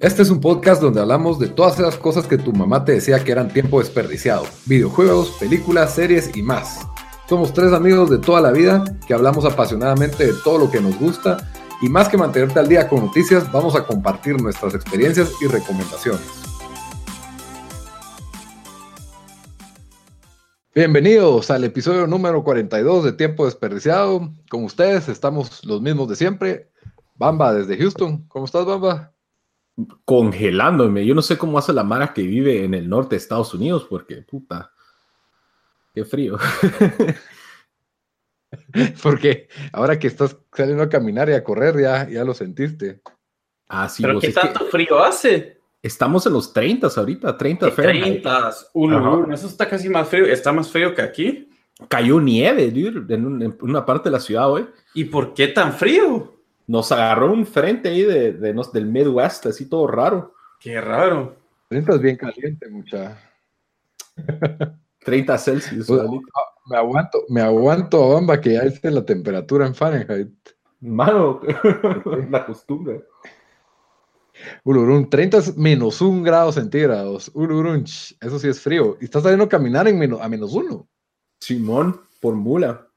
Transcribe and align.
Este 0.00 0.22
es 0.22 0.30
un 0.30 0.40
podcast 0.40 0.80
donde 0.80 0.98
hablamos 0.98 1.38
de 1.38 1.48
todas 1.48 1.78
esas 1.78 1.98
cosas 1.98 2.26
que 2.26 2.38
tu 2.38 2.54
mamá 2.54 2.86
te 2.86 2.92
decía 2.92 3.22
que 3.22 3.32
eran 3.32 3.52
tiempo 3.52 3.80
desperdiciado. 3.80 4.46
Videojuegos, 4.64 5.32
películas, 5.32 5.94
series 5.94 6.34
y 6.34 6.42
más. 6.42 6.88
Somos 7.28 7.52
tres 7.52 7.74
amigos 7.74 8.08
de 8.08 8.16
toda 8.16 8.40
la 8.40 8.50
vida 8.50 8.82
que 9.06 9.12
hablamos 9.12 9.44
apasionadamente 9.44 10.28
de 10.28 10.32
todo 10.42 10.56
lo 10.56 10.70
que 10.70 10.80
nos 10.80 10.98
gusta 10.98 11.36
y 11.82 11.90
más 11.90 12.08
que 12.08 12.16
mantenerte 12.16 12.58
al 12.58 12.68
día 12.68 12.88
con 12.88 13.04
noticias, 13.04 13.52
vamos 13.52 13.76
a 13.76 13.84
compartir 13.84 14.40
nuestras 14.40 14.74
experiencias 14.74 15.32
y 15.42 15.48
recomendaciones. 15.48 16.26
Bienvenidos 20.74 21.50
al 21.50 21.64
episodio 21.64 22.06
número 22.06 22.42
42 22.42 23.04
de 23.04 23.12
Tiempo 23.12 23.44
Desperdiciado. 23.44 24.32
Con 24.48 24.64
ustedes 24.64 25.10
estamos 25.10 25.62
los 25.66 25.82
mismos 25.82 26.08
de 26.08 26.16
siempre. 26.16 26.70
Bamba 27.16 27.52
desde 27.52 27.76
Houston. 27.76 28.24
¿Cómo 28.28 28.46
estás, 28.46 28.64
Bamba? 28.64 29.12
Congelándome. 30.04 31.06
Yo 31.06 31.14
no 31.14 31.22
sé 31.22 31.38
cómo 31.38 31.58
hace 31.58 31.72
la 31.72 31.84
Mara 31.84 32.12
que 32.12 32.22
vive 32.22 32.64
en 32.64 32.74
el 32.74 32.88
norte 32.88 33.10
de 33.10 33.18
Estados 33.18 33.54
Unidos, 33.54 33.86
porque 33.88 34.22
puta, 34.22 34.72
qué 35.94 36.04
frío. 36.04 36.38
porque 39.02 39.48
ahora 39.72 39.98
que 39.98 40.06
estás 40.06 40.36
saliendo 40.52 40.82
a 40.82 40.88
caminar 40.88 41.28
y 41.28 41.32
a 41.32 41.44
correr, 41.44 41.80
ya, 41.80 42.08
ya 42.08 42.24
lo 42.24 42.34
sentiste. 42.34 43.00
Ah, 43.68 43.88
sí, 43.88 44.02
¿Pero 44.02 44.20
qué 44.20 44.32
tanto 44.32 44.66
frío 44.66 45.02
hace? 45.02 45.60
Estamos 45.82 46.26
en 46.26 46.34
los 46.34 46.52
30 46.52 46.88
ahorita, 46.94 47.38
30 47.38 47.74
30, 47.74 48.50
eso 49.32 49.46
está 49.46 49.68
casi 49.68 49.88
más 49.88 50.08
frío, 50.08 50.26
está 50.26 50.52
más 50.52 50.70
frío 50.70 50.94
que 50.94 51.02
aquí. 51.02 51.48
Cayó 51.88 52.20
nieve, 52.20 52.70
dude, 52.70 53.14
en, 53.14 53.56
una 53.62 53.86
parte 53.86 54.10
de 54.10 54.12
la 54.12 54.20
ciudad 54.20 54.50
hoy. 54.50 54.66
¿Y 54.92 55.04
por 55.04 55.32
qué 55.32 55.48
tan 55.48 55.72
frío? 55.72 56.39
Nos 56.70 56.92
agarró 56.92 57.32
un 57.32 57.44
frente 57.44 57.88
ahí 57.88 58.02
de, 58.02 58.32
del 58.32 58.86
Midwest, 58.86 59.46
así 59.46 59.68
todo 59.68 59.88
raro. 59.88 60.34
Qué 60.60 60.80
raro. 60.80 61.34
30 61.68 61.94
es 61.96 62.00
bien 62.00 62.16
caliente, 62.16 62.68
mucha. 62.68 63.18
30 65.04 65.38
Celsius. 65.38 65.88
Pues, 65.88 66.00
ah, 66.00 66.40
me 66.66 66.76
aguanto, 66.76 67.24
me 67.28 67.40
aguanto 67.40 68.04
a 68.04 68.14
bamba 68.14 68.40
que 68.40 68.52
ya 68.52 68.60
esté 68.60 68.88
la 68.92 69.04
temperatura 69.04 69.66
en 69.66 69.74
Fahrenheit. 69.74 70.30
Mano, 70.78 71.40
la 72.30 72.46
costumbre. 72.46 73.04
Ulurun, 74.62 75.10
30 75.10 75.38
es 75.38 75.56
menos 75.56 76.00
un 76.00 76.22
grado 76.22 76.52
centígrados. 76.52 77.32
Ulurun, 77.34 77.82
eso 77.82 78.38
sí 78.38 78.46
es 78.46 78.60
frío. 78.60 78.96
Y 79.00 79.06
estás 79.06 79.24
saliendo 79.24 79.46
a 79.46 79.48
caminar 79.48 79.88
en 79.88 79.98
menos, 79.98 80.20
a 80.20 80.28
menos 80.28 80.54
uno. 80.54 80.88
Simón, 81.40 82.00
por 82.20 82.36
mula. 82.36 82.89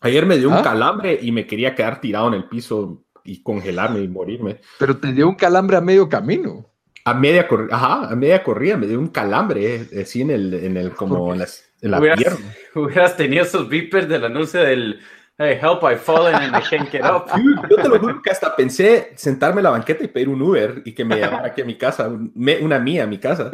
Ayer 0.00 0.26
me 0.26 0.38
dio 0.38 0.48
un 0.48 0.54
¿Ah? 0.54 0.62
calambre 0.62 1.18
y 1.20 1.30
me 1.32 1.46
quería 1.46 1.74
quedar 1.74 2.00
tirado 2.00 2.28
en 2.28 2.34
el 2.34 2.44
piso 2.44 3.04
y 3.24 3.42
congelarme 3.42 4.00
y 4.00 4.08
morirme. 4.08 4.60
Pero 4.78 4.96
te 4.96 5.12
dio 5.12 5.28
un 5.28 5.34
calambre 5.34 5.76
a 5.76 5.80
medio 5.80 6.08
camino. 6.08 6.66
A 7.04 7.14
media 7.14 7.48
corrida, 7.48 7.74
ajá, 7.74 8.10
a 8.10 8.16
media 8.16 8.42
corrida 8.42 8.76
me 8.76 8.86
dio 8.86 8.98
un 8.98 9.08
calambre, 9.08 9.76
eh, 9.76 10.02
así 10.02 10.20
en 10.20 10.30
el, 10.30 10.54
en 10.54 10.76
el, 10.76 10.92
como 10.92 11.32
en, 11.32 11.40
la 11.82 11.98
hubieras, 11.98 12.18
pierna. 12.18 12.54
Hubieras 12.74 13.16
tenido 13.16 13.44
esos 13.44 13.68
beepers 13.68 14.08
del 14.08 14.24
anuncio 14.24 14.60
del 14.60 15.00
Hey, 15.42 15.58
help, 15.58 15.82
I've 15.84 16.02
fallen 16.02 16.34
and 16.34 16.54
I 16.54 16.60
can't 16.60 16.90
get 16.90 17.02
up. 17.02 17.24
Yo 17.70 17.76
te 17.76 17.88
lo 17.88 17.98
juro 17.98 18.20
que 18.20 18.30
hasta 18.30 18.54
pensé 18.54 19.12
sentarme 19.16 19.60
en 19.60 19.64
la 19.64 19.70
banqueta 19.70 20.04
y 20.04 20.08
pedir 20.08 20.28
un 20.28 20.42
Uber 20.42 20.82
y 20.84 20.92
que 20.92 21.02
me 21.02 21.16
llamara 21.18 21.46
aquí 21.46 21.62
a 21.62 21.64
mi 21.64 21.78
casa, 21.78 22.10
una 22.10 22.78
mía 22.78 23.04
a 23.04 23.06
mi 23.06 23.16
casa. 23.16 23.50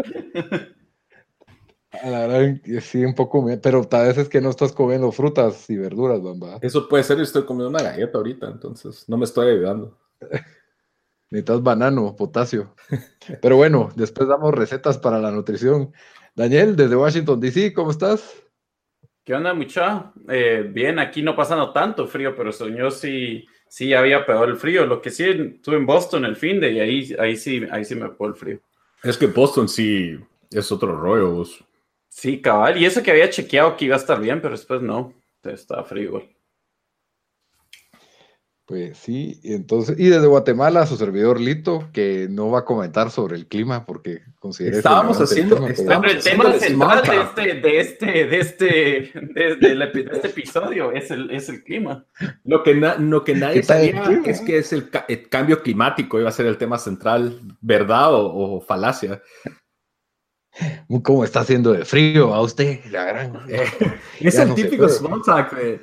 La 2.04 2.26
verdad, 2.26 2.60
sí, 2.80 3.04
un 3.04 3.14
poco, 3.14 3.46
pero 3.62 3.84
tal 3.84 4.08
vez 4.08 4.18
es 4.18 4.28
que 4.28 4.40
no 4.40 4.50
estás 4.50 4.72
comiendo 4.72 5.10
frutas 5.12 5.68
y 5.70 5.76
verduras, 5.76 6.22
bamba. 6.22 6.58
Eso 6.62 6.88
puede 6.88 7.04
ser, 7.04 7.16
yo 7.16 7.22
estoy 7.22 7.44
comiendo 7.44 7.70
una 7.70 7.82
galleta 7.82 8.18
ahorita, 8.18 8.46
entonces 8.48 9.08
no 9.08 9.16
me 9.16 9.24
estoy 9.24 9.50
ayudando. 9.50 9.96
Necesitas 11.30 11.62
banano, 11.62 12.14
potasio. 12.14 12.74
Pero 13.42 13.56
bueno, 13.56 13.90
después 13.96 14.28
damos 14.28 14.54
recetas 14.54 14.98
para 14.98 15.18
la 15.18 15.30
nutrición. 15.30 15.92
Daniel, 16.34 16.76
desde 16.76 16.96
Washington, 16.96 17.40
D.C., 17.40 17.72
¿cómo 17.72 17.90
estás? 17.90 18.42
¿Qué 19.24 19.34
onda, 19.34 19.52
mucha? 19.54 20.12
Eh, 20.28 20.70
bien, 20.72 21.00
aquí 21.00 21.22
no 21.22 21.34
pasando 21.34 21.72
tanto 21.72 22.06
frío, 22.06 22.36
pero 22.36 22.52
soñó 22.52 22.92
sí, 22.92 23.44
sí 23.68 23.92
había 23.92 24.24
peor 24.24 24.48
el 24.48 24.56
frío. 24.56 24.86
Lo 24.86 25.02
que 25.02 25.10
sí, 25.10 25.24
estuve 25.24 25.76
en 25.76 25.86
Boston 25.86 26.24
el 26.24 26.36
fin 26.36 26.60
de 26.60 26.72
y 26.72 26.78
ahí, 26.78 27.16
ahí, 27.18 27.36
sí, 27.36 27.66
ahí 27.72 27.84
sí 27.84 27.96
me 27.96 28.08
pegó 28.08 28.28
el 28.28 28.34
frío. 28.34 28.60
Es 29.02 29.16
que 29.16 29.26
Boston 29.26 29.68
sí 29.68 30.16
es 30.50 30.70
otro 30.70 30.96
rollo. 30.96 31.44
Sí, 32.16 32.40
cabal. 32.40 32.78
Y 32.78 32.86
eso 32.86 33.02
que 33.02 33.10
había 33.10 33.28
chequeado 33.28 33.76
que 33.76 33.84
iba 33.84 33.94
a 33.94 33.98
estar 33.98 34.18
bien, 34.18 34.40
pero 34.40 34.52
después 34.52 34.80
no. 34.80 35.12
Estaba 35.44 35.84
frío 35.84 36.22
Pues 38.64 38.96
sí, 38.96 39.38
entonces, 39.44 40.00
y 40.00 40.08
desde 40.08 40.26
Guatemala, 40.26 40.86
su 40.86 40.96
servidor 40.96 41.38
Lito, 41.38 41.90
que 41.92 42.26
no 42.30 42.50
va 42.50 42.60
a 42.60 42.64
comentar 42.64 43.10
sobre 43.10 43.36
el 43.36 43.46
clima 43.46 43.84
porque 43.84 44.22
considera 44.40 44.78
Estábamos 44.78 45.20
haciendo. 45.20 45.64
El 45.68 45.76
tema, 45.76 46.08
el 46.08 46.22
tema 46.22 46.52
central 46.54 47.02
de 47.04 47.20
este, 47.20 47.54
de 47.60 47.78
este, 47.78 48.06
de 48.06 48.38
este, 48.40 48.66
de, 48.74 50.08
este 50.10 50.28
episodio 50.28 50.92
es 50.92 51.10
el, 51.10 51.30
es 51.30 51.50
el 51.50 51.62
clima. 51.62 52.06
Lo 52.44 52.62
que, 52.62 52.74
lo 52.74 53.24
que 53.24 53.34
nadie 53.34 53.62
sabía 53.62 54.22
es 54.24 54.40
que 54.40 54.56
es 54.56 54.72
el, 54.72 54.88
cambio 55.28 55.62
climático, 55.62 56.18
iba 56.18 56.30
a 56.30 56.32
ser 56.32 56.46
el 56.46 56.56
tema 56.56 56.78
central, 56.78 57.42
¿verdad 57.60 58.08
o 58.10 58.62
falacia? 58.62 59.20
¿Cómo 61.02 61.24
está 61.24 61.40
haciendo 61.40 61.72
de 61.72 61.84
frío 61.84 62.34
a 62.34 62.40
usted? 62.42 62.80
La 62.90 63.04
gran. 63.04 63.40
es 64.20 64.38
el 64.38 64.54
típico 64.54 64.86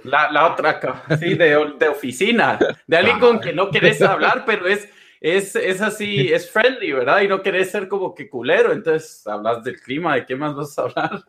La, 0.03 0.31
la, 0.31 0.51
otra, 0.51 1.03
sí, 1.19 1.35
de, 1.35 1.73
de, 1.79 1.87
oficina, 1.87 2.59
de 2.87 2.97
alguien 2.97 3.19
con 3.19 3.39
que 3.39 3.53
no 3.53 3.69
querés 3.69 4.01
hablar, 4.01 4.43
pero 4.45 4.67
es, 4.67 4.87
es, 5.21 5.55
es 5.55 5.81
así, 5.81 6.31
es 6.31 6.49
friendly, 6.49 6.91
¿verdad? 6.91 7.21
Y 7.21 7.27
no 7.27 7.41
querés 7.41 7.71
ser 7.71 7.87
como 7.87 8.13
que 8.13 8.29
culero, 8.29 8.71
entonces 8.71 9.25
hablas 9.27 9.63
del 9.63 9.79
clima, 9.79 10.15
¿de 10.15 10.25
qué 10.25 10.35
más 10.35 10.55
vas 10.55 10.77
a 10.77 10.83
hablar? 10.83 11.23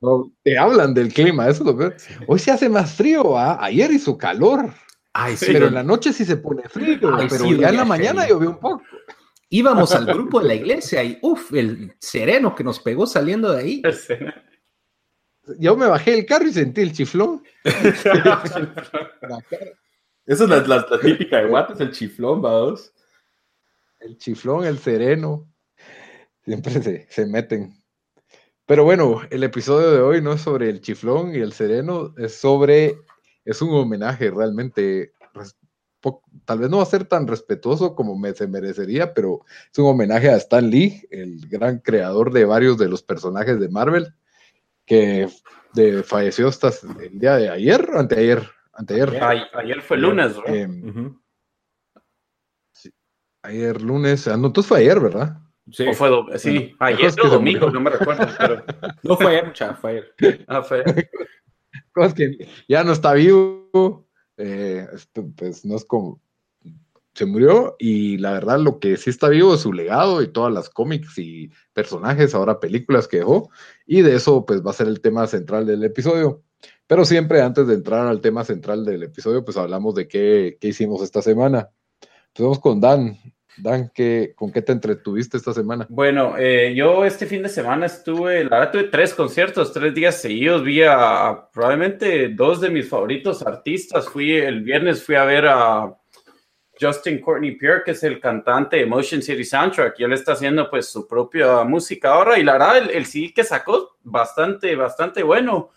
No, 0.00 0.30
te 0.44 0.56
hablan 0.56 0.94
del 0.94 1.12
clima, 1.12 1.48
eso 1.48 1.62
es 1.62 1.66
lo 1.66 1.76
peor. 1.76 1.96
Hoy 2.26 2.38
se 2.38 2.52
hace 2.52 2.68
más 2.68 2.94
frío, 2.94 3.36
¿ah? 3.36 3.58
ayer 3.60 3.90
hizo 3.90 4.16
calor. 4.16 4.70
Ay, 5.12 5.36
sí, 5.36 5.46
pero 5.52 5.66
en 5.66 5.74
la 5.74 5.82
noche 5.82 6.12
sí 6.12 6.24
se 6.24 6.36
pone 6.36 6.62
frío, 6.68 6.98
pero 7.28 7.52
ya 7.56 7.70
en 7.70 7.76
la 7.76 7.84
mañana 7.84 8.28
llovió 8.28 8.50
un 8.50 8.60
poco 8.60 8.82
íbamos 9.50 9.94
al 9.94 10.06
grupo 10.06 10.40
de 10.40 10.48
la 10.48 10.54
iglesia 10.54 11.02
y 11.04 11.18
uff, 11.22 11.52
el 11.54 11.94
sereno 11.98 12.54
que 12.54 12.64
nos 12.64 12.80
pegó 12.80 13.06
saliendo 13.06 13.52
de 13.52 13.60
ahí. 13.60 13.82
Yo 15.58 15.76
me 15.76 15.86
bajé 15.86 16.12
el 16.18 16.26
carro 16.26 16.46
y 16.46 16.52
sentí 16.52 16.82
el 16.82 16.92
chiflón. 16.92 17.42
Esa 20.26 20.44
es 20.44 20.68
la, 20.68 20.86
típica 21.00 21.38
de 21.38 21.46
Guates, 21.48 21.80
el 21.80 21.90
chiflón, 21.90 22.42
vamos. 22.42 22.92
El 23.98 24.18
chiflón, 24.18 24.66
el 24.66 24.78
sereno. 24.78 25.50
Siempre 26.44 27.06
se, 27.08 27.26
meten. 27.26 27.82
Pero 28.66 28.84
bueno, 28.84 29.22
el 29.30 29.42
episodio 29.42 29.90
de 29.90 30.00
hoy 30.00 30.20
no 30.20 30.34
es 30.34 30.42
sobre 30.42 30.68
el 30.68 30.82
chiflón 30.82 31.34
y 31.34 31.38
el 31.38 31.54
sereno, 31.54 32.14
es 32.18 32.34
sobre, 32.34 32.98
es 33.44 33.62
un 33.62 33.70
homenaje 33.74 34.30
realmente 34.30 35.14
tal 36.44 36.58
vez 36.58 36.70
no 36.70 36.78
va 36.78 36.82
a 36.82 36.86
ser 36.86 37.04
tan 37.04 37.26
respetuoso 37.26 37.94
como 37.94 38.16
me, 38.16 38.32
se 38.32 38.46
merecería, 38.46 39.14
pero 39.14 39.44
es 39.70 39.78
un 39.78 39.86
homenaje 39.86 40.30
a 40.30 40.36
Stan 40.36 40.68
Lee, 40.68 41.06
el 41.10 41.48
gran 41.48 41.78
creador 41.78 42.32
de 42.32 42.44
varios 42.44 42.78
de 42.78 42.88
los 42.88 43.02
personajes 43.02 43.58
de 43.60 43.68
Marvel, 43.68 44.14
que 44.86 45.28
de, 45.74 46.02
falleció 46.02 46.48
hasta 46.48 46.70
el 47.00 47.18
día 47.18 47.36
de 47.36 47.50
ayer, 47.50 47.88
anteayer, 47.94 48.48
anteayer. 48.72 49.22
Ayer, 49.54 49.82
fue 49.82 49.98
lunes, 49.98 50.36
¿no? 50.36 50.46
Em, 50.46 51.18
ayer 53.42 53.82
lunes, 53.82 54.28
ah, 54.28 54.36
no, 54.36 54.48
entonces 54.48 54.68
fue 54.68 54.78
ayer, 54.78 55.00
¿verdad? 55.00 55.38
Sí, 55.70 55.92
fue, 55.92 56.10
sí, 56.38 56.74
ayer 56.78 57.12
o 57.22 57.28
domingo, 57.28 57.70
no 57.70 57.80
me 57.80 57.90
recuerdo, 57.90 58.26
pero... 58.38 58.64
No 59.02 59.16
fue 59.16 59.32
ayer, 59.32 59.46
mucha, 59.46 59.74
fue 59.74 59.90
ayer. 59.90 60.44
Ah, 60.46 60.62
fue 60.62 60.82
Cosas 61.92 62.14
que 62.14 62.48
ya 62.66 62.82
no 62.84 62.92
está 62.92 63.12
vivo, 63.12 64.07
eh, 64.38 64.86
pues 65.36 65.64
no 65.64 65.76
es 65.76 65.84
como, 65.84 66.20
se 67.18 67.26
murió 67.26 67.74
y 67.80 68.16
la 68.18 68.32
verdad 68.32 68.60
lo 68.60 68.78
que 68.78 68.96
sí 68.96 69.10
está 69.10 69.28
vivo 69.28 69.54
es 69.54 69.62
su 69.62 69.72
legado 69.72 70.22
y 70.22 70.28
todas 70.28 70.52
las 70.52 70.70
cómics 70.70 71.18
y 71.18 71.50
personajes, 71.72 72.34
ahora 72.34 72.60
películas 72.60 73.08
que 73.08 73.18
dejó 73.18 73.50
y 73.86 74.02
de 74.02 74.14
eso 74.14 74.46
pues 74.46 74.64
va 74.64 74.70
a 74.70 74.74
ser 74.74 74.86
el 74.86 75.00
tema 75.00 75.26
central 75.26 75.66
del 75.66 75.82
episodio. 75.82 76.44
Pero 76.86 77.04
siempre 77.04 77.42
antes 77.42 77.66
de 77.66 77.74
entrar 77.74 78.06
al 78.06 78.20
tema 78.20 78.44
central 78.44 78.84
del 78.84 79.02
episodio, 79.02 79.44
pues 79.44 79.56
hablamos 79.56 79.94
de 79.94 80.08
qué, 80.08 80.58
qué 80.60 80.68
hicimos 80.68 81.02
esta 81.02 81.20
semana. 81.20 81.70
Empezamos 82.28 82.60
con 82.60 82.80
Dan. 82.80 83.18
Dan, 83.60 83.90
¿qué, 83.94 84.32
¿con 84.36 84.52
qué 84.52 84.62
te 84.62 84.72
entretuviste 84.72 85.36
esta 85.36 85.52
semana? 85.52 85.86
Bueno, 85.88 86.36
eh, 86.38 86.72
yo 86.74 87.04
este 87.04 87.26
fin 87.26 87.42
de 87.42 87.48
semana 87.48 87.86
estuve, 87.86 88.44
la 88.44 88.58
verdad 88.58 88.72
tuve 88.72 88.84
tres 88.84 89.14
conciertos, 89.14 89.72
tres 89.72 89.94
días 89.94 90.20
seguidos, 90.20 90.62
vi 90.62 90.82
a, 90.82 91.48
probablemente 91.52 92.28
dos 92.28 92.60
de 92.60 92.70
mis 92.70 92.88
favoritos 92.88 93.44
artistas. 93.44 94.08
Fui 94.08 94.36
el 94.36 94.62
viernes, 94.62 95.02
fui 95.02 95.16
a 95.16 95.24
ver 95.24 95.46
a 95.46 95.96
Justin 96.80 97.20
Courtney 97.20 97.56
Pierre, 97.56 97.82
que 97.84 97.90
es 97.90 98.02
el 98.04 98.20
cantante 98.20 98.76
de 98.76 98.86
Motion 98.86 99.22
City 99.22 99.44
Soundtrack, 99.44 99.98
y 99.98 100.04
él 100.04 100.12
está 100.12 100.32
haciendo 100.32 100.70
pues 100.70 100.88
su 100.88 101.06
propia 101.06 101.64
música 101.64 102.12
ahora, 102.12 102.38
y 102.38 102.44
la 102.44 102.52
verdad 102.52 102.78
el, 102.78 102.90
el 102.90 103.06
CD 103.06 103.32
que 103.34 103.44
sacó, 103.44 103.96
bastante, 104.02 104.74
bastante 104.76 105.22
bueno. 105.22 105.70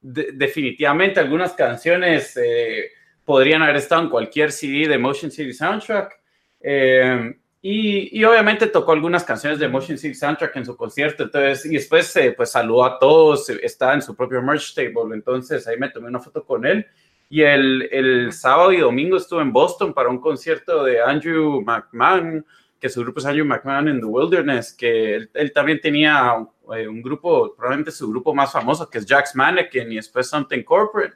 definitivamente 0.00 1.18
algunas 1.18 1.52
canciones 1.54 2.36
eh, 2.36 2.90
podrían 3.24 3.62
haber 3.62 3.76
estado 3.76 4.02
en 4.02 4.10
cualquier 4.10 4.52
CD 4.52 4.86
de 4.86 4.98
Motion 4.98 5.30
City 5.30 5.52
Soundtrack. 5.52 6.23
Eh, 6.66 7.36
y, 7.60 8.18
y, 8.18 8.24
obviamente 8.24 8.66
tocó 8.68 8.92
algunas 8.92 9.22
canciones 9.22 9.58
de 9.58 9.68
Motion 9.68 9.98
City 9.98 10.14
Soundtrack 10.14 10.56
en 10.56 10.64
su 10.64 10.76
concierto, 10.76 11.24
entonces, 11.24 11.66
y 11.66 11.74
después 11.74 12.14
eh, 12.16 12.32
pues 12.32 12.50
saludó 12.50 12.84
a 12.84 12.98
todos, 12.98 13.50
está 13.50 13.92
en 13.92 14.00
su 14.00 14.16
propio 14.16 14.42
merch 14.42 14.74
table, 14.74 15.14
entonces 15.14 15.66
ahí 15.66 15.78
me 15.78 15.90
tomé 15.90 16.08
una 16.08 16.20
foto 16.20 16.44
con 16.44 16.64
él. 16.64 16.86
Y 17.28 17.42
el, 17.42 17.88
el 17.92 18.32
sábado 18.32 18.72
y 18.72 18.78
domingo 18.78 19.18
estuve 19.18 19.42
en 19.42 19.52
Boston 19.52 19.92
para 19.92 20.08
un 20.08 20.20
concierto 20.20 20.84
de 20.84 21.02
Andrew 21.02 21.60
McMahon, 21.60 22.46
que 22.80 22.88
su 22.88 23.00
grupo 23.00 23.20
es 23.20 23.26
Andrew 23.26 23.46
McMahon 23.46 23.88
in 23.88 24.00
the 24.00 24.06
Wilderness, 24.06 24.72
que 24.72 25.28
él, 25.32 25.52
también 25.52 25.80
tenía 25.80 26.46
eh, 26.74 26.88
un 26.88 27.02
grupo, 27.02 27.54
probablemente 27.54 27.90
su 27.90 28.08
grupo 28.08 28.34
más 28.34 28.52
famoso, 28.52 28.88
que 28.88 28.98
es 28.98 29.06
Jack's 29.06 29.34
Mannequin 29.34 29.92
y 29.92 29.96
después 29.96 30.28
Something 30.28 30.62
Corporate. 30.62 31.14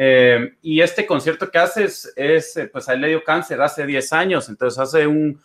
Eh, 0.00 0.54
y 0.62 0.80
este 0.80 1.04
concierto 1.04 1.50
que 1.50 1.58
hace 1.58 1.84
es, 1.84 2.56
eh, 2.56 2.68
pues 2.72 2.88
a 2.88 2.94
él 2.94 3.00
le 3.00 3.08
dio 3.08 3.24
cáncer 3.24 3.60
hace 3.60 3.84
10 3.84 4.12
años, 4.12 4.48
entonces 4.48 4.78
hace 4.78 5.06
un 5.06 5.40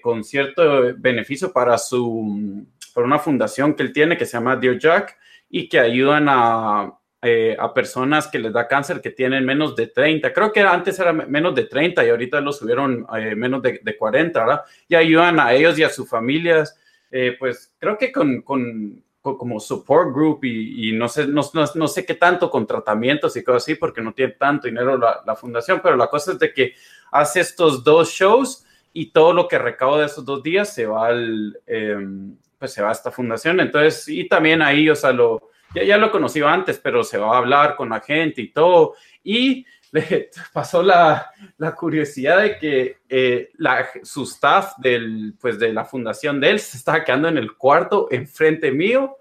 concierto 0.00 0.82
de 0.82 0.92
beneficio 0.92 1.52
para 1.52 1.76
su, 1.78 2.64
para 2.94 3.08
una 3.08 3.18
fundación 3.18 3.74
que 3.74 3.82
él 3.82 3.92
tiene 3.92 4.16
que 4.16 4.24
se 4.24 4.34
llama 4.34 4.54
Dear 4.54 4.78
Jack 4.78 5.18
y 5.50 5.68
que 5.68 5.80
ayudan 5.80 6.26
a, 6.28 6.96
eh, 7.26 7.56
a 7.58 7.72
personas 7.72 8.28
que 8.28 8.38
les 8.38 8.52
da 8.52 8.68
cáncer 8.68 9.00
que 9.00 9.10
tienen 9.10 9.46
menos 9.46 9.74
de 9.74 9.86
30. 9.86 10.30
Creo 10.34 10.52
que 10.52 10.60
antes 10.60 10.98
era 10.98 11.10
menos 11.12 11.54
de 11.54 11.64
30 11.64 12.04
y 12.04 12.10
ahorita 12.10 12.38
lo 12.42 12.52
subieron 12.52 13.06
eh, 13.16 13.34
menos 13.34 13.62
de, 13.62 13.80
de, 13.82 13.96
40, 13.96 14.40
¿verdad? 14.40 14.60
Y 14.88 14.94
ayudan 14.94 15.40
a 15.40 15.54
ellos 15.54 15.78
y 15.78 15.84
a 15.84 15.88
sus 15.88 16.06
familias, 16.06 16.78
eh, 17.10 17.34
pues 17.38 17.72
creo 17.78 17.96
que 17.96 18.12
con, 18.12 18.42
con, 18.42 19.03
como 19.24 19.58
support 19.58 20.12
group 20.12 20.44
y, 20.44 20.92
no, 20.92 21.08
sé, 21.08 21.26
no, 21.26 21.42
no, 21.74 21.88
sé 21.88 22.04
qué 22.04 22.14
tanto 22.14 22.50
con 22.50 22.66
tratamientos 22.66 23.34
y 23.36 23.42
cosas 23.42 23.62
así, 23.62 23.74
porque 23.74 24.02
no 24.02 24.12
tiene 24.12 24.32
tanto 24.32 24.66
dinero 24.66 24.98
la, 24.98 25.22
la, 25.24 25.34
fundación, 25.34 25.80
pero 25.82 25.96
la 25.96 26.08
cosa 26.08 26.32
es 26.32 26.38
de 26.38 26.52
que 26.52 26.74
hace 27.10 27.40
estos 27.40 27.82
dos 27.82 28.10
shows 28.10 28.66
y 28.92 29.06
todo 29.06 29.32
lo 29.32 29.48
que 29.48 29.58
recauda 29.58 30.00
de 30.00 30.06
esos 30.06 30.24
dos 30.24 30.42
días 30.42 30.72
se 30.74 30.86
va 30.86 31.06
al, 31.06 31.58
em, 31.66 32.36
pues 32.58 32.72
se 32.72 32.82
va 32.82 32.90
a 32.90 32.92
esta 32.92 33.10
fundación. 33.10 33.60
Entonces, 33.60 34.06
y 34.08 34.28
también 34.28 34.60
ahí, 34.60 34.90
o 34.90 34.94
sea, 34.94 35.10
lo 35.10 35.50
ya, 35.74 35.82
ya 35.82 35.96
lo 35.96 36.12
conocí 36.12 36.40
antes, 36.42 36.78
pero 36.78 37.02
se 37.02 37.18
va 37.18 37.34
a 37.34 37.38
hablar 37.38 37.76
con 37.76 37.88
la 37.88 38.00
gente 38.00 38.42
y 38.42 38.52
todo. 38.52 38.94
Y 39.24 39.64
le 40.10 40.30
pasó 40.52 40.82
la, 40.82 41.30
la 41.56 41.72
curiosidad 41.72 42.42
de 42.42 42.58
que 42.58 42.96
eh, 43.08 43.50
la, 43.58 43.86
su 44.02 44.24
staff 44.24 44.72
del, 44.78 45.34
pues 45.40 45.56
de 45.60 45.72
la 45.72 45.84
fundación 45.84 46.40
de 46.40 46.50
él 46.50 46.58
se 46.58 46.76
estaba 46.76 47.04
quedando 47.04 47.28
en 47.28 47.38
el 47.38 47.56
cuarto 47.56 48.08
enfrente 48.10 48.72
mío, 48.72 49.18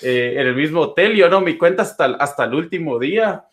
eh, 0.00 0.34
en 0.36 0.46
el 0.46 0.54
mismo 0.54 0.82
hotel. 0.82 1.16
Yo 1.16 1.28
no 1.28 1.40
me 1.40 1.58
cuenta 1.58 1.82
hasta, 1.82 2.04
hasta 2.04 2.44
el 2.44 2.54
último 2.54 3.00
día. 3.00 3.46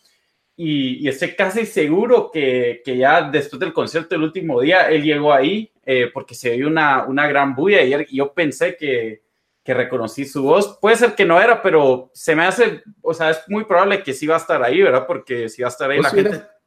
Y, 0.56 1.04
y, 1.04 1.08
estoy 1.08 1.36
casi 1.36 1.66
seguro 1.66 2.30
que, 2.32 2.82
que, 2.86 2.98
ya 2.98 3.24
después 3.24 3.60
del 3.60 3.74
concierto 3.74 4.14
del 4.14 4.26
último 4.26 4.62
día, 4.62 4.90
él 4.90 5.04
llegó 5.04 5.34
ahí 5.34 5.72
eh, 5.86 6.12
porque 6.14 6.36
se 6.36 6.56
vio 6.56 6.68
una, 6.68 7.06
una 7.06 7.28
gran 7.28 7.56
bulla 7.56 7.82
y 7.82 8.16
yo 8.16 8.34
pensé 8.34 8.76
que, 8.76 9.24
que 9.64 9.74
reconocí 9.74 10.26
su 10.26 10.44
voz. 10.44 10.78
Puede 10.80 10.98
ser 10.98 11.16
que 11.16 11.26
no 11.26 11.42
era, 11.42 11.64
pero 11.64 12.12
se 12.14 12.36
me 12.36 12.44
hace, 12.44 12.84
o 13.02 13.14
sea, 13.14 13.32
es 13.32 13.42
muy 13.48 13.64
probable 13.64 14.04
que 14.04 14.14
sí 14.14 14.28
va 14.28 14.36
a 14.36 14.40
estar 14.40 14.62
ahí, 14.62 14.82
¿verdad? 14.82 15.08
Porque 15.08 15.48
si 15.50 15.62
va 15.62 15.70
a 15.70 15.72
estar 15.72 15.90
ahí 15.90 16.02
la 16.02 16.10
gente... 16.10 16.59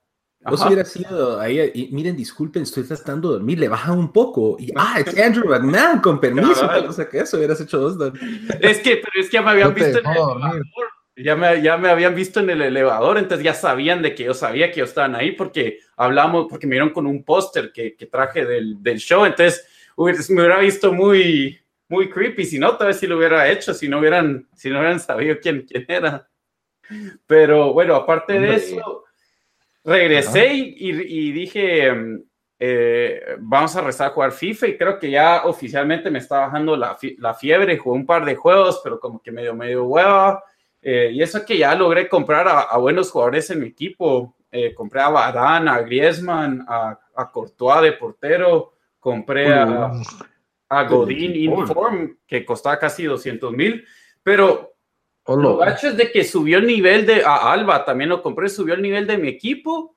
Vos 0.44 0.64
hubiera 0.66 0.84
sido 0.84 1.40
ahí, 1.40 1.70
y 1.72 1.88
miren, 1.92 2.16
disculpen, 2.16 2.64
estoy 2.64 2.82
tratando 2.84 3.28
de 3.28 3.34
dormir, 3.38 3.60
le 3.60 3.68
baja 3.68 3.92
un 3.92 4.12
poco. 4.12 4.56
Y, 4.58 4.72
ah, 4.76 5.00
es 5.04 5.16
Andrew 5.18 5.48
McMahon, 5.48 6.00
con 6.00 6.20
permiso. 6.20 6.68
o 6.88 6.92
sea, 6.92 7.08
que 7.08 7.20
eso 7.20 7.36
hubieras 7.36 7.60
hecho 7.60 7.78
dos. 7.78 8.12
Es 8.60 8.80
que, 8.80 8.96
pero 8.96 9.12
es 9.20 9.26
que 9.26 9.34
ya 9.34 9.42
me 9.42 9.50
habían 9.50 9.74
visto 9.74 9.98
en 9.98 10.06
el 10.06 10.12
elevador. 10.12 10.62
Ya 11.14 11.36
me, 11.36 11.62
ya 11.62 11.76
me 11.76 11.90
habían 11.90 12.14
visto 12.14 12.40
en 12.40 12.50
el 12.50 12.62
elevador, 12.62 13.18
entonces 13.18 13.44
ya 13.44 13.54
sabían 13.54 14.00
de 14.00 14.14
que 14.14 14.24
yo 14.24 14.34
sabía 14.34 14.70
que 14.70 14.78
yo 14.78 14.84
estaban 14.84 15.14
ahí 15.14 15.32
porque 15.32 15.78
hablamos, 15.96 16.46
porque 16.48 16.66
me 16.66 16.72
vieron 16.72 16.90
con 16.90 17.06
un 17.06 17.22
póster 17.22 17.70
que, 17.70 17.94
que, 17.94 18.06
traje 18.06 18.46
del, 18.46 18.82
del 18.82 18.98
show. 18.98 19.24
Entonces, 19.24 19.68
me 20.30 20.40
hubiera 20.40 20.58
visto 20.58 20.92
muy, 20.92 21.60
muy 21.88 22.08
creepy. 22.08 22.44
Si 22.44 22.58
no, 22.58 22.76
tal 22.76 22.88
vez 22.88 22.98
si 22.98 23.06
lo 23.06 23.18
hubiera 23.18 23.50
hecho, 23.50 23.74
si 23.74 23.88
no 23.88 23.98
hubieran, 23.98 24.48
si 24.54 24.70
no 24.70 24.78
hubieran 24.78 24.98
sabido 24.98 25.36
quién, 25.40 25.66
quién 25.68 25.84
era. 25.86 26.28
Pero 27.26 27.72
bueno, 27.72 27.94
aparte 27.94 28.40
de 28.40 28.56
eso, 28.56 29.01
regresé 29.84 30.54
y, 30.54 30.74
y, 30.78 31.32
dije, 31.32 31.90
eh, 32.58 33.36
vamos 33.40 33.74
a 33.76 33.80
rezar 33.80 34.08
a 34.08 34.14
jugar 34.14 34.32
FIFA 34.32 34.68
y 34.68 34.76
creo 34.76 34.98
que 34.98 35.10
ya 35.10 35.42
oficialmente 35.44 36.10
me 36.10 36.18
está 36.18 36.40
bajando 36.40 36.76
la, 36.76 36.96
la 37.18 37.34
fiebre. 37.34 37.78
Jugué 37.78 37.98
un 37.98 38.06
par 38.06 38.24
de 38.24 38.36
juegos, 38.36 38.80
pero 38.82 39.00
como 39.00 39.20
que 39.20 39.32
medio, 39.32 39.54
medio 39.54 39.84
hueva. 39.84 40.42
Eh, 40.80 41.10
y 41.12 41.22
eso 41.22 41.44
que 41.44 41.58
ya 41.58 41.74
logré 41.74 42.08
comprar 42.08 42.46
a, 42.48 42.76
buenos 42.78 43.10
jugadores 43.10 43.50
en 43.50 43.60
mi 43.60 43.68
equipo. 43.68 44.36
Eh, 44.50 44.74
compré 44.74 45.00
a 45.00 45.08
Varane, 45.08 45.70
a 45.70 45.80
Griezmann, 45.80 46.64
a, 46.68 46.98
a 47.14 47.30
Courtois 47.30 47.82
de 47.82 47.92
portero. 47.92 48.72
Compré 48.98 49.52
a, 49.52 49.90
a 50.68 50.84
Godín 50.84 51.34
Inform, 51.36 52.16
que 52.26 52.44
costaba 52.44 52.78
casi 52.78 53.04
200 53.04 53.52
mil, 53.52 53.84
pero 54.22 54.71
lo 55.26 55.56
gacho 55.56 55.88
es 55.88 55.96
de 55.96 56.10
que 56.10 56.24
subió 56.24 56.58
el 56.58 56.66
nivel 56.66 57.06
de 57.06 57.24
a 57.24 57.52
Alba, 57.52 57.84
también 57.84 58.10
lo 58.10 58.22
compré, 58.22 58.48
subió 58.48 58.74
el 58.74 58.82
nivel 58.82 59.06
de 59.06 59.18
mi 59.18 59.28
equipo. 59.28 59.96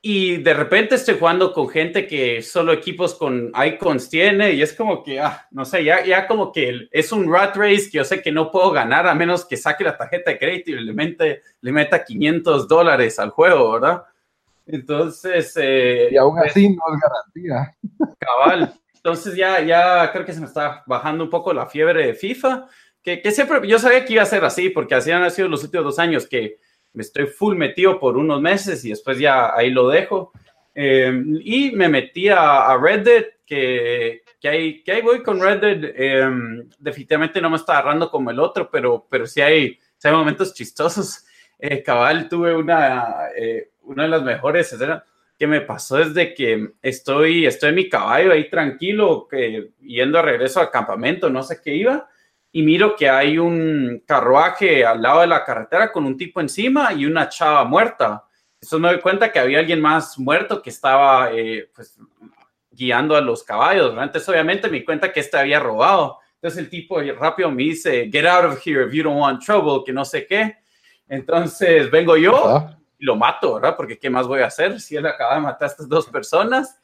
Y 0.00 0.36
de 0.36 0.54
repente 0.54 0.94
estoy 0.94 1.18
jugando 1.18 1.52
con 1.52 1.68
gente 1.68 2.06
que 2.06 2.40
solo 2.40 2.72
equipos 2.72 3.16
con 3.16 3.50
icons 3.66 4.08
tiene 4.08 4.52
y 4.52 4.62
es 4.62 4.72
como 4.72 5.02
que, 5.02 5.18
ah, 5.18 5.48
no 5.50 5.64
sé, 5.64 5.82
ya, 5.82 6.04
ya 6.04 6.28
como 6.28 6.52
que 6.52 6.88
es 6.92 7.10
un 7.10 7.32
rat 7.32 7.56
race 7.56 7.90
que 7.90 7.98
yo 7.98 8.04
sé 8.04 8.22
que 8.22 8.30
no 8.30 8.52
puedo 8.52 8.70
ganar 8.70 9.08
a 9.08 9.14
menos 9.16 9.44
que 9.44 9.56
saque 9.56 9.82
la 9.82 9.98
tarjeta 9.98 10.30
de 10.30 10.38
crédito 10.38 10.70
y 10.70 10.80
le, 10.80 10.92
mete, 10.92 11.42
le 11.60 11.72
meta 11.72 12.04
500 12.04 12.68
dólares 12.68 13.18
al 13.18 13.30
juego, 13.30 13.72
¿verdad? 13.72 14.04
Entonces... 14.66 15.52
Eh, 15.60 16.10
y 16.12 16.16
aún 16.16 16.38
así 16.38 16.68
no 16.68 16.82
es 16.94 17.00
garantía. 17.00 17.76
Cabal. 18.20 18.72
Entonces 18.94 19.34
ya, 19.34 19.60
ya 19.62 20.12
creo 20.12 20.24
que 20.24 20.32
se 20.32 20.40
me 20.40 20.46
está 20.46 20.84
bajando 20.86 21.24
un 21.24 21.30
poco 21.30 21.52
la 21.52 21.66
fiebre 21.66 22.06
de 22.06 22.14
FIFA, 22.14 22.66
que, 23.02 23.22
que 23.22 23.30
siempre 23.30 23.66
yo 23.66 23.78
sabía 23.78 24.04
que 24.04 24.14
iba 24.14 24.22
a 24.22 24.26
ser 24.26 24.44
así, 24.44 24.70
porque 24.70 24.94
así 24.94 25.10
han 25.10 25.30
sido 25.30 25.48
los 25.48 25.64
últimos 25.64 25.84
dos 25.84 25.98
años 25.98 26.26
que 26.26 26.58
me 26.92 27.02
estoy 27.02 27.26
full 27.26 27.56
metido 27.56 27.98
por 28.00 28.16
unos 28.16 28.40
meses 28.40 28.84
y 28.84 28.90
después 28.90 29.18
ya 29.18 29.54
ahí 29.54 29.70
lo 29.70 29.88
dejo. 29.88 30.32
Eh, 30.74 31.12
y 31.42 31.72
me 31.72 31.88
metí 31.88 32.28
a, 32.28 32.66
a 32.66 32.78
Reddit, 32.78 33.26
que, 33.44 34.22
que, 34.40 34.48
ahí, 34.48 34.82
que 34.82 34.92
ahí 34.92 35.02
voy 35.02 35.22
con 35.22 35.40
Reddit. 35.40 35.92
Eh, 35.96 36.28
definitivamente 36.78 37.40
no 37.40 37.50
me 37.50 37.56
está 37.56 37.78
agarrando 37.78 38.10
como 38.10 38.30
el 38.30 38.38
otro, 38.38 38.70
pero, 38.70 39.06
pero 39.08 39.26
sí 39.26 39.40
hay, 39.40 39.78
sí 39.96 40.08
hay 40.08 40.12
momentos 40.12 40.54
chistosos. 40.54 41.24
Eh, 41.58 41.82
cabal, 41.82 42.28
tuve 42.28 42.54
una, 42.54 43.30
eh, 43.36 43.70
una 43.82 44.04
de 44.04 44.08
las 44.08 44.22
mejores 44.22 44.76
que 45.36 45.46
me 45.46 45.60
pasó 45.60 45.96
desde 45.96 46.32
que 46.32 46.74
estoy, 46.82 47.46
estoy 47.46 47.70
en 47.70 47.74
mi 47.74 47.88
caballo 47.88 48.32
ahí 48.32 48.48
tranquilo, 48.48 49.26
que, 49.28 49.70
yendo 49.80 50.18
a 50.18 50.22
regreso 50.22 50.60
al 50.60 50.70
campamento, 50.70 51.30
no 51.30 51.42
sé 51.42 51.60
qué 51.62 51.74
iba, 51.74 52.08
y 52.58 52.62
miro 52.62 52.96
que 52.96 53.08
hay 53.08 53.38
un 53.38 54.02
carruaje 54.04 54.84
al 54.84 55.00
lado 55.00 55.20
de 55.20 55.28
la 55.28 55.44
carretera 55.44 55.92
con 55.92 56.04
un 56.04 56.16
tipo 56.16 56.40
encima 56.40 56.92
y 56.92 57.06
una 57.06 57.28
chava 57.28 57.62
muerta. 57.62 58.24
Entonces 58.54 58.80
me 58.80 58.88
doy 58.88 59.00
cuenta 59.00 59.30
que 59.30 59.38
había 59.38 59.60
alguien 59.60 59.80
más 59.80 60.18
muerto 60.18 60.60
que 60.60 60.70
estaba 60.70 61.30
eh, 61.32 61.70
pues, 61.72 61.96
guiando 62.72 63.14
a 63.14 63.20
los 63.20 63.44
caballos. 63.44 63.92
Entonces 63.92 64.28
obviamente 64.28 64.66
me 64.66 64.78
di 64.78 64.84
cuenta 64.84 65.12
que 65.12 65.20
este 65.20 65.38
había 65.38 65.60
robado. 65.60 66.18
Entonces 66.34 66.58
el 66.58 66.68
tipo 66.68 67.00
rápido 67.00 67.48
me 67.52 67.62
dice, 67.62 68.10
get 68.10 68.26
out 68.26 68.46
of 68.46 68.66
here 68.66 68.84
if 68.84 68.92
you 68.92 69.04
don't 69.04 69.20
want 69.20 69.40
trouble, 69.40 69.84
que 69.86 69.92
no 69.92 70.04
sé 70.04 70.26
qué. 70.26 70.56
Entonces 71.08 71.88
vengo 71.92 72.16
yo 72.16 72.68
y 72.98 73.04
lo 73.04 73.14
mato, 73.14 73.54
¿verdad? 73.54 73.76
Porque 73.76 74.00
¿qué 74.00 74.10
más 74.10 74.26
voy 74.26 74.40
a 74.40 74.46
hacer 74.46 74.80
si 74.80 74.96
él 74.96 75.06
acaba 75.06 75.36
de 75.36 75.42
matar 75.42 75.68
a 75.68 75.70
estas 75.70 75.88
dos 75.88 76.06
personas? 76.06 76.76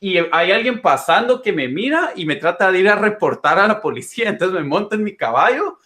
Y 0.00 0.16
hay 0.16 0.50
alguien 0.50 0.80
pasando 0.80 1.42
que 1.42 1.52
me 1.52 1.68
mira 1.68 2.12
y 2.16 2.24
me 2.24 2.36
trata 2.36 2.72
de 2.72 2.80
ir 2.80 2.88
a 2.88 2.96
reportar 2.96 3.58
a 3.58 3.68
la 3.68 3.80
policía. 3.80 4.28
Entonces 4.30 4.58
me 4.58 4.66
monto 4.66 4.94
en 4.94 5.04
mi 5.04 5.16
caballo, 5.16 5.78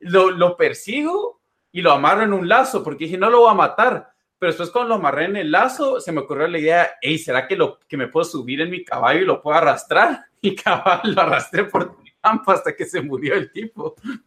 lo, 0.00 0.30
lo 0.30 0.56
persigo 0.56 1.40
y 1.70 1.82
lo 1.82 1.92
amarro 1.92 2.22
en 2.22 2.32
un 2.32 2.48
lazo 2.48 2.82
porque 2.82 3.04
dije, 3.04 3.18
no 3.18 3.30
lo 3.30 3.40
voy 3.40 3.50
a 3.50 3.54
matar. 3.54 4.12
Pero 4.38 4.50
después 4.50 4.70
cuando 4.70 4.88
lo 4.88 4.94
amarré 4.96 5.26
en 5.26 5.36
el 5.36 5.52
lazo, 5.52 6.00
se 6.00 6.10
me 6.10 6.22
ocurrió 6.22 6.48
la 6.48 6.58
idea, 6.58 6.90
hey, 7.00 7.16
¿será 7.16 7.46
que, 7.46 7.54
lo, 7.54 7.78
que 7.86 7.96
me 7.96 8.08
puedo 8.08 8.24
subir 8.24 8.60
en 8.60 8.70
mi 8.70 8.84
caballo 8.84 9.20
y 9.20 9.24
lo 9.24 9.40
puedo 9.40 9.56
arrastrar? 9.56 10.26
Y 10.44 10.56
cabal, 10.56 11.00
lo 11.04 11.22
arrastré 11.22 11.62
por 11.62 11.96
campo 12.20 12.50
hasta 12.50 12.74
que 12.74 12.84
se 12.84 13.00
murió 13.00 13.34
el 13.34 13.52
tipo. 13.52 13.94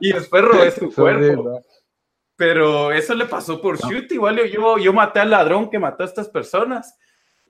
Y, 0.00 0.12
después 0.12 0.42
robé 0.42 0.70
su 0.70 0.90
cuerpo. 0.90 1.60
Pero 2.34 2.90
eso 2.90 3.14
le 3.14 3.26
pasó 3.26 3.60
por 3.60 3.78
shoot. 3.78 4.10
Igual 4.10 4.50
yo, 4.50 4.78
yo 4.78 4.92
maté 4.94 5.20
al 5.20 5.28
ladrón 5.28 5.68
que 5.68 5.78
mató 5.78 6.02
a 6.02 6.06
estas 6.06 6.30
personas. 6.30 6.98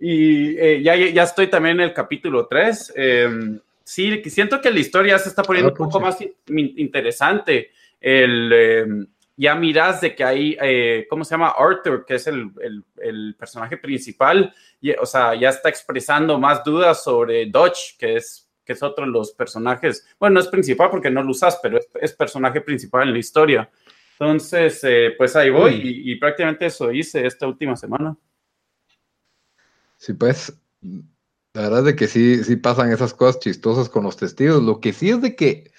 Y 0.01 0.59
eh, 0.59 0.83
ya, 0.83 0.97
ya 0.97 1.23
estoy 1.23 1.47
también 1.47 1.81
en 1.81 1.89
el 1.89 1.95
capítulo 1.95 2.47
3. 2.47 2.93
Em, 2.97 3.61
sí, 3.83 4.23
siento 4.27 4.61
que 4.61 4.71
la 4.71 4.81
historia 4.81 5.19
se 5.19 5.29
está 5.29 5.43
poniendo 5.43 5.71
ah, 5.71 5.73
un 5.73 5.79
poco 5.79 6.01
más 6.01 6.19
interesante. 6.47 7.71
El, 8.01 8.53
em, 8.53 9.07
ya 9.37 9.55
miras 9.55 10.01
de 10.01 10.15
que 10.15 10.25
hay, 10.25 10.57
eh, 10.61 11.07
¿cómo 11.09 11.25
se 11.25 11.33
llama? 11.33 11.55
Arthur, 11.57 12.05
que 12.05 12.15
es 12.15 12.27
el, 12.27 12.51
el, 12.99 13.35
personaje 13.35 13.77
principal, 13.77 14.55
y, 14.81 14.93
o 14.93 15.07
sea, 15.07 15.35
ya 15.35 15.49
está 15.49 15.69
expresando 15.69 16.39
más 16.39 16.63
dudas 16.63 17.03
sobre 17.03 17.47
Dodge, 17.47 17.97
que 17.99 18.17
es, 18.17 18.49
que 18.65 18.75
es 18.75 18.83
otro 18.83 19.05
de 19.05 19.11
los 19.11 19.33
personajes, 19.33 20.07
bueno, 20.19 20.35
no 20.35 20.41
es 20.41 20.49
principal 20.49 20.91
porque 20.91 21.11
no 21.11 21.23
lo 21.23 21.31
usas, 21.31 21.59
pero 21.63 21.81
es, 22.01 22.13
personaje 22.13 22.61
principal 22.61 23.09
en 23.09 23.13
la 23.13 23.19
historia. 23.19 23.71
Entonces, 24.19 24.81
eh, 24.85 25.15
pues 25.19 25.35
ahí 25.35 25.51
voy 25.51 25.81
y, 25.83 26.15
prácticamente 26.17 26.67
eso 26.67 26.93
hice 26.93 27.27
esta 27.27 27.49
última 27.49 27.77
semana. 27.77 28.17
Sí, 29.97 30.13
pues, 30.13 30.53
la 31.55 31.63
verdad 31.63 31.89
es 31.89 31.95
que 31.95 32.09
sí, 32.09 32.43
sí 32.45 32.57
pasan 32.57 32.93
esas 32.93 33.15
cosas 33.15 33.41
chistosas 33.41 33.89
con 33.89 34.05
los 34.05 34.17
testigos. 34.17 34.63
Lo 34.63 34.81
que 34.81 34.93
sí 34.93 35.11
es 35.11 35.21
de 35.21 35.37
que 35.37 35.71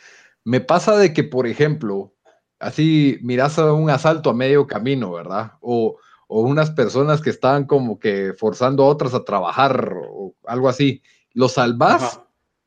me 0.44 0.62
pasa 0.62 0.98
de 0.98 1.14
que, 1.14 1.24
por 1.24 1.48
ejemplo, 1.48 2.14
así 2.60 3.18
miras 3.22 3.60
a 3.60 3.74
un 3.74 3.90
asalto 3.90 4.30
a 4.30 4.34
medio 4.34 4.68
camino, 4.68 5.12
¿verdad? 5.12 5.54
O, 5.62 5.98
unas 6.28 6.72
personas 6.72 7.22
que 7.22 7.30
estaban 7.30 7.66
como 7.66 8.00
que 8.00 8.34
forzando 8.38 8.84
a 8.84 8.88
otras 8.88 9.14
a 9.14 9.24
trabajar 9.24 9.96
o 10.10 10.34
algo 10.46 10.70
así. 10.70 11.04
Lo 11.34 11.50
salvas 11.50 12.20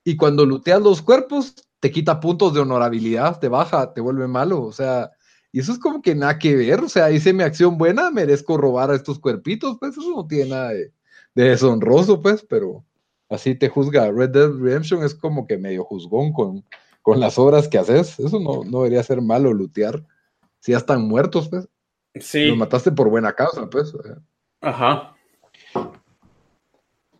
y 0.05 0.17
cuando 0.17 0.47
luteas 0.47 0.81
los 0.81 1.03
cuerpos 1.03 1.55
te 1.81 1.91
quita 1.91 2.21
puntos 2.21 2.55
de 2.55 2.61
honorabilidad, 2.61 3.39
te 3.41 3.49
baja, 3.49 3.93
te 3.93 4.01
vuelve 4.01 4.27
malo, 4.29 4.63
o 4.63 4.73
sea, 4.73 5.11
y 5.53 5.61
eso 5.61 5.73
es 5.73 5.79
como 5.79 6.03
que 6.03 6.15
nada 6.15 6.39
que 6.39 6.57
ver, 6.57 6.81
o 6.81 6.89
sea, 6.89 7.11
hice 7.11 7.33
mi 7.33 7.43
acción 7.43 7.79
buena, 7.79 8.11
merezco 8.11 8.57
robar 8.57 8.91
a 8.91 8.97
estos 8.97 9.19
cuerpitos, 9.19 9.77
pues 9.79 9.97
eso 9.97 10.11
no 10.15 10.27
tiene 10.27 10.51
nada 10.51 10.69
de, 10.71 10.85
de 10.85 10.93
deshonroso, 11.45 12.21
pues, 12.21 12.45
pero 12.49 12.85
así 13.29 13.55
te 13.55 13.69
juzga. 13.69 14.11
Red 14.11 14.31
Dead 14.31 14.51
Redemption 14.51 15.03
es 15.03 15.15
como 15.15 15.47
que 15.47 15.59
medio 15.59 15.85
juzgón 15.85 16.33
con, 16.33 16.65
con 17.03 17.21
las 17.21 17.39
obras 17.39 17.69
que 17.69 17.79
haces. 17.79 18.19
Eso 18.19 18.41
no, 18.41 18.65
no 18.65 18.79
debería 18.79 19.03
ser 19.03 19.21
malo 19.21 19.53
lutear. 19.53 20.05
Si 20.61 20.73
ya 20.73 20.79
están 20.79 21.03
muertos, 21.03 21.49
pues. 21.49 21.69
Sí. 22.15 22.47
Los 22.47 22.59
mataste 22.59 22.91
por 22.93 23.09
buena 23.09 23.33
causa, 23.33 23.69
pues. 23.71 23.95
Ajá. 24.61 25.15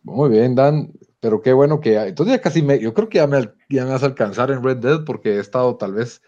Muy 0.03 0.29
bien, 0.29 0.55
Dan. 0.55 0.91
Pero 1.19 1.41
qué 1.41 1.53
bueno 1.53 1.79
que. 1.79 1.95
Entonces 1.95 2.35
ya 2.35 2.41
casi 2.41 2.61
me. 2.61 2.79
Yo 2.79 2.93
creo 2.93 3.09
que 3.09 3.17
ya 3.17 3.27
me, 3.27 3.51
ya 3.69 3.85
me 3.85 3.91
vas 3.91 4.03
a 4.03 4.07
alcanzar 4.07 4.51
en 4.51 4.63
Red 4.63 4.77
Dead 4.77 5.05
porque 5.05 5.35
he 5.35 5.39
estado 5.39 5.75
tal 5.77 5.93
vez. 5.93 6.21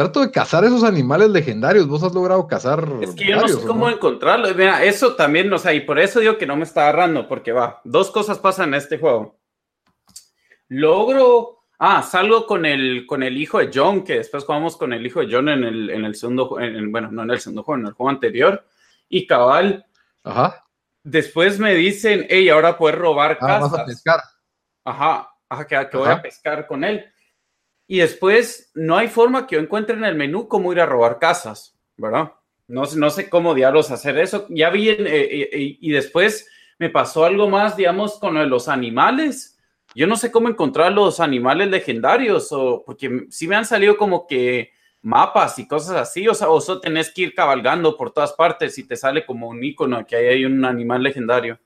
Trato 0.00 0.20
de 0.20 0.30
cazar 0.30 0.64
esos 0.64 0.84
animales 0.84 1.30
legendarios. 1.30 1.86
Vos 1.86 2.02
has 2.02 2.14
logrado 2.14 2.46
cazar. 2.46 2.88
Es 3.00 3.14
que 3.14 3.26
yo 3.26 3.36
no 3.36 3.48
sé 3.48 3.66
cómo 3.66 3.88
encontrarlos. 3.88 4.56
Mira, 4.56 4.82
eso 4.84 5.14
también, 5.14 5.52
o 5.52 5.58
sea, 5.58 5.74
y 5.74 5.80
por 5.80 5.98
eso 5.98 6.20
digo 6.20 6.38
que 6.38 6.46
no 6.46 6.56
me 6.56 6.64
está 6.64 6.82
agarrando, 6.82 7.28
porque 7.28 7.52
va. 7.52 7.80
Dos 7.84 8.10
cosas 8.10 8.38
pasan 8.38 8.68
en 8.68 8.74
este 8.74 8.98
juego. 8.98 9.38
Logro 10.68 11.60
Ah, 11.82 12.02
salgo 12.02 12.46
con 12.46 12.66
el, 12.66 13.06
con 13.06 13.22
el 13.22 13.38
hijo 13.38 13.58
de 13.58 13.70
John, 13.72 14.04
que 14.04 14.16
después 14.16 14.44
jugamos 14.44 14.76
con 14.76 14.92
el 14.92 15.06
hijo 15.06 15.20
de 15.20 15.28
John 15.32 15.48
en 15.48 15.64
el, 15.64 15.88
en 15.88 16.04
el 16.04 16.14
segundo, 16.14 16.60
en, 16.60 16.92
bueno, 16.92 17.10
no 17.10 17.22
en 17.22 17.30
el 17.30 17.40
segundo 17.40 17.62
juego, 17.62 17.80
en 17.80 17.86
el 17.86 17.94
juego 17.94 18.10
anterior. 18.10 18.66
Y 19.08 19.26
cabal, 19.26 19.86
Ajá. 20.22 20.62
después 21.02 21.58
me 21.58 21.74
dicen, 21.74 22.26
hey, 22.28 22.50
ahora 22.50 22.76
puedes 22.76 22.98
robar 22.98 23.38
ah, 23.40 23.46
casas. 23.46 23.70
Vas 23.70 23.80
a 23.80 23.84
pescar. 23.86 24.20
Ajá, 24.84 25.30
ajá, 25.48 25.88
que, 25.88 25.96
voy 25.96 26.10
a 26.10 26.20
pescar 26.20 26.66
con 26.66 26.84
él. 26.84 27.02
Y 27.90 27.98
después 27.98 28.70
no 28.74 28.96
hay 28.96 29.08
forma 29.08 29.46
que 29.46 29.56
yo 29.56 29.62
encuentre 29.62 29.96
en 29.96 30.04
el 30.04 30.14
menú 30.14 30.46
cómo 30.46 30.72
ir 30.72 30.80
a 30.80 30.86
robar 30.86 31.18
casas, 31.18 31.76
¿verdad? 31.96 32.32
No, 32.68 32.84
no 32.96 33.10
sé 33.10 33.28
cómo 33.28 33.54
diablos 33.54 33.90
hacer 33.90 34.16
eso. 34.18 34.46
Ya 34.48 34.70
vi, 34.70 34.90
eh, 34.90 34.96
eh, 35.00 35.48
eh, 35.52 35.78
y 35.80 35.90
después 35.90 36.48
me 36.78 36.88
pasó 36.88 37.24
algo 37.24 37.48
más, 37.48 37.76
digamos, 37.76 38.18
con 38.18 38.48
los 38.48 38.68
animales 38.68 39.58
yo 39.94 40.06
no 40.06 40.16
sé 40.16 40.30
cómo 40.30 40.48
encontrar 40.48 40.92
los 40.92 41.18
animales 41.20 41.68
legendarios, 41.68 42.52
o 42.52 42.84
porque 42.84 43.26
sí 43.30 43.48
me 43.48 43.56
han 43.56 43.64
salido 43.64 43.96
como 43.96 44.26
que 44.26 44.70
mapas 45.02 45.58
y 45.58 45.66
cosas 45.66 45.96
así, 45.96 46.28
o 46.28 46.34
sea, 46.34 46.48
o 46.48 46.80
tenés 46.80 47.10
que 47.12 47.22
ir 47.22 47.34
cabalgando 47.34 47.96
por 47.96 48.12
todas 48.12 48.32
partes 48.34 48.78
y 48.78 48.86
te 48.86 48.96
sale 48.96 49.26
como 49.26 49.48
un 49.48 49.64
icono 49.64 50.06
que 50.06 50.16
ahí 50.16 50.26
hay 50.26 50.44
un 50.44 50.64
animal 50.64 51.02
legendario. 51.02 51.58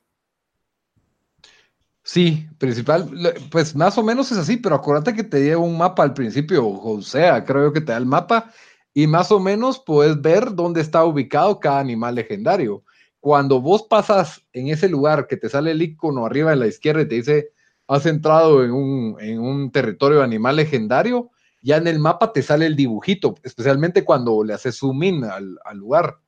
Sí, 2.07 2.47
principal, 2.59 3.11
pues 3.51 3.75
más 3.75 3.97
o 3.97 4.03
menos 4.03 4.31
es 4.31 4.37
así, 4.37 4.59
pero 4.59 4.75
acuérdate 4.75 5.15
que 5.15 5.25
te 5.25 5.43
lleva 5.43 5.63
un 5.63 5.79
mapa 5.79 6.03
al 6.03 6.13
principio, 6.13 6.69
o 6.69 7.01
sea, 7.01 7.45
creo 7.45 7.73
que 7.73 7.81
te 7.81 7.93
da 7.93 7.99
el 7.99 8.05
mapa 8.05 8.53
y 8.93 9.07
más 9.07 9.33
o 9.33 9.41
menos 9.41 9.83
puedes 9.85 10.21
ver 10.21 10.55
dónde 10.55 10.83
está 10.83 11.03
ubicado 11.05 11.59
cada 11.61 11.81
animal 11.81 12.15
legendario. 12.15 12.85
Cuando 13.21 13.61
vos 13.63 13.85
pasas 13.85 14.47
en 14.53 14.69
ese 14.69 14.89
lugar 14.89 15.27
que 15.27 15.39
te 15.39 15.49
sale 15.49 15.71
el 15.71 15.81
icono 15.81 16.27
arriba 16.27 16.53
en 16.53 16.61
la 16.61 16.67
izquierda 16.67 17.03
y 17.03 17.09
te 17.09 17.15
dice 17.17 17.53
has 17.89 18.07
entrado 18.07 18.63
en 18.65 18.73
un, 18.73 19.71
territorio 19.73 20.23
animal 20.23 20.57
legendario, 20.57 21.31
ya 21.63 21.77
en 21.79 21.87
el 21.87 21.99
mapa 21.99 22.33
te 22.33 22.43
sale 22.43 22.67
el 22.67 22.77
dibujito, 22.77 23.35
especialmente 23.43 24.05
cuando 24.05 24.45
le 24.45 24.55
haces 24.55 24.79
zoom 24.79 25.03
in 25.03 25.25
al, 25.25 25.59
lugar. 25.75 26.19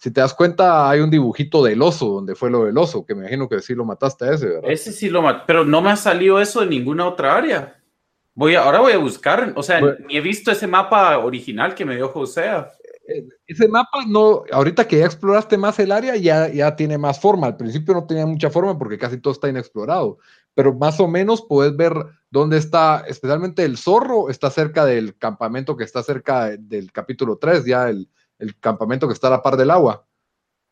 Si 0.00 0.10
te 0.10 0.22
das 0.22 0.32
cuenta, 0.32 0.88
hay 0.88 1.00
un 1.00 1.10
dibujito 1.10 1.62
del 1.62 1.82
oso, 1.82 2.08
donde 2.08 2.34
fue 2.34 2.50
lo 2.50 2.64
del 2.64 2.78
oso, 2.78 3.04
que 3.04 3.14
me 3.14 3.20
imagino 3.20 3.50
que 3.50 3.60
sí 3.60 3.74
lo 3.74 3.84
mataste 3.84 4.24
a 4.24 4.32
ese, 4.32 4.46
¿verdad? 4.46 4.70
Ese 4.70 4.92
sí 4.92 5.10
lo 5.10 5.20
maté, 5.20 5.44
pero 5.46 5.62
no 5.62 5.82
me 5.82 5.90
ha 5.90 5.96
salido 5.96 6.40
eso 6.40 6.62
en 6.62 6.70
ninguna 6.70 7.06
otra 7.06 7.36
área. 7.36 7.78
Voy 8.32 8.54
ahora 8.54 8.80
voy 8.80 8.94
a 8.94 8.98
buscar, 8.98 9.52
o 9.54 9.62
sea, 9.62 9.82
ni 10.08 10.16
he 10.16 10.22
visto 10.22 10.50
ese 10.50 10.66
mapa 10.66 11.18
original 11.18 11.74
que 11.74 11.84
me 11.84 11.96
dio 11.96 12.08
José. 12.08 12.46
Eh, 13.08 13.28
ese 13.46 13.68
mapa 13.68 14.06
no, 14.08 14.44
ahorita 14.50 14.88
que 14.88 15.00
ya 15.00 15.04
exploraste 15.04 15.58
más 15.58 15.78
el 15.78 15.92
área, 15.92 16.16
ya, 16.16 16.48
ya 16.48 16.74
tiene 16.76 16.96
más 16.96 17.20
forma. 17.20 17.48
Al 17.48 17.58
principio 17.58 17.92
no 17.92 18.06
tenía 18.06 18.24
mucha 18.24 18.48
forma 18.48 18.78
porque 18.78 18.96
casi 18.96 19.18
todo 19.18 19.34
está 19.34 19.50
inexplorado 19.50 20.16
pero 20.54 20.74
más 20.74 21.00
o 21.00 21.08
menos 21.08 21.44
puedes 21.48 21.76
ver 21.76 21.94
dónde 22.30 22.58
está, 22.58 23.04
especialmente 23.06 23.64
el 23.64 23.76
zorro, 23.76 24.30
está 24.30 24.50
cerca 24.50 24.84
del 24.84 25.16
campamento 25.16 25.76
que 25.76 25.84
está 25.84 26.02
cerca 26.02 26.50
del 26.56 26.92
capítulo 26.92 27.38
3, 27.38 27.64
ya 27.64 27.88
el, 27.88 28.08
campamento 28.60 29.06
que 29.06 29.14
está 29.14 29.28
a 29.28 29.30
la 29.30 29.42
par 29.42 29.56
del 29.56 29.70
agua. 29.70 30.06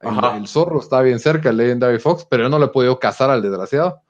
El, 0.00 0.46
zorro 0.46 0.80
está 0.80 1.02
bien 1.02 1.18
cerca, 1.18 1.50
el 1.50 1.56
Legendary 1.56 1.98
Fox, 1.98 2.26
pero 2.28 2.44
yo 2.44 2.48
no 2.48 2.58
le 2.58 2.66
he 2.66 2.68
podido 2.68 2.98
cazar 3.00 3.30
al 3.30 3.42
desgraciado. 3.42 4.02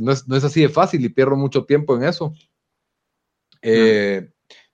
no, 0.00 0.12
es, 0.12 0.44
así 0.44 0.62
de 0.62 0.68
fácil 0.68 1.04
y 1.04 1.08
pierdo 1.08 1.36
mucho 1.36 1.64
tiempo 1.64 1.96
en 1.96 2.04
eso. 2.04 2.34
Eh, 3.62 4.28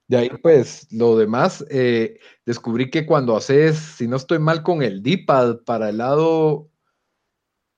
de 0.09 0.17
ahí, 0.17 0.31
pues, 0.43 0.87
lo 0.93 1.17
demás, 1.17 1.65
eh, 1.69 2.21
descubrí 2.45 2.91
que 2.91 3.05
cuando 3.05 3.37
haces, 3.37 3.77
si 3.77 4.07
no 4.07 4.17
estoy 4.17 4.39
mal 4.39 4.63
con 4.63 4.83
el 4.83 5.03
D-pad 5.03 5.59
para 5.65 5.91
el 5.91 5.99
lado, 5.99 6.71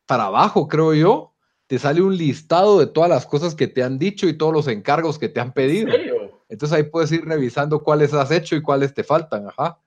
para 0.07 0.26
abajo, 0.26 0.69
creo 0.69 0.95
yo, 0.95 1.35
te 1.67 1.78
sale 1.78 2.00
un 2.00 2.17
listado 2.17 2.78
de 2.78 2.87
todas 2.87 3.11
las 3.11 3.26
cosas 3.26 3.55
que 3.55 3.67
te 3.67 3.83
han 3.83 3.99
dicho 3.99 4.28
y 4.28 4.37
todos 4.37 4.52
los 4.52 4.69
encargos 4.69 5.19
que 5.19 5.28
te 5.28 5.40
han 5.40 5.52
pedido. 5.52 5.93
Entonces 6.49 6.76
ahí 6.76 6.85
puedes 6.85 7.12
ir 7.12 7.25
revisando 7.25 7.83
cuáles 7.83 8.14
has 8.14 8.31
hecho 8.31 8.57
y 8.57 8.62
cuáles 8.62 8.95
te 8.95 9.05
faltan. 9.05 9.49
Ajá. 9.49 9.78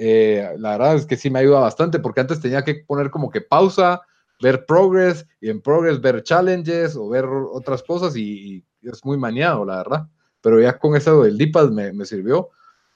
Eh, 0.00 0.54
la 0.58 0.78
verdad 0.78 0.94
es 0.94 1.06
que 1.06 1.16
sí 1.16 1.28
me 1.28 1.40
ayuda 1.40 1.58
bastante 1.58 1.98
porque 1.98 2.20
antes 2.20 2.40
tenía 2.40 2.62
que 2.62 2.76
poner 2.86 3.10
como 3.10 3.30
que 3.30 3.40
pausa, 3.40 4.00
ver 4.40 4.64
progress 4.64 5.26
y 5.40 5.50
en 5.50 5.60
progress 5.60 6.00
ver 6.00 6.22
challenges 6.22 6.94
o 6.94 7.08
ver 7.08 7.24
otras 7.24 7.82
cosas 7.82 8.16
y, 8.16 8.64
es 8.80 9.04
muy 9.04 9.16
maniado, 9.18 9.64
la 9.64 9.78
verdad. 9.78 10.08
Pero 10.40 10.60
ya 10.60 10.78
con 10.78 10.94
eso 10.94 11.24
del 11.24 11.36
D-pad 11.36 11.70
me, 11.70 11.92
me, 11.92 12.04
sirvió. 12.04 12.50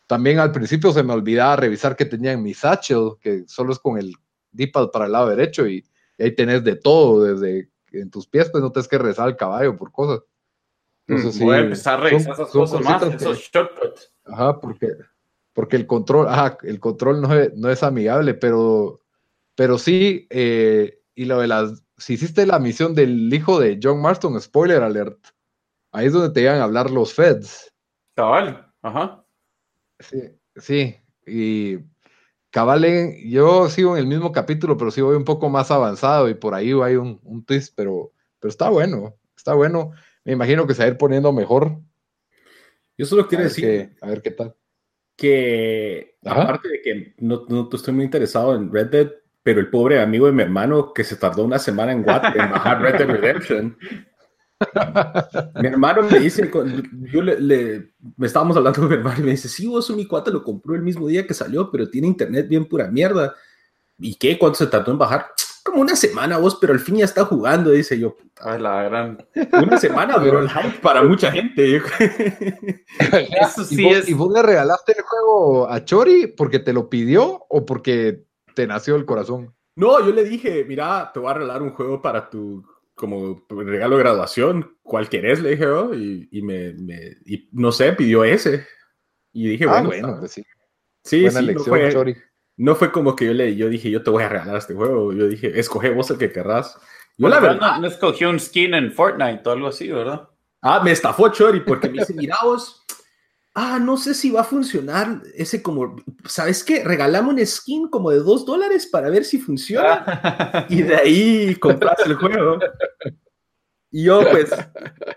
También 0.07 0.39
al 0.39 0.53
principio 0.53 0.93
se 0.93 1.03
me 1.03 1.13
olvidaba 1.13 1.57
revisar 1.57 1.97
que 1.97 2.05
tenía 2.05 2.33
en 2.33 2.43
mi 2.43 2.55
satchel, 2.55 3.15
que 3.21 3.43
solo 3.49 3.73
es 3.73 3.81
con 3.81 3.99
el 3.99 4.15
D-pad 4.53 4.91
para 4.91 5.07
el 5.07 5.13
lado 5.13 5.29
derecho 5.29 5.67
y, 5.67 5.85
y 6.19 6.23
ahí 6.23 6.35
tenés 6.37 6.63
de 6.63 6.77
todo, 6.77 7.25
desde 7.25 7.69
en 7.91 8.11
tus 8.11 8.29
pies, 8.29 8.49
pues 8.51 8.63
no 8.63 8.71
te 8.71 8.79
es 8.79 8.87
que 8.87 8.97
rezar 8.97 9.27
al 9.27 9.37
caballo 9.37 9.77
por 9.77 9.91
cosas. 9.91 10.21
Entonces, 11.07 11.41
mm, 11.41 11.45
Voy 11.45 11.57
a 11.57 11.61
empezar 11.61 11.99
a 11.99 12.03
revisar 12.05 12.35
esas 12.35 12.49
cosas 12.49 12.81
más, 12.81 13.03
esos 13.03 13.39
shortcuts. 13.39 14.13
Ajá, 14.25 14.61
porque, 14.61 14.87
porque 15.53 15.77
el 15.77 15.87
control, 15.87 16.29
ajá, 16.29 16.59
el 16.63 16.81
control 16.81 17.21
no 17.21 17.35
es, 17.35 17.55
no 17.55 17.71
es 17.71 17.83
amigable, 17.83 18.35
pero, 18.35 19.01
pero 19.55 19.79
sí, 19.79 20.27
eh, 20.31 21.01
y 21.15 21.25
lo 21.27 21.41
de 21.41 21.49
las, 21.49 21.85
si 21.97 22.15
hiciste 22.15 22.47
la 22.47 22.59
misión 22.59 22.95
del 22.95 23.33
hijo 23.33 23.61
de 23.61 23.79
John 23.83 24.01
Marston, 24.01 24.41
spoiler 24.41 24.83
alert, 24.83 25.19
ahí 25.93 26.07
es 26.07 26.13
donde 26.13 26.31
te 26.31 26.43
iban 26.43 26.59
a 26.59 26.65
hablar 26.65 26.91
los 26.91 27.15
feds. 27.15 27.73
Cabal, 28.15 28.73
ajá. 28.83 29.25
Sí, 29.99 30.21
sí, 30.57 30.97
y 31.27 31.79
Cabal, 32.51 32.85
yo 33.25 33.69
sigo 33.69 33.97
en 33.97 34.01
el 34.01 34.07
mismo 34.07 34.31
capítulo, 34.31 34.77
pero 34.77 34.91
sí 34.91 35.01
voy 35.01 35.17
un 35.17 35.25
poco 35.25 35.49
más 35.49 35.71
avanzado 35.71 36.29
y 36.29 36.35
por 36.35 36.55
ahí 36.55 36.73
hay 36.83 36.97
un, 36.97 37.19
un 37.23 37.45
twist, 37.45 37.73
pero, 37.75 38.13
pero 38.39 38.51
está 38.51 38.69
bueno, 38.69 39.17
está 39.35 39.55
bueno. 39.55 39.93
Me 40.25 40.33
imagino 40.33 40.67
que 40.67 40.75
se 40.75 40.83
va 40.83 40.85
a 40.87 40.89
ir 40.89 40.99
poniendo 40.99 41.33
mejor. 41.33 41.79
Yo 42.99 43.07
solo 43.07 43.27
quiero 43.27 43.45
decir. 43.45 43.97
a 44.01 44.07
ver 44.07 44.23
qué 44.23 44.31
tal. 44.33 44.55
Que, 45.17 46.17
aparte 46.25 46.69
de 46.69 46.83
que 46.83 47.15
no, 47.19 47.45
no, 47.49 47.69
estoy 47.73 47.95
muy 47.95 48.05
interesado 48.05 48.55
en 48.55 48.73
Red 48.73 48.87
Dead, 48.87 49.11
pero 49.43 49.61
el 49.61 49.71
pobre 49.71 50.01
amigo 50.01 50.27
de 50.27 50.33
mi 50.33 50.43
hermano 50.43 50.93
que 50.93 51.05
se 51.05 51.17
tardó 51.17 51.45
una 51.45 51.59
semana 51.59 51.93
en, 51.93 52.05
Watt, 52.07 52.37
en 52.37 52.51
bajar 52.51 52.81
Red 52.81 52.99
Dead 52.99 53.09
Redemption. 53.09 53.77
mi 55.61 55.67
hermano 55.67 56.03
me 56.03 56.19
dice, 56.21 56.51
yo 57.13 57.23
le, 57.23 57.93
me 58.17 58.27
estábamos 58.27 58.57
hablando 58.57 58.81
con 58.81 58.89
mi 58.89 58.95
hermano 58.95 59.21
y 59.21 59.25
me 59.25 59.31
dice, 59.33 59.49
sí, 59.49 59.67
vos 59.67 59.91
mi 59.91 60.07
cuate 60.07 60.31
lo 60.31 60.43
compró 60.43 60.75
el 60.75 60.83
mismo 60.83 61.09
día 61.09 61.27
que 61.27 61.35
salió, 61.35 61.71
pero 61.71 61.91
tiene 61.91 62.07
internet 62.07 62.49
bien 62.49 62.67
pura 62.67 62.89
mierda. 62.89 63.35
¿Y 63.99 64.15
qué? 64.17 64.39
¿Cuánto 64.39 64.59
se 64.59 64.67
tardó 64.67 64.93
en 64.93 64.99
bajar? 64.99 65.27
Como 65.65 65.81
una 65.81 65.95
semana 65.95 66.39
vos, 66.39 66.59
pero 66.61 66.73
al 66.73 66.81
fin 66.81 66.97
ya 66.97 67.05
está 67.05 67.25
jugando, 67.25 67.71
dice 67.71 67.99
yo. 67.99 68.17
Ay, 68.41 68.61
la 68.61 68.83
gran. 68.83 69.27
Una 69.53 69.79
semana, 69.79 70.17
pero 70.21 70.41
el 70.41 70.51
hype 70.51 70.81
para 70.81 71.03
mucha 71.03 71.31
gente. 71.31 71.77
Eso 72.99 73.65
sí 73.65 73.81
¿Y 73.81 73.85
vos, 73.85 73.97
es. 73.97 74.09
¿Y 74.09 74.15
vos 74.15 74.33
le 74.33 74.43
regalaste 74.43 74.95
el 74.97 75.05
juego 75.05 75.71
a 75.71 75.85
Chori 75.85 76.27
porque 76.27 76.59
te 76.59 76.73
lo 76.73 76.91
pidió 76.91 77.47
o 77.49 77.65
porque 77.65 78.25
te 78.55 78.67
nació 78.67 78.97
el 78.97 79.05
corazón? 79.05 79.55
No, 79.77 80.05
yo 80.05 80.13
le 80.13 80.25
dije, 80.25 80.65
mira, 80.65 81.11
te 81.15 81.21
voy 81.21 81.31
a 81.31 81.35
regalar 81.35 81.63
un 81.63 81.71
juego 81.71 82.03
para 82.03 82.29
tu 82.29 82.65
como 82.95 83.45
regalo 83.49 83.97
de 83.97 84.03
graduación, 84.03 84.77
¿cuál 84.83 85.09
querés? 85.09 85.41
Le 85.41 85.51
dije 85.51 85.65
yo, 85.65 85.93
y, 85.95 86.43
me, 86.43 86.75
y 87.25 87.49
no 87.53 87.73
sé, 87.73 87.93
pidió 87.95 88.23
ese. 88.23 88.67
Y 89.33 89.49
dije, 89.49 89.65
ah, 89.69 89.83
bueno, 89.83 90.19
pues 90.21 90.33
sí. 90.33 90.45
Sí, 91.05 91.29
sí, 91.29 91.53
no 91.53 91.65
fue, 91.65 91.91
no 92.57 92.75
fue 92.75 92.93
como 92.93 93.17
que 93.17 93.27
yo 93.27 93.35
le 93.35 93.57
yo 93.57 93.69
dije, 93.69 93.91
yo 93.91 94.03
te 94.03 94.11
voy 94.11 94.23
a 94.23 94.29
regalar 94.29 94.57
este 94.57 94.75
juego. 94.75 95.13
Yo 95.13 95.27
dije, 95.27 95.59
escoge 95.59 95.91
vos 95.91 96.11
el 96.11 96.19
que 96.19 96.33
querrás. 96.33 96.79
Yo 97.19 97.29
la 97.29 97.41
verdad 97.41 97.79
no, 97.79 97.87
escogió 97.87 98.31
un 98.31 98.41
skin 98.41 98.75
en 98.75 98.93
Fortnite 98.93 99.43
o 99.49 99.53
algo 99.53 99.69
así, 99.69 99.91
¿verdad? 99.91 100.29
Ah, 100.63 100.81
me 100.83 100.93
estafó 100.93 101.29
Chori 101.29 101.61
porque 101.61 101.89
me 101.89 101.99
dice, 101.99 102.15
mira 102.15 102.37
vos, 102.43 102.85
ah, 103.55 103.79
no 103.79 103.97
sé 103.97 104.15
si 104.15 104.31
va 104.31 104.43
a 104.43 104.45
funcionar 104.45 105.21
ese 105.35 105.63
como, 105.63 105.97
¿sabes 106.25 106.63
qué? 106.65 106.85
Regalamos 106.85 107.35
un 107.35 107.47
skin 107.47 107.89
como 107.89 108.11
de 108.11 108.19
dos 108.19 108.47
dólares 108.47 108.87
para 108.87 109.11
ver 109.11 109.25
si 109.25 109.39
funciona. 109.39 110.67
y 110.69 110.83
de 110.83 110.97
ahí 110.97 111.55
compras 111.57 111.99
el 112.07 112.15
juego. 112.15 112.59
Y 113.95 114.05
yo, 114.05 114.23
pues, 114.31 114.51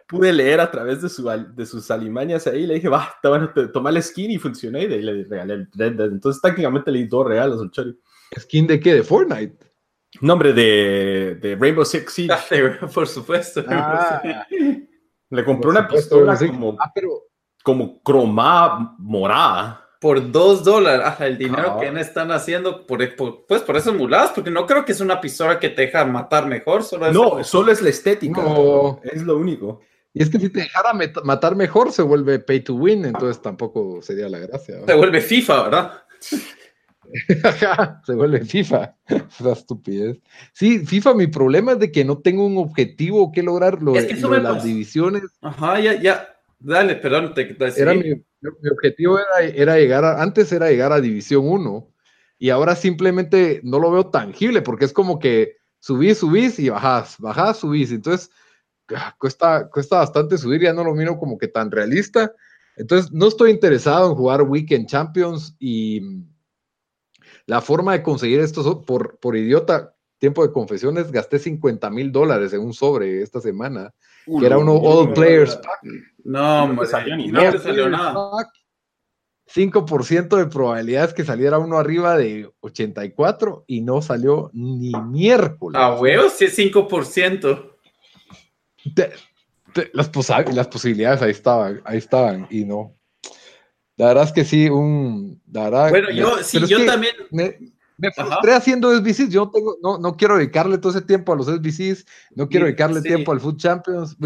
pude 0.08 0.34
leer 0.34 0.60
a 0.60 0.70
través 0.70 1.02
de, 1.02 1.08
su, 1.08 1.24
de 1.24 1.66
sus 1.66 1.90
alimañas 1.90 2.46
ahí. 2.46 2.68
Le 2.68 2.76
dije, 2.76 2.90
va, 2.90 3.16
te 3.22 3.30
van 3.30 3.44
a 3.44 3.72
tomar 3.72 3.96
el 3.96 4.04
skin 4.04 4.32
y 4.32 4.38
funcionó. 4.38 4.78
Y 4.78 4.88
de 4.88 4.96
ahí 4.96 5.02
le 5.02 5.24
regalé 5.24 5.54
el 5.54 5.70
Red 5.74 6.00
Entonces, 6.02 6.42
técnicamente 6.42 6.92
le 6.92 7.00
di 7.00 7.08
dos 7.08 7.26
regalos 7.26 7.62
al 7.62 7.72
Chori. 7.72 7.98
¿Skin 8.38 8.68
de 8.68 8.80
qué? 8.82 8.96
¿De 8.96 9.04
Fortnite? 9.04 9.58
Nombre 10.20 10.52
de, 10.52 11.38
de 11.42 11.56
Rainbow 11.56 11.86
Six 11.86 12.12
Siege. 12.14 12.80
por 12.94 13.08
supuesto. 13.08 13.64
Ah. 13.68 14.46
le 15.30 15.46
compró 15.46 15.72
una 15.72 15.88
pistola 15.88 16.38
como... 16.38 16.76
Ah, 16.80 16.92
pero 16.94 17.30
como 17.64 18.04
cromada 18.04 18.94
morada. 19.00 19.85
Por 20.06 20.32
dos 20.32 20.64
dólares, 20.64 21.16
el 21.20 21.36
dinero 21.36 21.80
que 21.80 21.88
están 22.00 22.32
haciendo, 22.32 22.86
por, 22.86 23.00
pues 23.48 23.64
por 23.64 23.76
esos 23.76 23.96
muladas, 23.96 24.34
porque 24.36 24.52
no 24.52 24.68
creo 24.68 24.86
que 24.86 24.92
es 24.92 25.02
una 25.02 25.20
pistola 25.20 25.60
que 25.60 25.70
te 25.70 25.82
deja 25.82 26.06
matar 26.06 26.46
mejor. 26.46 26.84
Solo 26.84 27.12
no, 27.12 27.44
solo 27.44 27.72
es 27.72 27.82
la 27.82 27.90
estética. 27.90 28.40
No. 28.40 29.00
Es 29.02 29.24
lo 29.24 29.36
único. 29.36 29.82
Y 30.14 30.22
es 30.22 30.30
que 30.30 30.40
si 30.40 30.50
te 30.50 30.60
dejara 30.60 30.92
matar 31.24 31.56
mejor, 31.56 31.92
se 31.92 32.04
vuelve 32.04 32.38
pay 32.38 32.60
to 32.60 32.76
win, 32.76 33.04
entonces 33.04 33.42
tampoco 33.42 34.00
sería 34.04 34.30
la 34.30 34.38
gracia. 34.38 34.76
Se 34.86 34.94
vuelve 34.94 35.22
FIFA, 35.22 35.64
¿verdad? 35.64 36.04
se 38.06 38.14
vuelve 38.14 38.46
FIFA. 38.46 38.96
La 39.40 39.54
estupidez. 39.54 40.20
Sí, 40.54 40.86
FIFA, 40.86 41.16
mi 41.16 41.26
problema 41.26 41.72
es 41.72 41.80
de 41.80 41.92
que 41.92 42.06
no 42.06 42.20
tengo 42.20 42.46
un 42.46 42.60
objetivo 42.60 43.32
que 43.32 43.42
lograr 43.42 43.82
lo, 43.82 43.96
es 43.96 44.06
que 44.06 44.18
lo 44.18 44.30
de 44.30 44.42
las 44.42 44.64
divisiones. 44.64 45.24
Ajá, 45.42 45.80
ya, 45.80 46.00
ya 46.00 46.35
Dale, 46.60 46.96
perdón, 46.96 47.34
te, 47.34 47.56
era 47.78 47.94
mi, 47.94 48.16
mi, 48.16 48.70
objetivo 48.72 49.20
era, 49.20 49.50
era 49.54 49.78
llegar 49.78 50.06
a, 50.06 50.22
antes 50.22 50.52
era 50.52 50.70
llegar 50.70 50.92
a 50.92 51.02
División 51.02 51.48
1 51.48 51.94
y 52.40 52.50
ahora 52.50 52.76
simplemente 52.76 53.62
no 53.64 53.80
lo 53.80 53.92
veo 53.92 54.08
tangible 54.08 54.62
porque 54.62 54.86
es 54.86 54.94
como 54.94 55.20
que 55.20 55.58
subís, 55.80 56.18
subís 56.18 56.58
y 56.60 56.70
bajás, 56.70 57.18
bajás, 57.20 57.58
subís. 57.60 57.92
Entonces, 57.92 58.32
ah, 58.96 59.16
cuesta, 59.20 59.70
cuesta 59.70 59.98
bastante 59.98 60.38
subir, 60.38 60.62
ya 60.62 60.74
no 60.74 60.84
lo 60.84 60.96
miro 60.96 61.18
como 61.18 61.38
que 61.38 61.48
tan 61.48 61.70
realista. 61.72 62.34
Entonces, 62.76 63.12
no 63.12 63.28
estoy 63.28 63.52
interesado 63.52 64.10
en 64.10 64.16
jugar 64.16 64.42
Weekend 64.42 64.88
Champions 64.88 65.56
y 65.60 66.02
la 67.46 67.62
forma 67.62 67.94
de 67.94 68.04
conseguir 68.04 68.40
esto 68.40 68.82
por, 68.82 69.18
por 69.20 69.38
idiota, 69.38 69.96
tiempo 70.18 70.46
de 70.46 70.52
confesiones, 70.52 71.12
gasté 71.12 71.40
50 71.40 71.90
mil 71.90 72.12
dólares 72.12 72.54
en 72.54 72.62
un 72.62 72.74
sobre 72.74 73.22
esta 73.22 73.40
semana, 73.40 73.94
que 74.40 74.46
era 74.46 74.58
uno 74.58 74.74
All 74.74 75.14
Players 75.14 75.56
Pack. 75.56 75.82
No, 76.24 76.68
no, 76.68 76.86
salió 76.86 77.16
ni 77.16 77.28
no 77.28 77.60
salió 77.60 77.90
nada. 77.90 78.16
5% 79.54 80.38
de 80.38 80.48
probabilidades 80.48 81.14
que 81.14 81.24
saliera 81.24 81.60
uno 81.60 81.78
arriba 81.78 82.18
de 82.18 82.50
84 82.62 83.66
y 83.68 83.82
no 83.82 84.02
salió 84.02 84.50
ni 84.54 84.92
miércoles. 84.92 85.80
Ah, 85.80 85.96
huevos, 85.96 86.34
sí 86.34 86.46
es 86.46 86.58
5%. 86.58 87.72
las, 89.94 90.12
las 90.54 90.68
posibilidades 90.68 91.22
ahí 91.22 91.32
estaban, 91.32 91.82
ahí 91.86 91.98
estaban 91.98 92.48
y 92.50 92.66
no. 92.66 92.96
La 93.98 94.08
verdad 94.08 94.26
es 94.26 94.32
que 94.34 94.44
sí, 94.44 94.68
un. 94.68 95.42
bueno, 95.46 96.12
yo, 96.12 96.44
sí, 96.44 96.60
yo 96.68 96.86
también. 96.86 97.14
Me 97.32 97.58
frustré 98.16 98.54
haciendo 98.54 98.96
SBCs. 98.96 99.30
Yo 99.30 99.50
tengo, 99.50 99.78
no, 99.82 99.98
no 99.98 100.16
quiero 100.16 100.38
dedicarle 100.38 100.78
todo 100.78 100.92
ese 100.92 101.02
tiempo 101.02 101.34
a 101.34 101.36
los 101.36 101.48
SBCs, 101.48 102.06
no 102.36 102.48
quiero 102.48 102.66
dedicarle 102.66 103.02
tiempo 103.02 103.32
al 103.32 103.40
Food 103.40 103.58
Champions. 103.58 104.18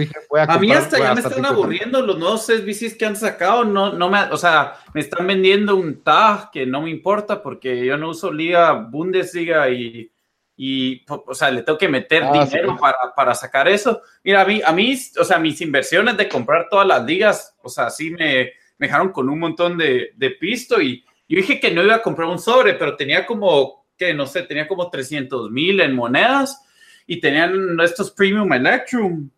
a, 0.48 0.58
mí 0.58 0.72
hasta 0.72 0.98
ya 0.98 1.14
me 1.14 1.22
están 1.22 1.46
aburriendo 1.46 2.02
los 2.02 2.18
nuevos 2.18 2.46
SBCs 2.46 2.96
que 2.96 3.06
han 3.06 3.16
sacado. 3.16 3.64
No, 3.64 3.94
no 3.94 4.10
me, 4.10 4.24
o 4.32 4.38
sea, 4.38 4.76
me 4.94 5.02
están 5.02 5.28
vendiendo 5.28 5.76
un 5.76 6.02
tag 6.04 6.52
que 6.52 6.66
no 6.66 6.82
me 6.82 6.90
importa 6.90 7.42
porque 7.42 7.86
yo 7.86 7.98
no 7.98 8.10
uso 8.10 8.32
Liga 8.32 8.74
Bundesliga 8.74 9.70
y, 9.70 10.12
y 10.58 11.06
o 11.08 11.34
sea, 11.34 11.52
le 11.52 11.64
tengo 11.64 11.78
que 11.78 11.88
meter 11.88 12.24
ah, 12.24 12.32
dinero 12.32 12.76
para, 12.78 12.98
para, 13.16 13.34
sacar 13.36 13.68
eso. 13.68 14.02
Mira, 14.24 14.42
a 14.42 14.46
mí, 14.46 14.62
a 14.66 14.72
mí, 14.74 14.98
o 15.20 15.24
sea, 15.24 15.40
mis 15.40 15.62
inversiones 15.62 16.18
de 16.18 16.28
comprar 16.28 16.68
todas 16.70 16.88
las 16.88 17.06
ligas, 17.06 17.56
o 17.62 17.70
sea, 17.70 17.90
sí 17.90 18.12
me, 18.12 18.52
me 18.78 18.88
dejaron 18.88 19.12
con 19.12 19.30
un 19.30 19.40
montón 19.40 19.78
de, 19.78 20.12
de 20.16 20.32
pisto 20.32 20.82
y 20.82 21.04
yo 21.30 21.38
dije 21.38 21.60
que 21.60 21.72
no 21.72 21.84
iba 21.84 21.96
a 21.96 22.02
comprar 22.02 22.28
un 22.28 22.39
sobre, 22.39 22.74
pero 22.74 22.96
tenía 22.96 23.26
como, 23.26 23.86
que 23.96 24.15
no 24.15 24.26
sé, 24.26 24.42
tenía 24.42 24.68
como 24.68 24.89
300 24.89 25.52
mil 25.52 25.80
en 25.80 25.96
monedas 25.96 26.65
y 27.06 27.22
tenían 27.22 27.80
estos 27.82 28.10
Premium 28.10 28.52
Electrum. 28.52 29.30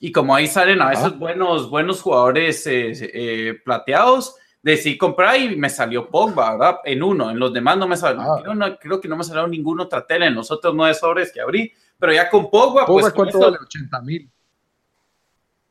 Y 0.00 0.10
como 0.10 0.34
ahí 0.34 0.48
salen 0.48 0.82
a 0.82 0.90
veces 0.90 1.16
buenos, 1.16 1.70
buenos 1.70 2.02
jugadores 2.02 2.66
eh, 2.66 2.92
eh, 2.92 3.54
plateados, 3.64 4.34
decidí 4.60 4.98
comprar 4.98 5.40
y 5.40 5.54
me 5.54 5.70
salió 5.70 6.10
Pogba, 6.10 6.52
¿verdad? 6.52 6.78
En 6.84 7.04
uno, 7.04 7.30
en 7.30 7.38
los 7.38 7.52
demás 7.52 7.78
no 7.78 7.86
me 7.86 7.96
salió, 7.96 8.20
ah. 8.20 8.76
creo, 8.80 9.00
que 9.00 9.06
no 9.06 9.16
me 9.16 9.22
salió 9.22 9.46
ninguna 9.46 9.84
otra 9.84 10.04
tela 10.04 10.26
en 10.26 10.34
los 10.34 10.50
otros 10.50 10.74
nueve 10.74 10.92
sobres 10.92 11.32
que 11.32 11.40
abrí, 11.40 11.72
pero 11.98 12.12
ya 12.12 12.28
con 12.28 12.50
Pogba, 12.50 12.84
Pogba 12.84 13.02
pues, 13.02 13.12
¿cuánto 13.12 13.38
vale? 13.38 13.58
80 13.62 14.02
mil. 14.02 14.28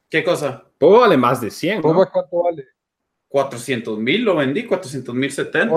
¿Qué 0.10 0.24
cosa? 0.24 0.63
Pogba 0.78 1.00
vale 1.00 1.17
más 1.17 1.41
de 1.41 1.52
100. 1.52 1.82
¿Pogba 1.82 2.10
cuánto 2.10 2.43
vale? 2.43 2.75
400 3.36 4.00
mil 4.00 4.24
lo 4.24 4.38
vendí, 4.38 4.63
400 4.63 5.13
mil 5.13 5.30
70. 5.30 5.76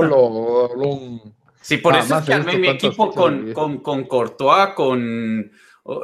Sí, 1.61 1.79
por 1.79 1.93
ah, 1.93 1.99
eso 1.99 2.19
es 2.19 2.25
que 2.25 2.33
armé 2.33 2.57
mi 2.57 2.69
equipo 2.69 3.11
con, 3.11 3.53
con, 3.53 3.79
con, 3.79 4.05
Courtois, 4.05 4.75
con... 4.77 5.51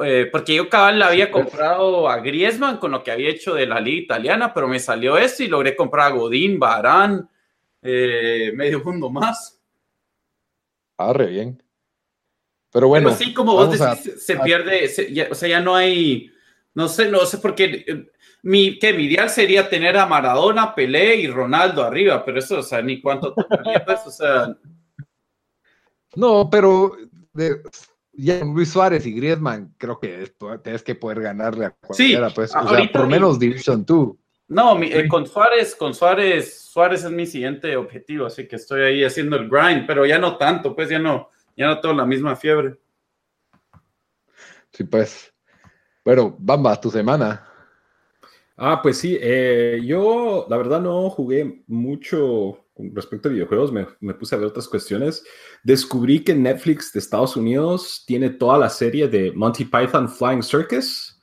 Eh, 0.03 0.27
porque 0.29 0.53
yo 0.53 0.67
cabal 0.67 0.99
le 0.99 1.05
había 1.05 1.31
comprado 1.31 2.09
a 2.09 2.17
Griezmann 2.17 2.75
con 2.75 2.91
lo 2.91 3.01
que 3.01 3.11
había 3.11 3.29
hecho 3.29 3.53
de 3.53 3.67
la 3.67 3.79
liga 3.79 4.01
italiana, 4.01 4.53
pero 4.53 4.67
me 4.67 4.79
salió 4.79 5.17
esto 5.17 5.43
y 5.43 5.47
logré 5.47 5.77
comprar 5.77 6.11
a 6.11 6.15
Godín, 6.15 6.59
Barán, 6.59 7.29
eh, 7.81 8.51
medio 8.53 8.83
mundo 8.83 9.09
más. 9.09 9.57
Ah, 10.97 11.13
re 11.13 11.27
bien. 11.27 11.63
Pero 12.69 12.89
bueno. 12.89 13.11
Pero 13.11 13.17
sí, 13.17 13.33
como 13.33 13.53
vos 13.53 13.79
decís, 13.79 14.21
se 14.21 14.35
pierde, 14.39 14.89
o 15.31 15.35
sea, 15.35 15.47
ya 15.47 15.61
no 15.61 15.73
hay, 15.73 16.29
no 16.75 16.87
sé, 16.89 17.09
no 17.09 17.25
sé 17.25 17.39
por 17.39 17.55
qué, 17.55 17.85
eh, 17.87 18.11
mi, 18.43 18.77
que 18.77 18.93
mi 18.93 19.05
ideal 19.05 19.29
sería 19.29 19.67
tener 19.67 19.97
a 19.97 20.05
Maradona, 20.05 20.75
Pelé 20.75 21.15
y 21.15 21.27
Ronaldo 21.27 21.83
arriba, 21.83 22.23
pero 22.23 22.37
eso, 22.37 22.59
o 22.59 22.63
sea, 22.63 22.81
ni 22.81 23.01
cuánto 23.01 23.33
pues, 23.33 24.05
o 24.05 24.11
sea. 24.11 24.55
No, 26.15 26.49
pero 26.49 26.95
ya 28.11 28.43
Luis 28.43 28.69
Suárez 28.69 29.05
y 29.05 29.13
Griezmann, 29.13 29.73
creo 29.77 29.99
que 29.99 30.31
tienes 30.63 30.83
que 30.83 30.95
poder 30.95 31.21
ganarle 31.21 31.65
a 31.65 31.71
cualquiera, 31.71 32.29
pues, 32.29 32.55
o 32.55 32.69
sea, 32.69 32.91
por 32.91 33.07
menos 33.07 33.39
Division 33.39 33.83
2. 33.85 34.09
No, 34.47 34.79
eh, 34.83 35.07
con 35.07 35.25
Suárez, 35.25 35.75
con 35.75 35.93
Suárez, 35.95 36.61
Suárez 36.61 37.03
es 37.03 37.11
mi 37.11 37.25
siguiente 37.25 37.75
objetivo, 37.75 38.27
así 38.27 38.47
que 38.47 38.57
estoy 38.57 38.81
ahí 38.83 39.03
haciendo 39.03 39.37
el 39.37 39.49
grind, 39.49 39.87
pero 39.87 40.05
ya 40.05 40.19
no 40.19 40.37
tanto, 40.37 40.75
pues 40.75 40.89
ya 40.89 40.99
no, 40.99 41.29
ya 41.57 41.67
no 41.67 41.79
tengo 41.79 41.95
la 41.95 42.05
misma 42.05 42.35
fiebre. 42.35 42.77
Sí, 44.71 44.83
pues. 44.83 45.34
Bueno, 46.05 46.35
Bamba, 46.37 46.79
tu 46.79 46.91
semana. 46.91 47.43
Ah, 48.55 48.79
pues 48.81 48.99
sí, 48.99 49.17
eh, 49.19 49.81
yo 49.83 50.45
la 50.47 50.55
verdad 50.55 50.79
no 50.79 51.09
jugué 51.09 51.63
mucho 51.65 52.59
respecto 52.93 53.27
a 53.27 53.31
videojuegos, 53.31 53.71
me, 53.71 54.13
puse 54.13 54.35
a 54.35 54.37
ver 54.37 54.47
otras 54.47 54.67
cuestiones. 54.67 55.25
Descubrí 55.63 56.23
que 56.23 56.35
Netflix 56.35 56.93
de 56.93 56.99
Estados 56.99 57.35
Unidos 57.35 58.03
tiene 58.05 58.29
toda 58.29 58.59
la 58.59 58.69
serie 58.69 59.07
de 59.07 59.31
Monty 59.31 59.65
Python 59.65 60.07
Flying 60.07 60.43
Circus 60.43 61.19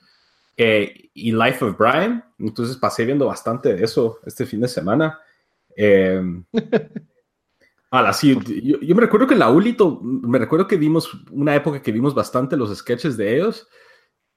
eh, 0.57 1.11
y 1.15 1.31
Life 1.31 1.65
of 1.65 1.79
Brian, 1.79 2.25
entonces 2.41 2.77
pasé 2.77 3.05
viendo 3.05 3.27
bastante 3.27 3.75
de 3.75 3.85
eso 3.85 4.19
este 4.27 4.47
fin 4.47 4.61
de 4.63 4.69
semana. 4.69 5.21
Eh, 5.77 6.21
sí, 8.15 8.37
yo, 8.65 8.81
yo, 8.81 8.95
me 8.97 9.03
recuerdo 9.03 9.29
que 9.29 9.35
en 9.35 9.41
la 9.41 9.51
Ulito, 9.51 10.01
me 10.03 10.41
recuerdo 10.41 10.67
que 10.67 10.77
vimos 10.77 11.09
una 11.31 11.55
época 11.55 11.81
que 11.81 11.93
vimos 11.93 12.15
bastante 12.15 12.57
los 12.57 12.77
sketches 12.77 13.17
de 13.17 13.37
ellos 13.37 13.69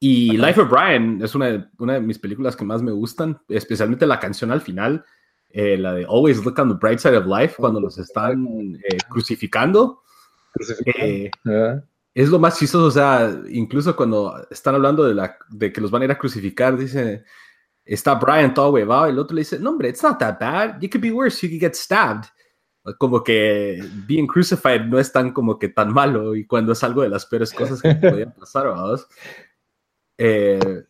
Y 0.08 0.38
Life 0.38 0.62
of 0.62 0.70
Brian 0.70 1.20
es 1.24 1.34
una, 1.34 1.68
una, 1.80 1.94
de 1.94 2.00
mis 2.00 2.20
películas 2.20 2.56
que 2.56 2.64
más 2.64 2.84
me 2.84 2.92
gustan, 2.92 3.42
especialmente 3.50 4.06
la 4.06 4.20
canción 4.20 4.52
al 4.52 4.62
final, 4.62 5.04
eh, 5.50 5.78
la 5.80 5.96
de 5.96 6.06
Always 6.06 6.46
Look 6.46 6.60
on 6.60 6.70
the 6.70 6.76
Bright 6.76 7.00
Side 7.00 7.18
of 7.18 7.26
Life, 7.26 7.56
cuando 7.58 7.80
los 7.80 7.98
están 7.98 8.76
eh, 8.88 8.98
crucificando. 9.10 10.04
Eh, 10.86 11.32
es 12.14 12.30
lo 12.30 12.38
más 12.38 12.60
chistoso, 12.60 12.86
o 12.86 12.92
sea, 12.92 13.36
incluso 13.50 13.96
cuando 13.96 14.46
están 14.52 14.76
hablando 14.76 15.06
de, 15.06 15.16
la, 15.16 15.38
de 15.50 15.74
que 15.74 15.82
los 15.82 15.90
van 15.90 16.04
a 16.04 16.06
ir 16.06 16.12
a 16.12 16.20
crucificar, 16.20 16.78
dice, 16.78 17.24
está 17.84 18.14
Brian 18.14 18.54
todo 18.54 18.74
huevado, 18.74 19.08
y 19.08 19.10
el 19.10 19.18
otro 19.18 19.34
le 19.34 19.42
dice, 19.42 19.58
no 19.58 19.72
hombre, 19.72 19.90
it's 19.90 20.04
not 20.04 20.20
that 20.20 20.38
bad, 20.40 20.80
you 20.82 20.88
could 20.88 21.02
be 21.02 21.12
worse, 21.12 21.42
you 21.42 21.50
could 21.50 21.60
get 21.60 21.74
stabbed. 21.74 22.26
Como 23.00 23.24
que 23.24 23.84
being 24.06 24.28
crucified 24.28 24.82
no 24.82 25.00
es 25.00 25.12
tan 25.12 25.34
como 25.34 25.58
que 25.58 25.70
tan 25.70 25.92
malo, 25.92 26.36
y 26.36 26.46
cuando 26.46 26.74
es 26.74 26.84
algo 26.84 27.02
de 27.02 27.10
las 27.10 27.26
peores 27.26 27.52
cosas 27.52 27.82
que 27.82 27.96
podían 27.96 28.32
pasar, 28.40 28.68
vamos. 28.68 29.08
Eh, 30.18 30.84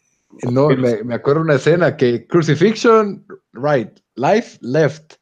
no, 0.52 0.70
me, 0.70 1.04
me, 1.04 1.16
acuerdo 1.16 1.42
una 1.42 1.56
escena 1.56 1.96
que 1.96 2.28
crucifixion, 2.28 3.26
right, 3.54 3.90
life, 4.16 4.58
left. 4.62 5.16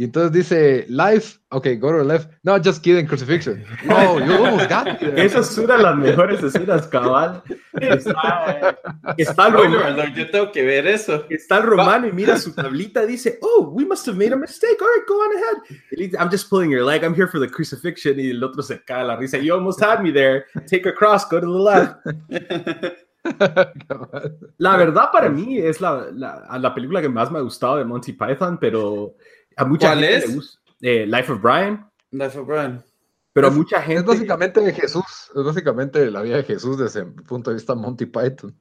Y 0.00 0.04
entonces 0.04 0.30
dice, 0.30 0.86
life, 0.88 1.40
ok, 1.48 1.66
go 1.80 1.90
to 1.90 2.04
left. 2.04 2.30
No, 2.44 2.56
just 2.56 2.84
kidding, 2.84 3.04
crucifixion. 3.04 3.64
No, 3.84 4.20
you 4.20 4.32
almost 4.32 4.68
got 4.68 5.02
me 5.02 5.24
Esa 5.24 5.40
es 5.40 5.58
una 5.58 5.76
de 5.76 5.82
las 5.82 5.96
mejores 5.96 6.40
escenas, 6.40 6.86
cabal. 6.86 7.42
Está, 7.80 8.78
está 9.16 9.46
el 9.48 9.52
romano. 9.54 10.04
Yo 10.14 10.30
tengo 10.30 10.52
que 10.52 10.62
ver 10.62 10.86
eso. 10.86 11.24
Está 11.28 11.56
el 11.56 11.64
romano 11.64 12.06
y 12.06 12.12
mira 12.12 12.38
su 12.38 12.54
tablita 12.54 13.02
y 13.02 13.08
dice, 13.08 13.40
oh, 13.42 13.72
we 13.72 13.84
must 13.84 14.06
have 14.06 14.16
made 14.16 14.32
a 14.32 14.36
mistake. 14.36 14.80
All 14.80 14.86
right, 14.86 15.04
go 15.08 15.14
on 15.14 15.30
ahead. 15.36 16.14
I'm 16.16 16.30
just 16.30 16.48
pulling 16.48 16.70
your 16.70 16.84
leg. 16.84 17.02
I'm 17.02 17.12
here 17.12 17.26
for 17.26 17.40
the 17.40 17.48
crucifixion. 17.48 18.20
Y 18.20 18.30
el 18.30 18.44
otro 18.44 18.62
se 18.62 18.78
cae 18.84 19.02
la 19.04 19.16
risa. 19.16 19.42
You 19.42 19.54
almost 19.54 19.80
had 19.80 20.00
me 20.00 20.12
there. 20.12 20.46
Take 20.68 20.86
a 20.86 20.92
cross, 20.92 21.24
go 21.24 21.40
to 21.40 21.46
the 21.46 21.50
left. 21.50 22.98
la 24.58 24.76
verdad 24.76 25.10
para 25.12 25.28
mí 25.28 25.58
es 25.58 25.80
la, 25.80 26.08
la, 26.12 26.58
la, 26.58 26.74
película 26.74 27.00
que 27.00 27.08
más 27.08 27.30
me 27.30 27.38
ha 27.38 27.42
gustado 27.42 27.76
de 27.76 27.84
Monty 27.84 28.12
Python, 28.12 28.58
pero 28.60 29.14
a 29.56 29.64
mucha 29.64 29.88
¿Cuál 29.88 30.00
gente 30.00 30.16
es? 30.16 30.28
le 30.28 30.34
gusta. 30.34 30.60
Eh, 30.80 31.06
Life 31.06 31.32
of 31.32 31.42
Brian. 31.42 31.90
Life 32.10 32.38
of 32.38 32.46
Brian. 32.46 32.84
Pero 33.32 33.48
es, 33.48 33.54
mucha 33.54 33.80
gente. 33.82 34.00
Es 34.00 34.06
básicamente 34.06 34.72
Jesús, 34.72 35.30
es 35.34 35.44
básicamente 35.44 36.10
la 36.10 36.22
vida 36.22 36.36
de 36.36 36.44
Jesús 36.44 36.78
desde 36.78 37.00
el 37.00 37.12
punto 37.14 37.50
de 37.50 37.54
vista 37.56 37.74
Monty 37.74 38.06
Python. 38.06 38.54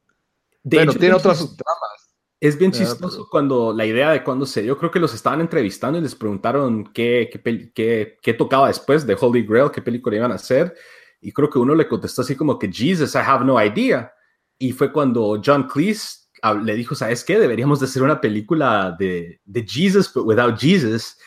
De 0.64 0.78
bueno, 0.78 0.92
hecho, 0.92 1.00
tiene 1.00 1.16
otras 1.16 1.38
chistoso. 1.38 1.56
subtramas. 1.56 2.16
Es 2.40 2.58
bien 2.60 2.72
chistoso 2.72 3.18
pero- 3.18 3.30
cuando 3.32 3.74
la 3.74 3.86
idea 3.86 4.12
de 4.12 4.24
cuando 4.24 4.46
se 4.46 4.62
dio, 4.62 4.78
creo 4.78 4.92
que 4.92 5.00
los 5.00 5.14
estaban 5.14 5.42
entrevistando 5.42 5.98
y 5.98 6.02
les 6.02 6.14
preguntaron 6.14 6.92
qué, 6.94 7.30
qué, 7.32 7.72
qué- 7.74 8.18
qué 8.22 8.34
tocaba 8.34 8.68
después 8.68 9.08
de 9.08 9.18
Holy 9.20 9.44
Grail, 9.44 9.72
qué 9.72 9.82
película 9.82 10.16
iban 10.18 10.32
a 10.32 10.36
hacer. 10.36 10.76
Y 11.20 11.32
creo 11.32 11.50
que 11.50 11.58
uno 11.58 11.74
le 11.74 11.88
contestó 11.88 12.22
así 12.22 12.36
como 12.36 12.60
que, 12.60 12.72
Jesus, 12.72 13.16
I 13.16 13.20
have 13.20 13.44
no 13.44 13.64
idea. 13.64 14.14
Y 14.60 14.72
fue 14.72 14.92
cuando 14.92 15.42
John 15.44 15.68
Cleese 15.68 16.28
ah, 16.42 16.54
le 16.54 16.76
dijo, 16.76 16.96
¿sabes 16.96 17.24
qué? 17.24 17.40
Deberíamos 17.40 17.80
de 17.80 17.86
hacer 17.86 18.02
una 18.02 18.20
película 18.20 18.96
de, 18.98 19.40
de 19.46 19.66
Jesus, 19.68 20.12
but 20.14 20.26
without 20.26 20.60
Jesus. 20.60 21.18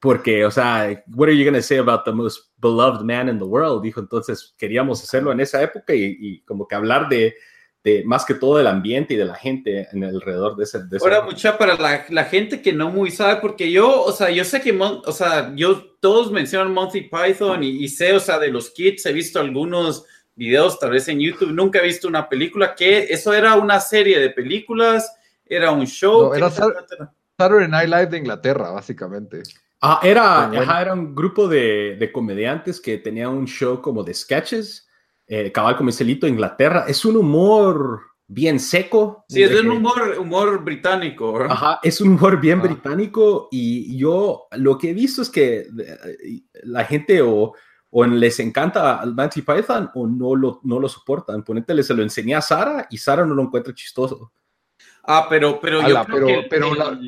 Porque, 0.00 0.44
o 0.44 0.50
sea, 0.50 1.02
what 1.08 1.26
are 1.28 1.36
you 1.36 1.44
going 1.44 1.54
to 1.60 1.62
say 1.62 1.78
about 1.78 2.04
the 2.04 2.12
most 2.12 2.52
beloved 2.58 3.04
man 3.04 3.28
in 3.28 3.38
the 3.38 3.44
world? 3.44 3.82
Dijo, 3.82 3.98
entonces 4.00 4.54
queríamos 4.56 5.02
hacerlo 5.02 5.32
en 5.32 5.40
esa 5.40 5.60
época 5.60 5.92
y, 5.94 6.16
y 6.20 6.40
como 6.42 6.68
que 6.68 6.76
hablar 6.76 7.08
de, 7.08 7.34
de 7.82 8.04
más 8.04 8.24
que 8.24 8.34
todo 8.34 8.58
del 8.58 8.68
ambiente 8.68 9.14
y 9.14 9.16
de 9.16 9.24
la 9.24 9.34
gente 9.34 9.88
en 9.90 10.04
el 10.04 10.14
alrededor 10.14 10.56
de 10.56 10.64
ese. 10.64 10.84
De 10.84 10.98
Ahora, 11.00 11.22
mucha 11.22 11.58
para 11.58 11.76
la, 11.76 12.04
la 12.10 12.24
gente 12.26 12.62
que 12.62 12.72
no 12.72 12.90
muy 12.90 13.10
sabe, 13.10 13.40
porque 13.40 13.72
yo, 13.72 14.02
o 14.04 14.12
sea, 14.12 14.30
yo 14.30 14.44
sé 14.44 14.60
que, 14.60 14.72
Mon- 14.72 15.02
o 15.04 15.12
sea, 15.12 15.52
yo, 15.56 15.96
todos 16.00 16.30
mencionan 16.30 16.72
Monty 16.72 17.08
Python 17.10 17.64
y, 17.64 17.82
y 17.82 17.88
sé, 17.88 18.12
o 18.12 18.20
sea, 18.20 18.38
de 18.38 18.52
los 18.52 18.70
kits, 18.70 19.04
he 19.06 19.12
visto 19.12 19.40
algunos 19.40 20.04
videos, 20.38 20.78
tal 20.78 20.92
vez 20.92 21.08
en 21.08 21.20
YouTube, 21.20 21.50
nunca 21.52 21.80
he 21.80 21.82
visto 21.82 22.08
una 22.08 22.28
película, 22.28 22.74
que 22.74 23.00
eso 23.10 23.34
era 23.34 23.56
una 23.56 23.80
serie 23.80 24.18
de 24.20 24.30
películas, 24.30 25.12
era 25.44 25.72
un 25.72 25.84
show. 25.86 26.26
No, 26.26 26.30
¿qué 26.30 26.38
era? 26.38 26.50
Saturday 27.36 27.68
Night 27.68 27.88
Live 27.88 28.06
de 28.06 28.18
Inglaterra, 28.18 28.70
básicamente. 28.70 29.42
Ah, 29.80 30.00
era, 30.02 30.46
bueno. 30.48 30.62
ajá, 30.62 30.82
era 30.82 30.92
un 30.94 31.14
grupo 31.14 31.46
de, 31.46 31.96
de 31.98 32.10
comediantes 32.10 32.80
que 32.80 32.98
tenían 32.98 33.30
un 33.30 33.46
show 33.46 33.80
como 33.80 34.02
de 34.02 34.14
sketches, 34.14 34.88
eh, 35.26 35.52
cabal 35.52 35.76
Lito, 36.00 36.26
Inglaterra. 36.26 36.84
Es 36.88 37.04
un 37.04 37.16
humor 37.16 38.00
bien 38.26 38.58
seco. 38.60 39.24
Sí, 39.28 39.42
es 39.42 39.58
un 39.60 39.70
humor, 39.70 40.16
humor 40.18 40.62
británico, 40.64 41.32
¿verdad? 41.32 41.52
Ajá, 41.52 41.80
es 41.82 42.00
un 42.00 42.10
humor 42.10 42.40
bien 42.40 42.60
Ah. 42.60 42.62
británico 42.64 43.48
y 43.50 43.96
yo 43.96 44.48
lo 44.52 44.76
que 44.76 44.90
he 44.90 44.94
visto 44.94 45.22
es 45.22 45.30
que 45.30 45.58
eh, 45.60 46.42
la 46.64 46.84
gente 46.84 47.22
o, 47.22 47.54
o 47.90 48.04
les 48.04 48.38
encanta 48.40 48.98
al 49.00 49.14
Monty 49.14 49.42
Python 49.42 49.90
o 49.94 50.06
no 50.06 50.34
lo, 50.36 50.60
no 50.64 50.78
lo 50.78 50.88
soportan. 50.88 51.42
Ponete, 51.42 51.74
le 51.74 51.82
se 51.82 51.94
lo 51.94 52.02
enseñé 52.02 52.34
a 52.34 52.40
Sara 52.42 52.86
y 52.90 52.98
Sara 52.98 53.24
no 53.24 53.34
lo 53.34 53.42
encuentra 53.42 53.74
chistoso. 53.74 54.32
Ah, 55.04 55.26
pero, 55.28 55.58
pero 55.60 55.80
Ala, 55.80 56.04
yo 56.06 56.06
creo 56.06 56.14
pero- 56.14 56.26
que 56.26 56.34
el- 56.40 56.48
pero 56.48 56.72
el- 56.72 56.78
la- 56.78 57.00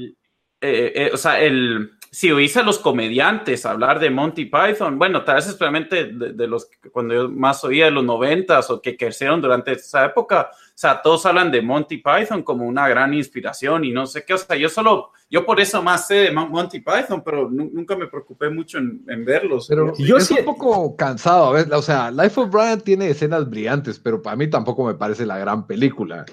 eh, 0.63 0.93
eh, 0.95 1.11
o 1.13 1.17
sea, 1.17 1.41
el, 1.41 1.93
si 2.11 2.31
oís 2.33 2.57
a 2.57 2.63
los 2.63 2.79
comediantes 2.79 3.65
hablar 3.67 3.99
de 4.01 4.11
Monty 4.11 4.47
Python, 4.47 4.99
bueno, 4.99 5.23
tal 5.25 5.37
vez 5.37 5.47
especialmente 5.47 6.07
de, 6.07 6.33
de 6.33 6.47
los 6.47 6.67
que 6.67 6.91
cuando 6.91 7.15
yo 7.15 7.29
más 7.31 7.63
oía 7.65 7.87
de 7.87 7.91
los 7.91 8.05
noventas 8.05 8.71
o 8.71 8.81
que 8.83 8.97
crecieron 8.97 9.41
durante 9.41 9.73
esa 9.73 10.05
época, 10.07 10.51
sea, 10.81 11.03
todos 11.03 11.27
hablan 11.27 11.51
de 11.51 11.61
Monty 11.61 11.99
Python 11.99 12.43
como 12.43 12.67
una 12.67 12.89
gran 12.89 13.13
inspiración 13.13 13.85
y 13.85 13.93
no 13.93 14.07
sé 14.07 14.25
qué, 14.25 14.33
o 14.35 14.39
sea, 14.39 14.57
yo 14.57 14.69
solo, 14.69 15.11
yo 15.31 15.45
por 15.45 15.61
eso 15.61 15.83
más 15.83 16.07
sé 16.07 16.15
de 16.15 16.31
Mon- 16.33 16.51
Monty 16.51 16.81
Python, 16.81 17.23
pero 17.25 17.51
nu- 17.51 17.71
nunca 17.73 17.97
me 17.97 18.07
preocupé 18.07 18.49
mucho 18.49 18.79
en, 18.79 19.03
en 19.09 19.25
verlos. 19.25 19.67
Pero 19.69 19.93
Yo 19.99 20.17
es 20.17 20.27
sí- 20.27 20.37
un 20.39 20.45
poco 20.47 20.97
cansado 20.97 21.45
a 21.47 21.53
veces. 21.53 21.73
O 21.73 21.83
sea, 21.83 22.11
Life 22.11 22.41
of 22.41 22.51
Brian 22.51 22.81
tiene 22.81 23.09
escenas 23.11 23.49
brillantes, 23.49 23.99
pero 23.99 24.23
para 24.23 24.37
mí 24.37 24.49
tampoco 24.49 24.85
me 24.87 24.95
parece 24.95 25.27
la 25.27 25.37
gran 25.39 25.67
película. 25.67 26.25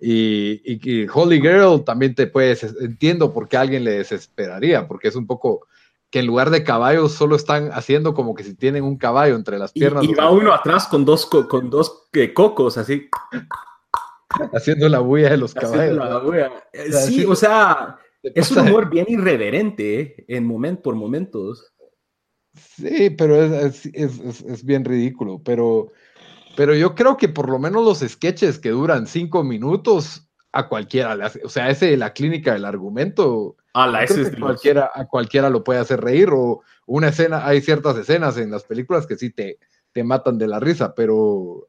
Y, 0.00 0.60
y, 0.64 0.80
y 1.02 1.06
Holy 1.12 1.40
Girl 1.40 1.84
también 1.84 2.14
te 2.14 2.26
puedes, 2.26 2.62
entiendo 2.80 3.32
por 3.32 3.48
qué 3.48 3.56
a 3.56 3.60
alguien 3.60 3.84
le 3.84 3.92
desesperaría, 3.92 4.86
porque 4.88 5.08
es 5.08 5.16
un 5.16 5.26
poco 5.26 5.66
que 6.10 6.18
en 6.20 6.26
lugar 6.26 6.50
de 6.50 6.62
caballos 6.62 7.12
solo 7.12 7.36
están 7.36 7.70
haciendo 7.72 8.12
como 8.14 8.34
que 8.34 8.44
si 8.44 8.54
tienen 8.54 8.84
un 8.84 8.96
caballo 8.98 9.34
entre 9.36 9.58
las 9.58 9.70
Y, 9.74 9.80
piernas. 9.80 10.04
y 10.04 10.08
sea, 10.14 10.24
va 10.24 10.30
uno 10.30 10.52
atrás 10.52 10.86
con 10.88 11.04
dos, 11.04 11.26
co- 11.26 11.48
con 11.48 11.70
dos 11.70 12.08
eh, 12.12 12.32
cocos 12.34 12.76
así. 12.76 13.08
haciendo 14.52 14.88
la 14.88 15.00
bulla 15.00 15.30
de 15.30 15.36
los 15.36 15.54
caballos. 15.54 15.96
la 15.96 16.18
sea, 16.72 17.00
Sí, 17.02 17.24
o 17.24 17.34
sea, 17.34 17.98
es 18.22 18.50
un 18.50 18.60
humor 18.68 18.88
bien 18.90 19.06
irreverente 19.08 20.00
eh, 20.00 20.24
en 20.28 20.46
moment, 20.46 20.80
por 20.80 20.94
momentos. 20.94 21.72
Sí, 22.54 23.10
pero 23.10 23.42
es, 23.42 23.86
es- 23.86 24.20
es- 24.20 24.64
bien 24.64 24.84
ridículo. 24.84 25.40
Pero, 25.44 25.92
pero 26.56 26.74
yo 26.74 26.94
creo 26.94 27.16
que 27.16 27.28
por 27.28 27.48
lo 27.48 27.58
menos 27.58 27.84
los 27.84 27.98
sketches 28.10 28.58
que 28.58 28.70
duran 28.70 29.06
cinco 29.06 29.42
minutos 29.42 30.28
a 30.52 30.68
cualquiera 30.68 31.16
le 31.16 31.24
hace. 31.24 31.40
O 31.44 31.48
sea, 31.48 31.68
ese 31.68 31.86
de 31.86 31.96
la 31.96 32.12
clínica 32.12 32.52
del 32.52 32.64
argumento, 32.64 33.56
Ah, 33.76 33.88
la 33.88 34.04
ese 34.04 34.22
es 34.22 34.36
cualquiera, 34.36 34.88
a 34.94 35.04
cualquiera 35.06 35.50
lo 35.50 35.64
puede 35.64 35.80
hacer 35.80 36.00
reír. 36.00 36.28
O 36.30 36.60
una 36.86 37.08
escena, 37.08 37.44
hay 37.44 37.60
ciertas 37.60 37.96
escenas 37.96 38.38
en 38.38 38.52
las 38.52 38.62
películas 38.62 39.04
que 39.04 39.16
sí 39.16 39.30
te, 39.30 39.58
te 39.90 40.04
matan 40.04 40.38
de 40.38 40.46
la 40.46 40.60
risa, 40.60 40.94
pero 40.94 41.68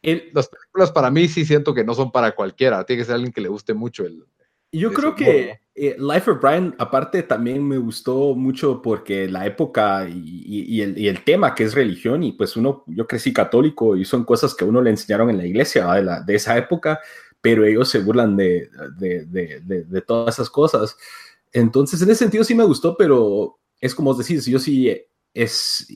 el- 0.00 0.30
las 0.32 0.48
películas 0.76 0.92
para 0.92 1.10
mí 1.10 1.26
sí 1.28 1.44
siento 1.44 1.72
que 1.74 1.84
no 1.84 1.94
son 1.94 2.12
para 2.12 2.32
cualquiera. 2.34 2.84
Tiene 2.84 3.00
que 3.00 3.06
ser 3.06 3.14
alguien 3.14 3.32
que 3.32 3.40
le 3.40 3.48
guste 3.48 3.72
mucho 3.74 4.04
el. 4.04 4.24
Yo 4.72 4.92
creo 4.92 5.14
que 5.14 5.58
eh, 5.74 5.96
Life 5.98 6.30
of 6.30 6.40
Brian, 6.42 6.74
aparte, 6.78 7.22
también 7.22 7.66
me 7.66 7.78
gustó 7.78 8.34
mucho 8.34 8.82
porque 8.82 9.26
la 9.28 9.46
época 9.46 10.06
y, 10.08 10.12
y- 10.44 10.76
y 10.76 10.80
el, 10.82 10.98
y 10.98 11.08
el 11.08 11.22
tema 11.24 11.54
que 11.54 11.64
es 11.64 11.72
religión, 11.74 12.22
y 12.22 12.32
pues 12.32 12.56
uno, 12.56 12.82
yo 12.86 13.06
crecí 13.06 13.32
católico 13.32 13.96
y 13.96 14.04
son 14.04 14.24
cosas 14.24 14.54
que 14.54 14.64
a 14.64 14.68
uno 14.68 14.82
le 14.82 14.90
enseñaron 14.90 15.30
en 15.30 15.38
la 15.38 15.46
iglesia 15.46 15.90
de, 15.94 16.02
la- 16.02 16.20
de 16.20 16.34
esa 16.34 16.58
época, 16.58 16.98
pero 17.40 17.64
ellos 17.64 17.88
se 17.88 18.00
burlan 18.00 18.36
de, 18.36 18.68
de, 18.98 19.24
de- 19.24 20.00
todas 20.02 20.34
esas 20.34 20.50
cosas. 20.50 20.96
Entonces, 21.52 22.02
en 22.02 22.10
ese 22.10 22.18
sentido 22.24 22.44
sí 22.44 22.54
me 22.54 22.64
gustó, 22.64 22.96
pero 22.98 23.58
es 23.80 23.94
como 23.94 24.10
vos 24.12 24.18
decís, 24.18 24.44
yo 24.46 24.58
sí 24.58 24.90
es, 25.32 25.86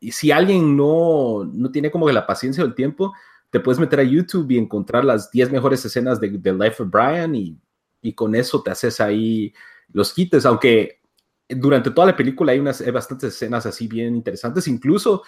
y 0.00 0.10
si 0.12 0.30
alguien 0.30 0.76
no, 0.76 1.44
no 1.44 1.70
tiene 1.70 1.90
como 1.90 2.06
que 2.06 2.12
la 2.12 2.26
paciencia 2.26 2.62
o 2.62 2.66
el 2.66 2.74
tiempo, 2.74 3.14
te 3.50 3.60
puedes 3.60 3.78
meter 3.78 4.00
a 4.00 4.04
YouTube 4.04 4.50
y 4.50 4.58
encontrar 4.58 5.04
las 5.04 5.30
10 5.30 5.50
mejores 5.50 5.84
escenas 5.84 6.20
de, 6.20 6.30
de 6.30 6.52
Life 6.52 6.82
of 6.82 6.90
Brian 6.90 7.34
y, 7.34 7.58
y 8.02 8.12
con 8.12 8.34
eso 8.34 8.62
te 8.62 8.70
haces 8.70 9.00
ahí 9.00 9.52
los 9.92 10.12
quites, 10.12 10.44
aunque 10.46 11.00
durante 11.48 11.90
toda 11.90 12.08
la 12.08 12.16
película 12.16 12.52
hay, 12.52 12.58
unas, 12.58 12.80
hay 12.80 12.90
bastantes 12.90 13.34
escenas 13.34 13.66
así 13.66 13.86
bien 13.86 14.14
interesantes, 14.14 14.66
incluso 14.68 15.22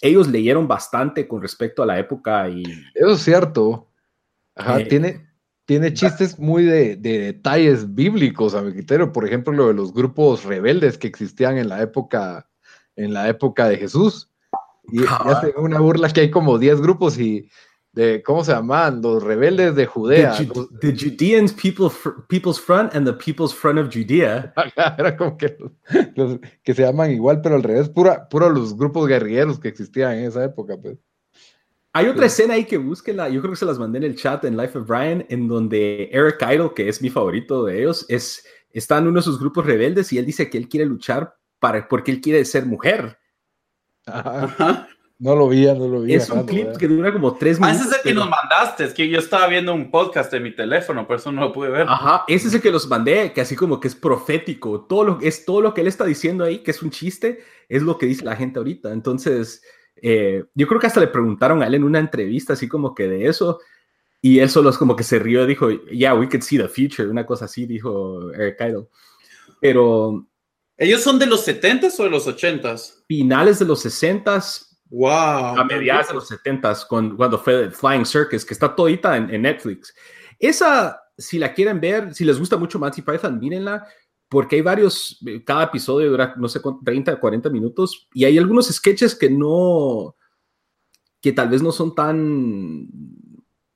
ellos 0.00 0.28
leyeron 0.28 0.66
bastante 0.66 1.26
con 1.26 1.42
respecto 1.42 1.82
a 1.82 1.86
la 1.86 1.98
época 1.98 2.48
y 2.48 2.62
Eso 2.94 3.12
es 3.12 3.20
cierto. 3.20 3.88
Ajá, 4.54 4.80
Eh, 4.80 4.86
tiene, 4.86 5.28
tiene 5.64 5.92
chistes 5.92 6.38
muy 6.38 6.64
de, 6.64 6.96
de 6.96 7.18
detalles 7.18 7.94
bíblicos 7.94 8.54
a 8.54 8.62
mi 8.62 8.72
criterio. 8.72 9.12
Por 9.12 9.26
ejemplo, 9.26 9.52
lo 9.52 9.68
de 9.68 9.74
los 9.74 9.92
grupos 9.92 10.44
rebeldes 10.44 10.98
que 10.98 11.06
existían 11.06 11.58
en 11.58 11.68
la 11.68 11.82
época, 11.82 12.48
en 12.96 13.12
la 13.12 13.28
época 13.28 13.68
de 13.68 13.78
Jesús. 13.78 14.30
Y, 14.92 15.02
y 15.02 15.04
Ah. 15.08 15.22
hace 15.38 15.54
una 15.56 15.80
burla 15.80 16.08
que 16.10 16.20
hay 16.22 16.30
como 16.30 16.58
10 16.58 16.80
grupos 16.80 17.18
y 17.18 17.48
de, 17.92 18.22
¿cómo 18.24 18.42
se 18.44 18.50
llaman? 18.52 19.00
Los 19.02 19.22
rebeldes 19.22 19.74
de 19.76 19.82
the, 19.82 19.86
Judea. 19.86 20.34
Ju- 20.36 20.52
Los- 20.54 20.80
the 20.80 20.92
Judeans 20.96 21.52
people, 21.52 21.88
People's 22.28 22.60
Front 22.60 22.94
and 22.94 23.06
the 23.06 23.12
People's 23.12 23.54
Front 23.54 23.78
of 23.78 23.88
Judea. 23.94 24.52
Era 24.98 25.16
como 25.16 25.36
que, 25.36 25.56
los- 25.58 25.72
los 26.16 26.38
que 26.62 26.74
se 26.74 26.82
llaman 26.82 27.12
igual, 27.12 27.40
pero 27.40 27.54
al 27.54 27.62
revés, 27.62 27.88
pura, 27.88 28.28
puro 28.28 28.50
los 28.50 28.76
grupos 28.76 29.06
guerrilleros 29.06 29.60
que 29.60 29.68
existían 29.68 30.14
en 30.18 30.24
esa 30.26 30.42
época, 30.44 30.76
pues. 30.80 30.98
Hay 31.96 32.08
otra 32.08 32.26
escena 32.26 32.54
ahí 32.54 32.64
que 32.64 32.76
búsquenla, 32.76 33.28
yo 33.28 33.40
creo 33.40 33.52
que 33.52 33.58
se 33.58 33.64
las 33.64 33.78
mandé 33.78 33.98
en 33.98 34.04
el 34.04 34.16
chat 34.16 34.44
en 34.44 34.56
Life 34.56 34.76
of 34.76 34.88
Brian, 34.88 35.24
en 35.28 35.46
donde 35.46 36.08
Eric 36.12 36.42
Idle, 36.42 36.72
que 36.74 36.88
es 36.88 37.00
mi 37.00 37.08
favorito 37.08 37.64
de 37.64 37.78
ellos, 37.78 38.04
es, 38.08 38.44
está 38.72 38.98
en 38.98 39.06
uno 39.06 39.20
de 39.20 39.22
sus 39.22 39.38
grupos 39.38 39.64
rebeldes 39.64 40.12
y 40.12 40.18
él 40.18 40.26
dice 40.26 40.50
que 40.50 40.58
él 40.58 40.68
quiere 40.68 40.86
luchar 40.86 41.36
para, 41.60 41.86
porque 41.86 42.10
él 42.10 42.20
quiere 42.20 42.44
ser 42.44 42.66
mujer. 42.66 43.16
Ajá. 44.06 44.88
No 45.18 45.36
lo 45.36 45.48
vi, 45.48 45.64
no 45.64 45.86
lo 45.86 46.02
vi. 46.02 46.14
Es 46.14 46.28
un 46.28 46.44
clip 46.44 46.76
que 46.76 46.88
dura 46.88 47.12
como 47.12 47.34
tres 47.34 47.60
minutos. 47.60 47.80
Ah, 47.80 47.84
ese 47.84 47.88
es 47.88 47.96
el 47.96 48.02
que 48.02 48.14
nos 48.14 48.28
mandaste. 48.28 48.84
Es 48.84 48.92
que 48.92 49.08
yo 49.08 49.20
estaba 49.20 49.46
viendo 49.46 49.72
un 49.72 49.90
podcast 49.90 50.32
en 50.34 50.42
mi 50.42 50.54
teléfono, 50.54 51.06
por 51.06 51.16
eso 51.16 51.30
no 51.30 51.40
lo 51.40 51.52
pude 51.52 51.70
ver. 51.70 51.86
Ajá, 51.88 52.24
ese 52.26 52.48
es 52.48 52.54
el 52.54 52.60
que 52.60 52.72
los 52.72 52.88
mandé, 52.88 53.32
que 53.32 53.40
así 53.40 53.54
como 53.54 53.78
que 53.78 53.88
es 53.88 53.94
profético. 53.94 54.82
Todo 54.82 55.04
lo, 55.04 55.18
es 55.20 55.44
todo 55.44 55.60
lo 55.60 55.72
que 55.72 55.82
él 55.82 55.86
está 55.86 56.04
diciendo 56.04 56.44
ahí, 56.44 56.58
que 56.58 56.72
es 56.72 56.82
un 56.82 56.90
chiste, 56.90 57.44
es 57.68 57.82
lo 57.82 57.96
que 57.96 58.06
dice 58.06 58.24
la 58.24 58.34
gente 58.34 58.58
ahorita. 58.58 58.92
Entonces, 58.92 59.62
eh, 60.02 60.44
yo 60.54 60.66
creo 60.66 60.80
que 60.80 60.88
hasta 60.88 61.00
le 61.00 61.06
preguntaron 61.06 61.62
a 61.62 61.68
él 61.68 61.74
en 61.74 61.84
una 61.84 62.00
entrevista, 62.00 62.54
así 62.54 62.68
como 62.68 62.94
que 62.94 63.06
de 63.06 63.26
eso. 63.26 63.60
Y 64.20 64.40
él 64.40 64.50
solo 64.50 64.70
es 64.70 64.78
como 64.78 64.96
que 64.96 65.04
se 65.04 65.20
rió, 65.20 65.46
dijo, 65.46 65.70
yeah, 65.70 66.14
we 66.14 66.28
could 66.28 66.42
see 66.42 66.58
the 66.58 66.68
future, 66.68 67.08
una 67.08 67.24
cosa 67.24 67.44
así, 67.44 67.66
dijo 67.66 68.32
Eric 68.32 68.60
Idle. 68.60 68.88
Pero. 69.60 70.26
¿Ellos 70.76 71.02
son 71.02 71.20
de 71.20 71.26
los 71.26 71.46
70s 71.46 72.00
o 72.00 72.04
de 72.04 72.10
los 72.10 72.26
80s? 72.26 72.93
Finales 73.16 73.58
de 73.58 73.64
los 73.64 73.84
60s, 73.84 74.74
Wow. 74.90 75.58
A 75.58 75.64
mediados 75.64 76.08
de 76.08 76.14
los 76.14 76.28
70 76.28 76.72
con, 76.88 77.16
cuando 77.16 77.36
fue 77.36 77.68
Flying 77.70 78.06
Circus, 78.06 78.44
que 78.44 78.54
está 78.54 78.74
todita 78.74 79.16
en, 79.16 79.42
Netflix. 79.42 79.92
Esa, 80.38 81.00
si 81.18 81.38
la 81.38 81.52
quieren 81.52 81.80
ver, 81.80 82.14
si 82.14 82.24
les 82.24 82.38
gusta 82.38 82.56
mucho 82.56 82.78
Monty 82.78 83.02
Python, 83.02 83.40
mírenla, 83.40 83.84
porque 84.28 84.54
hay 84.56 84.62
varios, 84.62 85.20
cada 85.44 85.64
episodio 85.64 86.10
dura, 86.10 86.34
no 86.36 86.48
sé, 86.48 86.60
30 86.84 87.14
o 87.14 87.20
40 87.20 87.50
minutos, 87.50 88.08
y 88.14 88.24
hay 88.24 88.38
algunos 88.38 88.68
sketches 88.68 89.16
que 89.16 89.28
no, 89.28 90.14
que 91.20 91.32
tal 91.32 91.48
vez 91.48 91.60
no 91.60 91.72
son 91.72 91.92
tan, 91.92 92.86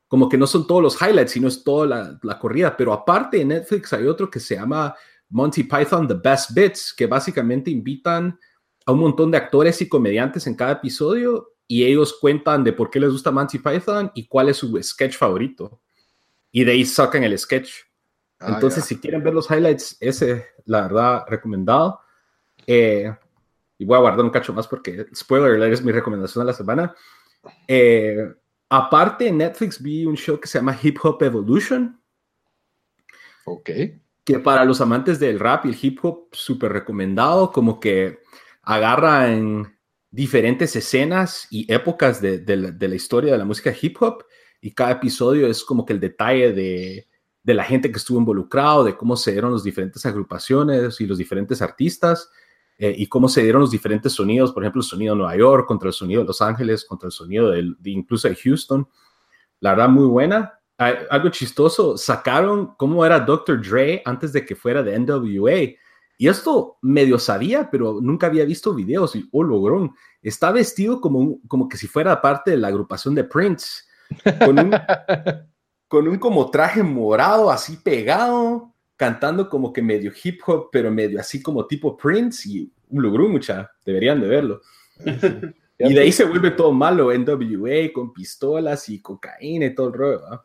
como 0.07 0.29
que 0.29 0.39
no 0.39 0.47
son 0.47 0.69
todos 0.69 0.83
los 0.83 1.03
highlights, 1.03 1.33
sino 1.33 1.49
es 1.49 1.65
toda 1.65 1.87
la, 1.87 2.19
la 2.23 2.39
corrida, 2.39 2.77
pero 2.77 2.93
aparte 2.93 3.41
en 3.41 3.49
Netflix 3.49 3.93
hay 3.93 4.07
otro 4.07 4.31
que 4.31 4.39
se 4.39 4.55
llama 4.55 4.95
Monty 5.31 5.65
Python 5.65 6.07
The 6.07 6.15
Best 6.15 6.55
Bits, 6.55 6.95
que 6.97 7.07
básicamente 7.07 7.73
invitan 7.73 8.39
a 8.89 8.93
un 8.93 9.01
montón 9.01 9.31
de 9.31 9.37
actores 9.37 9.83
y 9.83 9.89
comediantes 9.89 10.47
en 10.47 10.55
cada 10.55 10.73
episodio 10.73 11.53
y 11.67 11.85
ellos 11.85 12.17
cuentan 12.19 12.65
de 12.65 12.73
por 12.73 12.89
qué 12.89 12.99
les 12.99 13.13
gusta 13.13 13.31
Monty 13.31 13.59
Python 13.59 14.11
y 14.15 14.27
cuál 14.27 14.49
es 14.49 14.57
su 14.57 14.83
sketch 14.83 15.19
favorito. 15.19 15.83
Y 16.51 16.65
de 16.65 16.73
ahí 16.73 16.87
sacan 16.87 17.23
el 17.23 17.39
sketch. 17.39 17.71
Ah, 18.41 18.53
Entonces, 18.55 18.87
si 18.87 18.99
quieren 18.99 19.23
ver 19.23 19.35
los 19.35 19.51
highlights, 19.51 19.99
ese, 20.01 20.47
la 20.65 20.81
verdad, 20.85 21.25
recomendado. 21.29 22.01
Eh, 22.67 23.15
y 23.77 23.85
voy 23.85 23.99
a 23.99 24.01
guardar 24.01 24.25
un 24.25 24.31
cacho 24.31 24.55
más 24.55 24.67
porque, 24.67 25.05
spoiler 25.15 25.71
es 25.71 25.85
mi 25.85 25.93
recomendación 25.93 26.47
de 26.47 26.51
la 26.51 26.57
semana. 26.57 26.95
Eh, 27.67 28.27
aparte, 28.71 29.29
en 29.29 29.37
Netflix 29.37 29.83
vi 29.83 30.07
un 30.07 30.17
show 30.17 30.41
que 30.41 30.49
se 30.49 30.61
llama 30.61 30.79
Hip 30.83 30.97
Hop 31.03 31.23
Evolution. 31.23 32.01
Ok. 33.45 33.69
Que 34.25 34.39
para 34.39 34.65
los 34.65 34.81
amantes 34.81 35.21
del 35.21 35.39
rap 35.39 35.67
y 35.67 35.69
el 35.69 35.79
hip 35.79 36.03
hop, 36.03 36.29
súper 36.33 36.73
recomendado. 36.73 37.53
Como 37.53 37.79
que 37.79 38.27
agarra 38.69 39.33
en 39.33 39.79
diferentes 40.11 40.77
escenas 40.77 41.49
y 41.51 41.73
épocas 41.73 42.21
de, 42.21 42.45
la, 42.79 42.95
historia 42.95 43.33
de 43.33 43.39
la 43.39 43.47
música 43.47 43.75
hip 43.81 43.97
hop 44.03 44.25
y 44.61 44.73
cada 44.73 44.91
episodio 44.91 45.47
es 45.47 45.65
como 45.65 45.87
que 45.87 45.95
el 45.95 46.01
detalle 46.01 46.53
de, 46.53 47.09
la 47.45 47.65
gente 47.65 47.91
que 47.91 47.97
estuvo 47.97 48.19
involucrado, 48.19 48.85
de 48.85 48.95
cómo 48.95 49.17
se 49.17 49.33
dieron 49.33 49.55
las 49.55 49.65
diferentes 49.65 50.05
agrupaciones 50.05 51.01
y 51.01 51.07
los 51.07 51.17
diferentes 51.17 51.63
artistas 51.63 52.29
eh, 52.77 52.95
y 52.95 53.07
cómo 53.07 53.31
se 53.31 53.43
dieron 53.43 53.63
los 53.63 53.71
diferentes 53.71 54.13
sonidos, 54.13 54.53
por 54.53 54.63
ejemplo, 54.63 54.83
el 54.83 54.87
sonido 54.87 55.15
de 55.15 55.21
Nueva 55.21 55.37
York 55.39 55.67
contra 55.67 55.89
el 55.89 55.95
sonido 55.95 56.21
de 56.21 56.27
Los 56.27 56.43
Ángeles, 56.43 56.85
contra 56.85 57.07
el 57.07 57.13
sonido 57.13 57.51
de, 57.51 57.75
incluso 57.85 58.29
de 58.29 58.37
Houston. 58.37 58.87
La 59.61 59.71
verdad, 59.71 59.89
muy 59.89 60.07
buena. 60.07 60.61
Algo 60.77 61.31
chistoso, 61.31 61.97
sacaron 61.97 62.75
cómo 62.77 63.07
era 63.07 63.19
Dr. 63.19 63.67
Dre 63.67 64.03
antes 64.05 64.31
de 64.35 64.45
que 64.45 64.55
fuera 64.55 64.83
de 64.83 64.99
NWA 64.99 65.75
y 66.21 66.27
esto 66.27 66.79
medio 66.83 67.21
sabía, 67.21 67.71
pero 67.71 68.01
nunca 68.03 68.27
había 68.27 68.45
visto 68.45 68.75
videos 68.75 69.15
y, 69.15 69.29
oh, 69.31 69.45
logrón, 69.45 69.95
está 70.21 70.51
vestido 70.51 71.01
como, 71.01 71.39
como 71.47 71.69
que 71.69 71.77
si 71.77 71.87
fuera 71.87 72.21
parte 72.21 72.51
de 72.51 72.57
la 72.57 72.69
agrupación 72.69 73.15
de 73.15 73.23
Prince, 73.23 73.85
con 74.45 74.59
un, 74.59 74.73
con 75.89 76.09
un 76.09 76.19
como 76.19 76.51
traje 76.51 76.83
morado 76.83 77.53
así 77.53 77.77
pegado, 77.77 78.75
cantando 78.97 79.49
como 79.49 79.73
que 79.73 79.81
medio 79.81 80.13
hip 80.25 80.41
hop, 80.45 80.71
pero 80.73 80.91
medio 80.91 81.21
así 81.21 81.41
como 81.41 81.65
tipo 81.69 81.97
Prince 81.97 82.49
y 82.49 82.73
un 82.89 83.01
logrón, 83.01 83.31
mucha, 83.31 83.71
deberían 83.87 84.21
de 84.21 84.27
verlo. 84.27 84.61
y 85.79 85.95
de 85.95 86.01
ahí 86.01 86.11
se 86.11 86.25
vuelve 86.25 86.51
todo 86.51 86.73
malo, 86.73 87.17
NWA, 87.17 87.93
con 87.95 88.13
pistolas 88.13 88.89
y 88.89 89.01
cocaína 89.01 89.67
y 89.67 89.75
todo 89.77 89.87
el 89.87 89.93
rollo. 89.93 90.45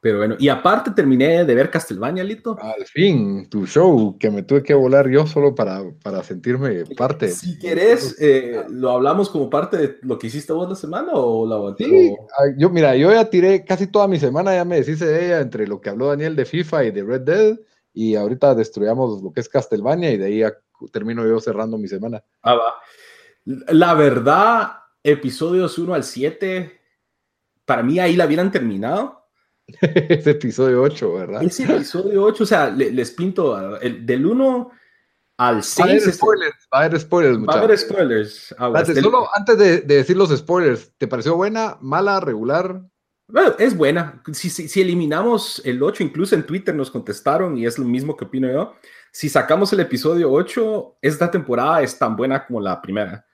Pero 0.00 0.18
bueno, 0.18 0.36
y 0.38 0.48
aparte 0.48 0.92
terminé 0.92 1.44
de 1.44 1.54
ver 1.54 1.70
Castlevania, 1.70 2.22
Lito. 2.22 2.56
Al 2.60 2.84
fin, 2.86 3.48
tu 3.48 3.66
show, 3.66 4.16
que 4.18 4.30
me 4.30 4.42
tuve 4.42 4.62
que 4.62 4.74
volar 4.74 5.08
yo 5.08 5.26
solo 5.26 5.54
para, 5.54 5.82
para 6.02 6.22
sentirme 6.22 6.84
parte. 6.96 7.28
Si 7.30 7.58
querés, 7.58 8.16
eh, 8.20 8.64
¿lo 8.68 8.90
hablamos 8.90 9.28
como 9.28 9.50
parte 9.50 9.76
de 9.76 9.98
lo 10.02 10.18
que 10.18 10.28
hiciste 10.28 10.52
vos 10.52 10.68
la 10.68 10.76
semana 10.76 11.12
o 11.14 11.46
la 11.46 11.58
Sí, 11.76 12.14
yo, 12.56 12.70
mira, 12.70 12.94
yo 12.96 13.12
ya 13.12 13.28
tiré 13.28 13.64
casi 13.64 13.88
toda 13.88 14.06
mi 14.06 14.18
semana, 14.18 14.54
ya 14.54 14.64
me 14.64 14.76
deshice 14.76 15.06
de 15.06 15.26
ella 15.26 15.40
entre 15.40 15.66
lo 15.66 15.80
que 15.80 15.90
habló 15.90 16.08
Daniel 16.08 16.36
de 16.36 16.44
FIFA 16.44 16.84
y 16.84 16.90
de 16.92 17.04
Red 17.04 17.20
Dead, 17.22 17.58
y 17.92 18.14
ahorita 18.14 18.54
destruyamos 18.54 19.22
lo 19.22 19.32
que 19.32 19.40
es 19.40 19.48
Castlevania, 19.48 20.12
y 20.12 20.16
de 20.16 20.26
ahí 20.26 20.38
ya 20.38 20.54
termino 20.92 21.26
yo 21.26 21.40
cerrando 21.40 21.76
mi 21.76 21.88
semana. 21.88 22.22
Ah, 22.42 22.54
va. 22.54 22.74
La 23.44 23.94
verdad, 23.94 24.72
episodios 25.02 25.76
1 25.78 25.94
al 25.94 26.04
7, 26.04 26.80
para 27.64 27.82
mí 27.82 27.98
ahí 27.98 28.14
la 28.14 28.26
hubieran 28.26 28.52
terminado 28.52 29.18
es 29.80 30.26
episodio 30.26 30.82
8, 30.82 31.12
¿verdad? 31.12 31.42
Es 31.42 31.60
episodio 31.60 32.24
8, 32.24 32.42
o 32.42 32.46
sea, 32.46 32.70
les 32.70 33.10
pinto 33.10 33.78
el, 33.78 34.06
del 34.06 34.26
1 34.26 34.70
al 35.36 35.62
6. 35.62 35.78
Va 35.78 35.84
a 35.84 35.92
haber 35.92 36.12
spoilers, 36.12 36.68
va 36.72 36.78
a 36.78 36.84
haber 36.84 36.98
spoilers, 36.98 37.48
Va 37.48 37.54
a 37.54 37.58
haber 37.58 37.78
spoilers. 37.78 38.54
solo 39.02 39.28
antes 39.34 39.58
de, 39.58 39.80
decir 39.82 40.16
los 40.16 40.34
spoilers, 40.36 40.92
¿te 40.96 41.06
pareció 41.06 41.36
buena, 41.36 41.76
mala, 41.80 42.20
regular? 42.20 42.82
Bueno, 43.28 43.54
es 43.58 43.76
buena. 43.76 44.22
Si, 44.32 44.48
si, 44.48 44.80
eliminamos 44.80 45.60
el 45.66 45.82
8, 45.82 46.02
incluso 46.02 46.34
en 46.34 46.44
Twitter 46.44 46.74
nos 46.74 46.90
contestaron 46.90 47.58
y 47.58 47.66
es 47.66 47.78
lo 47.78 47.84
mismo 47.84 48.16
que 48.16 48.24
opino 48.24 48.50
yo. 48.50 48.74
Si 49.12 49.28
sacamos 49.28 49.70
el 49.74 49.80
episodio 49.80 50.32
8, 50.32 50.98
esta 51.02 51.30
temporada 51.30 51.82
es 51.82 51.98
tan 51.98 52.16
buena 52.16 52.46
como 52.46 52.60
la 52.60 52.80
primera. 52.80 53.26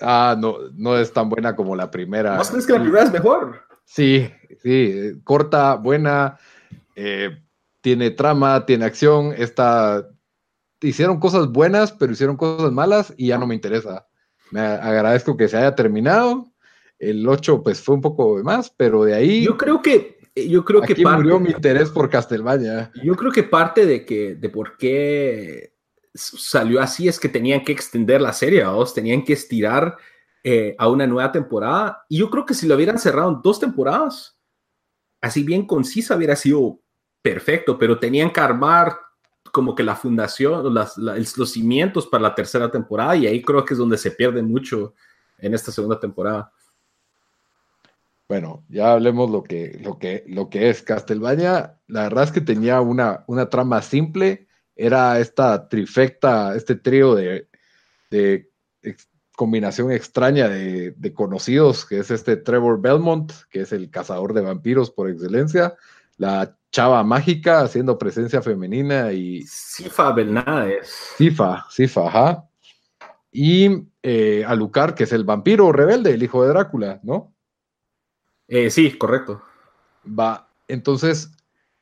Ah, 0.00 0.34
no, 0.38 0.56
no 0.72 0.96
es 0.96 1.12
tan 1.12 1.28
buena 1.28 1.54
como 1.54 1.76
la 1.76 1.90
primera. 1.90 2.38
¿No 2.38 2.44
crees 2.44 2.66
que 2.66 2.72
la 2.72 2.80
primera 2.80 3.04
es 3.04 3.12
mejor? 3.12 3.69
Sí, 3.90 4.30
sí, 4.62 5.20
corta, 5.24 5.74
buena, 5.74 6.38
eh, 6.94 7.42
tiene 7.80 8.12
trama, 8.12 8.64
tiene 8.64 8.84
acción, 8.84 9.34
está... 9.36 10.08
Hicieron 10.80 11.18
cosas 11.18 11.48
buenas, 11.48 11.90
pero 11.90 12.12
hicieron 12.12 12.36
cosas 12.36 12.70
malas 12.70 13.12
y 13.16 13.26
ya 13.26 13.38
no 13.38 13.48
me 13.48 13.56
interesa. 13.56 14.06
Me 14.52 14.60
agradezco 14.60 15.36
que 15.36 15.48
se 15.48 15.56
haya 15.56 15.74
terminado. 15.74 16.52
El 17.00 17.28
8 17.28 17.64
pues 17.64 17.82
fue 17.82 17.96
un 17.96 18.00
poco 18.00 18.36
de 18.36 18.44
más, 18.44 18.70
pero 18.70 19.02
de 19.02 19.14
ahí... 19.14 19.44
Yo 19.44 19.56
creo 19.56 19.82
que... 19.82 20.20
Yo 20.36 20.64
creo 20.64 20.84
aquí 20.84 20.94
que 20.94 21.04
murió 21.04 21.40
mi 21.40 21.50
interés 21.50 21.90
por 21.90 22.08
Castelvania. 22.08 22.92
Yo 23.02 23.16
creo 23.16 23.32
que 23.32 23.42
parte 23.42 23.86
de 23.86 24.06
que 24.06 24.36
de 24.36 24.48
por 24.50 24.76
qué 24.76 25.74
salió 26.14 26.80
así 26.80 27.08
es 27.08 27.18
que 27.18 27.28
tenían 27.28 27.64
que 27.64 27.72
extender 27.72 28.20
la 28.20 28.32
serie, 28.32 28.64
¿o? 28.64 28.84
tenían 28.86 29.24
que 29.24 29.32
estirar 29.32 29.96
eh, 30.42 30.74
a 30.78 30.88
una 30.88 31.06
nueva 31.06 31.30
temporada. 31.30 32.04
Y 32.08 32.18
yo 32.18 32.30
creo 32.30 32.46
que 32.46 32.54
si 32.54 32.66
lo 32.66 32.74
hubieran 32.74 32.98
cerrado 32.98 33.30
en 33.30 33.42
dos 33.42 33.60
temporadas, 33.60 34.38
así 35.20 35.42
bien 35.42 35.66
concisa 35.66 36.16
hubiera 36.16 36.34
sido 36.34 36.80
perfecto, 37.20 37.78
pero 37.78 37.98
tenían 37.98 38.32
que 38.32 38.40
armar 38.40 38.96
como 39.52 39.74
que 39.74 39.82
la 39.82 39.96
fundación, 39.96 40.72
los 40.72 41.52
cimientos 41.52 42.06
para 42.06 42.22
la 42.22 42.34
tercera 42.34 42.70
temporada 42.70 43.16
y 43.16 43.26
ahí 43.26 43.42
creo 43.42 43.64
que 43.64 43.74
es 43.74 43.78
donde 43.78 43.98
se 43.98 44.12
pierde 44.12 44.42
mucho 44.42 44.94
en 45.38 45.52
esta 45.52 45.72
segunda 45.72 46.00
temporada. 46.00 46.50
Bueno, 48.28 48.64
ya 48.68 48.92
hablemos 48.92 49.28
lo 49.28 49.42
que, 49.42 49.78
lo 49.82 49.98
que, 49.98 50.24
lo 50.28 50.48
que 50.48 50.70
es 50.70 50.82
Castlevania. 50.82 51.80
La 51.88 52.04
verdad 52.04 52.24
es 52.24 52.32
que 52.32 52.40
tenía 52.40 52.80
una, 52.80 53.24
una 53.26 53.50
trama 53.50 53.82
simple. 53.82 54.46
Era 54.76 55.18
esta 55.18 55.68
trifecta, 55.68 56.54
este 56.54 56.76
trío 56.76 57.14
de 57.14 58.49
combinación 59.40 59.90
extraña 59.90 60.50
de, 60.50 61.14
conocidos, 61.14 61.86
que 61.86 62.00
es 62.00 62.10
este 62.10 62.36
Trevor 62.36 62.78
Belmont, 62.78 63.32
que 63.48 63.62
es 63.62 63.72
el 63.72 63.88
cazador 63.88 64.34
de 64.34 64.42
vampiros 64.42 64.90
por 64.90 65.08
excelencia, 65.08 65.76
la 66.18 66.58
chava 66.70 67.02
mágica 67.04 67.62
haciendo 67.62 67.96
presencia 67.96 68.42
femenina 68.42 69.12
y... 69.12 69.40
Sifa 69.46 70.12
Belnades. 70.12 70.94
Sifa, 71.16 71.64
Sifa, 71.70 72.06
ajá. 72.06 72.44
Y 73.32 73.86
eh, 74.02 74.44
Alucard, 74.46 74.92
que 74.92 75.04
es 75.04 75.12
el 75.14 75.24
vampiro 75.24 75.72
rebelde, 75.72 76.12
el 76.12 76.22
hijo 76.22 76.42
de 76.42 76.50
Drácula, 76.50 77.00
¿no? 77.02 77.32
Eh, 78.46 78.68
sí, 78.68 78.92
correcto. 78.98 79.42
Va, 80.06 80.50
entonces, 80.68 81.30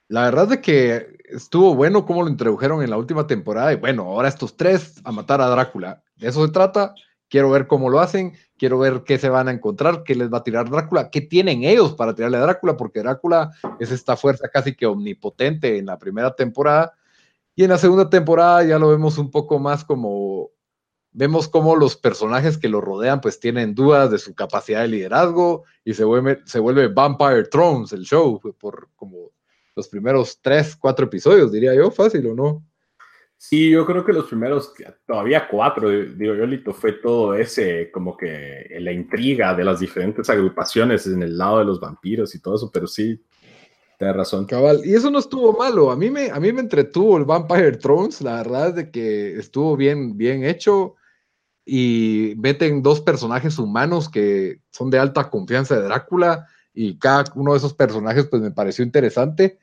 la 0.06 0.22
verdad 0.22 0.52
es 0.52 0.58
que 0.60 1.18
estuvo 1.24 1.74
bueno 1.74 2.06
cómo 2.06 2.22
lo 2.22 2.28
introdujeron 2.28 2.84
en 2.84 2.90
la 2.90 2.98
última 2.98 3.26
temporada 3.26 3.72
y 3.72 3.76
bueno, 3.76 4.04
ahora 4.04 4.28
estos 4.28 4.56
tres 4.56 5.00
a 5.02 5.10
matar 5.10 5.40
a 5.40 5.48
Drácula. 5.48 6.04
De 6.14 6.28
eso 6.28 6.46
se 6.46 6.52
trata 6.52 6.94
quiero 7.28 7.50
ver 7.50 7.66
cómo 7.66 7.90
lo 7.90 8.00
hacen, 8.00 8.34
quiero 8.56 8.78
ver 8.78 9.02
qué 9.04 9.18
se 9.18 9.28
van 9.28 9.48
a 9.48 9.52
encontrar, 9.52 10.02
qué 10.02 10.14
les 10.14 10.32
va 10.32 10.38
a 10.38 10.42
tirar 10.42 10.68
Drácula, 10.68 11.10
qué 11.10 11.20
tienen 11.20 11.64
ellos 11.64 11.94
para 11.94 12.14
tirarle 12.14 12.38
a 12.38 12.40
Drácula, 12.40 12.76
porque 12.76 13.00
Drácula 13.00 13.50
es 13.78 13.90
esta 13.90 14.16
fuerza 14.16 14.48
casi 14.48 14.74
que 14.74 14.86
omnipotente 14.86 15.78
en 15.78 15.86
la 15.86 15.98
primera 15.98 16.34
temporada. 16.34 16.94
Y 17.54 17.64
en 17.64 17.70
la 17.70 17.78
segunda 17.78 18.08
temporada 18.08 18.64
ya 18.64 18.78
lo 18.78 18.88
vemos 18.88 19.18
un 19.18 19.30
poco 19.30 19.58
más 19.58 19.84
como 19.84 20.50
vemos 21.10 21.48
cómo 21.48 21.74
los 21.74 21.96
personajes 21.96 22.58
que 22.58 22.68
lo 22.68 22.80
rodean 22.80 23.20
pues 23.20 23.40
tienen 23.40 23.74
dudas 23.74 24.10
de 24.10 24.18
su 24.18 24.34
capacidad 24.34 24.82
de 24.82 24.88
liderazgo 24.88 25.64
y 25.84 25.94
se 25.94 26.04
vuelve, 26.04 26.40
se 26.44 26.60
vuelve 26.60 26.88
Vampire 26.88 27.44
Thrones 27.44 27.92
el 27.92 28.04
show 28.04 28.40
por 28.58 28.88
como 28.94 29.32
los 29.74 29.88
primeros 29.88 30.40
tres, 30.40 30.76
cuatro 30.76 31.06
episodios, 31.06 31.52
diría 31.52 31.74
yo, 31.74 31.90
fácil 31.90 32.26
o 32.26 32.34
no. 32.34 32.67
Sí, 33.40 33.70
yo 33.70 33.86
creo 33.86 34.04
que 34.04 34.12
los 34.12 34.26
primeros, 34.26 34.74
todavía 35.06 35.46
cuatro, 35.48 35.88
digo 35.88 36.34
yo, 36.34 36.44
Lito, 36.44 36.74
fue 36.74 36.94
todo 36.94 37.34
ese, 37.34 37.88
como 37.92 38.16
que 38.16 38.66
la 38.80 38.90
intriga 38.90 39.54
de 39.54 39.62
las 39.62 39.78
diferentes 39.78 40.28
agrupaciones 40.28 41.06
en 41.06 41.22
el 41.22 41.38
lado 41.38 41.60
de 41.60 41.64
los 41.64 41.78
vampiros 41.78 42.34
y 42.34 42.42
todo 42.42 42.56
eso, 42.56 42.68
pero 42.72 42.88
sí, 42.88 43.22
tienes 43.96 44.16
razón. 44.16 44.44
Cabal, 44.44 44.80
y 44.84 44.92
eso 44.92 45.08
no 45.08 45.20
estuvo 45.20 45.52
malo, 45.52 45.92
a 45.92 45.96
mí 45.96 46.10
me, 46.10 46.32
a 46.32 46.40
mí 46.40 46.52
me 46.52 46.60
entretuvo 46.60 47.16
el 47.16 47.24
Vampire 47.24 47.76
Thrones, 47.76 48.20
la 48.22 48.38
verdad 48.38 48.70
es 48.70 48.74
de 48.74 48.90
que 48.90 49.38
estuvo 49.38 49.76
bien, 49.76 50.18
bien 50.18 50.44
hecho 50.44 50.96
y 51.64 52.34
meten 52.38 52.82
dos 52.82 53.00
personajes 53.00 53.56
humanos 53.60 54.08
que 54.08 54.62
son 54.72 54.90
de 54.90 54.98
alta 54.98 55.30
confianza 55.30 55.76
de 55.76 55.82
Drácula 55.82 56.48
y 56.74 56.98
cada 56.98 57.24
uno 57.36 57.52
de 57.52 57.58
esos 57.58 57.74
personajes 57.74 58.26
pues 58.26 58.42
me 58.42 58.50
pareció 58.50 58.84
interesante, 58.84 59.60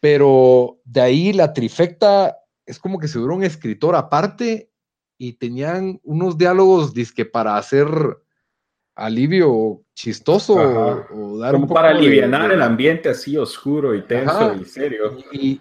pero 0.00 0.78
de 0.86 1.02
ahí 1.02 1.32
la 1.34 1.52
trifecta 1.52 2.38
es 2.66 2.78
como 2.78 2.98
que 2.98 3.08
se 3.08 3.18
hubiera 3.18 3.34
un 3.34 3.44
escritor 3.44 3.94
aparte 3.94 4.70
y 5.18 5.34
tenían 5.34 6.00
unos 6.02 6.36
diálogos 6.38 6.94
disque 6.94 7.24
para 7.24 7.56
hacer 7.56 7.88
alivio 8.96 9.82
chistoso 9.94 10.54
o, 10.54 11.38
dar 11.38 11.54
como 11.54 11.68
para 11.68 11.90
aliviar 11.90 12.50
el 12.50 12.62
ambiente 12.62 13.08
así 13.08 13.36
oscuro 13.36 13.94
y 13.94 14.02
tenso 14.02 14.54
y 14.54 14.64
serio. 14.64 15.16
Y, 15.32 15.60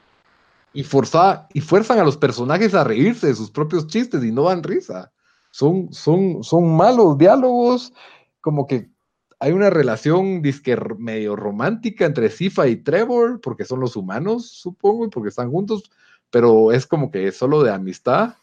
y, 0.73 0.83
forza, 0.83 1.47
y 1.53 1.61
fuerzan 1.61 1.99
a 1.99 2.03
los 2.03 2.17
personajes 2.17 2.73
a 2.73 2.83
reírse 2.83 3.27
de 3.27 3.35
sus 3.35 3.51
propios 3.51 3.87
chistes 3.87 4.23
y 4.23 4.31
no 4.31 4.43
dan 4.43 4.63
risa. 4.63 5.11
Son, 5.51 5.93
son, 5.93 6.43
son 6.43 6.75
malos 6.75 7.17
diálogos, 7.17 7.93
como 8.41 8.65
que 8.65 8.91
hay 9.39 9.51
una 9.51 9.69
relación 9.69 10.41
disque 10.41 10.77
medio 10.97 11.35
romántica 11.35 12.05
entre 12.05 12.29
Sifa 12.29 12.67
y 12.67 12.77
Trevor, 12.77 13.41
porque 13.41 13.65
son 13.65 13.79
los 13.81 13.95
humanos, 13.95 14.49
supongo, 14.49 15.05
y 15.05 15.09
porque 15.09 15.29
están 15.29 15.51
juntos, 15.51 15.91
pero 16.33 16.71
es 16.71 16.87
como 16.87 17.11
que 17.11 17.27
es 17.27 17.37
solo 17.37 17.61
de 17.61 17.71
amistad. 17.71 18.37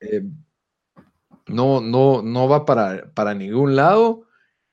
Eh, 0.00 0.24
no, 1.46 1.80
no, 1.80 2.20
no 2.20 2.48
va 2.48 2.64
para, 2.64 3.12
para 3.14 3.32
ningún 3.32 3.76
lado. 3.76 4.24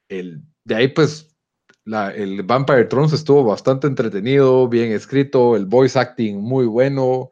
El, 0.10 0.42
de 0.64 0.74
ahí, 0.74 0.88
pues, 0.88 1.38
la, 1.86 2.10
el 2.10 2.42
Vampire 2.42 2.86
Thrones 2.86 3.14
estuvo 3.14 3.44
bastante 3.44 3.86
entretenido, 3.86 4.68
bien 4.68 4.92
escrito, 4.94 5.56
el 5.56 5.68
voice 5.68 6.00
acting 6.00 6.42
muy 6.42 6.66
bueno, 6.66 7.30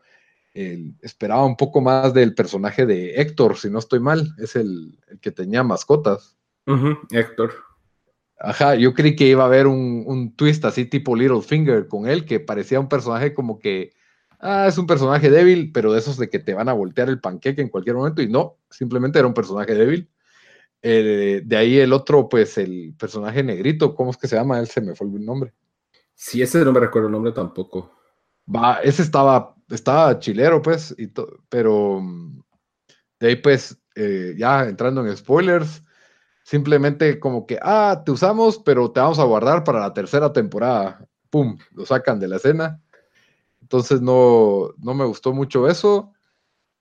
esperaba 0.53 1.45
un 1.45 1.57
poco 1.57 1.81
más 1.81 2.13
del 2.13 2.35
personaje 2.35 2.85
de 2.85 3.15
Héctor, 3.15 3.57
si 3.57 3.71
no 3.71 3.79
estoy 3.79 4.01
mal, 4.01 4.35
es 4.37 4.55
el, 4.55 4.99
que 5.19 5.31
tenía 5.31 5.63
mascotas. 5.63 6.37
Héctor. 7.09 7.53
Ajá, 8.37 8.75
yo 8.75 8.93
creí 8.93 9.15
que 9.15 9.29
iba 9.29 9.41
a 9.41 9.47
haber 9.47 9.65
un, 9.65 10.35
twist 10.35 10.63
así 10.63 10.85
tipo 10.85 11.15
Littlefinger 11.15 11.87
con 11.87 12.07
él, 12.07 12.23
que 12.23 12.39
parecía 12.39 12.79
un 12.79 12.87
personaje 12.87 13.33
como 13.33 13.57
que, 13.57 13.93
ah, 14.41 14.67
es 14.67 14.77
un 14.77 14.87
personaje 14.87 15.29
débil, 15.29 15.71
pero 15.71 15.93
de 15.93 15.99
esos 15.99 16.17
de 16.17 16.29
que 16.29 16.39
te 16.39 16.53
van 16.53 16.69
a 16.69 16.73
voltear 16.73 17.09
el 17.09 17.19
panqueque 17.19 17.61
en 17.61 17.69
cualquier 17.69 17.95
momento, 17.95 18.21
y 18.21 18.29
no, 18.29 18.57
simplemente 18.69 19.19
era 19.19 19.27
un 19.27 19.33
personaje 19.33 19.73
débil. 19.73 20.09
Eh, 20.81 21.41
de 21.45 21.57
ahí 21.57 21.77
el 21.77 21.93
otro, 21.93 22.27
pues 22.27 22.57
el 22.57 22.95
personaje 22.97 23.43
negrito, 23.43 23.93
¿cómo 23.95 24.11
es 24.11 24.17
que 24.17 24.27
se 24.27 24.35
llama? 24.35 24.59
Él 24.59 24.67
se 24.67 24.81
me 24.81 24.95
fue 24.95 25.07
el 25.07 25.25
nombre. 25.25 25.53
Sí, 26.15 26.41
ese 26.41 26.63
no 26.65 26.71
me 26.71 26.79
recuerdo 26.79 27.07
el 27.07 27.13
nombre 27.13 27.31
tampoco. 27.31 27.91
Va, 28.47 28.79
ese 28.81 29.01
estaba 29.03 29.55
estaba 29.75 30.19
chilero, 30.19 30.61
pues, 30.61 30.93
y 30.97 31.11
pero 31.49 32.01
de 33.19 33.27
ahí, 33.27 33.35
pues, 33.35 33.77
eh, 33.95 34.33
ya 34.37 34.63
entrando 34.67 35.05
en 35.05 35.15
spoilers, 35.15 35.83
simplemente 36.43 37.19
como 37.19 37.45
que, 37.45 37.59
ah, 37.61 38.01
te 38.05 38.11
usamos, 38.11 38.59
pero 38.59 38.91
te 38.91 38.99
vamos 38.99 39.19
a 39.19 39.23
guardar 39.23 39.63
para 39.63 39.79
la 39.79 39.93
tercera 39.93 40.33
temporada. 40.33 41.07
¡Pum! 41.29 41.57
Lo 41.71 41.85
sacan 41.85 42.19
de 42.19 42.27
la 42.27 42.37
escena. 42.37 42.81
Entonces 43.71 44.01
no, 44.01 44.73
no 44.79 44.93
me 44.93 45.05
gustó 45.05 45.31
mucho 45.31 45.65
eso. 45.69 46.11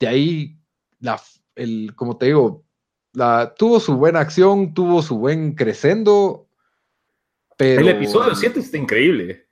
De 0.00 0.08
ahí, 0.08 0.58
la, 0.98 1.22
el, 1.54 1.92
como 1.94 2.16
te 2.16 2.26
digo, 2.26 2.64
la, 3.12 3.54
tuvo 3.56 3.78
su 3.78 3.94
buena 3.94 4.18
acción, 4.18 4.74
tuvo 4.74 5.00
su 5.00 5.16
buen 5.16 5.54
crescendo. 5.54 6.48
Pero... 7.56 7.82
El 7.82 7.90
episodio 7.90 8.34
7 8.34 8.58
está 8.58 8.76
increíble. 8.76 9.46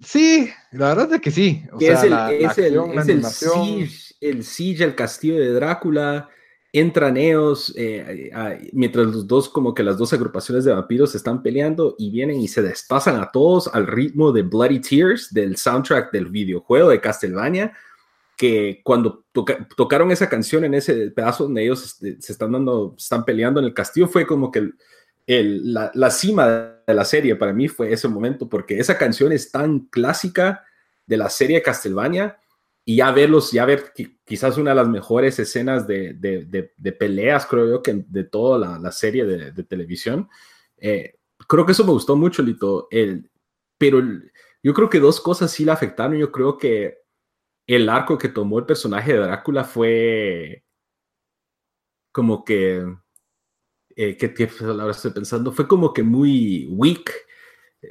Sí, 0.00 0.48
la 0.70 0.94
verdad 0.94 1.14
es 1.14 1.20
que 1.20 1.32
sí. 1.32 1.64
es 1.80 2.04
el, 2.04 2.12
el, 4.20 4.44
siege, 4.44 4.84
el, 4.84 4.94
castillo 4.94 5.40
de 5.40 5.50
Drácula. 5.50 6.28
Entran 6.72 7.16
ellos, 7.16 7.72
eh, 7.76 8.30
mientras 8.72 9.06
los 9.06 9.26
dos, 9.26 9.48
como 9.48 9.72
que 9.72 9.82
las 9.82 9.96
dos 9.96 10.12
agrupaciones 10.12 10.64
de 10.64 10.72
vampiros 10.72 11.14
están 11.14 11.42
peleando 11.42 11.94
y 11.98 12.10
vienen 12.10 12.40
y 12.40 12.48
se 12.48 12.60
despazan 12.60 13.20
a 13.20 13.30
todos 13.30 13.68
al 13.72 13.86
ritmo 13.86 14.32
de 14.32 14.42
Bloody 14.42 14.80
Tears, 14.80 15.32
del 15.32 15.56
soundtrack 15.56 16.12
del 16.12 16.26
videojuego 16.26 16.90
de 16.90 17.00
Castlevania, 17.00 17.72
que 18.36 18.82
cuando 18.84 19.24
tocaron 19.76 20.10
esa 20.10 20.28
canción 20.28 20.64
en 20.64 20.74
ese 20.74 21.10
pedazo 21.10 21.44
donde 21.44 21.64
ellos 21.64 21.84
este, 21.84 22.20
se 22.20 22.32
están 22.32 22.52
dando, 22.52 22.94
están 22.98 23.24
peleando 23.24 23.60
en 23.60 23.66
el 23.66 23.74
castillo, 23.74 24.08
fue 24.08 24.26
como 24.26 24.50
que 24.50 24.70
la, 25.26 26.10
cima 26.10 26.74
de 26.86 26.94
la 26.94 27.04
serie 27.04 27.34
para 27.36 27.52
mí 27.52 27.68
fue 27.68 27.92
ese 27.92 28.08
momento, 28.08 28.48
porque 28.48 28.78
esa 28.78 28.98
canción 28.98 29.32
es 29.32 29.50
tan 29.50 29.80
clásica 29.86 30.64
de 31.06 31.16
la 31.16 31.30
serie 31.30 31.62
Castlevania 31.62 32.38
y 32.88 32.96
ya 32.96 33.10
verlos, 33.10 33.50
ya 33.50 33.64
ver 33.64 33.92
quizás 34.24 34.56
una 34.58 34.70
de 34.70 34.76
las 34.76 34.88
mejores 34.88 35.36
escenas 35.40 35.88
de, 35.88 36.14
de, 36.14 36.92
peleas, 36.92 37.44
creo 37.44 37.68
yo, 37.68 37.82
que 37.82 38.04
de 38.06 38.22
toda 38.22 38.78
la, 38.78 38.92
serie 38.92 39.24
de, 39.24 39.64
televisión. 39.64 40.28
Eh, 40.76 41.18
creo 41.48 41.66
que 41.66 41.72
eso 41.72 41.84
me 41.84 41.90
gustó 41.90 42.14
mucho, 42.14 42.44
Lito. 42.44 42.86
El, 42.92 43.28
pero 43.76 44.00
yo 44.62 44.72
creo 44.72 44.88
que 44.88 45.00
dos 45.00 45.20
cosas 45.20 45.50
sí 45.50 45.64
la 45.64 45.72
afectaron. 45.72 46.16
Yo 46.16 46.30
creo 46.30 46.58
que 46.58 46.98
el 47.66 47.88
arco 47.88 48.16
que 48.18 48.28
tomó 48.28 48.60
el 48.60 48.66
personaje 48.66 49.14
de 49.14 49.18
Drácula 49.18 49.64
fue 49.64 50.64
como 52.12 52.44
que 52.44 52.86
eh, 53.96 54.16
¿qué, 54.16 54.48
ahora 54.60 54.92
estoy 54.92 55.10
pensando? 55.10 55.50
Fue 55.50 55.66
como 55.66 55.92
que 55.92 56.04
muy 56.04 56.68
weak. 56.70 57.12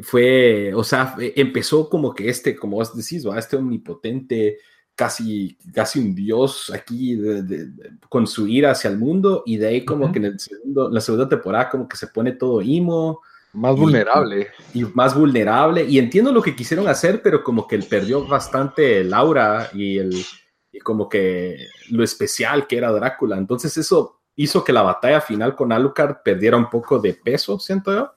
Fue, 0.04 0.74
o 0.74 0.84
sea, 0.84 1.16
empezó 1.20 1.90
como 1.90 2.14
que 2.14 2.30
este, 2.30 2.56
como 2.56 2.78
vos 2.78 2.96
decís, 2.96 3.26
este 3.38 3.58
omnipotente, 3.58 4.60
casi, 4.96 5.58
casi 5.74 6.00
un 6.00 6.16
dios 6.16 6.72
aquí 6.74 7.16
de, 7.16 7.70
con 8.10 8.26
su 8.26 8.48
ira 8.48 8.72
hacia 8.72 8.90
el 8.90 8.98
mundo 8.98 9.44
y 9.46 9.58
de 9.58 9.68
ahí 9.68 9.86
como 9.86 10.12
que 10.12 10.20
en 10.20 10.26
el 10.26 10.40
segundo, 10.40 10.90
la 10.90 11.02
segunda 11.02 11.28
temporada 11.28 11.70
como 11.70 11.88
que 11.88 11.98
se 11.98 12.08
pone 12.08 12.32
todo 12.32 12.62
imo. 12.62 13.22
Más 13.54 13.76
vulnerable. 13.76 14.48
Y, 14.74 14.84
más 14.86 15.16
vulnerable. 15.16 15.86
Y 15.86 16.00
entiendo 16.00 16.32
lo 16.32 16.42
que 16.42 16.56
quisieron 16.56 16.88
hacer, 16.88 17.22
pero 17.22 17.44
como 17.44 17.68
que 17.68 17.76
él 17.76 17.86
perdió 17.90 18.26
bastante 18.26 19.02
el 19.02 19.14
aura 19.14 19.70
y, 19.74 19.98
el, 19.98 20.26
y 20.72 20.80
como 20.80 21.08
que 21.08 21.68
lo 21.90 22.04
especial 22.04 22.68
que 22.68 22.78
era 22.78 22.92
Drácula. 22.92 23.38
Entonces 23.38 23.78
eso 23.78 24.20
hizo 24.36 24.64
que 24.64 24.74
la 24.74 24.82
batalla 24.82 25.22
final 25.22 25.56
con 25.56 25.72
Alucard 25.72 26.18
perdiera 26.24 26.58
un 26.58 26.70
poco 26.70 27.00
de 27.00 27.14
peso, 27.14 27.60
siento 27.60 27.94
yo. 27.94 28.12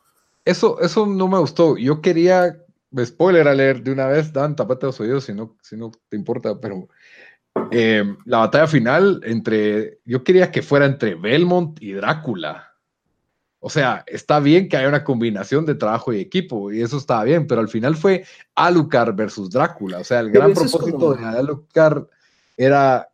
Eso, 0.45 0.81
eso 0.81 1.07
no 1.07 1.29
me 1.29 1.39
gustó. 1.39 1.77
Yo 1.77 2.01
quería, 2.01 2.57
spoiler 3.05 3.49
a 3.49 3.55
leer 3.55 3.83
de 3.83 3.93
una 3.93 4.07
vez, 4.07 4.33
Dan, 4.33 4.57
tapate 4.57 4.87
los 4.87 5.01
oídos 5.01 5.25
si 5.25 5.35
no, 5.35 5.57
si 5.63 5.77
no 5.77 5.91
te 6.09 6.17
importa, 6.17 6.61
pero 6.61 6.89
eh, 7.71 8.05
la 8.25 8.39
batalla 8.39 8.67
final 8.67 9.21
entre, 9.25 9.99
yo 10.05 10.25
quería 10.25 10.51
que 10.51 10.63
fuera 10.63 10.87
entre 10.87 11.15
Belmont 11.15 11.81
y 11.83 11.93
Drácula. 11.93 12.65
O 13.61 13.71
sea, 13.71 14.05
está 14.07 14.39
bien 14.39 14.69
que 14.69 14.77
haya 14.77 14.89
una 14.89 15.03
combinación 15.03 15.67
de 15.67 15.75
trabajo 15.75 16.13
y 16.13 16.21
equipo, 16.21 16.73
y 16.73 16.81
eso 16.81 16.97
estaba 16.97 17.25
bien, 17.25 17.47
pero 17.47 17.61
al 17.61 17.69
final 17.69 17.97
fue 17.97 18.25
Alucard 18.55 19.15
versus 19.17 19.51
Drácula. 19.51 19.99
O 19.99 20.05
sea, 20.05 20.21
el 20.21 20.31
gran 20.31 20.53
propósito 20.55 21.15
de 21.15 21.25
Alucard 21.27 22.07
era 22.57 23.09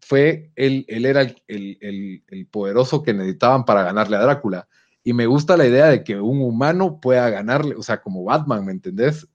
fue 0.00 0.50
él, 0.56 0.84
él 0.88 1.06
era 1.06 1.22
el, 1.22 2.48
poderoso 2.50 3.02
que 3.02 3.14
necesitaban 3.14 3.64
para 3.64 3.82
ganarle 3.82 4.16
a 4.16 4.20
Drácula. 4.20 4.68
Y 5.04 5.12
me 5.12 5.26
gusta 5.26 5.56
la 5.56 5.66
idea 5.66 5.86
de 5.86 6.04
que 6.04 6.20
un 6.20 6.40
humano 6.40 7.00
pueda 7.00 7.28
ganarle, 7.28 7.74
o 7.74 7.82
sea, 7.82 8.00
como 8.00 8.24
Batman, 8.24 8.64
¿me 8.64 8.72
entendés? 8.72 9.26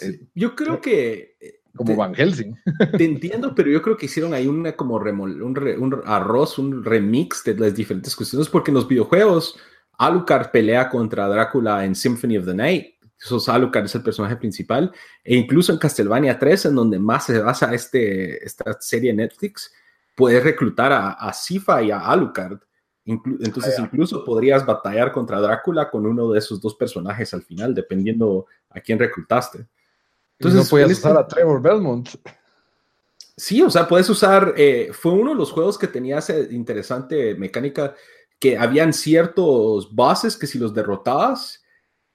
Eh, 0.00 0.20
yo 0.34 0.54
creo 0.54 0.80
que... 0.80 1.36
Eh, 1.40 1.60
como 1.76 1.96
Van 1.96 2.14
Helsing. 2.14 2.56
Te 2.96 3.04
entiendo, 3.04 3.52
pero 3.54 3.68
yo 3.68 3.82
creo 3.82 3.96
que 3.96 4.06
hicieron 4.06 4.32
ahí 4.32 4.46
una 4.46 4.76
como 4.76 4.94
un, 4.94 6.02
arroz, 6.04 6.58
un 6.58 6.84
remix 6.84 7.42
de 7.42 7.56
las 7.56 7.74
diferentes 7.74 8.14
cuestiones, 8.14 8.48
porque 8.48 8.70
en 8.70 8.76
los 8.76 8.86
videojuegos 8.86 9.58
Alucard 9.98 10.50
pelea 10.50 10.88
contra 10.88 11.28
Drácula 11.28 11.84
en 11.84 11.94
Symphony 11.94 12.38
of 12.38 12.46
the 12.46 12.54
Night. 12.54 12.94
Eso 13.18 13.40
Alucard 13.50 13.86
es 13.86 13.94
el 13.94 14.02
personaje 14.02 14.36
principal. 14.36 14.92
E 15.24 15.34
incluso 15.34 15.72
en 15.72 15.78
Castlevania 15.78 16.38
3, 16.38 16.66
en 16.66 16.74
donde 16.74 16.98
más 16.98 17.26
se 17.26 17.38
basa 17.40 17.74
este, 17.74 18.44
esta 18.44 18.76
serie 18.80 19.12
Netflix, 19.12 19.72
puedes 20.14 20.44
reclutar 20.44 20.92
a, 20.92 21.12
a 21.12 21.32
Sifa 21.32 21.82
y 21.82 21.90
a 21.90 22.00
Alucard. 22.00 22.58
Entonces 23.06 23.78
incluso 23.78 24.24
podrías 24.24 24.64
batallar 24.64 25.12
contra 25.12 25.40
Drácula 25.40 25.90
con 25.90 26.06
uno 26.06 26.30
de 26.30 26.38
esos 26.38 26.60
dos 26.60 26.74
personajes 26.74 27.34
al 27.34 27.42
final, 27.42 27.74
dependiendo 27.74 28.46
a 28.70 28.80
quién 28.80 28.98
reclutaste. 28.98 29.66
Entonces 30.38 30.64
no 30.64 30.68
puedes 30.68 30.98
usar 30.98 31.16
a 31.16 31.26
Trevor 31.26 31.60
Belmont. 31.60 32.08
Sí, 33.36 33.62
o 33.62 33.70
sea, 33.70 33.86
puedes 33.86 34.08
usar. 34.08 34.54
Eh, 34.56 34.90
fue 34.92 35.12
uno 35.12 35.30
de 35.30 35.36
los 35.36 35.52
juegos 35.52 35.76
que 35.76 35.88
tenía 35.88 36.18
esa 36.18 36.38
interesante 36.38 37.34
mecánica 37.34 37.94
que 38.38 38.56
habían 38.56 38.92
ciertos 38.92 39.94
bosses 39.94 40.36
que 40.36 40.46
si 40.46 40.58
los 40.58 40.74
derrotabas, 40.74 41.64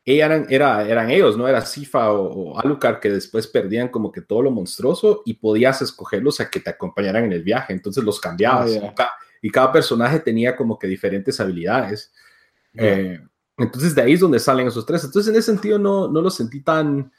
eran, 0.05 0.47
era, 0.49 0.87
eran 0.87 1.09
ellos, 1.11 1.37
¿no? 1.37 1.47
Era 1.47 1.65
Sifa 1.65 2.11
o, 2.11 2.57
Alucard 2.57 2.99
que 2.99 3.09
después 3.09 3.47
perdían 3.47 3.89
como 3.89 4.11
que 4.11 4.21
todo 4.21 4.41
lo 4.41 4.51
monstruoso 4.51 5.21
y 5.25 5.35
podías 5.35 5.81
escogerlos 5.81 6.39
a 6.39 6.49
que 6.49 6.59
te 6.59 6.69
acompañaran 6.69 7.25
en 7.25 7.33
el 7.33 7.43
viaje. 7.43 7.73
Entonces 7.73 8.03
los 8.03 8.19
cambiabas. 8.19 8.71
Ah, 8.97 9.09
y 9.41 9.49
cada 9.49 9.71
personaje 9.71 10.19
tenía 10.19 10.55
como 10.55 10.77
que 10.77 10.87
diferentes 10.87 11.39
habilidades. 11.39 12.11
Eh, 12.73 13.19
entonces 13.57 13.95
de 13.95 14.01
ahí 14.01 14.13
es 14.13 14.19
donde 14.19 14.39
salen 14.39 14.67
esos 14.67 14.85
tres. 14.85 15.03
Entonces 15.03 15.31
en 15.31 15.39
ese 15.39 15.51
sentido 15.51 15.77
no, 15.79 16.07
no 16.07 16.21
lo 16.21 16.29
sentí 16.29 16.61
tan, 16.61 17.11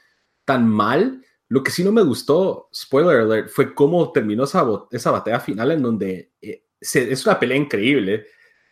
tan 0.45 0.68
mal. 0.68 1.25
Lo 1.49 1.62
que 1.62 1.71
sí 1.71 1.83
no 1.83 1.93
me 1.93 2.03
gustó, 2.03 2.68
spoiler 2.75 3.21
alert, 3.21 3.49
fue 3.51 3.75
cómo 3.75 4.12
terminó 4.12 4.45
esa, 4.45 4.64
esa 4.91 5.11
batalla 5.11 5.41
final 5.41 5.73
en 5.73 5.83
donde 5.83 6.33
eh, 6.41 6.64
es 6.81 7.27
una 7.27 7.39
pelea 7.39 7.57
increíble. 7.57 8.27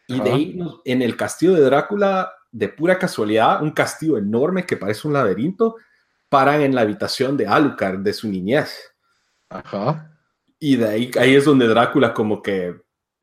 Y 0.07 0.21
de 0.21 0.31
ahí 0.31 0.59
en 0.85 1.03
el 1.03 1.17
castillo 1.17 1.53
de 1.53 1.61
Drácula, 1.61 2.33
de 2.51 2.69
pura 2.69 2.99
casualidad, 2.99 3.63
un 3.63 3.73
castillo 3.73 4.17
enorme 4.17 4.65
que 4.65 4.79
parece 4.79 5.07
un 5.07 5.13
laberinto, 5.13 5.77
paran 6.31 6.63
en 6.63 6.75
la 6.75 6.81
habitación 6.81 7.37
de 7.37 7.47
Alucard, 7.47 7.99
de 7.99 8.15
su 8.15 8.29
niñez. 8.29 8.95
Ajá. 9.51 10.19
Y 10.59 10.77
de 10.77 10.89
ahí, 10.89 11.11
ahí 11.19 11.35
es 11.35 11.45
donde 11.45 11.69
Drácula 11.69 12.15
como 12.15 12.41
que 12.41 12.75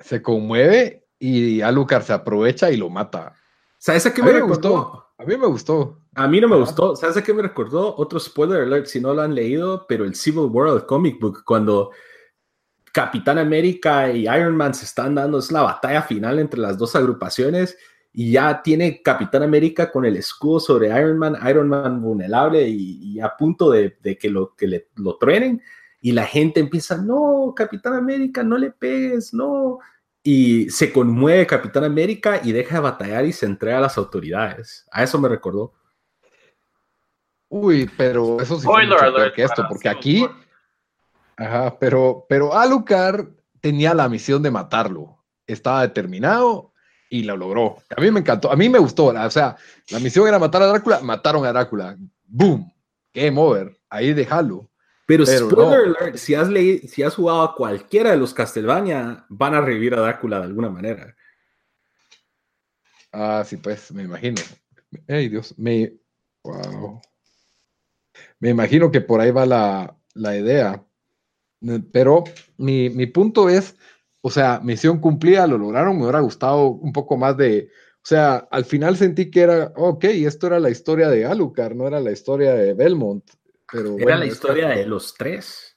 se 0.05 0.21
conmueve 0.21 1.07
y 1.17 1.61
Alucard 1.61 2.03
se 2.03 2.13
aprovecha 2.13 2.69
y 2.69 2.77
lo 2.77 2.89
mata. 2.89 3.33
¿Sabes 3.77 4.05
a 4.05 4.13
qué 4.13 4.21
me, 4.21 4.33
me 4.33 4.41
Gustó. 4.41 5.03
A 5.17 5.23
mí 5.23 5.37
me 5.37 5.47
gustó. 5.47 6.01
A 6.13 6.27
mí 6.27 6.41
no 6.41 6.47
me 6.47 6.57
gustó. 6.57 6.95
¿Sabes 6.95 7.17
a 7.17 7.23
qué 7.23 7.33
me 7.33 7.41
recordó? 7.41 7.95
Otro 7.97 8.19
spoiler 8.19 8.61
alert 8.61 8.85
si 8.85 8.99
no 8.99 9.13
lo 9.13 9.21
han 9.21 9.33
leído, 9.33 9.85
pero 9.87 10.03
el 10.03 10.13
Civil 10.13 10.49
War 10.51 10.85
comic 10.85 11.19
book, 11.19 11.43
cuando 11.45 11.91
Capitán 12.91 13.37
América 13.37 14.11
y 14.11 14.23
Iron 14.23 14.55
Man 14.55 14.73
se 14.73 14.85
están 14.85 15.15
dando, 15.15 15.39
es 15.39 15.51
la 15.51 15.61
batalla 15.61 16.01
final 16.01 16.39
entre 16.39 16.59
las 16.59 16.77
dos 16.77 16.95
agrupaciones 16.95 17.77
y 18.11 18.33
ya 18.33 18.61
tiene 18.61 19.01
Capitán 19.01 19.43
América 19.43 19.91
con 19.91 20.05
el 20.05 20.17
escudo 20.17 20.59
sobre 20.59 20.87
Iron 20.87 21.17
Man, 21.17 21.37
Iron 21.49 21.69
Man 21.69 22.01
vulnerable 22.01 22.67
y, 22.67 23.19
a 23.19 23.35
punto 23.35 23.71
de, 23.71 23.97
que, 24.19 24.29
lo, 24.29 24.53
que 24.55 24.67
le, 24.67 24.87
lo 24.95 25.17
truenen 25.17 25.61
y 26.05 26.11
la 26.11 26.25
gente 26.25 26.59
empieza, 26.59 26.97
no, 26.97 27.53
Capitán 27.55 27.93
América, 27.93 28.43
no 28.43 28.59
le 28.59 28.69
pegues, 28.69 29.33
no. 29.33 29.79
Y 30.27 30.71
se 30.71 30.91
conmueve 30.91 31.45
Capitán 31.45 31.83
América 31.83 32.41
y 32.43 32.51
deja 32.51 32.77
de 32.77 32.81
batallar 32.81 33.25
y 33.25 33.31
se 33.31 33.45
entrega 33.45 33.77
a 33.77 33.81
las 33.81 33.95
autoridades. 33.95 34.83
A 34.91 35.03
eso 35.03 35.19
me 35.19 35.29
recordó. 35.29 35.73
Uy, 37.47 37.87
pero 37.95 38.41
eso 38.41 38.59
sí 38.59 38.67
es 38.67 39.33
que 39.33 39.43
esto, 39.43 39.65
porque 39.69 39.87
aquí, 39.87 40.27
ajá, 41.37 41.77
pero, 41.79 42.25
pero 42.27 42.57
Alucard 42.57 43.27
tenía 43.61 43.93
la 43.93 44.09
misión 44.09 44.41
de 44.41 44.49
matarlo. 44.49 45.23
Estaba 45.45 45.83
determinado 45.83 46.73
y 47.07 47.21
lo 47.21 47.37
logró. 47.37 47.77
A 47.95 48.01
mí 48.01 48.09
me 48.09 48.21
encantó, 48.21 48.51
a 48.51 48.55
mí 48.55 48.67
me 48.67 48.79
gustó. 48.79 49.05
O 49.05 49.29
sea, 49.29 49.55
la 49.91 49.99
misión 49.99 50.27
era 50.27 50.39
matar 50.39 50.63
a 50.63 50.67
Drácula, 50.67 51.01
mataron 51.01 51.45
a 51.45 51.53
Drácula. 51.53 51.95
Boom, 52.25 52.73
game 53.13 53.39
over. 53.39 53.77
Ahí 53.89 54.11
déjalo. 54.11 54.67
Pero, 55.05 55.25
spoiler 55.25 55.95
alert, 55.97 56.17
si 56.17 56.33
has, 56.33 56.49
leído, 56.49 56.87
si 56.87 57.03
has 57.03 57.15
jugado 57.15 57.43
a 57.43 57.55
cualquiera 57.55 58.11
de 58.11 58.17
los 58.17 58.33
Castlevania, 58.33 59.25
van 59.29 59.53
a 59.53 59.61
revivir 59.61 59.93
a 59.93 60.01
Drácula 60.01 60.39
de 60.39 60.45
alguna 60.45 60.69
manera. 60.69 61.15
Ah, 63.11 63.43
sí, 63.45 63.57
pues, 63.57 63.91
me 63.91 64.03
imagino. 64.03 64.41
Ay, 65.07 65.29
Dios, 65.29 65.53
me. 65.57 65.93
Wow. 66.43 67.01
Me 68.39 68.49
imagino 68.49 68.91
que 68.91 69.01
por 69.01 69.21
ahí 69.21 69.31
va 69.31 69.45
la, 69.45 70.37
idea. 70.37 70.83
Pero 71.91 72.23
mi, 72.57 72.89
mi, 72.89 73.05
punto 73.07 73.49
es, 73.49 73.75
o 74.21 74.29
sea, 74.29 74.59
misión 74.63 74.99
cumplida, 74.99 75.47
lo 75.47 75.57
lograron, 75.57 75.97
me 75.97 76.03
hubiera 76.03 76.19
gustado 76.19 76.67
un 76.67 76.93
poco 76.93 77.17
más 77.17 77.37
de, 77.37 77.69
o 78.05 78.07
sea, 78.07 78.47
al 78.51 78.65
final 78.65 78.97
sentí 78.97 79.31
que 79.31 79.41
era, 79.41 79.73
ok, 79.75 80.03
esto 80.03 80.47
era 80.47 80.59
la 80.59 80.69
historia 80.69 81.09
de 81.09 81.25
Alucard, 81.25 81.75
no 81.75 81.87
era 81.87 81.99
la 81.99 82.11
historia 82.11 82.53
de 82.53 82.73
Belmont. 82.75 83.23
Era 83.99 84.17
la 84.17 84.25
historia 84.25 84.69
de 84.69 84.85
los 84.85 85.13
tres. 85.13 85.75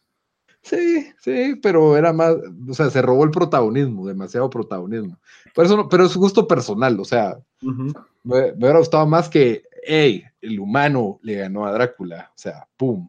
Sí, 0.63 1.13
sí, 1.19 1.55
pero 1.63 1.97
era 1.97 2.13
más, 2.13 2.35
o 2.69 2.75
sea, 2.75 2.91
se 2.91 3.01
robó 3.01 3.25
el 3.25 3.31
protagonismo, 3.31 4.07
demasiado 4.07 4.51
protagonismo. 4.51 5.19
Pero, 5.55 5.67
eso 5.67 5.89
pero 5.89 6.05
es 6.05 6.17
gusto 6.17 6.47
personal, 6.47 6.99
o 7.01 7.05
sea, 7.05 7.39
me, 8.23 8.53
hubiera 8.53 8.79
gustado 8.79 9.07
más 9.07 9.29
que, 9.29 9.63
hey, 9.83 10.25
el 10.43 10.61
humano 10.61 11.21
le 11.23 11.37
ganó 11.37 11.65
a 11.65 11.73
Drácula, 11.73 12.31
o 12.35 12.39
sea, 12.39 12.69
pum. 12.77 13.09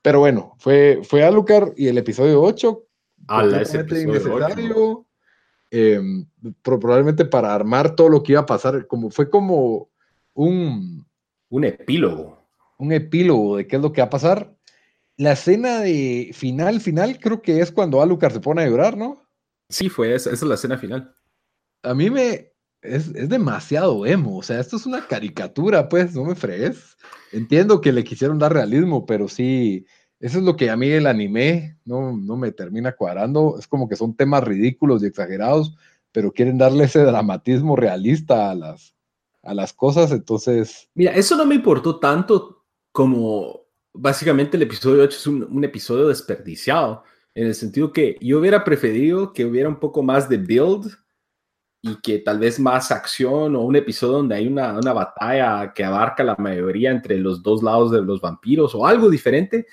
pero 0.00 0.20
bueno, 0.20 0.54
fue, 0.58 1.00
fue 1.02 1.24
Alucard 1.24 1.72
y 1.76 1.88
el 1.88 1.98
episodio 1.98 2.40
8, 2.40 2.82
episodio 3.74 5.06
em, 5.70 6.24
probablemente 6.62 7.24
para 7.24 7.52
armar 7.52 7.96
todo 7.96 8.10
lo 8.10 8.22
que 8.22 8.32
iba 8.32 8.42
a 8.42 8.46
pasar, 8.46 8.86
como 8.86 9.10
fue 9.10 9.28
como 9.28 9.88
un... 10.34 11.04
Un 11.48 11.64
epílogo 11.64 12.35
un 12.78 12.92
epílogo 12.92 13.56
de 13.56 13.66
qué 13.66 13.76
es 13.76 13.82
lo 13.82 13.92
que 13.92 14.00
va 14.00 14.06
a 14.06 14.10
pasar. 14.10 14.54
La 15.16 15.32
escena 15.32 15.80
de 15.80 16.30
final, 16.34 16.80
final, 16.80 17.18
creo 17.18 17.40
que 17.40 17.60
es 17.60 17.72
cuando 17.72 18.02
Alucard 18.02 18.34
se 18.34 18.40
pone 18.40 18.62
a 18.62 18.68
llorar, 18.68 18.96
¿no? 18.96 19.22
Sí, 19.68 19.88
fue 19.88 20.14
esa, 20.14 20.30
esa 20.30 20.44
es 20.44 20.48
la 20.48 20.54
escena 20.54 20.78
final. 20.78 21.14
A 21.82 21.94
mí 21.94 22.10
me. 22.10 22.52
Es, 22.82 23.12
demasiado 23.28 24.06
emo, 24.06 24.38
o 24.38 24.42
sea, 24.42 24.60
esto 24.60 24.76
es 24.76 24.86
una 24.86 25.06
caricatura, 25.06 25.88
pues, 25.88 26.14
no 26.14 26.24
me 26.24 26.34
fregues. 26.34 26.96
Entiendo 27.32 27.80
que 27.80 27.92
le 27.92 28.04
quisieron 28.04 28.38
dar 28.38 28.52
realismo, 28.52 29.06
pero 29.06 29.26
sí, 29.26 29.86
eso 30.20 30.38
es 30.38 30.44
lo 30.44 30.56
que 30.56 30.70
a 30.70 30.76
mí 30.76 30.88
el 30.88 31.06
anime 31.06 31.78
no, 31.84 32.16
no 32.16 32.36
me 32.36 32.52
termina 32.52 32.92
cuadrando. 32.92 33.56
Es 33.58 33.66
como 33.66 33.88
que 33.88 33.96
son 33.96 34.14
temas 34.14 34.44
ridículos 34.44 35.02
y 35.02 35.06
exagerados, 35.06 35.74
pero 36.12 36.32
quieren 36.32 36.58
darle 36.58 36.84
ese 36.84 37.00
dramatismo 37.00 37.74
realista 37.74 38.50
a 38.50 38.54
las, 38.54 38.94
a 39.42 39.54
las 39.54 39.72
cosas, 39.72 40.12
entonces... 40.12 40.88
Mira, 40.94 41.12
eso 41.12 41.36
no 41.36 41.46
me 41.46 41.54
importó 41.54 41.98
tanto 41.98 42.55
como 42.96 43.66
básicamente 43.92 44.56
el 44.56 44.62
episodio 44.62 45.02
8 45.02 45.18
es 45.18 45.26
un, 45.26 45.64
episodio 45.64 46.08
desperdiciado, 46.08 47.04
en 47.34 47.46
el 47.46 47.54
sentido 47.54 47.92
que 47.92 48.16
yo 48.22 48.38
hubiera 48.38 48.64
preferido 48.64 49.34
que 49.34 49.44
hubiera 49.44 49.68
un 49.68 49.78
poco 49.78 50.02
más 50.02 50.30
de 50.30 50.38
build 50.38 50.96
y 51.82 52.00
que 52.00 52.20
tal 52.20 52.38
vez 52.38 52.58
más 52.58 52.90
acción 52.90 53.54
o 53.54 53.60
un 53.60 53.76
episodio 53.76 54.14
donde 54.14 54.36
hay 54.36 54.46
una, 54.46 54.78
una 54.78 54.94
batalla 54.94 55.74
que 55.74 55.84
abarca 55.84 56.24
la 56.24 56.36
mayoría 56.38 56.90
entre 56.90 57.18
los 57.18 57.42
dos 57.42 57.62
lados 57.62 57.90
de 57.90 58.00
los 58.00 58.18
vampiros 58.22 58.74
o 58.74 58.86
algo 58.86 59.10
diferente, 59.10 59.66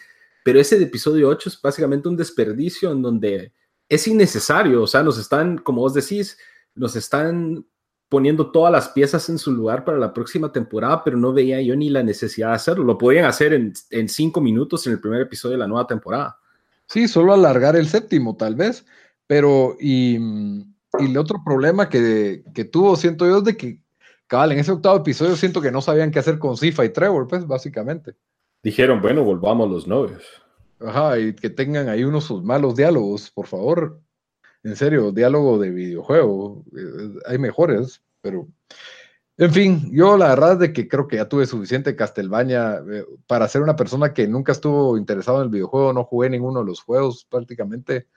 pero 0.44 0.60
ese 0.60 0.84
episodio 0.84 1.30
8 1.30 1.48
es 1.48 1.62
básicamente 1.62 2.10
un 2.10 2.18
desperdicio 2.18 2.92
en 2.92 3.02
donde 3.02 3.54
es 3.88 4.06
innecesario, 4.06 4.84
o 4.84 4.88
sea, 4.88 5.02
nos 5.02 5.18
están, 5.18 5.60
como 5.60 5.80
vos 5.80 5.94
decís, 5.94 6.38
nos 6.76 6.98
están 6.98 7.66
poniendo 8.14 8.52
todas 8.52 8.72
las 8.72 8.90
piezas 8.90 9.28
en 9.30 9.40
su 9.40 9.52
lugar 9.52 9.84
para 9.84 9.98
la 9.98 10.14
próxima 10.14 10.52
temporada, 10.52 11.04
pero 11.04 11.18
no 11.18 11.34
veía 11.34 11.60
yo 11.64 11.76
ni 11.76 11.90
la 11.90 12.04
necesidad 12.04 12.50
de 12.50 12.54
hacerlo. 12.54 12.84
Lo 12.84 12.96
podían 12.96 13.26
hacer 13.26 13.54
en, 13.54 13.74
cinco 14.08 14.40
minutos 14.40 14.86
en 14.86 14.94
el 14.94 15.00
primer 15.00 15.22
episodio 15.22 15.54
de 15.54 15.58
la 15.58 15.68
nueva 15.68 15.88
temporada. 15.88 16.38
Sí, 16.86 17.08
solo 17.08 17.34
alargar 17.34 17.76
el 17.76 17.88
séptimo, 17.88 18.38
tal 18.38 18.54
vez. 18.54 18.86
Pero, 19.26 19.76
y, 19.80 20.18
el 21.00 21.18
otro 21.18 21.42
problema 21.44 21.90
que, 21.90 22.44
tuvo, 22.72 22.96
siento 22.98 23.26
yo, 23.26 23.40
es 23.40 23.46
de 23.46 23.58
que, 23.58 23.80
cabal, 24.28 24.52
en 24.52 24.60
ese 24.60 24.74
octavo 24.74 24.98
episodio 24.98 25.36
siento 25.36 25.60
que 25.60 25.72
no 25.72 25.82
sabían 25.82 26.12
qué 26.12 26.20
hacer 26.20 26.38
con 26.38 26.56
Sifa 26.56 26.86
y 26.86 26.90
Trevor, 26.90 27.28
pues, 27.28 27.48
básicamente. 27.48 28.14
Dijeron, 28.62 29.02
bueno, 29.02 29.24
volvamos 29.24 29.72
los 29.72 29.88
novios. 29.88 30.22
Ajá, 30.80 31.18
y 31.18 31.34
que 31.34 31.50
tengan 31.50 31.90
ahí 31.90 32.04
unos 32.04 32.26
sus 32.26 32.44
malos 32.44 32.76
diálogos, 32.76 33.32
por 33.32 33.48
favor. 33.48 34.00
En 34.64 34.76
serio, 34.76 35.12
diálogo 35.12 35.60
de 35.60 35.70
videojuego. 35.70 36.64
Eh, 36.76 37.20
hay 37.26 37.38
mejores, 37.38 38.02
pero. 38.22 38.48
En 39.36 39.52
fin, 39.52 39.90
yo 39.92 40.16
la 40.16 40.30
verdad 40.30 40.54
es 40.54 40.60
de 40.60 40.74
que 40.74 40.88
creo 40.88 41.08
que 41.08 41.16
ya 41.16 41.28
tuve 41.28 41.48
suficiente 41.48 41.96
Castlevania 41.96 42.84
eh, 42.90 43.04
para 43.26 43.48
ser 43.48 43.64
una 43.64 43.76
persona 43.76 44.14
que 44.14 44.28
nunca 44.28 44.52
estuvo 44.52 44.96
interesado 44.96 45.40
en 45.40 45.46
el 45.46 45.50
videojuego, 45.50 45.92
no 45.92 46.04
jugué 46.04 46.30
ninguno 46.30 46.60
de 46.60 46.68
los 46.68 46.82
juegos 46.82 47.26
prácticamente. 47.26 48.08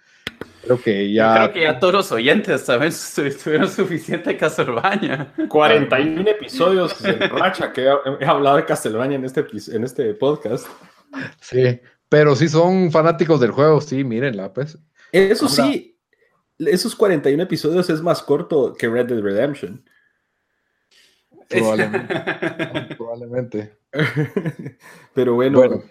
Creo 0.63 0.81
que 0.81 1.13
ya. 1.13 1.35
creo 1.35 1.53
que 1.53 1.63
ya 1.63 1.79
todos 1.79 1.95
los 1.95 2.13
oyentes 2.13 2.61
saben 2.61 2.93
tuvieron 3.45 3.71
suficiente 3.71 4.37
Castlevania. 4.37 5.33
41 5.49 6.29
episodios 6.29 7.03
de 7.03 7.13
racha 7.13 7.73
que 7.73 7.87
he, 8.21 8.27
hablado 8.27 8.57
de 8.57 8.67
Castlevania 8.67 9.17
en 9.17 9.25
este, 9.25 9.47
en 9.73 9.85
este 9.85 10.13
podcast. 10.15 10.67
Sí, 11.41 11.81
pero 12.09 12.37
si 12.37 12.49
son 12.49 12.91
fanáticos 12.93 13.41
del 13.41 13.53
juego, 13.53 13.81
sí, 13.81 14.05
mírenla, 14.05 14.53
pues. 14.53 14.79
Eso 15.13 15.49
sí, 15.49 15.96
esos 16.59 16.95
41 16.97 17.43
episodios 17.43 17.91
es 17.91 18.01
más 18.03 18.23
corto 18.23 18.75
que 18.75 18.89
Red 18.89 19.07
Dead 19.07 19.21
Redemption. 19.21 19.85
Probablemente. 22.97 23.77
Pero 25.15 25.35
bueno. 25.35 25.59
bueno. 25.59 25.83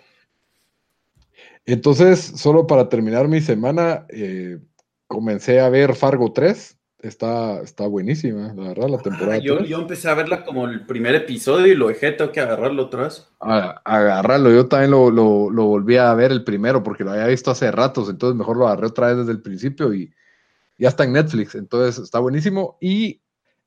Entonces, 1.66 2.20
solo 2.20 2.68
para 2.68 2.90
terminar 2.90 3.28
mi 3.28 3.42
semana, 3.42 4.06
eh, 4.10 4.60
comencé 5.08 5.60
a 5.60 5.70
ver 5.70 5.96
Fargo 5.96 6.32
3. 6.32 6.78
está, 7.00 7.62
está 7.62 7.88
buenísima, 7.88 8.54
la 8.54 8.68
verdad, 8.70 8.90
la 8.90 8.98
temporada. 9.00 9.38
yo, 9.40 9.60
yo, 9.62 9.80
empecé 9.80 10.10
a 10.10 10.14
verla 10.14 10.44
como 10.44 10.68
el 10.68 10.86
primer 10.86 11.16
episodio 11.16 11.68
y 11.68 11.76
lo 11.76 11.88
dejé, 11.88 12.12
tengo 12.12 12.32
que 12.32 12.40
agarrarlo 12.42 12.84
otra 12.84 13.04
vez. 13.04 13.28
agarrarlo, 13.40 14.52
yo 14.52 14.68
también 14.68 14.92
lo, 14.92 15.10
lo, 15.10 15.50
lo, 15.50 15.66
volví 15.66 15.98
a 15.98 16.14
ver 16.14 16.32
el 16.32 16.44
primero 16.44 16.84
porque 16.84 17.04
lo 17.04 17.12
había 17.12 17.28
visto 17.28 17.50
hace 17.50 17.72
ratos, 17.72 18.10
entonces 18.10 18.38
mejor 18.38 18.58
lo 18.58 18.68
agarré 18.68 18.88
otra 18.88 19.08
vez 19.08 19.18
desde 19.18 19.32
el 19.32 19.42
principio 19.42 19.94
y 19.94 20.14
ya 20.78 20.90
está 20.90 21.04
en 21.04 21.14
Netflix, 21.14 21.56
entonces 21.56 22.04
está 22.04 22.20
buenísimo. 22.20 22.78
Y 22.82 23.22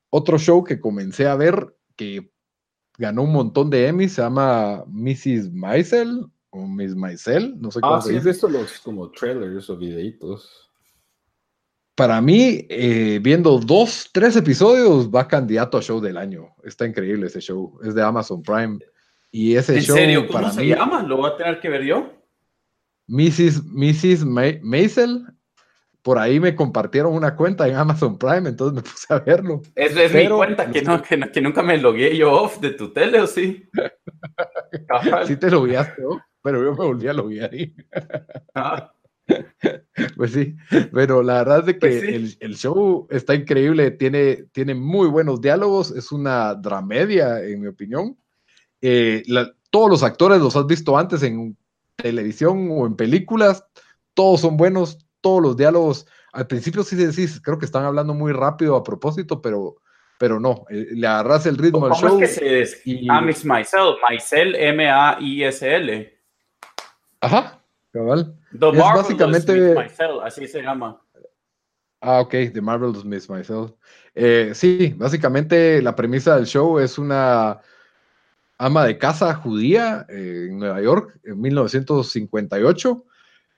otro 0.09 0.37
show 0.37 0.63
que 0.63 0.79
comencé 0.79 1.27
a 1.27 1.35
ver 1.35 1.75
que 1.95 2.31
ganó 2.97 3.23
un 3.23 3.33
montón 3.33 3.69
de 3.69 3.87
Emmys, 3.87 4.13
se 4.13 4.21
llama 4.21 4.83
Mrs. 4.87 5.51
Maisel 5.51 6.25
o 6.51 6.65
Miss 6.67 6.95
Maisel, 6.95 7.59
no 7.61 7.69
sé 7.71 7.79
cómo 7.79 7.95
ah, 7.95 8.01
se 8.01 8.13
dice. 8.13 8.29
visto 8.29 8.49
los 8.49 8.79
como 8.79 9.11
trailers 9.11 9.69
o 9.69 9.77
videitos 9.77 10.69
para 11.99 12.21
mí, 12.21 12.65
eh, 12.69 13.19
viendo 13.21 13.59
dos, 13.59 14.09
tres 14.13 14.33
episodios, 14.37 15.09
va 15.13 15.27
candidato 15.27 15.77
a 15.77 15.81
show 15.81 15.99
del 15.99 16.15
año. 16.15 16.47
Está 16.63 16.85
increíble 16.87 17.27
ese 17.27 17.41
show. 17.41 17.77
Es 17.83 17.93
de 17.93 18.01
Amazon 18.01 18.41
Prime. 18.41 18.79
Y 19.31 19.57
ese 19.57 19.75
¿En 19.75 19.81
show. 19.81 19.97
serio? 19.97 20.25
¿Cómo 20.25 20.49
se 20.49 20.65
llama? 20.65 21.03
¿Lo 21.03 21.17
voy 21.17 21.29
a 21.29 21.35
tener 21.35 21.59
que 21.59 21.67
ver 21.67 21.83
yo? 21.83 22.09
Mrs. 23.07 23.65
Mrs. 23.65 24.23
Maisel. 24.23 25.25
Por 26.09 26.17
ahí 26.17 26.39
me 26.39 26.55
compartieron 26.55 27.13
una 27.13 27.35
cuenta 27.35 27.67
en 27.67 27.75
Amazon 27.75 28.17
Prime, 28.17 28.49
entonces 28.49 28.73
me 28.73 28.81
puse 28.89 29.13
a 29.13 29.19
verlo. 29.19 29.61
Es, 29.75 29.95
es 29.95 30.11
mi 30.11 30.27
cuenta, 30.27 30.71
que, 30.71 30.81
no, 30.81 31.03
que, 31.03 31.39
nunca 31.39 31.61
me 31.61 31.77
logué 31.77 32.17
yo 32.17 32.31
off 32.31 32.59
de 32.59 32.71
tu 32.71 32.91
tele, 32.91 33.21
¿o 33.21 33.27
sí? 33.27 33.69
sí 35.27 35.35
te 35.35 35.51
logueaste, 35.51 36.01
pero 36.41 36.63
yo 36.63 36.71
me 36.71 36.83
volví 36.83 37.07
a 37.07 37.13
loguear 37.13 37.51
ahí. 37.53 37.75
Ah. 38.55 38.91
Pues 40.17 40.31
sí, 40.31 40.55
pero 40.91 41.21
la 41.21 41.43
verdad 41.43 41.59
es 41.69 41.75
que 41.75 41.79
pues 41.79 42.37
el, 42.39 42.55
show 42.55 43.05
está 43.11 43.35
increíble, 43.35 43.91
tiene, 43.91 44.45
tiene 44.51 44.73
muy 44.73 45.07
buenos 45.09 45.41
diálogos, 45.41 45.91
es 45.91 46.11
una 46.11 46.55
dramedia, 46.55 47.43
en 47.43 47.61
mi 47.61 47.67
opinión. 47.67 48.17
Eh, 48.81 49.21
todos 49.69 49.91
los 49.91 50.01
actores 50.01 50.39
los 50.39 50.55
has 50.55 50.65
visto 50.65 50.97
antes 50.97 51.21
en 51.21 51.55
televisión 51.97 52.69
o 52.71 52.87
en 52.87 52.95
películas, 52.95 53.63
todos 54.15 54.41
son 54.41 54.57
buenos, 54.57 54.97
todos 55.21 55.41
los 55.41 55.57
diálogos. 55.57 56.07
Al 56.33 56.47
principio 56.47 56.83
sí 56.83 56.95
decís, 56.95 57.41
creo 57.43 57.57
que 57.57 57.65
están 57.65 57.85
hablando 57.85 58.13
muy 58.13 58.31
rápido 58.31 58.75
a 58.75 58.83
propósito, 58.83 59.41
pero, 59.41 59.77
pero 60.17 60.39
no, 60.39 60.65
eh, 60.69 60.87
le 60.91 61.07
agarras 61.07 61.45
el 61.45 61.57
ritmo 61.57 61.85
al 61.85 61.93
show. 61.93 62.21
Es 62.21 62.39
que 62.39 62.65
se 62.65 62.81
y... 62.85 63.07
Maisel, 63.07 63.95
Maisel, 64.07 64.55
M-A-I-S-L. 64.55 66.19
Ajá, 67.21 67.61
cabal. 67.91 68.35
The 68.57 68.69
es 68.69 68.77
básicamente... 68.77 69.75
Myself, 69.75 70.23
así 70.23 70.47
se 70.47 70.61
llama. 70.61 71.01
Ah, 72.01 72.21
ok, 72.21 72.31
The 72.53 72.61
Marvelous 72.61 73.03
Miss 73.03 73.29
Myself. 73.29 73.71
Eh, 74.15 74.51
sí, 74.53 74.93
básicamente 74.97 75.81
la 75.81 75.95
premisa 75.95 76.35
del 76.35 76.45
show 76.45 76.79
es 76.79 76.97
una 76.97 77.59
ama 78.57 78.85
de 78.85 78.97
casa 78.97 79.33
judía 79.35 80.05
eh, 80.09 80.47
en 80.49 80.59
Nueva 80.59 80.81
York 80.81 81.19
en 81.23 81.39
1958. 81.41 83.05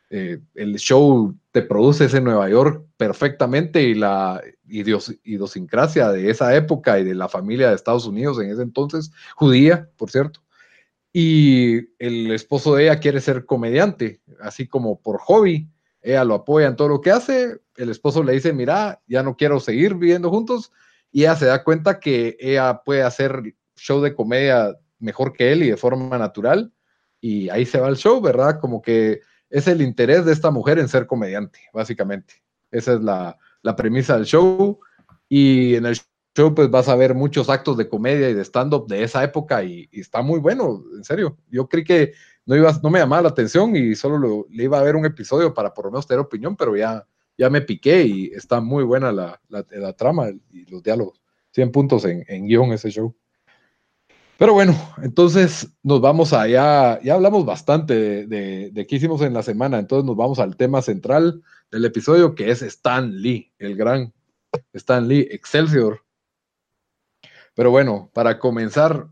Eh, 0.09 0.39
el 0.55 0.76
show 0.78 1.36
te 1.52 1.62
produce 1.62 2.06
ese 2.06 2.22
Nueva 2.22 2.49
York 2.49 2.86
perfectamente 2.97 3.84
y 3.84 3.93
la 3.93 4.41
idiosincrasia 4.68 6.10
de 6.10 6.30
esa 6.30 6.56
época 6.56 6.99
y 6.99 7.04
de 7.04 7.14
la 7.14 7.28
familia 7.28 7.70
de 7.70 7.76
Estados 7.76 8.06
Unidos 8.06 8.39
en 8.39 8.49
ese 8.49 8.62
entonces, 8.62 9.12
judía, 9.36 9.89
por 9.97 10.10
cierto, 10.10 10.41
y 11.14 11.93
el 11.99 12.32
esposo 12.32 12.76
de 12.76 12.84
ella 12.84 12.99
quiere 12.99 13.20
ser 13.20 13.45
comediante, 13.45 14.22
así 14.39 14.68
como 14.68 15.02
por 15.02 15.20
hobby. 15.20 15.70
Ella 16.02 16.24
lo 16.24 16.36
apoya 16.36 16.68
en 16.68 16.76
todo 16.76 16.88
lo 16.88 17.02
que 17.02 17.12
hace. 17.12 17.60
El 17.76 17.89
esposo 17.89 18.24
le 18.24 18.34
dice, 18.34 18.54
mira, 18.54 19.02
ya 19.08 19.22
no 19.22 19.36
quiero 19.36 19.60
seguir 19.60 19.95
viviendo 19.95 20.30
juntos. 20.30 20.72
Y 21.12 21.22
ella 21.22 21.36
se 21.36 21.45
da 21.47 21.64
cuenta 21.64 21.99
que 21.99 22.38
ella 22.39 22.82
puede 22.86 23.04
hacer 23.04 23.56
show 23.76 24.02
de 24.02 24.16
comedia 24.16 24.74
mejor 24.99 25.34
que 25.34 25.52
él 25.52 25.64
y 25.64 25.72
de 25.72 25.78
forma 25.78 26.18
natural. 26.18 26.72
Y 27.20 27.49
ahí 27.49 27.66
se 27.66 27.80
va 27.80 27.89
el 27.89 27.97
show, 27.97 28.22
¿verdad? 28.22 28.60
Como 28.62 28.82
que 28.82 29.20
es 29.52 29.68
el 29.68 29.82
interés 29.82 30.26
de 30.26 30.32
esta 30.32 30.49
mujer 30.49 30.80
en 30.80 30.88
ser 30.88 31.06
comediante, 31.06 31.60
básicamente. 31.74 32.41
Esa 32.72 32.93
es 32.93 33.02
la, 33.02 33.38
la 33.62 33.76
premisa 33.76 34.16
del 34.16 34.26
show. 34.26 34.80
Y 35.30 35.76
en 35.76 35.86
el 35.86 35.97
show 36.36 36.56
pues 36.56 36.70
vas 36.70 36.88
a 36.88 36.95
ver 36.95 37.14
muchos 37.14 37.49
actos 37.49 37.78
de 37.78 37.89
comedia 37.89 38.30
y 38.30 38.34
de 38.34 38.43
stand-up 38.43 38.88
de 38.88 39.04
esa 39.04 39.24
época 39.24 39.64
y, 39.64 39.89
está 39.91 40.22
muy 40.22 40.39
bueno, 40.39 40.84
en 40.95 41.04
serio. 41.04 41.38
Yo 41.49 41.68
creí 41.68 41.84
que 41.84 42.14
no, 42.45 42.56
iba, 42.56 42.72
no 42.82 42.89
me 42.89 42.99
llamaba 42.99 43.24
la 43.24 43.30
atención 43.30 43.76
y 43.76 43.95
solo 43.95 44.47
le 44.49 44.64
iba 44.64 44.80
a 44.80 44.84
ver 44.84 44.95
un 44.95 45.06
episodio 45.06 45.54
para 45.54 45.74
por 45.74 45.86
lo 45.86 45.91
menos 45.91 46.08
tener 46.08 46.22
opinión, 46.22 46.56
pero 46.56 46.76
ya, 46.76 47.06
ya 47.38 47.49
me 47.49 47.62
piqué 47.62 48.04
y 48.04 48.26
está 48.28 48.62
muy 48.62 48.84
buena 48.84 49.12
la, 49.12 49.39
la, 49.49 49.93
trama 49.93 50.30
y 50.52 50.66
los 50.66 50.82
diálogos. 50.82 51.22
100 51.52 51.72
puntos 51.72 52.06
en, 52.06 52.24
en 52.28 52.47
guion 52.47 52.72
ese 52.72 52.89
show. 52.89 53.14
Pero 54.42 54.54
bueno, 54.54 54.76
entonces 55.04 55.72
nos 55.84 56.02
vamos 56.02 56.34
allá, 56.34 57.00
ya 57.04 57.14
hablamos 57.14 57.46
bastante 57.46 58.26
de, 58.26 58.88
qué 58.89 58.96
hicimos 58.96 59.22
en 59.22 59.36
la 59.36 59.44
semana, 59.44 59.78
entonces 59.78 60.04
nos 60.04 60.16
vamos 60.16 60.39
al 60.39 60.58
tema 60.58 60.82
central 60.82 61.44
del 61.70 61.86
episodio 61.86 62.34
que 62.34 62.50
es 62.50 62.64
Stan 62.64 63.22
Lee, 63.22 63.54
el 63.60 63.76
gran 63.76 64.12
Stan 64.74 65.08
Lee, 65.08 65.28
Excelsior. 65.30 66.04
Pero 67.54 67.70
bueno, 67.70 68.10
para 68.16 68.39
comenzar, 68.39 69.10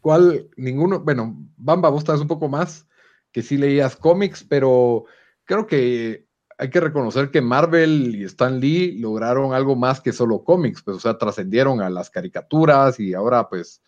¿cuál? 0.00 0.50
Ninguno, 0.56 0.98
bueno, 0.98 1.36
Bamba, 1.56 1.88
vos 1.90 2.00
estás 2.00 2.18
un 2.18 2.26
poco 2.26 2.48
más 2.48 2.88
que 3.30 3.40
sí 3.40 3.56
leías 3.56 3.94
cómics, 3.94 4.42
pero 4.42 5.04
creo 5.44 5.64
que 5.68 6.26
hay 6.58 6.70
que 6.70 6.80
reconocer 6.80 7.30
que 7.30 7.40
Marvel 7.40 8.16
y 8.16 8.24
Stan 8.24 8.58
Lee 8.58 8.98
lograron 8.98 9.54
algo 9.54 9.76
más 9.76 10.00
que 10.00 10.12
solo 10.12 10.42
cómics, 10.42 10.82
pues, 10.82 10.96
o 10.96 11.00
sea, 11.00 11.18
trascendieron 11.18 11.80
a 11.80 11.88
las 11.88 12.10
caricaturas 12.10 12.98
y 12.98 13.14
ahora, 13.14 13.48
pues, 13.48 13.80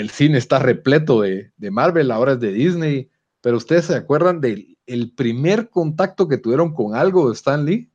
el 0.00 0.10
cine 0.10 0.38
está 0.38 0.58
repleto 0.58 1.22
de, 1.22 1.52
de 1.56 1.70
Marvel, 1.70 2.10
ahora 2.10 2.32
es 2.32 2.40
de 2.40 2.52
Disney, 2.52 3.10
pero 3.40 3.56
ustedes 3.56 3.86
se 3.86 3.94
acuerdan 3.94 4.40
del 4.40 4.76
el 4.86 5.12
primer 5.12 5.68
contacto 5.68 6.28
que 6.28 6.38
tuvieron 6.38 6.72
con 6.72 6.94
algo 6.94 7.28
de 7.28 7.34
Stan 7.34 7.64
Lee? 7.64 7.90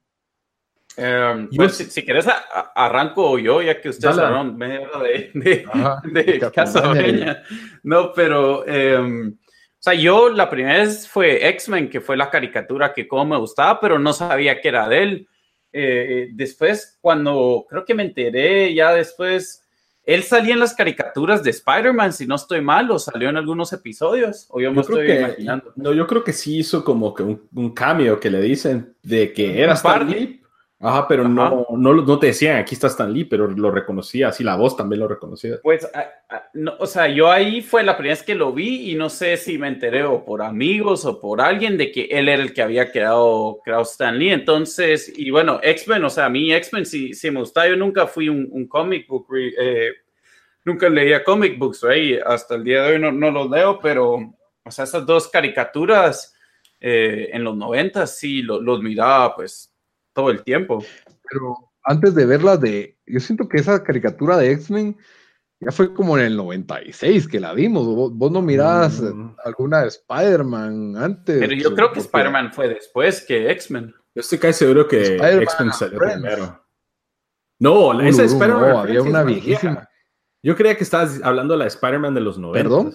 Em, 0.97 1.49
pues, 1.55 1.77
si, 1.77 2.03
quieres, 2.03 2.27
arranco 2.75 3.39
yo, 3.39 3.61
ya 3.61 3.79
que 3.79 3.89
ustedes 3.89 4.17
hablaron 4.17 4.57
media 4.57 4.81
hora 4.93 5.03
de, 5.03 5.31
de, 5.33 6.51
Casa 6.53 6.93
No, 7.83 8.11
pero, 8.13 8.67
em, 8.67 9.29
o 9.31 9.79
sea, 9.79 9.93
yo 9.93 10.29
la 10.29 10.49
primera 10.49 10.79
vez 10.79 11.07
fue 11.07 11.47
X-Men, 11.47 11.89
que 11.89 12.01
fue 12.01 12.17
la 12.17 12.29
caricatura 12.29 12.93
que 12.93 13.07
como 13.07 13.25
me 13.25 13.37
gustaba, 13.37 13.79
pero 13.79 13.97
no 13.97 14.11
sabía 14.11 14.59
que 14.59 14.67
era 14.67 14.87
de 14.89 15.03
él. 15.03 15.27
Eh, 15.71 16.27
después, 16.33 16.97
cuando 16.99 17.65
creo 17.69 17.85
que 17.85 17.95
me 17.95 18.03
enteré, 18.03 18.73
ya 18.73 18.91
después, 18.91 19.60
él 20.03 20.23
salía 20.23 20.53
en 20.53 20.59
las 20.59 20.73
caricaturas 20.73 21.43
de 21.43 21.51
Spider-Man, 21.51 22.13
si 22.13 22.25
no 22.25 22.35
estoy 22.35 22.61
mal, 22.61 22.89
o 22.89 22.97
salió 22.97 23.29
en 23.29 23.37
algunos 23.37 23.71
episodios, 23.71 24.47
o 24.49 24.59
yo 24.59 24.71
me 24.71 24.81
estoy 24.81 25.11
imaginando. 25.11 25.73
No, 25.75 25.93
yo 25.93 26.07
creo 26.07 26.23
que 26.23 26.33
sí 26.33 26.59
hizo 26.59 26.83
como 26.83 27.13
que 27.13 27.23
un, 27.23 27.41
un 27.53 27.71
cambio 27.71 28.19
que 28.19 28.31
le 28.31 28.41
dicen 28.41 28.95
de 29.03 29.31
que 29.31 29.61
era 29.61 29.73
Star 29.73 30.05
Ajá, 30.83 31.07
pero 31.07 31.27
No, 31.27 31.67
no, 31.69 31.93
no, 31.93 32.19
te 32.19 32.27
decían, 32.27 32.57
aquí 32.57 32.73
está 32.73 32.87
Stan 32.87 33.13
Lee, 33.13 33.25
pero 33.25 33.47
lo 33.47 33.69
reconocía, 33.69 34.29
así 34.29 34.43
la 34.43 34.55
voz 34.55 34.75
también 34.75 35.01
lo 35.01 35.07
reconocía. 35.07 35.59
Pues, 35.61 35.87
no, 36.53 36.73
o 36.79 36.87
sea, 36.87 37.07
yo 37.07 37.29
ahí 37.29 37.61
fue 37.61 37.83
la 37.83 37.95
primera 37.95 38.15
vez 38.15 38.23
que 38.23 38.33
lo 38.33 38.51
vi 38.51 38.89
y 38.89 38.95
no 38.95 39.07
sé 39.07 39.37
si 39.37 39.59
me 39.59 39.67
enteré 39.67 40.03
o 40.03 40.25
por 40.25 40.41
amigos 40.41 41.05
o 41.05 41.19
por 41.19 41.39
alguien 41.39 41.77
de 41.77 41.91
que 41.91 42.05
él 42.05 42.27
era 42.27 42.41
el 42.41 42.51
que 42.51 42.63
había 42.63 42.91
creado, 42.91 43.59
creado 43.63 43.83
Stan 43.83 44.17
Lee. 44.17 44.31
Entonces, 44.31 45.13
y 45.15 45.29
bueno, 45.29 45.59
X-Men, 45.61 46.03
o 46.03 46.09
sea, 46.09 46.25
a 46.25 46.29
mí 46.29 46.51
X-Men 46.51 46.87
sí, 46.87 47.13
sí, 47.13 47.29
me 47.29 47.41
gusta. 47.41 47.67
Yo 47.67 47.75
nunca 47.75 48.07
fui 48.07 48.27
un, 48.27 48.47
un 48.51 48.67
comic 48.67 49.07
book, 49.07 49.27
eh, 49.37 49.91
nunca 50.65 50.89
leía 50.89 51.23
comic 51.23 51.59
books, 51.59 51.83
right? 51.83 52.21
Hasta 52.25 52.55
el 52.55 52.63
día 52.63 52.81
de 52.81 52.93
hoy 52.93 52.99
no, 52.99 53.11
no 53.11 53.29
los 53.29 53.51
leo, 53.51 53.79
pero, 53.79 54.15
o 54.15 54.71
sea, 54.71 54.85
esas 54.85 55.05
dos 55.05 55.27
caricaturas 55.27 56.33
eh, 56.79 57.29
en 57.31 57.43
los 57.43 57.55
90 57.55 58.07
sí 58.07 58.41
los 58.41 58.81
miraba, 58.81 59.35
pues 59.35 59.70
todo 60.13 60.29
el 60.29 60.43
tiempo. 60.43 60.83
Pero 61.29 61.55
antes 61.83 62.15
de 62.15 62.25
verla 62.25 62.57
de, 62.57 62.97
yo 63.05 63.19
siento 63.19 63.47
que 63.47 63.57
esa 63.57 63.83
caricatura 63.83 64.37
de 64.37 64.51
X-Men 64.51 64.97
ya 65.59 65.71
fue 65.71 65.93
como 65.93 66.17
en 66.17 66.25
el 66.25 66.37
96 66.37 67.27
que 67.27 67.39
la 67.39 67.53
vimos. 67.53 67.85
Vos, 67.85 68.31
no 68.31 68.41
mirabas 68.41 68.99
mm. 68.99 69.35
alguna 69.45 69.81
de 69.81 69.89
Spider-Man 69.89 70.97
antes. 70.97 71.39
Pero 71.39 71.53
yo 71.53 71.75
creo 71.75 71.91
que 71.91 71.99
Spider-Man 71.99 72.51
fue 72.51 72.67
después 72.67 73.23
que 73.23 73.51
X-Men. 73.51 73.93
Yo 74.15 74.19
estoy 74.19 74.39
casi 74.39 74.59
seguro 74.59 74.87
que 74.87 75.15
X-Men 75.15 75.71
salió 75.73 75.99
primero. 75.99 76.65
No, 77.59 77.99
esa 78.01 78.23
Spider-Man. 78.23 78.69
No, 78.69 78.79
había 78.79 79.01
una 79.03 79.23
viejísima. 79.23 79.87
Yo 80.43 80.55
creía 80.55 80.75
que 80.75 80.83
estabas 80.83 81.21
hablando 81.23 81.53
de 81.53 81.59
la 81.59 81.67
Spider-Man 81.67 82.15
de 82.15 82.21
los 82.21 82.39
90. 82.39 82.63
¿Perdón? 82.63 82.93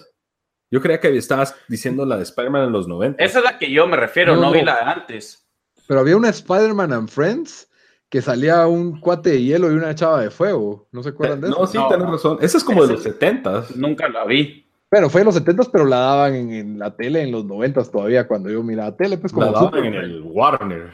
Yo 0.69 0.83
creía 0.83 1.01
que 1.01 1.17
estabas 1.17 1.55
diciendo 1.69 2.05
la 2.05 2.17
de 2.17 2.25
Spider-Man 2.25 2.67
de 2.67 2.73
los 2.73 2.89
90. 2.89 3.23
Esa 3.23 3.39
es 3.39 3.45
la 3.45 3.59
que 3.59 3.71
yo 3.71 3.87
me 3.87 3.97
refiero, 3.97 4.35
no 4.35 4.51
vi 4.51 4.63
la 4.63 4.75
de 4.75 4.83
antes. 4.83 5.46
Pero 5.87 6.01
había 6.01 6.17
una 6.17 6.29
Spider-Man 6.29 6.93
and 6.93 7.09
Friends 7.09 7.69
que 8.09 8.23
salía 8.23 8.67
un 8.67 9.01
cuate 9.01 9.31
de 9.31 9.43
hielo 9.43 9.71
y 9.71 9.75
una 9.75 9.95
chava 9.95 10.21
de 10.21 10.31
fuego. 10.31 10.89
¿No 10.93 11.03
se 11.03 11.11
acuerdan 11.11 11.41
de 11.41 11.49
eso? 11.49 11.59
No, 11.59 11.67
sí, 11.67 11.79
tenés 11.89 12.09
razón. 12.09 12.39
Esa 12.41 12.59
es 12.59 12.65
como 12.65 12.87
de 12.87 12.95
los 12.95 13.03
70 13.03 13.67
Nunca 13.77 14.09
la 14.09 14.25
vi. 14.25 14.67
Bueno, 14.91 15.11
fue 15.11 15.23
en 15.23 15.27
los 15.27 15.35
70 15.35 15.65
pero 15.73 15.85
la 15.85 15.99
daban 15.99 16.35
en, 16.35 16.79
la 16.79 16.95
tele 16.95 17.23
en 17.23 17.33
los 17.33 17.45
90 17.45 17.83
todavía, 17.85 18.29
cuando 18.29 18.49
yo 18.49 18.63
miraba 18.63 18.97
tele, 18.97 19.19
pues 19.19 19.33
como. 19.33 19.47
La 19.47 19.53
daban 19.53 19.85
en 19.85 19.95
el 19.95 20.23
Warner. 20.23 20.93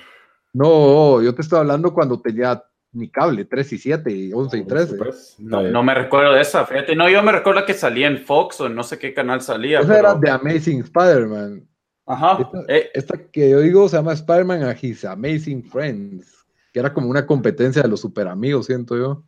No, 0.55 1.23
yo 1.23 1.35
te 1.35 1.43
estoy 1.43 1.59
hablando 1.59 1.93
cuando 1.93 2.21
tenía 2.21 2.63
ni 2.93 3.09
cable, 3.09 3.45
3 3.47 3.73
y 3.73 3.79
7, 3.79 4.31
11 4.35 4.59
y 4.59 4.65
13. 4.65 4.99
No, 5.39 5.83
me 5.83 5.95
recuerdo 5.95 6.33
de 6.33 6.43
esa, 6.43 6.67
fíjate. 6.67 6.95
No, 6.95 7.09
yo 7.09 7.23
me 7.23 7.33
recuerdo 7.33 7.65
que 7.65 7.75
salía 7.75 8.07
en 8.07 8.19
Fox 8.19 8.61
o 8.61 8.67
en 8.67 8.75
no 8.75 8.83
sé 8.83 8.99
qué 8.99 9.15
canal 9.15 9.41
salía. 9.41 9.81
Esa 9.81 9.99
era 9.99 10.21
The 10.21 10.31
Amazing 10.31 10.81
Spider-Man. 10.81 11.67
Ajá. 12.07 12.51
Eh. 12.69 12.91
Esta, 12.95 13.19
que 13.31 13.51
yo 13.51 13.61
digo 13.61 13.89
se 13.89 13.97
llama 13.97 14.13
Spider-Man 14.13 14.65
a 14.65 14.77
His 14.81 15.05
Amazing 15.05 15.65
Friends, 15.65 16.45
que 16.73 16.81
era 16.81 16.93
como 16.93 17.09
una 17.09 17.27
competencia 17.27 17.83
de 17.83 17.89
los 17.89 18.01
super 18.01 18.29
amigos, 18.29 18.67
siento 18.67 18.97
yo. 18.97 19.25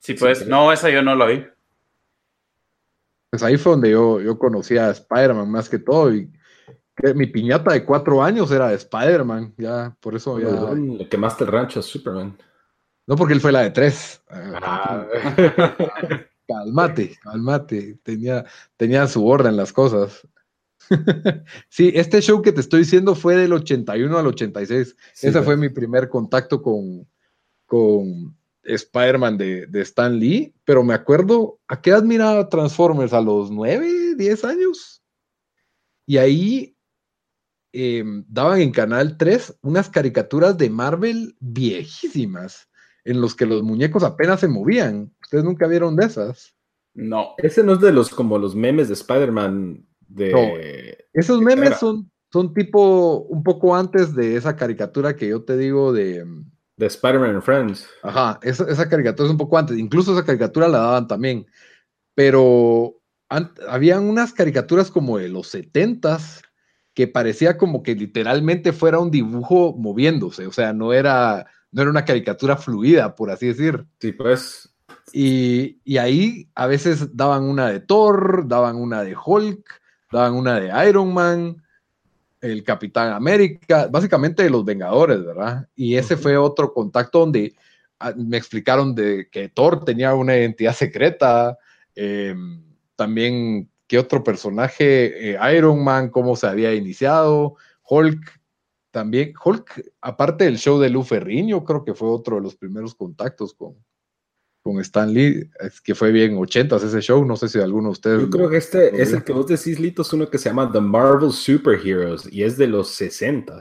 Sí, 0.00 0.14
pues, 0.14 0.46
no, 0.46 0.72
esa 0.72 0.90
yo 0.90 1.02
no 1.02 1.14
la 1.14 1.26
vi. 1.26 1.46
Pues 3.30 3.42
ahí 3.42 3.56
fue 3.56 3.72
donde 3.72 3.90
yo, 3.90 4.20
yo 4.20 4.38
conocí 4.38 4.76
a 4.76 4.90
Spider-Man 4.90 5.50
más 5.50 5.68
que 5.68 5.78
todo. 5.78 6.12
Y 6.12 6.30
mi 7.14 7.26
piñata 7.26 7.72
de 7.72 7.84
cuatro 7.84 8.22
años 8.22 8.50
era 8.50 8.68
de 8.68 8.74
Spider-Man, 8.74 9.54
ya, 9.56 9.96
por 10.00 10.16
eso 10.16 10.38
ya. 10.40 10.74
Le 10.74 11.08
quemaste 11.08 11.44
el 11.44 11.52
rancho 11.52 11.80
a 11.80 11.82
Superman. 11.82 12.36
No, 13.06 13.16
porque 13.16 13.34
él 13.34 13.40
fue 13.40 13.52
la 13.52 13.62
de 13.62 13.70
tres. 13.70 14.22
Ah. 14.28 15.06
Calmate, 16.52 17.16
calmate. 17.22 17.98
Tenía, 18.02 18.44
tenía 18.76 19.06
su 19.06 19.26
orden 19.26 19.56
las 19.56 19.72
cosas. 19.72 20.26
sí, 21.68 21.92
este 21.94 22.20
show 22.20 22.42
que 22.42 22.52
te 22.52 22.60
estoy 22.60 22.80
diciendo 22.80 23.14
fue 23.14 23.36
del 23.36 23.52
81 23.52 24.18
al 24.18 24.26
86. 24.26 24.96
Ese 25.22 25.42
fue 25.42 25.56
mi 25.56 25.68
primer 25.68 26.08
contacto 26.08 26.60
con, 26.60 27.08
con 27.66 28.36
Spider-Man 28.64 29.38
de, 29.38 29.66
de, 29.66 29.80
Stan 29.82 30.18
Lee, 30.18 30.54
pero 30.64 30.84
me 30.84 30.94
acuerdo, 30.94 31.60
¿a 31.68 31.80
qué 31.80 31.90
edad 31.90 32.02
miraba 32.02 32.48
Transformers? 32.48 33.12
¿A 33.12 33.20
los 33.20 33.50
9, 33.50 34.14
10 34.16 34.44
años? 34.44 35.02
Y 36.06 36.18
ahí 36.18 36.76
em, 37.72 38.24
daban 38.28 38.60
en 38.60 38.72
Canal 38.72 39.16
3 39.16 39.58
unas 39.62 39.88
caricaturas 39.88 40.56
de 40.58 40.70
Marvel 40.70 41.36
viejísimas, 41.40 42.68
en 43.04 43.20
los 43.20 43.34
que 43.34 43.46
los 43.46 43.62
muñecos 43.62 44.02
apenas 44.02 44.40
se 44.40 44.48
movían. 44.48 45.12
¿Ustedes 45.32 45.44
nunca 45.44 45.66
vieron 45.66 45.96
de 45.96 46.04
esas? 46.04 46.54
No. 46.92 47.32
Ese 47.38 47.64
no 47.64 47.72
es 47.72 47.80
de 47.80 47.90
los 47.90 48.10
como 48.10 48.36
los 48.36 48.54
memes 48.54 48.88
de 48.88 48.94
Spider-Man 48.94 49.82
de... 50.08 50.98
esos 51.14 51.40
memes 51.40 51.78
son, 51.78 52.10
son 52.30 52.52
tipo 52.52 53.20
un 53.30 53.42
poco 53.42 53.74
antes 53.74 54.14
de 54.14 54.36
esa 54.36 54.56
caricatura 54.56 55.16
que 55.16 55.28
yo 55.28 55.42
te 55.42 55.56
digo 55.56 55.94
de 55.94 56.26
de 56.76 56.86
Spider-Man 56.86 57.36
and 57.36 57.42
Friends. 57.42 57.88
Ajá, 58.02 58.38
esa, 58.42 58.88
caricatura 58.90 59.26
es 59.26 59.30
un 59.30 59.38
poco 59.38 59.56
antes. 59.56 59.78
Incluso 59.78 60.12
esa 60.12 60.26
caricatura 60.26 60.68
la 60.68 60.80
daban 60.80 61.06
también. 61.06 61.46
Pero 62.14 63.00
habían 63.30 64.04
unas 64.04 64.34
caricaturas 64.34 64.90
como 64.90 65.16
de 65.16 65.30
los 65.30 65.46
setentas 65.46 66.42
que 66.92 67.08
parecía 67.08 67.56
como 67.56 67.82
que 67.82 67.94
literalmente 67.94 68.72
fuera 68.72 68.98
un 68.98 69.10
dibujo 69.10 69.74
moviéndose. 69.78 70.46
O 70.46 70.52
sea, 70.52 70.74
no 70.74 70.92
era, 70.92 71.46
no 71.70 71.80
era 71.80 71.90
una 71.90 72.04
caricatura 72.04 72.58
fluida, 72.58 73.14
por 73.14 73.30
así 73.30 73.46
decir. 73.46 73.86
Sí, 73.98 74.12
pues. 74.12 74.71
Y, 75.12 75.78
y 75.84 75.98
ahí 75.98 76.48
a 76.54 76.66
veces 76.66 77.14
daban 77.14 77.44
una 77.44 77.68
de 77.68 77.80
Thor, 77.80 78.48
daban 78.48 78.76
una 78.76 79.04
de 79.04 79.14
Hulk, 79.14 79.80
daban 80.10 80.34
una 80.34 80.58
de 80.58 80.88
Iron 80.88 81.12
Man 81.12 81.62
el 82.42 82.64
Capitán 82.64 83.12
América, 83.12 83.86
básicamente 83.86 84.42
de 84.42 84.50
los 84.50 84.64
Vengadores, 84.64 85.24
¿verdad? 85.24 85.68
Y 85.76 85.94
ese 85.94 86.16
fue 86.16 86.36
otro 86.36 86.74
contacto 86.74 87.20
donde 87.20 87.54
ah, 88.00 88.12
me 88.16 88.36
explicaron 88.36 88.94
de 88.96 89.28
que 89.30 89.48
Thor 89.48 89.84
tenía 89.84 90.12
una 90.14 90.36
identidad 90.36 90.74
secreta, 90.74 91.56
em, 91.94 92.60
también 92.96 93.70
qué 93.86 93.98
otro 93.98 94.24
personaje, 94.24 95.34
eh, 95.34 95.56
Iron 95.56 95.84
Man, 95.84 96.10
cómo 96.10 96.34
se 96.34 96.48
había 96.48 96.74
iniciado, 96.74 97.54
Hulk, 97.88 98.40
también, 98.90 99.32
Hulk, 99.42 99.92
aparte 100.00 100.44
del 100.44 100.58
show 100.58 100.80
de 100.80 100.90
Lu 100.90 101.04
Ferriño, 101.04 101.64
creo 101.64 101.84
que 101.84 101.94
fue 101.94 102.08
otro 102.08 102.36
de 102.36 102.42
los 102.42 102.56
primeros 102.56 102.94
contactos 102.94 103.54
con, 103.54 103.76
con 104.62 104.80
Stan 104.80 105.12
Lee, 105.12 105.50
que 105.84 105.94
fue 105.94 106.12
bien 106.12 106.36
80 106.38 106.76
ese 106.76 107.00
show, 107.00 107.24
no 107.24 107.36
sé 107.36 107.48
si 107.48 107.58
alguno 107.58 107.88
de 107.88 107.92
ustedes... 107.92 108.20
Yo 108.22 108.30
creo 108.30 108.48
que 108.48 108.56
este 108.58 109.02
es 109.02 109.12
el 109.12 109.24
que 109.24 109.32
vos 109.32 109.46
decís, 109.46 109.80
Lito, 109.80 110.02
es 110.02 110.12
uno 110.12 110.30
que 110.30 110.38
se 110.38 110.48
llama 110.48 110.70
The 110.70 110.80
Marvel 110.80 111.32
Superheroes 111.32 112.32
y 112.32 112.44
es 112.44 112.56
de 112.56 112.68
los 112.68 112.88
60 112.90 113.60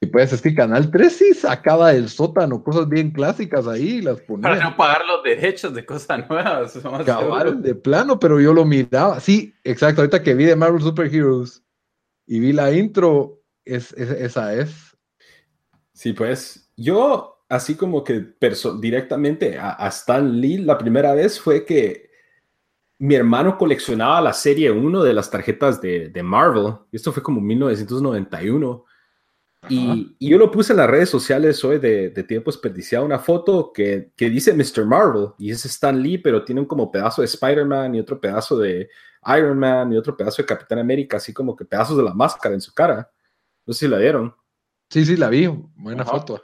Y 0.00 0.06
pues 0.06 0.32
es 0.32 0.40
que 0.40 0.54
Canal 0.54 0.90
3 0.90 1.12
sí 1.12 1.34
sacaba 1.34 1.92
del 1.92 2.08
sótano 2.08 2.62
cosas 2.62 2.88
bien 2.88 3.10
clásicas 3.10 3.66
ahí, 3.66 4.02
las 4.02 4.20
ponía. 4.20 4.42
Para 4.42 4.62
no 4.62 4.76
pagar 4.76 5.02
los 5.04 5.24
derechos 5.24 5.74
de 5.74 5.84
cosas 5.84 6.28
nuevas. 6.28 6.78
Cabal, 7.04 7.60
de 7.60 7.74
plano, 7.74 8.20
pero 8.20 8.40
yo 8.40 8.54
lo 8.54 8.64
miraba. 8.64 9.18
Sí, 9.18 9.52
exacto, 9.64 10.00
ahorita 10.00 10.22
que 10.22 10.34
vi 10.34 10.44
de 10.44 10.54
Marvel 10.54 10.80
Superheroes 10.80 11.64
y 12.26 12.38
vi 12.38 12.52
la 12.52 12.72
intro, 12.72 13.42
es, 13.64 13.92
esa 13.92 14.54
es. 14.54 14.96
Sí, 15.92 16.12
pues 16.12 16.70
yo 16.76 17.33
así 17.54 17.76
como 17.76 18.02
que 18.02 18.34
directamente 18.80 19.58
a, 19.58 19.86
Stan 19.88 20.40
Lee 20.40 20.58
la 20.58 20.76
primera 20.76 21.14
vez 21.14 21.40
fue 21.40 21.64
que 21.64 22.10
mi 22.98 23.14
hermano 23.14 23.56
coleccionaba 23.56 24.20
la 24.20 24.32
serie 24.32 24.70
1 24.70 25.02
de 25.02 25.12
las 25.12 25.30
tarjetas 25.30 25.80
de, 25.80 26.08
de 26.08 26.22
Marvel. 26.22 26.74
Esto 26.90 27.12
fue 27.12 27.22
como 27.22 27.40
1991. 27.40 28.84
Y, 29.68 30.16
y, 30.18 30.28
yo 30.28 30.36
lo 30.36 30.50
puse 30.50 30.72
en 30.72 30.78
las 30.78 30.90
redes 30.90 31.08
sociales 31.08 31.64
hoy 31.64 31.78
de, 31.78 32.10
de 32.10 32.22
tiempo 32.24 32.50
desperdiciado, 32.50 33.04
una 33.04 33.18
foto 33.18 33.72
que, 33.72 34.12
que, 34.14 34.28
dice 34.28 34.52
Mr. 34.52 34.84
Marvel 34.84 35.28
y 35.38 35.50
es 35.50 35.64
Stan 35.64 35.98
Lee, 35.98 36.18
pero 36.18 36.44
tiene 36.44 36.60
un 36.60 36.66
como 36.66 36.90
pedazo 36.90 37.22
de 37.22 37.26
Spider-Man 37.26 37.94
y 37.94 38.00
otro 38.00 38.20
pedazo 38.20 38.58
de 38.58 38.90
Iron 39.38 39.58
Man 39.58 39.92
y 39.92 39.96
otro 39.96 40.16
pedazo 40.16 40.42
de 40.42 40.46
Capitán 40.46 40.80
América, 40.80 41.16
así 41.16 41.32
como 41.32 41.56
que 41.56 41.64
pedazos 41.64 41.96
de 41.96 42.02
la 42.02 42.12
máscara 42.12 42.54
en 42.54 42.60
su 42.60 42.74
cara. 42.74 43.10
No 43.64 43.72
sé 43.72 43.86
si 43.86 43.88
la 43.88 43.98
vieron. 43.98 44.34
Sí, 44.90 45.04
sí, 45.06 45.16
la 45.16 45.30
vi. 45.30 45.46
Buena 45.46 46.04
foto 46.04 46.40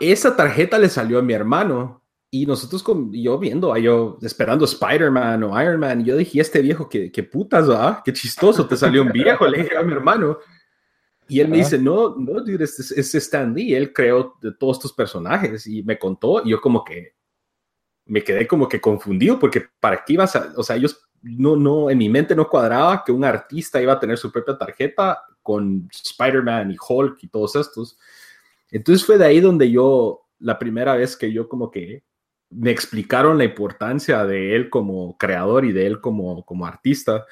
esa 0.00 0.36
tarjeta 0.36 0.78
le 0.78 0.88
salió 0.88 1.18
a 1.18 1.22
mi 1.22 1.32
hermano 1.32 2.02
y 2.30 2.46
nosotros, 2.46 2.82
con, 2.82 3.12
yo 3.12 3.38
viendo, 3.38 3.76
yo 3.76 4.18
esperando 4.22 4.64
Spider-Man 4.64 5.42
o 5.42 5.60
Iron 5.60 5.80
Man, 5.80 6.00
y 6.00 6.04
yo 6.04 6.16
dije, 6.16 6.40
este 6.40 6.62
viejo, 6.62 6.88
qué, 6.88 7.10
qué 7.10 7.22
putas, 7.24 7.68
¿ah? 7.70 8.02
Qué 8.04 8.12
chistoso, 8.12 8.66
te 8.66 8.76
salió 8.76 9.02
un 9.02 9.10
viejo, 9.12 9.46
le 9.48 9.62
dije 9.62 9.76
a 9.76 9.82
mi 9.82 9.92
hermano. 9.92 10.38
Y 11.28 11.40
él 11.40 11.48
me 11.48 11.58
dice, 11.58 11.78
no, 11.78 12.16
no, 12.16 12.40
dude, 12.40 12.64
es, 12.64 12.90
es 12.90 13.14
Stan 13.14 13.52
Lee, 13.54 13.74
él 13.74 13.92
creó 13.92 14.36
de 14.40 14.52
todos 14.52 14.78
estos 14.78 14.92
personajes 14.92 15.66
y 15.66 15.82
me 15.82 15.98
contó 15.98 16.42
y 16.44 16.50
yo 16.50 16.60
como 16.60 16.84
que 16.84 17.14
me 18.06 18.24
quedé 18.24 18.48
como 18.48 18.68
que 18.68 18.80
confundido 18.80 19.38
porque 19.38 19.64
para 19.78 20.04
qué 20.04 20.14
ibas 20.14 20.34
a, 20.34 20.52
o 20.56 20.64
sea, 20.64 20.74
ellos 20.74 21.08
no, 21.22 21.54
no, 21.54 21.90
en 21.90 21.98
mi 21.98 22.08
mente 22.08 22.34
no 22.34 22.48
cuadraba 22.48 23.04
que 23.04 23.12
un 23.12 23.24
artista 23.24 23.80
iba 23.80 23.92
a 23.92 24.00
tener 24.00 24.18
su 24.18 24.32
propia 24.32 24.58
tarjeta 24.58 25.22
con 25.42 25.88
Spider-Man 25.92 26.72
y 26.72 26.76
Hulk 26.76 27.18
y 27.22 27.28
todos 27.28 27.56
estos. 27.56 27.98
Entonces 28.70 29.04
fue 29.04 29.18
de 29.18 29.26
ahí 29.26 29.40
donde 29.40 29.70
yo, 29.70 30.26
la 30.38 30.58
primera 30.58 30.94
vez 30.94 31.16
que 31.16 31.32
yo 31.32 31.48
como 31.48 31.70
que 31.70 32.04
me 32.50 32.70
explicaron 32.70 33.38
la 33.38 33.44
importancia 33.44 34.24
de 34.26 34.56
él 34.56 34.70
como 34.70 35.16
creador 35.16 35.64
y 35.64 35.72
de 35.72 35.86
él 35.86 36.00
como, 36.00 36.44
como 36.44 36.66
artista. 36.66 37.26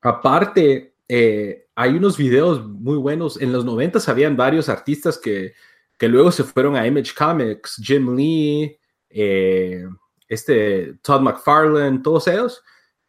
Aparte, 0.00 0.94
eh, 1.08 1.66
hay 1.74 1.90
unos 1.90 2.16
videos 2.16 2.64
muy 2.66 2.96
buenos. 2.96 3.40
En 3.40 3.52
los 3.52 3.64
90 3.64 4.00
habían 4.06 4.36
varios 4.36 4.68
artistas 4.68 5.18
que, 5.18 5.52
que 5.98 6.08
luego 6.08 6.32
se 6.32 6.44
fueron 6.44 6.76
a 6.76 6.86
Image 6.86 7.14
Comics, 7.14 7.76
Jim 7.82 8.16
Lee, 8.16 8.78
eh, 9.10 9.84
este 10.28 10.94
Todd 11.02 11.20
McFarlane, 11.20 12.00
todos 12.00 12.26
ellos. 12.26 12.62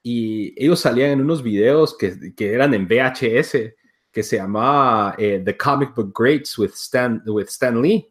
Y 0.03 0.53
ellos 0.61 0.81
salían 0.81 1.11
en 1.11 1.21
unos 1.21 1.41
videos 1.41 1.97
que, 1.97 2.33
que 2.35 2.53
eran 2.53 2.73
en 2.73 2.87
VHS 2.87 3.73
que 4.15 4.23
se 4.23 4.37
llamaba 4.37 5.13
eh, 5.17 5.41
The 5.43 5.57
Comic 5.57 5.93
Book 5.93 6.13
Greats 6.17 6.57
with 6.57 6.71
Stan, 6.73 7.21
with 7.25 7.47
Stan 7.49 7.81
Lee. 7.81 8.09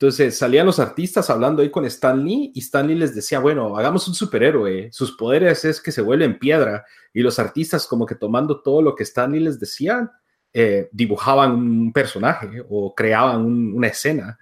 Entonces 0.00 0.38
salían 0.38 0.64
los 0.64 0.78
artistas 0.78 1.28
hablando 1.28 1.60
ahí 1.60 1.70
con 1.70 1.84
Stan 1.84 2.24
Lee 2.24 2.52
y 2.54 2.60
Stan 2.60 2.88
Lee 2.88 2.94
les 2.94 3.14
decía, 3.14 3.38
bueno, 3.38 3.76
hagamos 3.76 4.08
un 4.08 4.14
superhéroe, 4.14 4.90
sus 4.92 5.14
poderes 5.14 5.62
es 5.66 5.82
que 5.82 5.92
se 5.92 6.00
vuelve 6.00 6.24
en 6.24 6.38
piedra 6.38 6.86
y 7.12 7.20
los 7.20 7.38
artistas 7.38 7.86
como 7.86 8.06
que 8.06 8.14
tomando 8.14 8.62
todo 8.62 8.80
lo 8.80 8.94
que 8.94 9.02
Stan 9.02 9.30
Lee 9.30 9.40
les 9.40 9.60
decía, 9.60 10.10
eh, 10.54 10.88
dibujaban 10.90 11.52
un 11.52 11.92
personaje 11.92 12.64
o 12.70 12.94
creaban 12.94 13.44
una 13.44 13.88
escena. 13.88 14.38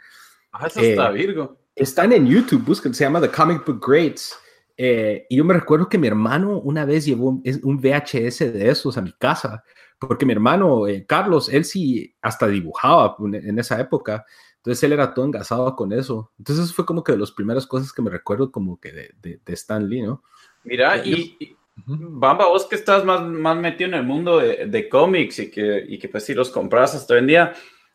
Ah, 0.52 0.68
eso 0.68 0.78
está 0.78 1.10
eh, 1.10 1.14
Virgo. 1.14 1.58
Están 1.74 2.12
en 2.12 2.24
YouTube, 2.24 2.64
busquen, 2.64 2.94
se 2.94 3.02
llama 3.02 3.20
The 3.20 3.30
Comic 3.30 3.66
Book 3.66 3.84
Greats. 3.84 4.38
y 4.76 5.36
yo 5.36 5.44
me 5.44 5.54
recuerdo 5.54 5.88
que 5.88 5.98
mi 5.98 6.06
hermano 6.06 6.60
una 6.60 6.84
vez 6.84 7.04
llevó 7.04 7.42
un 7.64 7.80
VHS 7.80 8.52
de 8.52 8.70
esos 8.70 8.96
a 8.96 9.02
mi 9.02 9.12
casa 9.12 9.64
porque 9.98 10.26
mi 10.26 10.32
hermano 10.32 10.86
eh, 10.86 11.04
Carlos, 11.06 11.48
él 11.48 11.64
sí 11.64 12.14
hasta 12.20 12.46
dibujaba 12.46 13.16
en 13.20 13.58
esa 13.58 13.80
época, 13.80 14.24
entonces 14.56 14.82
él 14.84 14.92
era 14.94 15.12
todo 15.12 15.26
engasado 15.26 15.76
con 15.76 15.92
eso. 15.92 16.32
Entonces 16.38 16.72
fue 16.72 16.86
como 16.86 17.04
que 17.04 17.12
de 17.12 17.18
las 17.18 17.32
primeras 17.32 17.66
cosas 17.66 17.92
que 17.92 18.00
me 18.00 18.10
recuerdo 18.10 18.50
como 18.50 18.80
que 18.80 18.92
de, 18.92 19.40
de, 19.44 19.52
Stan 19.52 19.86
Lee, 19.86 20.02
¿no? 20.02 20.22
Mira, 20.62 20.96
eh, 20.98 21.02
y, 21.04 21.56
Bamba, 21.76 22.46
vos 22.46 22.66
que 22.66 22.76
estás 22.76 23.04
más, 23.04 23.22
más 23.22 23.56
metido 23.58 23.88
en 23.88 23.94
el 23.94 24.04
mundo 24.04 24.38
de, 24.38 24.66
de 24.66 24.88
cómics 24.88 25.40
y 25.40 25.50
que, 25.50 25.84
y 25.86 25.98
que 25.98 26.08
pues 26.08 26.24
sí 26.24 26.32
los 26.32 26.50
compras 26.50 26.94
hasta 26.94 27.14
hoy 27.14 27.20
en 27.20 27.26
día, 27.26 27.52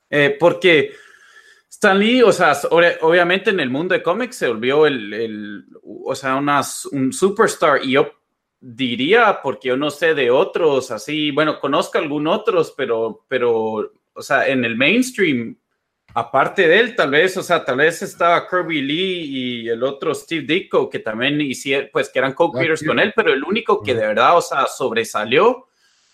eh, 0.10 0.38
porque 0.40 0.92
Stan 1.70 1.98
Lee, 1.98 2.22
o 2.22 2.32
sea, 2.32 2.54
obviamente 3.02 3.52
en 3.52 3.60
el 3.60 3.70
mundo 3.70 3.94
de 3.94 4.04
cómics 4.04 4.36
se 4.36 4.48
volvió 4.48 4.86
el, 4.86 5.14
el 5.14 5.66
o 5.84 6.14
sea, 6.14 6.36
un 6.36 7.14
superstar 7.14 7.84
y 7.84 7.92
yo 7.92 8.12
diría, 8.62 9.40
porque 9.42 9.70
yo 9.70 9.78
no 9.78 9.90
sé 9.90 10.14
de 10.14 10.32
otros 10.32 10.92
así, 10.92 11.32
bueno, 11.32 11.60
conozco 11.60 11.98
algún 11.98 12.28
otros, 12.28 12.74
pero, 12.76 13.26
pero, 13.28 13.94
o 14.14 14.22
sea, 14.22 14.48
en 14.48 14.66
el 14.66 14.76
mainstream, 14.76 15.58
aparte 16.14 16.68
de 16.68 16.80
él, 16.80 16.96
tal 16.96 17.12
vez, 17.12 17.38
o 17.38 17.44
sea, 17.44 17.64
tal 17.64 17.78
vez 17.78 18.02
estaba 18.02 18.48
Kirby 18.50 18.82
Lee 18.82 19.26
y 19.64 19.70
el 19.70 19.84
otro 19.84 20.14
Steve 20.14 20.46
Ditko, 20.46 20.90
que 20.90 21.00
también 21.00 21.40
hicieron, 21.40 21.90
pues 21.94 22.10
que 22.10 22.20
eran 22.20 22.34
co-creators 22.34 22.84
con 22.84 23.00
él, 23.00 23.14
pero 23.16 23.32
el 23.32 23.44
único 23.44 23.82
que 23.82 23.94
de 23.94 24.08
verdad, 24.08 24.38
o 24.38 24.42
sea, 24.42 24.66
sobresalió 24.66 25.68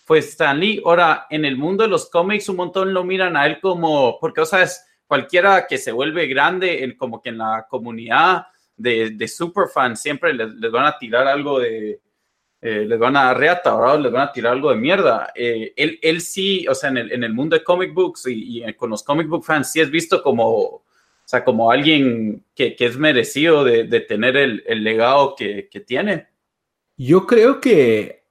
fue 0.04 0.18
Stan 0.18 0.58
Lee. 0.58 0.80
Ahora, 0.84 1.26
en 1.30 1.44
el 1.44 1.56
mundo 1.56 1.82
de 1.82 1.90
los 1.90 2.08
cómics, 2.08 2.48
un 2.48 2.56
montón 2.56 2.94
lo 2.94 3.02
miran 3.02 3.36
a 3.36 3.46
él 3.46 3.58
como, 3.60 4.18
porque, 4.20 4.42
o 4.42 4.46
sea, 4.46 4.62
es 4.62 4.84
cualquiera 5.08 5.66
que 5.66 5.78
se 5.78 5.90
vuelve 5.90 6.28
grande, 6.28 6.84
en, 6.84 6.96
como 6.96 7.20
que 7.20 7.30
en 7.30 7.38
la 7.38 7.66
comunidad 7.68 8.46
de, 8.76 9.10
de 9.10 9.28
superfans, 9.28 10.00
siempre 10.00 10.32
les 10.32 10.70
van 10.70 10.84
a 10.84 10.98
tirar 10.98 11.26
algo 11.26 11.58
de, 11.58 12.00
eh, 12.60 12.84
les 12.86 12.98
van 12.98 13.16
a 13.16 13.34
reata, 13.34 13.96
les 13.98 14.10
van 14.10 14.28
a 14.28 14.32
tirar 14.32 14.52
algo 14.52 14.70
de 14.70 14.76
mierda. 14.76 15.32
Eh, 15.34 15.72
él, 15.76 15.98
él 16.02 16.20
sí, 16.20 16.66
o 16.68 16.74
sea, 16.74 16.90
en 16.90 16.96
el, 16.96 17.12
en 17.12 17.24
el 17.24 17.32
mundo 17.32 17.56
de 17.56 17.62
comic 17.62 17.92
books 17.92 18.24
y, 18.28 18.62
con 18.74 18.90
los 18.90 19.02
comic 19.02 19.28
book 19.28 19.44
fans, 19.44 19.70
sí 19.70 19.80
es 19.80 19.90
visto 19.90 20.22
como, 20.22 20.48
o 20.48 20.82
sea, 21.24 21.44
como 21.44 21.70
alguien 21.70 22.44
que, 22.54 22.74
que 22.74 22.86
es 22.86 22.96
merecido 22.96 23.62
de, 23.62 23.84
de 23.84 24.00
tener 24.00 24.36
el, 24.36 24.64
el 24.66 24.82
legado 24.82 25.34
que, 25.36 25.68
que, 25.70 25.80
tiene. 25.80 26.28
Yo 26.96 27.26
creo 27.26 27.60
que 27.60 28.24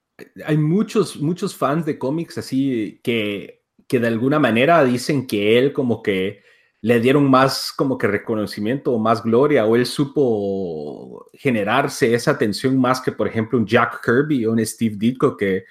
hay 0.46 0.58
muchos, 0.58 1.18
muchos 1.18 1.56
fans 1.56 1.86
de 1.86 2.00
cómics 2.00 2.38
así 2.38 3.00
que, 3.04 3.62
que 3.88 4.00
de 4.00 4.08
alguna 4.08 4.40
manera 4.40 4.84
dicen 4.84 5.28
que 5.28 5.60
él 5.60 5.72
como 5.72 6.02
que 6.02 6.42
le 6.86 7.00
dieron 7.00 7.28
más 7.28 7.74
como 7.76 7.98
que 7.98 8.06
reconocimiento 8.06 8.92
o 8.94 9.00
más 9.00 9.24
gloria 9.24 9.66
o 9.66 9.76
él 9.76 9.88
supo 9.88 11.28
generarse 11.34 12.14
esa 12.14 12.30
atención 12.30 12.80
más 12.80 13.02
que 13.02 13.12
por 13.12 13.28
ejemplo 13.28 13.58
un 13.58 13.66
Jack 13.66 14.06
Kirby 14.06 14.46
o 14.46 14.52
un 14.52 14.64
Steve 14.64 14.94
Ditko 14.96 15.36
que, 15.36 15.66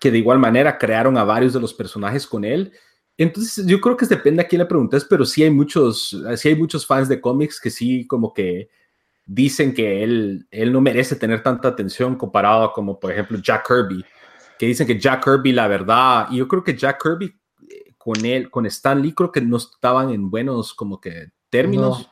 que 0.00 0.10
de 0.10 0.18
igual 0.18 0.40
manera 0.40 0.76
crearon 0.76 1.16
a 1.18 1.22
varios 1.22 1.52
de 1.52 1.60
los 1.60 1.72
personajes 1.72 2.26
con 2.26 2.44
él. 2.44 2.72
Entonces 3.16 3.64
yo 3.64 3.80
creo 3.80 3.96
que 3.96 4.06
depende 4.06 4.42
a 4.42 4.48
quién 4.48 4.58
le 4.58 4.66
preguntes, 4.66 5.06
pero 5.08 5.24
sí 5.24 5.44
hay 5.44 5.50
muchos, 5.50 6.20
sí 6.34 6.48
hay 6.48 6.56
muchos 6.56 6.84
fans 6.84 7.08
de 7.08 7.20
cómics 7.20 7.60
que 7.60 7.70
sí 7.70 8.04
como 8.04 8.34
que 8.34 8.68
dicen 9.24 9.72
que 9.72 10.02
él, 10.02 10.48
él 10.50 10.72
no 10.72 10.80
merece 10.80 11.14
tener 11.14 11.44
tanta 11.44 11.68
atención 11.68 12.16
comparado 12.16 12.72
como 12.72 12.98
por 12.98 13.12
ejemplo 13.12 13.38
Jack 13.40 13.68
Kirby, 13.68 14.04
que 14.58 14.66
dicen 14.66 14.88
que 14.88 14.98
Jack 14.98 15.22
Kirby 15.22 15.52
la 15.52 15.68
verdad, 15.68 16.26
y 16.28 16.38
yo 16.38 16.48
creo 16.48 16.64
que 16.64 16.76
Jack 16.76 17.00
Kirby 17.00 17.32
con 18.06 18.24
él, 18.24 18.50
con 18.50 18.66
Stan 18.66 19.02
Lee, 19.02 19.12
creo 19.12 19.32
que 19.32 19.40
no 19.40 19.56
estaban 19.56 20.10
en 20.10 20.30
buenos 20.30 20.74
como 20.74 21.00
que 21.00 21.30
términos. 21.50 22.08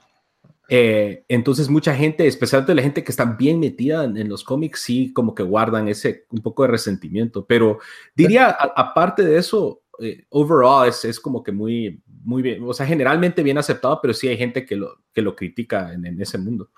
Eh, 0.69 1.25
entonces 1.29 1.69
mucha 1.69 1.95
gente, 1.95 2.27
especialmente 2.27 2.75
la 2.75 2.83
gente 2.83 3.05
que 3.05 3.13
está 3.13 3.25
bien 3.25 3.61
metida 3.61 4.03
en, 4.03 4.29
los 4.29 4.43
cómics, 4.43 4.81
sí 4.81 5.13
como 5.13 5.37
que 5.37 5.45
guardan 5.45 5.87
ese 5.87 6.27
un 6.31 6.43
poco 6.43 6.65
de 6.65 6.71
resentimiento. 6.71 7.47
Pero 7.47 7.79
diría, 8.13 8.49
aparte 8.49 9.25
de 9.25 9.39
eso, 9.39 9.83
eh, 10.01 10.25
overall 10.31 10.89
es, 10.89 11.05
es, 11.05 11.21
como 11.21 11.45
que 11.45 11.53
muy, 11.53 12.03
muy 12.25 12.43
bien, 12.43 12.65
o 12.65 12.75
sea, 12.75 12.87
generalmente 12.87 13.45
bien 13.45 13.59
aceptado, 13.59 14.01
pero 14.03 14.15
sí 14.15 14.27
hay 14.27 14.37
gente 14.37 14.67
que 14.67 14.75
lo, 14.75 14.97
que 15.13 15.23
lo 15.23 15.37
critica 15.37 15.93
en, 15.93 16.21
ese 16.21 16.39
mundo. 16.39 16.71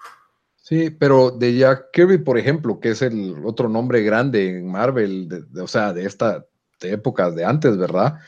Sí, 0.56 0.90
pero 0.90 1.30
de 1.30 1.56
Jack 1.56 1.86
Kirby, 1.90 2.18
por 2.18 2.36
ejemplo, 2.36 2.80
que 2.80 2.90
es 2.90 3.00
el 3.00 3.34
otro 3.46 3.70
nombre 3.70 4.02
grande 4.02 4.58
en 4.58 4.70
Marvel, 4.70 5.46
o 5.58 5.66
sea, 5.66 5.94
de 5.94 6.04
esta 6.04 6.44
de 6.80 6.92
épocas 6.92 7.34
de 7.34 7.46
antes, 7.46 7.76
¿verdad? 7.78 8.18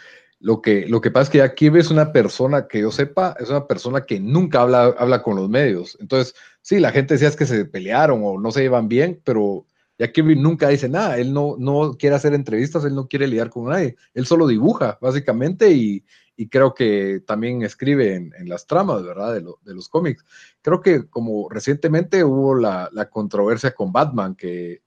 Lo 0.41 0.63
que, 0.63 0.87
lo 0.87 1.01
que 1.01 1.11
pasa 1.11 1.25
es 1.25 1.31
que 1.31 1.43
aquí 1.43 1.67
es 1.67 1.91
una 1.91 2.13
persona 2.13 2.69
que 2.69 2.81
yo 2.81 2.93
sepa, 2.93 3.35
es 3.41 3.51
una 3.51 3.67
persona 3.67 4.07
que 4.07 4.21
nunca 4.21 4.63
habla, 4.63 4.95
habla 4.99 5.23
con 5.23 5.37
los 5.37 5.49
medios. 5.49 5.97
Entonces, 6.01 6.35
sí, 6.63 6.79
la 6.79 6.93
gente 6.93 7.15
decía 7.15 7.37
que 7.37 7.47
se 7.47 7.65
pelearon 7.65 8.21
o 8.23 8.39
no 8.39 8.53
se 8.53 8.61
llevan 8.61 8.89
bien, 8.89 9.21
pero 9.25 9.67
ya 9.99 10.13
Kirby 10.13 10.37
nunca 10.37 10.69
dice 10.69 10.89
nada. 10.89 11.19
Él 11.19 11.33
no, 11.33 11.57
no 11.59 11.97
quiere 11.99 12.15
hacer 12.15 12.35
entrevistas, 12.35 12.85
él 12.85 12.95
no 12.95 13.09
quiere 13.09 13.27
lidiar 13.27 13.51
con 13.51 13.67
nadie. 13.67 13.97
Él 14.15 14.27
solo 14.27 14.47
dibuja, 14.47 14.97
básicamente, 15.01 15.73
y, 15.73 16.05
y 16.37 16.49
creo 16.49 16.73
que 16.73 17.21
también 17.27 17.63
escribe 17.63 18.15
en, 18.15 18.33
en 18.39 18.49
las 18.49 18.65
tramas, 18.67 19.03
¿verdad? 19.03 19.35
De, 19.35 19.41
de, 19.41 19.75
los 19.75 19.89
cómics. 19.89 20.25
Creo 20.63 20.81
que 20.81 21.09
como 21.09 21.49
recientemente 21.49 22.23
hubo 22.23 22.55
la, 22.55 22.89
la 22.93 23.11
controversia 23.11 23.73
con 23.73 23.91
Batman, 23.91 24.37
que 24.37 24.83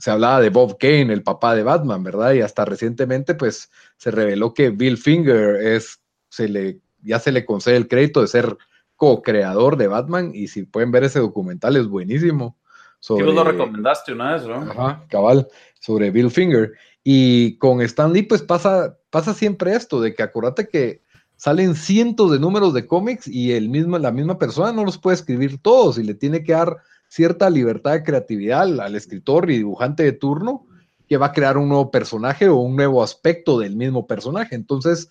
se 0.00 0.10
hablaba 0.10 0.40
de 0.40 0.50
Bob 0.50 0.78
Kane, 0.78 1.12
el 1.12 1.22
papá 1.22 1.54
de 1.54 1.62
Batman, 1.62 2.02
¿verdad? 2.02 2.32
Y 2.32 2.40
hasta 2.40 2.64
recientemente, 2.64 3.34
pues, 3.34 3.70
se 3.96 4.10
reveló 4.10 4.54
que 4.54 4.70
Bill 4.70 4.96
Finger 4.96 5.56
es, 5.56 6.00
se 6.30 6.48
le, 6.48 6.80
ya 7.02 7.18
se 7.18 7.32
le 7.32 7.44
concede 7.44 7.76
el 7.76 7.86
crédito 7.86 8.22
de 8.22 8.28
ser 8.28 8.56
co-creador 8.96 9.76
de 9.76 9.88
Batman, 9.88 10.32
y 10.34 10.48
si 10.48 10.64
pueden 10.64 10.90
ver 10.90 11.04
ese 11.04 11.20
documental, 11.20 11.76
es 11.76 11.86
buenísimo. 11.86 12.56
Sobre, 12.98 13.24
vos 13.24 13.34
lo 13.34 13.44
recomendaste 13.44 14.12
una 14.12 14.34
vez, 14.34 14.46
¿no? 14.46 14.56
Ajá, 14.56 15.04
cabal, 15.08 15.48
sobre 15.80 16.10
Bill 16.10 16.30
Finger. 16.30 16.72
Y 17.02 17.56
con 17.58 17.80
Stan 17.82 18.12
Lee, 18.12 18.22
pues 18.22 18.42
pasa, 18.42 18.98
pasa 19.10 19.34
siempre 19.34 19.74
esto, 19.74 20.00
de 20.00 20.14
que 20.14 20.22
acuérdate 20.22 20.68
que 20.68 21.02
salen 21.36 21.74
cientos 21.74 22.30
de 22.30 22.38
números 22.38 22.74
de 22.74 22.86
cómics 22.86 23.26
y 23.26 23.52
el 23.52 23.70
mismo, 23.70 23.98
la 23.98 24.12
misma 24.12 24.38
persona 24.38 24.72
no 24.72 24.84
los 24.84 24.98
puede 24.98 25.14
escribir 25.14 25.58
todos 25.62 25.98
y 25.98 26.02
le 26.02 26.14
tiene 26.14 26.44
que 26.44 26.52
dar 26.52 26.76
cierta 27.10 27.50
libertad 27.50 27.92
de 27.92 28.04
creatividad 28.04 28.62
al, 28.62 28.94
escritor 28.94 29.50
y 29.50 29.58
dibujante 29.58 30.04
de 30.04 30.12
turno 30.12 30.66
que 31.08 31.16
va 31.16 31.26
a 31.26 31.32
crear 31.32 31.58
un 31.58 31.68
nuevo 31.68 31.90
personaje 31.90 32.48
o 32.48 32.54
un 32.56 32.76
nuevo 32.76 33.02
aspecto 33.02 33.58
del 33.58 33.74
mismo 33.74 34.06
personaje. 34.06 34.54
Entonces, 34.54 35.10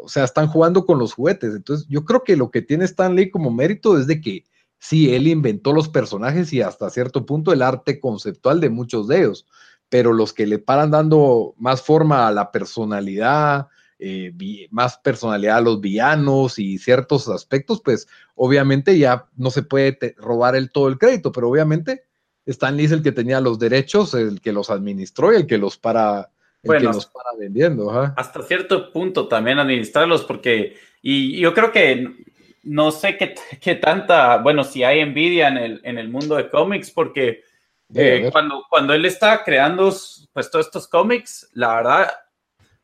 o 0.00 0.08
sea, 0.08 0.22
están 0.22 0.46
jugando 0.46 0.86
con 0.86 1.00
los 1.00 1.12
juguetes. 1.12 1.56
Entonces, 1.56 1.88
yo 1.88 2.04
creo 2.04 2.22
que 2.22 2.36
lo 2.36 2.52
que 2.52 2.62
tiene 2.62 2.84
Stan 2.84 3.16
Lee 3.16 3.30
como 3.30 3.50
mérito 3.50 3.98
es 3.98 4.06
de 4.06 4.20
que 4.20 4.44
sí, 4.78 5.12
él 5.12 5.26
inventó 5.26 5.72
los 5.72 5.88
personajes 5.88 6.52
y 6.52 6.62
hasta 6.62 6.88
cierto 6.88 7.26
punto 7.26 7.52
el 7.52 7.62
arte 7.62 7.98
conceptual 7.98 8.60
de 8.60 8.70
muchos 8.70 9.08
de 9.08 9.18
ellos, 9.18 9.44
pero 9.88 10.12
los 10.12 10.32
que 10.32 10.46
le 10.46 10.60
paran 10.60 10.92
dando 10.92 11.54
más 11.58 11.82
forma 11.82 12.28
a 12.28 12.32
la 12.32 12.52
personalidad, 12.52 13.66
eh, 14.00 14.32
más 14.70 14.98
personalidad 14.98 15.58
a 15.58 15.60
los 15.60 15.80
villanos 15.80 16.58
y 16.58 16.78
ciertos 16.78 17.28
aspectos, 17.28 17.82
pues 17.84 18.08
obviamente 18.34 18.98
ya 18.98 19.26
no 19.36 19.50
se 19.50 19.62
puede 19.62 20.14
robar 20.16 20.56
el 20.56 20.70
todo 20.70 20.88
el 20.88 20.98
crédito, 20.98 21.32
pero 21.32 21.48
obviamente 21.48 22.04
Stan 22.46 22.76
Lee 22.76 22.84
es 22.84 22.92
el 22.92 23.02
que 23.02 23.12
tenía 23.12 23.40
los 23.40 23.58
derechos, 23.58 24.14
el 24.14 24.40
que 24.40 24.52
los 24.52 24.70
administró 24.70 25.32
y 25.32 25.36
el 25.36 25.46
que 25.46 25.58
los 25.58 25.76
para, 25.76 26.30
el 26.62 26.78
que 26.78 26.84
los 26.84 27.06
para 27.06 27.30
vendiendo. 27.38 27.90
Hasta 28.16 28.42
cierto 28.42 28.92
punto 28.92 29.28
también 29.28 29.58
administrarlos, 29.58 30.24
porque, 30.24 30.76
y, 31.02 31.38
yo 31.38 31.54
creo 31.54 31.70
que 31.70 32.24
no 32.62 32.90
sé 32.90 33.16
qué, 33.16 33.34
qué, 33.60 33.74
tanta, 33.74 34.38
bueno, 34.38 34.64
si 34.64 34.82
hay 34.82 35.00
envidia 35.00 35.48
en 35.48 35.58
el, 35.58 35.80
en 35.84 35.98
el 35.98 36.08
mundo 36.08 36.36
de 36.36 36.48
cómics, 36.48 36.90
porque 36.90 37.42
eh, 37.94 38.28
cuando, 38.32 38.64
cuando 38.68 38.94
él 38.94 39.04
está 39.04 39.42
creando 39.44 39.94
pues 40.32 40.50
todos 40.50 40.66
estos 40.66 40.88
cómics, 40.88 41.50
la 41.54 41.74
verdad, 41.74 42.10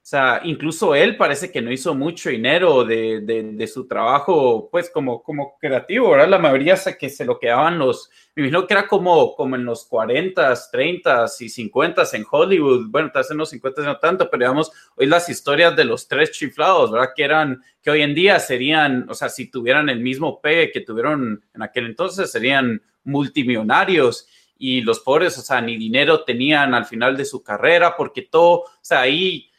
o 0.06 0.08
sea, 0.08 0.40
incluso 0.44 0.94
él 0.94 1.16
parece 1.16 1.50
que 1.50 1.60
no 1.60 1.72
hizo 1.72 1.92
mucho 1.92 2.30
dinero 2.30 2.84
de, 2.84 3.22
de, 3.22 3.66
su 3.66 3.88
trabajo, 3.88 4.68
pues 4.70 4.88
como, 4.88 5.20
como 5.20 5.58
creativo, 5.58 6.10
¿verdad? 6.10 6.28
La 6.28 6.38
mayoría 6.38 6.76
se, 6.76 6.96
que 6.96 7.10
se 7.10 7.24
lo 7.24 7.40
quedaban 7.40 7.76
los, 7.76 8.08
me 8.36 8.44
imagino 8.44 8.68
que 8.68 8.74
era 8.74 8.86
como, 8.86 9.34
como 9.34 9.56
en 9.56 9.64
los 9.64 9.84
40, 9.86 10.54
30 10.70 11.26
y 11.40 11.48
50 11.48 12.04
en 12.12 12.24
Hollywood, 12.30 12.86
bueno, 12.88 13.10
tal 13.12 13.22
vez 13.22 13.32
en 13.32 13.36
los 13.38 13.50
50 13.50 13.82
no 13.82 13.98
tanto, 13.98 14.30
pero 14.30 14.44
digamos, 14.44 14.70
hoy 14.94 15.06
las 15.06 15.28
historias 15.28 15.74
de 15.74 15.84
los 15.84 16.06
tres 16.06 16.30
chiflados, 16.30 16.92
¿verdad? 16.92 17.10
Que 17.16 17.24
eran, 17.24 17.60
que 17.82 17.90
hoy 17.90 18.02
en 18.02 18.14
día 18.14 18.38
serían, 18.38 19.10
o 19.10 19.14
sea, 19.14 19.28
si 19.28 19.50
tuvieran 19.50 19.88
el 19.88 19.98
mismo 19.98 20.40
P 20.40 20.70
que 20.70 20.82
tuvieron 20.82 21.44
en 21.52 21.62
aquel 21.62 21.84
entonces, 21.86 22.30
serían 22.30 22.80
multimillonarios 23.02 24.28
y 24.56 24.82
los 24.82 25.00
pobres, 25.00 25.36
o 25.36 25.42
sea, 25.42 25.60
ni 25.60 25.76
dinero 25.76 26.22
tenían 26.22 26.74
al 26.74 26.84
final 26.84 27.16
de 27.16 27.24
su 27.24 27.42
carrera 27.42 27.96
porque 27.96 28.22
todo, 28.22 28.60
o 28.60 28.70
sea, 28.80 29.00
ahí 29.00 29.50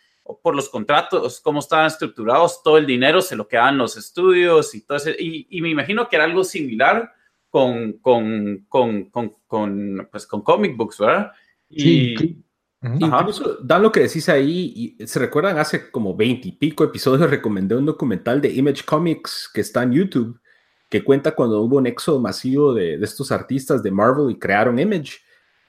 por 0.41 0.55
los 0.55 0.69
contratos, 0.69 1.39
cómo 1.41 1.59
estaban 1.59 1.87
estructurados, 1.87 2.61
todo 2.63 2.77
el 2.77 2.85
dinero 2.85 3.21
se 3.21 3.35
lo 3.35 3.47
quedaban 3.47 3.77
los 3.77 3.97
estudios 3.97 4.73
y 4.75 4.81
todo 4.81 4.97
eso. 4.97 5.09
Y, 5.17 5.61
me 5.61 5.69
imagino 5.69 6.07
que 6.07 6.15
era 6.15 6.25
algo 6.25 6.43
similar 6.43 7.11
con, 7.49 7.93
con, 7.93 8.65
con, 8.67 9.09
con, 9.47 10.07
pues, 10.11 10.27
con 10.27 10.41
comic 10.41 10.75
books, 10.75 10.99
¿verdad? 10.99 11.31
Y, 11.69 12.17
sí. 12.17 12.43
Incluso, 12.81 13.57
dan 13.61 13.81
lo 13.81 13.91
que 13.91 14.01
decís 14.01 14.29
ahí, 14.29 14.95
y 14.99 15.07
se 15.07 15.19
recuerdan 15.19 15.57
hace 15.57 15.89
como 15.89 16.15
20 16.15 16.47
y 16.47 16.51
pico 16.51 16.83
episodios, 16.83 17.29
recomendé 17.29 17.75
un 17.75 17.87
documental 17.87 18.39
de 18.39 18.53
Image 18.53 18.83
Comics 18.85 19.49
que 19.51 19.61
está 19.61 19.83
en 19.83 19.93
YouTube, 19.93 20.39
que 20.87 21.03
cuenta 21.03 21.33
cuando 21.33 21.61
hubo 21.61 21.77
un 21.77 21.87
éxodo 21.87 22.19
masivo 22.19 22.73
de, 22.73 22.97
de 22.97 23.05
estos 23.05 23.31
artistas 23.31 23.81
de 23.81 23.91
Marvel 23.91 24.29
y 24.29 24.39
crearon 24.39 24.79
Image. 24.79 25.19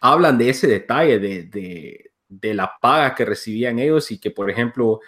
Hablan 0.01 0.39
de 0.39 0.51
ese 0.51 0.69
detalle, 0.69 1.19
de, 1.19 1.45
de 1.45 2.08
de 2.29 2.55
la 2.55 2.79
paga 2.81 3.15
que 3.15 3.25
recibían 3.25 3.79
ellos 3.79 4.11
y 4.11 4.19
que, 4.19 4.31
por 4.31 4.51
ejemplo, 4.51 5.01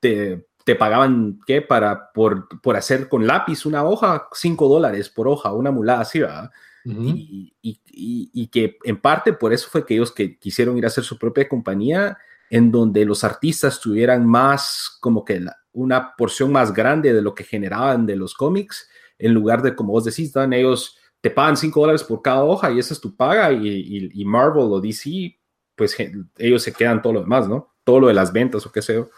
te, 0.00 0.46
pagaban, 0.78 1.40
¿qué? 1.46 1.62
Para, 1.62 2.12
por, 2.12 2.48
por, 2.60 2.76
hacer 2.76 3.08
con 3.08 3.26
lápiz 3.26 3.66
una 3.66 3.84
hoja, 3.84 4.28
cinco 4.32 4.68
dólares 4.68 5.08
por 5.08 5.26
hoja, 5.26 5.52
una 5.52 5.70
mulada 5.72 6.02
así, 6.02 6.20
¿verdad? 6.20 6.50
y, 6.84 7.52
y, 7.62 8.46
que 8.48 8.78
en 8.84 9.00
parte 9.00 9.34
por 9.34 9.52
eso 9.52 9.68
fue 9.70 9.84
que 9.84 9.94
ellos 9.94 10.12
que 10.12 10.38
quisieron 10.38 10.78
ir 10.78 10.84
a 10.84 10.88
hacer 10.88 11.04
su 11.04 11.18
propia 11.18 11.46
compañía 11.46 12.16
en 12.48 12.70
donde 12.70 13.04
los 13.04 13.22
artistas 13.22 13.80
tuvieran 13.80 14.26
más, 14.26 14.96
como 15.00 15.24
que 15.24 15.44
una 15.72 16.14
porción 16.16 16.50
más 16.50 16.72
grande 16.72 17.12
de 17.12 17.20
lo 17.20 17.34
que 17.34 17.44
generaban 17.44 18.06
de 18.06 18.16
los 18.16 18.34
cómics, 18.34 18.88
en 19.18 19.34
lugar 19.34 19.60
de, 19.60 19.76
como 19.76 19.92
vos 19.92 20.04
decís, 20.04 20.32
dan 20.32 20.52
ellos 20.52 20.96
te 21.20 21.30
pagan 21.30 21.56
cinco 21.56 21.80
dólares 21.80 22.02
por 22.02 22.22
cada 22.22 22.44
hoja 22.44 22.70
y 22.70 22.78
esa 22.78 22.94
es 22.94 23.00
tu 23.00 23.14
paga 23.14 23.52
y, 23.52 24.10
y 24.12 24.24
Marvel 24.24 24.68
o 24.70 24.80
DC 24.80 25.38
pues 25.80 25.96
ellos 26.36 26.62
se 26.62 26.74
quedan 26.74 27.00
todo 27.00 27.14
lo 27.14 27.20
demás, 27.22 27.48
¿no? 27.48 27.70
todo 27.84 28.00
lo 28.00 28.08
de 28.08 28.14
las 28.14 28.32
ventas 28.32 28.66
o 28.66 28.70
qué 28.70 28.82
sé 28.82 28.94
yo. 28.94 29.08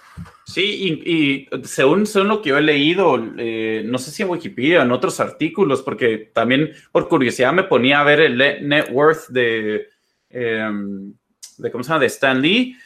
Sí, 0.46 0.96
y, 1.04 1.48
según, 1.66 2.06
según, 2.06 2.28
lo 2.28 2.40
que 2.40 2.50
yo 2.50 2.58
he 2.58 2.62
leído, 2.62 3.18
eh, 3.36 3.82
no 3.84 3.98
sé 3.98 4.12
si 4.12 4.22
en 4.22 4.30
Wikipedia, 4.30 4.82
en 4.82 4.92
otros 4.92 5.18
artículos, 5.18 5.82
porque 5.82 6.30
también 6.32 6.72
por 6.92 7.08
curiosidad 7.08 7.52
me 7.52 7.64
ponía 7.64 8.00
a 8.00 8.04
ver 8.04 8.20
el 8.20 8.38
net 8.38 8.88
worth 8.92 9.28
de, 9.30 9.88
em, 10.30 11.12
de 11.58 11.70
¿cómo 11.72 11.82
se 11.82 11.88
llama? 11.88 12.00
De 12.00 12.06
Stan 12.06 12.40
Lee. 12.40 12.76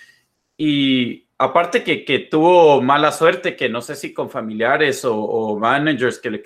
Y 0.57 1.29
aparte 1.39 1.85
que, 1.85 2.05
que, 2.05 2.21
tuvo 2.21 2.81
mala 2.81 3.13
suerte, 3.13 3.55
que 3.55 3.69
no 3.69 3.83
sé 3.83 3.95
si 3.95 4.15
con 4.15 4.31
familiares 4.31 5.03
o, 5.05 5.59
managers 5.59 6.19
que 6.19 6.31
le 6.31 6.43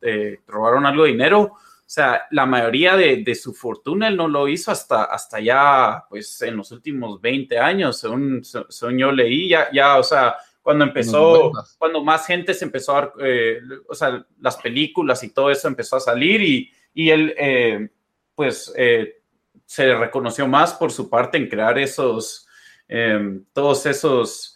eh, 0.00 0.40
robaron 0.46 0.86
algo 0.86 1.04
de 1.04 1.10
dinero, 1.12 1.42
o 1.42 1.58
sea, 1.94 2.26
la 2.32 2.44
mayoría 2.44 2.96
de, 2.96 3.22
de, 3.24 3.34
su 3.36 3.54
fortuna 3.54 4.08
él 4.08 4.16
no 4.16 4.26
lo 4.26 4.48
hizo 4.48 4.72
hasta, 4.72 5.04
hasta 5.04 5.38
ya, 5.38 6.04
pues, 6.08 6.42
en 6.42 6.56
los 6.56 6.72
últimos 6.72 7.20
20 7.20 7.56
años, 7.56 8.00
según, 8.00 8.42
según 8.44 8.98
yo 8.98 9.12
leí, 9.12 9.48
ya, 9.48 9.68
ya, 9.72 9.96
o 9.98 10.02
sea, 10.02 10.34
cuando 10.60 10.84
empezó, 10.84 11.52
cuando 11.78 12.02
más 12.02 12.26
gente 12.26 12.52
se 12.52 12.64
empezó 12.64 12.96
a, 12.96 13.00
dar, 13.00 13.12
eh, 13.20 13.60
o 13.86 13.94
sea, 13.94 14.26
las 14.40 14.56
películas 14.56 15.22
y 15.22 15.32
todo 15.32 15.50
eso 15.50 15.68
empezó 15.68 15.96
a 15.96 16.00
salir 16.00 16.42
y, 16.42 16.72
y 16.94 17.10
él, 17.10 17.32
eh, 17.38 17.88
pues, 18.34 18.72
eh, 18.76 19.22
se 19.64 19.94
reconoció 19.94 20.48
más 20.48 20.74
por 20.74 20.90
su 20.90 21.08
parte 21.08 21.38
en 21.38 21.48
crear 21.48 21.78
esos, 21.78 22.48
em, 22.88 23.44
todos 23.52 23.86
esos, 23.86 24.50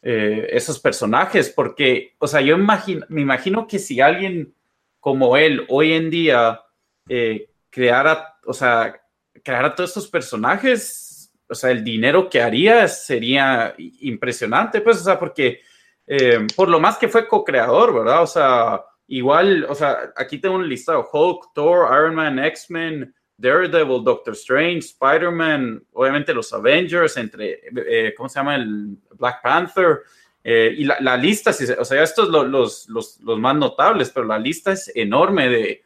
esos 0.00 0.78
personajes, 0.78 1.50
porque, 1.50 2.14
o 2.18 2.28
sea, 2.28 2.40
yo 2.40 2.56
imagino, 2.56 3.04
me 3.08 3.20
imagino 3.20 3.66
que 3.66 3.80
si 3.80 4.00
alguien 4.00 4.54
como 5.00 5.36
él 5.36 5.66
hoy 5.68 5.92
en 5.92 6.08
día 6.08 6.60
eh, 7.08 7.48
creara, 7.70 8.38
o 8.44 8.52
sea, 8.52 9.00
creara 9.42 9.74
todos 9.74 9.90
estos 9.90 10.08
personajes, 10.08 11.32
o 11.48 11.54
sea, 11.54 11.70
el 11.70 11.82
dinero 11.82 12.28
que 12.28 12.42
haría 12.42 12.86
sería 12.88 13.74
impresionante, 13.78 14.80
pues, 14.80 15.00
o 15.00 15.04
sea, 15.04 15.18
porque 15.18 15.60
eh, 16.06 16.46
por 16.54 16.68
lo 16.68 16.80
más 16.80 16.98
que 16.98 17.08
fue 17.08 17.26
co-creador, 17.26 17.94
¿verdad? 17.94 18.22
O 18.22 18.26
sea, 18.26 18.82
igual, 19.06 19.66
o 19.68 19.74
sea, 19.74 20.12
aquí 20.16 20.38
tengo 20.38 20.56
un 20.56 20.68
listado, 20.68 21.08
Hulk, 21.10 21.52
Thor, 21.54 21.88
Iron 21.92 22.14
Man, 22.14 22.38
X-Men, 22.38 23.14
Daredevil, 23.36 24.02
Doctor 24.04 24.34
Strange, 24.34 24.78
Spider-Man, 24.78 25.84
obviamente 25.92 26.34
los 26.34 26.52
Avengers, 26.52 27.16
entre, 27.16 27.60
eh, 27.86 28.14
¿cómo 28.16 28.28
se 28.28 28.40
llama? 28.40 28.56
El 28.56 28.96
Black 29.14 29.42
Panther, 29.42 30.00
y 30.44 30.84
la, 30.84 31.16
lista, 31.18 31.50
o 31.78 31.84
sea, 31.84 32.02
estos 32.02 32.30
los, 32.30 32.88
los, 32.88 33.20
los, 33.20 33.38
más 33.38 33.54
notables, 33.54 34.08
pero 34.08 34.24
la 34.24 34.38
lista 34.38 34.72
es 34.72 34.90
enorme 34.94 35.46
de, 35.50 35.84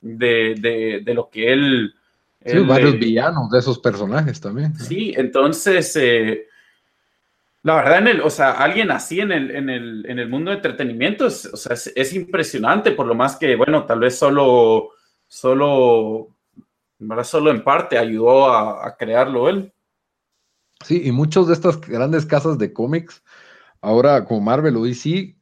de, 0.00 1.02
de, 1.04 1.14
lo 1.14 1.28
que 1.28 1.52
él... 1.52 1.94
Sí, 2.44 2.58
varios 2.60 2.98
villanos 2.98 3.50
de 3.50 3.58
esos 3.58 3.78
personajes 3.78 4.40
también. 4.40 4.74
Sí, 4.76 5.12
entonces, 5.16 5.94
eh, 5.96 6.46
la 7.62 7.76
verdad, 7.76 7.98
en 7.98 8.08
el, 8.08 8.20
o 8.22 8.30
sea, 8.30 8.52
alguien 8.52 8.90
así 8.90 9.20
en 9.20 9.30
el, 9.32 9.50
en 9.50 9.68
el, 9.68 10.06
en 10.08 10.18
el 10.18 10.28
mundo 10.28 10.50
de 10.50 10.56
entretenimiento 10.56 11.26
es, 11.26 11.46
o 11.46 11.56
sea, 11.56 11.74
es, 11.74 12.14
impresionante, 12.14 12.92
por 12.92 13.06
lo 13.06 13.14
más 13.14 13.36
que, 13.36 13.56
bueno, 13.56 13.84
tal 13.84 14.00
vez 14.00 14.18
solo, 14.18 14.90
solo, 15.26 16.28
solo 17.24 17.50
en 17.50 17.62
parte 17.62 17.98
ayudó 17.98 18.50
a, 18.50 18.86
a 18.86 18.96
crearlo 18.96 19.48
él. 19.50 19.72
Sí, 20.82 21.02
y 21.04 21.12
muchos 21.12 21.46
de 21.46 21.52
estas 21.52 21.78
grandes 21.78 22.24
casas 22.24 22.56
de 22.56 22.72
cómics 22.72 23.22
Ahora, 23.80 24.24
como 24.24 24.40
Marvel 24.40 24.76
o 24.76 24.84
DC, 24.84 25.36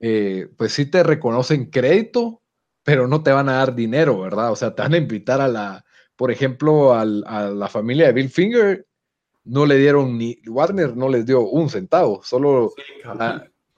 eh, 0.00 0.48
pues 0.56 0.72
sí 0.72 0.86
te 0.86 1.02
reconocen 1.02 1.66
crédito, 1.66 2.37
pero 2.88 3.06
no 3.06 3.22
te 3.22 3.32
van 3.32 3.50
a 3.50 3.56
dar 3.58 3.74
dinero, 3.74 4.18
¿verdad? 4.18 4.50
O 4.50 4.56
sea, 4.56 4.74
te 4.74 4.80
van 4.80 4.94
a 4.94 4.96
invitar 4.96 5.42
a 5.42 5.48
la, 5.48 5.84
por 6.16 6.30
ejemplo, 6.30 6.94
a 6.94 7.04
la 7.04 7.68
familia 7.68 8.06
de 8.06 8.14
Bill 8.14 8.30
Finger, 8.30 8.86
no 9.44 9.66
le 9.66 9.76
dieron 9.76 10.16
ni, 10.16 10.38
Warner 10.46 10.96
no 10.96 11.10
les 11.10 11.26
dio 11.26 11.42
un 11.42 11.68
centavo, 11.68 12.22
solo 12.24 12.72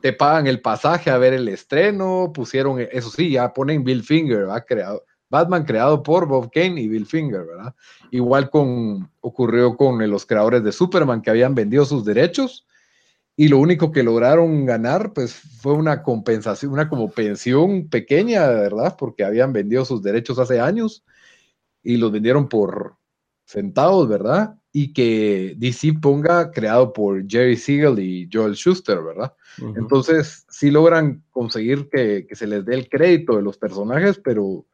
te 0.00 0.12
pagan 0.12 0.46
el 0.46 0.60
pasaje 0.60 1.10
a 1.10 1.18
ver 1.18 1.32
el 1.32 1.48
estreno, 1.48 2.30
pusieron, 2.32 2.78
eso 2.78 3.10
sí, 3.10 3.32
ya 3.32 3.52
ponen 3.52 3.82
Bill 3.82 4.04
Finger, 4.04 4.42
¿verdad? 4.42 4.64
Creado, 4.64 5.02
Batman 5.28 5.64
creado 5.64 6.04
por 6.04 6.28
Bob 6.28 6.48
Kane 6.52 6.80
y 6.80 6.86
Bill 6.86 7.06
Finger, 7.06 7.44
¿verdad? 7.44 7.74
Igual 8.12 8.48
con, 8.48 9.10
ocurrió 9.22 9.76
con 9.76 10.08
los 10.08 10.24
creadores 10.24 10.62
de 10.62 10.70
Superman 10.70 11.20
que 11.20 11.30
habían 11.30 11.56
vendido 11.56 11.84
sus 11.84 12.04
derechos 12.04 12.64
y 13.40 13.48
lo 13.48 13.56
único 13.56 13.90
que 13.90 14.02
lograron 14.02 14.66
ganar, 14.66 15.14
pues 15.14 15.32
fue 15.32 15.72
una 15.72 16.02
compensación, 16.02 16.72
una 16.72 16.90
como 16.90 17.10
pensión 17.10 17.88
pequeña, 17.88 18.46
¿verdad? 18.46 18.96
Porque 18.98 19.24
habían 19.24 19.54
vendido 19.54 19.86
sus 19.86 20.02
derechos 20.02 20.38
hace 20.38 20.60
años 20.60 21.06
y 21.82 21.96
los 21.96 22.12
vendieron 22.12 22.50
por 22.50 22.96
centavos, 23.46 24.10
¿verdad? 24.10 24.56
Y 24.72 24.92
que 24.92 25.54
DC 25.56 25.94
ponga 26.02 26.50
creado 26.50 26.92
por 26.92 27.26
Jerry 27.26 27.56
Siegel 27.56 27.98
y 27.98 28.28
Joel 28.30 28.56
Schuster, 28.56 29.02
¿verdad? 29.02 29.32
Entonces, 29.74 30.44
sí 30.50 30.70
logran 30.70 31.24
conseguir 31.30 31.88
que, 31.88 32.26
que, 32.28 32.36
se 32.36 32.46
les 32.46 32.66
dé 32.66 32.74
el 32.74 32.90
crédito 32.90 33.36
de 33.36 33.42
los 33.42 33.56
personajes, 33.56 34.20
pero 34.22 34.66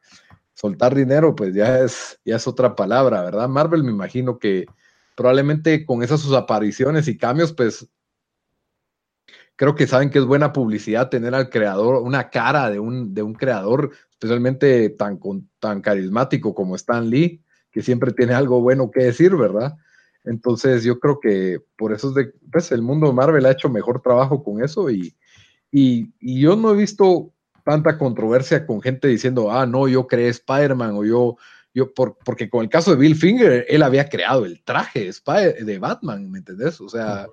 soltar 0.53 0.93
dinero, 0.93 1.33
pues 1.37 1.55
ya 1.55 1.85
es, 1.85 2.19
ya 2.25 2.35
es 2.35 2.45
otra 2.49 2.75
palabra, 2.75 3.23
¿verdad? 3.23 3.47
Marvel 3.47 3.85
me 3.85 3.91
imagino 3.91 4.37
que 4.37 4.65
probablemente 5.15 5.85
con 5.85 6.03
esas 6.03 6.19
sus 6.19 6.33
apariciones 6.33 7.07
y 7.07 7.17
cambios, 7.17 7.53
pues 7.53 7.87
creo 9.57 9.75
que 9.75 9.87
saben 9.87 10.09
que 10.09 10.19
es 10.19 10.25
buena 10.25 10.53
publicidad 10.53 11.09
tener 11.09 11.35
al 11.35 11.49
creador, 11.49 12.01
una 12.01 12.29
cara 12.29 12.69
de 12.69 12.79
un, 12.79 13.13
de 13.13 13.23
un 13.23 13.33
creador, 13.33 13.91
especialmente 14.11 14.89
tan, 14.91 15.19
tan 15.59 15.81
carismático 15.81 16.53
como 16.53 16.75
Stan 16.75 17.09
Lee, 17.09 17.43
que 17.71 17.81
siempre 17.81 18.13
tiene 18.13 18.33
algo 18.33 18.61
bueno 18.61 18.89
que 18.91 19.03
decir, 19.03 19.35
¿verdad? 19.35 19.75
Entonces 20.23 20.83
yo 20.83 20.99
creo 20.99 21.19
que 21.19 21.59
por 21.75 21.91
eso 21.91 22.09
es 22.09 22.15
de, 22.15 22.33
pues 22.51 22.71
el 22.71 22.83
mundo 22.83 23.07
de 23.07 23.13
Marvel 23.13 23.45
ha 23.45 23.51
hecho 23.51 23.69
mejor 23.69 24.01
trabajo 24.01 24.43
con 24.43 24.63
eso 24.63 24.89
y, 24.91 25.15
y, 25.71 26.11
yo 26.21 26.55
no 26.55 26.71
he 26.71 26.75
visto 26.75 27.33
tanta 27.63 27.97
controversia 27.97 28.65
con 28.65 28.81
gente 28.81 29.07
diciendo, 29.07 29.51
ah, 29.51 29.65
no, 29.65 29.87
yo 29.87 30.05
creé 30.05 30.29
Spider-Man 30.29 30.95
o 30.95 31.03
yo, 31.03 31.37
yo 31.73 31.93
por, 31.93 32.17
porque 32.23 32.49
con 32.49 32.63
el 32.63 32.69
caso 32.69 32.91
de 32.91 32.97
Bill 32.97 33.15
Finger, 33.15 33.65
él 33.67 33.81
había 33.81 34.07
creado 34.07 34.45
el 34.45 34.63
traje 34.63 35.09
de 35.09 35.79
Batman, 35.79 36.29
¿me 36.29 36.39
entendés? 36.39 36.79
O 36.79 36.89
sea, 36.89 37.27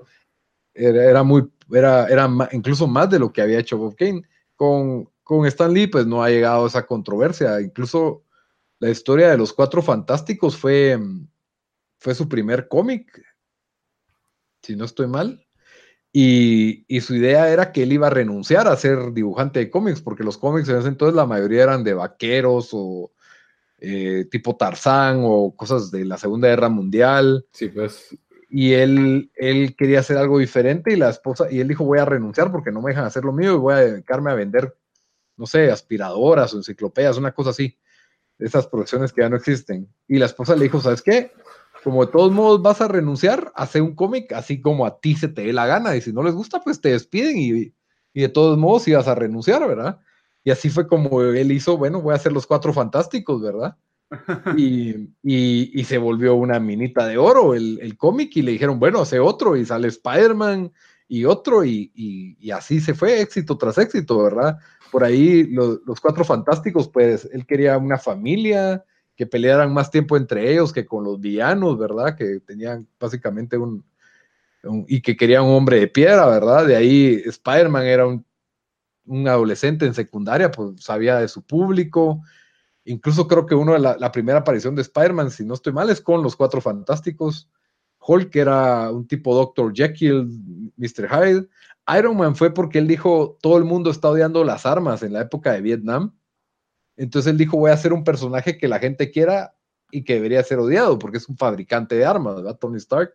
era, 0.74 1.22
muy, 1.22 1.48
era, 1.72 2.06
era 2.06 2.28
incluso 2.52 2.86
más 2.86 3.10
de 3.10 3.18
lo 3.18 3.32
que 3.32 3.42
había 3.42 3.58
hecho 3.58 3.78
Bob 3.78 3.96
Kane. 3.96 4.22
Con, 4.56 5.10
con 5.22 5.46
Stan 5.46 5.72
Lee, 5.72 5.88
pues 5.88 6.06
no 6.06 6.22
ha 6.22 6.30
llegado 6.30 6.66
esa 6.66 6.86
controversia. 6.86 7.60
Incluso 7.60 8.22
la 8.78 8.90
historia 8.90 9.30
de 9.30 9.38
los 9.38 9.52
Cuatro 9.52 9.82
Fantásticos 9.82 10.56
fue, 10.56 10.98
fue 11.98 12.14
su 12.14 12.28
primer 12.28 12.68
cómic, 12.68 13.22
si 14.62 14.76
no 14.76 14.84
estoy 14.84 15.06
mal. 15.06 15.44
Y, 16.12 16.84
y, 16.86 17.00
su 17.00 17.16
idea 17.16 17.50
era 17.50 17.72
que 17.72 17.82
él 17.82 17.92
iba 17.92 18.06
a 18.06 18.10
renunciar 18.10 18.68
a 18.68 18.76
ser 18.76 19.12
dibujante 19.12 19.58
de 19.58 19.70
cómics, 19.70 20.00
porque 20.00 20.22
los 20.22 20.38
cómics 20.38 20.68
en 20.68 20.76
ese 20.76 20.86
entonces 20.86 21.16
la 21.16 21.26
mayoría 21.26 21.64
eran 21.64 21.82
de 21.82 21.94
vaqueros 21.94 22.68
o 22.72 23.10
eh, 23.86 24.26
tipo 24.30 24.56
Tarzán 24.56 25.22
o 25.24 25.54
cosas 25.56 25.90
de 25.90 26.04
la 26.04 26.16
Segunda 26.16 26.48
Guerra 26.48 26.68
Mundial. 26.68 27.44
Sí, 27.52 27.68
pues 27.68 28.16
y 28.56 28.74
él, 28.74 29.32
él 29.34 29.74
quería 29.74 29.98
hacer 29.98 30.16
algo 30.16 30.38
diferente 30.38 30.92
y 30.92 30.96
la 30.96 31.10
esposa, 31.10 31.50
y 31.50 31.58
él 31.58 31.66
dijo, 31.66 31.84
voy 31.84 31.98
a 31.98 32.04
renunciar 32.04 32.52
porque 32.52 32.70
no 32.70 32.80
me 32.80 32.92
dejan 32.92 33.04
hacer 33.04 33.24
lo 33.24 33.32
mío 33.32 33.54
y 33.54 33.58
voy 33.58 33.74
a 33.74 33.78
dedicarme 33.78 34.30
a 34.30 34.34
vender, 34.34 34.78
no 35.36 35.44
sé, 35.44 35.72
aspiradoras 35.72 36.54
o 36.54 36.58
enciclopedias, 36.58 37.18
una 37.18 37.32
cosa 37.32 37.50
así, 37.50 37.76
esas 38.38 38.68
producciones 38.68 39.12
que 39.12 39.22
ya 39.22 39.28
no 39.28 39.34
existen. 39.34 39.92
Y 40.06 40.20
la 40.20 40.26
esposa 40.26 40.54
le 40.54 40.62
dijo, 40.62 40.80
¿sabes 40.80 41.02
qué? 41.02 41.32
Como 41.82 42.06
de 42.06 42.12
todos 42.12 42.30
modos 42.30 42.62
vas 42.62 42.80
a 42.80 42.86
renunciar, 42.86 43.50
hace 43.56 43.80
un 43.80 43.96
cómic 43.96 44.30
así 44.30 44.60
como 44.60 44.86
a 44.86 45.00
ti 45.00 45.16
se 45.16 45.26
te 45.26 45.42
dé 45.42 45.52
la 45.52 45.66
gana 45.66 45.96
y 45.96 46.00
si 46.00 46.12
no 46.12 46.22
les 46.22 46.34
gusta, 46.34 46.60
pues 46.60 46.80
te 46.80 46.90
despiden 46.90 47.36
y, 47.36 47.74
y 48.12 48.20
de 48.20 48.28
todos 48.28 48.56
modos 48.56 48.86
ibas 48.86 49.08
a 49.08 49.16
renunciar, 49.16 49.66
¿verdad? 49.66 49.98
Y 50.44 50.52
así 50.52 50.70
fue 50.70 50.86
como 50.86 51.22
él 51.22 51.50
hizo, 51.50 51.76
bueno, 51.76 52.00
voy 52.00 52.12
a 52.12 52.18
hacer 52.18 52.30
los 52.30 52.46
cuatro 52.46 52.72
fantásticos, 52.72 53.42
¿verdad? 53.42 53.76
Y, 54.56 55.84
se 55.84 55.98
volvió 55.98 56.34
una 56.34 56.58
minita 56.60 57.06
de 57.06 57.18
oro 57.18 57.54
el, 57.54 57.96
cómic 57.96 58.36
y 58.36 58.42
le 58.42 58.52
dijeron, 58.52 58.78
bueno, 58.78 59.00
hace 59.00 59.18
otro 59.20 59.56
y 59.56 59.64
sale 59.64 59.88
Spider-Man 59.88 60.72
y 61.08 61.24
otro 61.24 61.64
y, 61.64 62.36
así 62.52 62.80
se 62.80 62.94
fue, 62.94 63.20
éxito 63.20 63.58
tras 63.58 63.78
éxito, 63.78 64.22
¿verdad? 64.22 64.58
Por 64.90 65.04
ahí 65.04 65.44
los 65.44 66.00
cuatro 66.00 66.24
fantásticos, 66.24 66.88
pues 66.88 67.28
él 67.32 67.46
quería 67.46 67.76
una 67.78 67.98
familia, 67.98 68.84
que 69.16 69.26
pelearan 69.26 69.72
más 69.72 69.90
tiempo 69.90 70.16
entre 70.16 70.50
ellos 70.50 70.72
que 70.72 70.84
con 70.84 71.04
los 71.04 71.20
villanos, 71.20 71.78
¿verdad? 71.78 72.16
Que 72.16 72.40
tenían 72.40 72.88
básicamente 72.98 73.56
un, 73.56 73.84
y 74.88 75.00
que 75.02 75.16
quería 75.16 75.42
un 75.42 75.54
hombre 75.54 75.78
de 75.78 75.88
piedra, 75.88 76.26
¿verdad? 76.26 76.66
De 76.66 76.76
ahí 76.76 77.22
Spider-Man 77.24 77.86
era 77.86 78.06
un, 78.06 78.24
un 79.06 79.28
adolescente 79.28 79.86
en 79.86 79.94
secundaria, 79.94 80.50
pues 80.50 80.82
sabía 80.82 81.18
de 81.18 81.28
su 81.28 81.42
público, 81.42 82.22
Incluso 82.84 83.26
creo 83.26 83.46
que 83.46 83.54
uno 83.54 83.72
de 83.72 83.78
la, 83.78 84.12
primera 84.12 84.40
aparición 84.40 84.74
de 84.74 84.82
Spider-Man, 84.82 85.30
si 85.30 85.44
no 85.44 85.54
estoy 85.54 85.72
mal, 85.72 85.88
es 85.88 86.00
con 86.00 86.22
los 86.22 86.36
Cuatro 86.36 86.60
Fantásticos. 86.60 87.48
Hulk 88.06 88.36
era 88.36 88.90
un 88.90 89.06
tipo 89.06 89.34
Dr. 89.34 89.72
Jekyll, 89.74 90.28
Mr. 90.76 91.08
Hyde. 91.08 91.48
Iron 91.98 92.16
Man 92.16 92.36
fue 92.36 92.52
porque 92.52 92.78
él 92.78 92.86
dijo, 92.86 93.38
todo 93.40 93.56
el 93.56 93.64
mundo 93.64 93.90
está 93.90 94.10
odiando 94.10 94.44
las 94.44 94.66
armas 94.66 95.02
en 95.02 95.14
la 95.14 95.22
época 95.22 95.52
de 95.52 95.62
Vietnam. 95.62 96.14
Entonces 96.96 97.30
él 97.30 97.38
dijo, 97.38 97.56
voy 97.56 97.70
a 97.70 97.74
hacer 97.74 97.92
un 97.92 98.04
personaje 98.04 98.58
que 98.58 98.68
la 98.68 98.78
gente 98.78 99.10
quiera 99.10 99.54
y 99.90 100.04
que 100.04 100.14
debería 100.14 100.42
ser 100.42 100.58
odiado, 100.58 100.98
porque 100.98 101.18
es 101.18 101.28
un 101.28 101.36
fabricante 101.36 101.94
de 101.94 102.04
armas, 102.04 102.36
¿verdad? 102.36 102.58
Tony 102.58 102.76
Stark. 102.76 103.14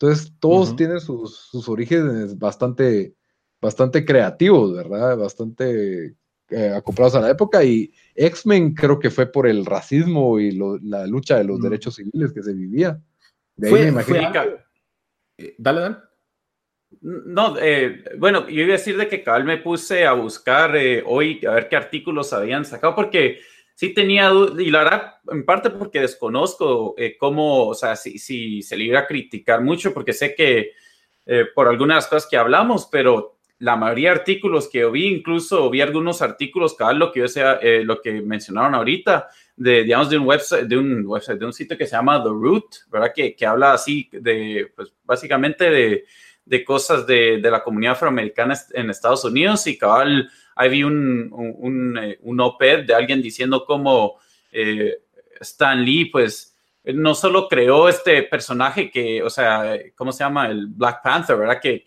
Entonces, 0.00 0.32
todos 0.38 0.76
tienen 0.76 1.00
sus, 1.00 1.36
sus, 1.36 1.68
orígenes 1.68 2.38
bastante, 2.38 3.16
bastante 3.60 4.04
creativos, 4.04 4.72
¿verdad? 4.72 5.16
Bastante 5.16 6.14
eh, 6.50 6.72
acoplados 6.74 7.14
a 7.14 7.20
la 7.20 7.30
época. 7.30 7.62
Y 7.62 7.92
X-Men 8.14 8.74
creo 8.74 8.98
que 8.98 9.10
fue 9.10 9.26
por 9.26 9.46
el 9.46 9.66
racismo 9.66 10.40
y 10.40 10.52
la 10.82 11.06
lucha 11.06 11.36
de 11.36 11.44
los 11.44 11.60
derechos 11.60 11.96
civiles 11.96 12.32
que 12.32 12.42
se 12.42 12.54
vivía. 12.54 12.98
De 13.54 13.68
fue, 13.68 13.88
eh, 15.36 15.54
dale, 15.58 15.80
dale. 15.80 15.96
No, 17.02 17.56
eh, 17.58 18.02
bueno, 18.16 18.48
yo 18.48 18.62
iba 18.62 18.74
a 18.74 18.78
decir 18.78 18.96
de 18.96 19.08
que 19.08 19.22
cabal 19.22 19.44
me 19.44 19.58
puse 19.58 20.06
a 20.06 20.14
buscar 20.14 20.74
hoy 21.04 21.44
a 21.46 21.50
ver 21.50 21.68
qué 21.68 21.76
artículos 21.76 22.32
habían 22.32 22.64
sacado, 22.64 22.94
porque 22.94 23.40
sí 23.74 23.92
tenía 23.92 24.32
y 24.58 24.70
la 24.70 24.84
verdad, 24.84 25.14
en 25.30 25.44
parte 25.44 25.68
porque 25.68 26.00
desconozco 26.00 26.96
cómo, 27.18 27.68
o 27.68 27.74
sea, 27.74 27.94
si, 27.94 28.18
si, 28.18 28.62
se 28.62 28.76
le 28.76 28.84
iba 28.84 29.00
a 29.00 29.06
criticar 29.06 29.60
mucho, 29.60 29.92
porque 29.92 30.14
sé 30.14 30.34
que 30.34 30.72
por 31.54 31.68
algunas 31.68 32.06
cosas 32.06 32.26
que 32.28 32.38
hablamos, 32.38 32.88
pero 32.90 33.37
la 33.60 33.76
mayoría 33.76 34.10
de 34.10 34.20
artículos 34.20 34.68
que 34.68 34.84
vi, 34.86 35.06
incluso 35.06 35.68
vi 35.68 35.80
algunos 35.80 36.22
artículos, 36.22 36.74
cada 36.74 36.92
lo 36.92 37.10
que 37.10 37.20
yo 37.20 37.28
sea, 37.28 37.54
eh, 37.54 37.82
lo 37.84 38.00
que 38.00 38.22
mencionaron 38.22 38.74
ahorita, 38.74 39.28
de, 39.56 39.82
digamos, 39.82 40.08
de 40.10 40.18
un 40.18 40.26
website, 40.26 40.66
de 40.66 40.78
un 40.78 41.04
website, 41.04 41.38
de 41.38 41.46
un 41.46 41.52
sitio 41.52 41.76
que 41.76 41.86
se 41.86 41.96
llama 41.96 42.22
The 42.22 42.28
Root, 42.28 42.66
¿verdad? 42.88 43.12
Que, 43.14 43.34
que 43.34 43.46
habla 43.46 43.72
así 43.72 44.08
de, 44.12 44.72
pues, 44.76 44.92
básicamente 45.02 45.70
de, 45.70 46.04
de 46.44 46.64
cosas 46.64 47.04
de, 47.06 47.38
de, 47.38 47.50
la 47.50 47.64
comunidad 47.64 47.94
afroamericana 47.94 48.54
en 48.74 48.90
Estados 48.90 49.24
Unidos 49.24 49.66
y 49.66 49.76
cabal, 49.76 50.30
ahí 50.54 50.70
vi 50.70 50.84
un, 50.84 51.28
un, 51.32 52.16
un, 52.20 52.40
OPED 52.40 52.86
de 52.86 52.94
alguien 52.94 53.20
diciendo 53.20 53.64
cómo 53.66 54.20
eh, 54.52 54.98
Stan 55.40 55.84
Lee, 55.84 56.04
pues, 56.06 56.56
no 56.84 57.14
solo 57.16 57.48
creó 57.48 57.88
este 57.88 58.22
personaje 58.22 58.88
que, 58.88 59.20
o 59.22 59.28
sea, 59.28 59.76
¿cómo 59.96 60.12
se 60.12 60.22
llama? 60.22 60.46
El 60.46 60.68
Black 60.68 61.02
Panther, 61.02 61.36
¿verdad? 61.36 61.60
Que 61.60 61.82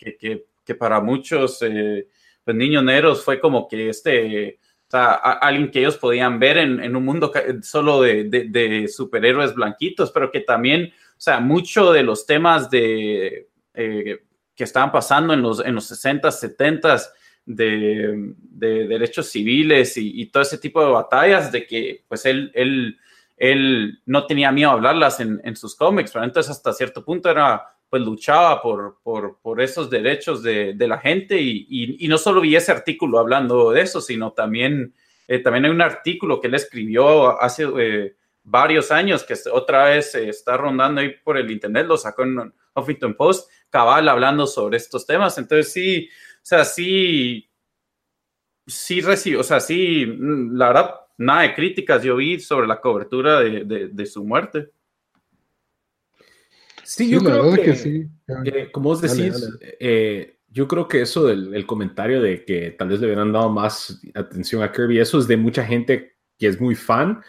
que 0.64 0.74
para 0.74 1.00
muchos 1.00 1.58
eh, 1.62 2.08
pues, 2.44 2.56
niños 2.56 2.84
negros 2.84 3.24
fue 3.24 3.40
como 3.40 3.68
que 3.68 3.88
este, 3.88 4.60
o 4.88 4.90
sea, 4.90 5.14
alguien 5.14 5.70
que 5.70 5.80
ellos 5.80 5.96
podían 5.96 6.38
ver 6.38 6.58
en, 6.58 6.94
un 6.94 7.04
mundo 7.04 7.32
solo 7.62 8.02
de, 8.02 8.90
superhéroes 8.94 9.54
blanquitos, 9.54 10.10
pero 10.12 10.30
que 10.30 10.40
también, 10.40 10.92
o 11.12 11.20
sea, 11.20 11.40
mucho 11.40 11.92
de 11.92 12.02
los 12.02 12.26
temas 12.26 12.68
de, 12.68 13.48
eh, 13.74 14.18
que 14.54 14.64
estaban 14.64 14.92
pasando 14.92 15.32
en 15.32 15.40
los, 15.40 15.64
en 15.64 15.74
los 15.74 15.86
60 15.86 16.30
70 16.30 16.98
de, 17.46 18.34
derechos 18.60 19.28
civiles 19.28 19.96
y, 19.96 20.26
todo 20.26 20.42
ese 20.42 20.58
tipo 20.58 20.84
de 20.84 20.92
batallas, 20.92 21.50
de 21.50 21.66
que 21.66 22.04
pues 22.06 22.26
él, 22.26 22.52
él, 22.54 22.98
él 23.38 23.98
no 24.04 24.26
tenía 24.26 24.52
miedo 24.52 24.70
a 24.70 24.74
hablarlas 24.74 25.20
en, 25.20 25.40
en 25.42 25.56
sus 25.56 25.74
cómics, 25.74 26.10
pero 26.12 26.24
entonces 26.24 26.50
hasta 26.50 26.72
cierto 26.72 27.04
punto 27.04 27.30
era 27.30 27.62
pues 27.92 28.04
luchaba 28.04 28.62
por, 28.62 29.00
por, 29.02 29.38
por 29.42 29.60
esos 29.60 29.90
derechos 29.90 30.42
de, 30.42 30.72
de 30.72 30.88
la 30.88 30.96
gente 30.96 31.38
y, 31.38 31.66
y, 31.68 32.08
no 32.08 32.16
solo 32.16 32.40
vi 32.40 32.56
ese 32.56 32.72
artículo 32.72 33.18
hablando 33.18 33.70
de 33.70 33.82
eso, 33.82 34.00
sino 34.00 34.32
también, 34.32 34.94
eh, 35.28 35.40
también 35.40 35.66
hay 35.66 35.72
un 35.72 35.82
artículo 35.82 36.40
que 36.40 36.46
él 36.46 36.54
escribió 36.54 37.38
hace 37.38 37.68
eh, 37.78 38.16
varios 38.44 38.90
años 38.90 39.24
que 39.24 39.34
otra 39.52 39.90
vez 39.90 40.14
está 40.14 40.56
rondando 40.56 41.02
ahí 41.02 41.10
por 41.22 41.36
el 41.36 41.50
internet, 41.50 41.84
lo 41.86 41.98
sacó 41.98 42.22
en 42.22 42.54
Huffington 42.74 43.12
Post, 43.14 43.50
cabal 43.68 44.08
hablando 44.08 44.46
sobre 44.46 44.78
estos 44.78 45.04
temas. 45.04 45.36
Entonces 45.36 45.70
sí, 45.70 46.08
o 46.36 46.40
sea, 46.40 46.64
sí, 46.64 47.50
sí 48.66 49.02
recibo, 49.02 49.42
o 49.42 49.44
sea, 49.44 49.60
sí, 49.60 50.06
la 50.18 50.68
verdad, 50.68 50.94
nada 51.18 51.42
de 51.42 51.54
críticas 51.54 52.02
yo 52.02 52.16
vi 52.16 52.40
sobre 52.40 52.66
la 52.66 52.80
cobertura 52.80 53.40
de, 53.40 53.90
de 53.92 54.06
su 54.06 54.24
muerte. 54.24 54.70
Sí, 56.94 57.08
yo 57.08 57.20
creo 57.20 57.54
que, 57.54 57.74
sí. 57.74 58.06
como 58.70 58.90
vos 58.90 59.00
decís, 59.00 59.48
eh, 59.80 60.36
yo 60.48 60.68
creo 60.68 60.88
que 60.88 61.00
eso 61.00 61.24
del 61.26 61.64
comentario 61.64 62.20
de 62.20 62.44
que 62.44 62.72
tal 62.72 62.88
vez 62.88 63.00
le 63.00 63.06
hubieran 63.06 63.32
dado 63.32 63.48
más 63.48 63.98
atención 64.14 64.62
a 64.62 64.70
Kirby, 64.70 64.98
eso 64.98 65.18
es 65.18 65.26
de 65.26 65.38
mucha 65.38 65.64
gente 65.64 66.16
que 66.38 66.48
es 66.48 66.60
muy 66.60 66.74
fan, 66.74 67.22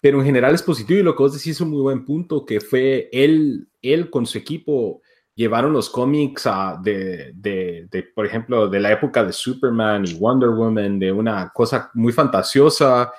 pero 0.00 0.20
en 0.20 0.26
general 0.26 0.54
es 0.54 0.62
positivo 0.62 1.00
y 1.00 1.02
lo 1.02 1.16
que 1.16 1.22
vos 1.24 1.32
decís 1.32 1.56
es 1.56 1.60
un 1.60 1.70
muy 1.70 1.80
buen 1.80 2.04
punto, 2.04 2.46
que 2.46 2.60
fue 2.60 3.08
él, 3.10 3.68
él 3.82 4.08
con 4.08 4.24
su 4.24 4.38
equipo 4.38 5.02
llevaron 5.34 5.72
los 5.72 5.90
cómics 5.90 6.46
a, 6.46 6.78
de, 6.80 7.32
de, 7.34 7.88
de, 7.90 8.02
por 8.14 8.24
ejemplo, 8.24 8.68
de 8.68 8.78
la 8.78 8.92
época 8.92 9.24
de 9.24 9.32
Superman 9.32 10.04
y 10.06 10.14
Wonder 10.14 10.50
Woman, 10.50 11.00
de 11.00 11.10
una 11.10 11.50
cosa 11.52 11.90
muy 11.94 12.12
fantasiosa 12.12 13.10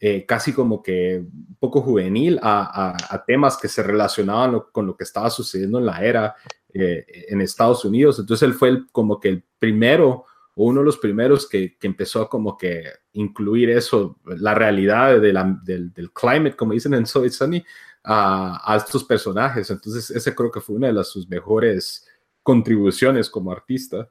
eh, 0.00 0.26
casi 0.26 0.52
como 0.52 0.82
que 0.82 1.24
poco 1.58 1.80
juvenil 1.80 2.38
a, 2.42 3.24
temas 3.26 3.56
que 3.56 3.68
se 3.68 3.82
relacionaban 3.82 4.60
con 4.72 4.86
lo 4.86 4.96
que 4.96 5.04
estaba 5.04 5.30
sucediendo 5.30 5.78
en 5.78 5.86
la 5.86 6.04
era 6.04 6.34
eh, 6.72 7.06
en 7.28 7.40
Estados 7.40 7.84
Unidos. 7.84 8.18
Entonces 8.18 8.46
él 8.46 8.54
fue 8.54 8.84
como 8.92 9.18
que 9.18 9.28
el 9.28 9.44
primero 9.58 10.26
o 10.56 10.66
uno 10.66 10.80
de 10.80 10.86
los 10.86 10.98
primeros 10.98 11.48
que, 11.48 11.76
que 11.78 11.86
empezó 11.86 12.28
como 12.28 12.56
que 12.56 12.84
incluir 13.12 13.70
eso, 13.70 14.18
la 14.24 14.54
realidad 14.54 15.20
de 15.20 15.32
del, 15.32 15.92
del, 15.92 16.12
climate, 16.12 16.54
como 16.54 16.72
dicen 16.72 16.94
en 16.94 17.06
So 17.06 17.28
Sunny, 17.28 17.64
a, 18.04 18.72
a, 18.72 18.76
estos 18.76 19.04
personajes. 19.04 19.70
Entonces 19.70 20.10
ese 20.10 20.34
creo 20.34 20.50
que 20.50 20.60
fue 20.60 20.76
una 20.76 20.88
de 20.88 20.92
las, 20.92 21.08
sus 21.08 21.28
mejores 21.28 22.06
contribuciones 22.42 23.28
como 23.30 23.50
artista. 23.50 24.08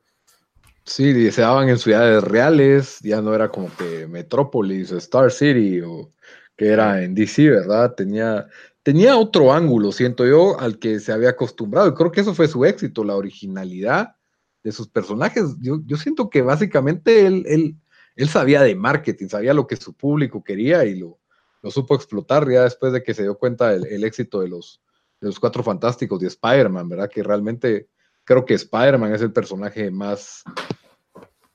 Sí, 0.86 1.32
se 1.32 1.42
daban 1.42 1.70
en 1.70 1.78
ciudades 1.78 2.24
reales, 2.24 3.00
ya 3.02 3.22
no 3.22 3.34
era 3.34 3.50
como 3.50 3.70
que 3.78 4.06
Metrópolis 4.08 4.92
o 4.92 4.98
Star 4.98 5.32
City 5.32 5.82
o 5.82 6.12
que 6.58 6.68
era 6.68 7.04
en 7.04 7.16
DC, 7.16 7.50
¿verdad? 7.50 7.96
Tenía, 7.96 8.48
tenía 8.84 9.18
otro 9.18 9.54
ángulo, 9.54 9.92
siento 9.94 10.26
yo, 10.26 10.60
al 10.60 10.80
que 10.80 11.00
se 11.00 11.14
había 11.14 11.30
acostumbrado. 11.30 11.88
Y 11.88 11.94
creo 11.94 12.12
que 12.12 12.22
eso 12.22 12.34
fue 12.36 12.48
su 12.48 12.66
éxito, 12.66 13.04
la 13.04 13.16
originalidad 13.16 14.16
de 14.64 14.72
sus 14.74 14.90
personajes. 14.90 15.56
Yo, 15.62 15.80
yo 15.86 15.98
siento 15.98 16.30
que 16.30 16.42
básicamente 16.42 17.26
él, 17.26 17.46
él, 17.48 17.78
él, 18.18 18.30
sabía 18.30 18.62
de 18.62 18.76
marketing, 18.76 19.28
sabía 19.28 19.54
lo 19.54 19.68
que 19.68 19.78
su 19.78 19.94
público 19.94 20.44
quería 20.44 20.86
y 20.86 20.96
lo, 21.00 21.20
lo 21.62 21.72
supo 21.72 21.96
explotar 21.96 22.50
ya 22.50 22.64
después 22.64 22.92
de 22.94 23.04
que 23.04 23.14
se 23.14 23.24
dio 23.24 23.38
cuenta 23.38 23.70
del 23.70 23.86
el 23.88 24.04
éxito 24.04 24.42
de 24.42 24.50
los, 24.50 24.82
de 25.22 25.28
los 25.28 25.40
Cuatro 25.40 25.64
Fantásticos 25.64 26.20
de 26.20 26.28
Spider-Man, 26.28 26.90
¿verdad? 26.90 27.10
Que 27.10 27.24
realmente 27.24 27.88
creo 28.24 28.46
que 28.46 28.54
Spider-Man 28.54 29.14
es 29.14 29.22
el 29.22 29.32
personaje 29.32 29.92
más 29.92 30.44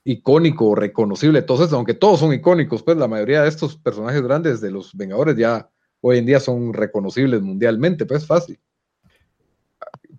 icónico, 0.03 0.75
reconocible. 0.75 1.39
Entonces, 1.39 1.71
aunque 1.73 1.93
todos 1.93 2.19
son 2.19 2.33
icónicos, 2.33 2.83
pues 2.83 2.97
la 2.97 3.07
mayoría 3.07 3.43
de 3.43 3.49
estos 3.49 3.77
personajes 3.77 4.21
grandes 4.21 4.61
de 4.61 4.71
los 4.71 4.95
Vengadores 4.95 5.35
ya 5.35 5.69
hoy 6.01 6.17
en 6.17 6.25
día 6.25 6.39
son 6.39 6.73
reconocibles 6.73 7.41
mundialmente, 7.41 8.05
pues 8.05 8.25
fácil. 8.25 8.59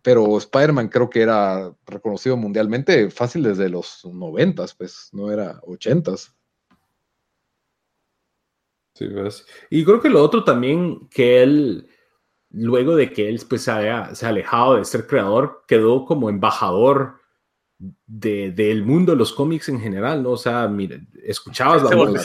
Pero 0.03 0.38
Spider-Man 0.38 0.88
creo 0.88 1.11
que 1.11 1.22
era 1.22 1.74
reconocido 1.86 2.36
mundialmente 2.36 3.11
fácil 3.11 3.42
desde 3.42 3.68
los 3.68 4.05
noventas, 4.05 4.74
pues 4.74 5.09
no 5.12 5.30
era 5.30 5.61
ochentas. 5.64 6.34
Sí, 8.94 9.07
pues. 9.09 9.46
Y 9.70 9.84
creo 9.84 10.01
que 10.01 10.11
lo 10.11 10.22
otro 10.22 10.44
también 10.44 11.09
que 11.09 11.42
él 11.42 11.88
luego 12.51 12.96
de 12.96 13.12
que 13.12 13.28
él 13.28 13.40
pues, 13.48 13.62
se 13.62 13.70
haya 13.70 14.14
se 14.14 14.26
alejado 14.26 14.76
de 14.76 14.84
ser 14.84 15.07
creador, 15.07 15.64
quedó 15.66 16.05
como 16.05 16.28
embajador 16.28 17.20
de, 18.07 18.51
del 18.51 18.84
mundo 18.84 19.12
de 19.12 19.18
los 19.18 19.32
cómics 19.32 19.68
en 19.68 19.80
general, 19.80 20.22
¿no? 20.22 20.30
O 20.30 20.36
sea, 20.36 20.68
mire, 20.68 21.03
escuchabas 21.24 21.82
la 21.82 21.96
voz. 21.96 22.22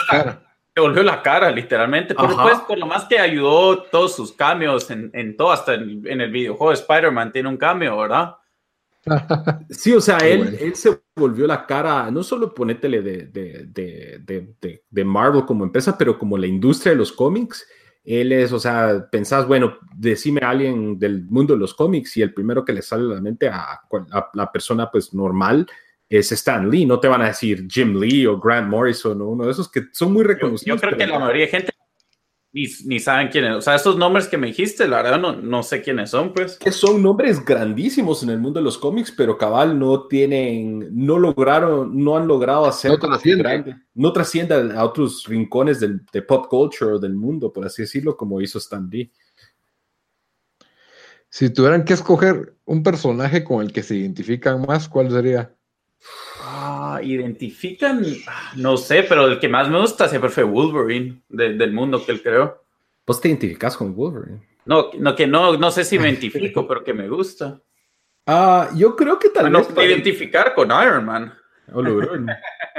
Se 0.75 0.81
volvió 0.81 1.03
la 1.03 1.21
cara, 1.21 1.49
literalmente. 1.51 2.13
Pero 2.13 2.27
después, 2.27 2.59
por 2.67 2.77
lo 2.77 2.85
más 2.85 3.05
que 3.05 3.17
ayudó 3.17 3.83
todos 3.83 4.13
sus 4.13 4.33
cambios 4.33 4.91
en, 4.91 5.09
en 5.13 5.37
todo, 5.37 5.51
hasta 5.51 5.75
en, 5.75 6.19
el 6.19 6.29
videojuego 6.29 6.73
Spider-Man 6.73 7.31
tiene 7.31 7.47
un 7.47 7.57
cambio, 7.57 7.97
¿verdad? 7.97 8.35
Sí, 9.69 9.93
o 9.93 10.01
sea, 10.01 10.17
él, 10.17 10.57
él, 10.59 10.75
se 10.75 10.99
volvió 11.15 11.47
la 11.47 11.65
cara, 11.65 12.09
no 12.09 12.23
solo 12.23 12.53
ponétele 12.53 13.01
de, 13.03 13.27
de, 13.27 13.67
de, 14.19 14.83
de, 14.89 15.05
Marvel 15.05 15.45
como 15.45 15.63
empresa, 15.63 15.95
pero 15.95 16.17
como 16.17 16.37
la 16.37 16.47
industria 16.47 16.91
de 16.91 16.97
los 16.97 17.11
cómics 17.11 17.65
él 18.05 18.31
es, 18.31 18.51
o 18.51 18.59
sea, 18.59 19.07
pensás, 19.11 19.47
bueno, 19.47 19.77
decime 19.95 20.41
a 20.43 20.51
alguien 20.51 20.99
del 20.99 21.25
mundo 21.25 21.53
de 21.53 21.59
los 21.59 21.73
cómics 21.73 22.15
y 22.17 22.21
el 22.21 22.33
primero 22.33 22.63
que 22.63 22.73
le 22.73 22.81
sale 22.81 23.03
a 23.03 23.15
la 23.15 23.21
mente 23.21 23.49
a, 23.49 23.81
la 24.33 24.51
persona 24.51 24.91
pues 24.91 25.13
normal 25.13 25.65
es 26.07 26.31
Stan 26.31 26.69
Lee, 26.69 26.85
no 26.85 26.99
te 26.99 27.07
van 27.07 27.23
a 27.23 27.27
decir 27.27 27.65
Jim 27.67 27.99
Lee 27.99 28.27
o 28.27 28.39
Grant 28.39 28.69
Morrison 28.69 29.19
o 29.21 29.29
uno 29.29 29.45
de 29.45 29.51
esos 29.51 29.71
que 29.71 29.85
son 29.91 30.13
muy 30.13 30.23
reconocidos. 30.23 30.79
Yo, 30.79 30.87
creo 30.87 30.97
que 30.97 31.07
la 31.07 31.17
mayoría 31.17 31.45
de 31.45 31.51
gente 31.51 31.71
ni, 32.85 32.99
saben 32.99 33.27
quiénes. 33.27 33.55
O 33.55 33.61
sea, 33.61 33.75
esos 33.75 33.97
nombres 33.97 34.27
que 34.27 34.37
me 34.37 34.47
dijiste, 34.47 34.87
la 34.87 35.01
verdad 35.01 35.19
no, 35.19 35.35
no 35.35 35.61
sé 35.61 35.81
quiénes 35.81 36.09
son, 36.09 36.31
pues. 36.33 36.57
Que 36.57 36.71
son 36.71 37.03
nombres 37.03 37.43
grandísimos 37.43 38.23
en 38.23 38.29
el 38.29 38.39
mundo 38.39 38.59
de 38.59 38.63
los 38.63 38.77
cómics, 38.77 39.11
pero 39.11 39.37
cabal 39.37 39.77
no 39.77 40.07
tienen, 40.07 40.87
no 40.91 41.19
lograron, 41.19 42.01
no 42.01 42.15
han 42.15 42.27
logrado 42.27 42.65
hacer. 42.65 42.91
No 42.91 42.99
trasciende. 42.99 43.75
No 43.93 44.13
trasciende 44.13 44.73
a 44.73 44.85
otros 44.85 45.25
rincones 45.27 45.81
del, 45.81 46.01
de 46.13 46.21
pop 46.21 46.47
culture 46.47 46.93
o 46.93 46.99
del 46.99 47.15
mundo, 47.15 47.51
por 47.51 47.65
así 47.65 47.81
decirlo, 47.81 48.15
como 48.15 48.39
hizo 48.39 48.57
Stan 48.57 48.89
Lee. 48.89 49.11
Si 51.29 51.49
tuvieran 51.49 51.83
que 51.83 51.93
escoger 51.93 52.55
un 52.63 52.83
personaje 52.83 53.43
con 53.43 53.61
el 53.61 53.73
que 53.73 53.83
se 53.83 53.97
identifican 53.97 54.61
más, 54.65 54.87
¿cuál 54.87 55.11
sería? 55.11 55.53
Ah, 56.95 57.03
identifican, 57.03 58.05
no 58.55 58.77
sé, 58.77 59.03
pero 59.03 59.27
el 59.27 59.39
que 59.39 59.49
más 59.49 59.69
me 59.69 59.79
gusta 59.79 60.07
siempre 60.07 60.29
fue 60.29 60.43
Wolverine, 60.43 61.21
del 61.27 61.73
mundo 61.73 62.03
que 62.05 62.13
él 62.13 62.21
creó. 62.21 62.63
¿Vos 63.05 63.19
te 63.19 63.27
identificas 63.27 63.75
con 63.75 63.93
Wolverine? 63.93 64.41
No, 64.65 64.91
no 64.97 65.15
que 65.15 65.27
no, 65.27 65.57
no 65.57 65.71
sé 65.71 65.83
si 65.83 65.99
me 65.99 66.09
identifico, 66.09 66.67
pero 66.67 66.83
que 66.83 66.93
me 66.93 67.09
gusta. 67.09 67.61
Ah, 68.25 68.69
yo 68.75 68.95
creo 68.95 69.19
que 69.19 69.29
tal 69.29 69.51
vez. 69.51 69.67
Para 69.67 69.87
identificar 69.87 70.53
con 70.55 70.69
Iron 70.69 71.05
Man. 71.05 71.33
Oh, 71.73 71.83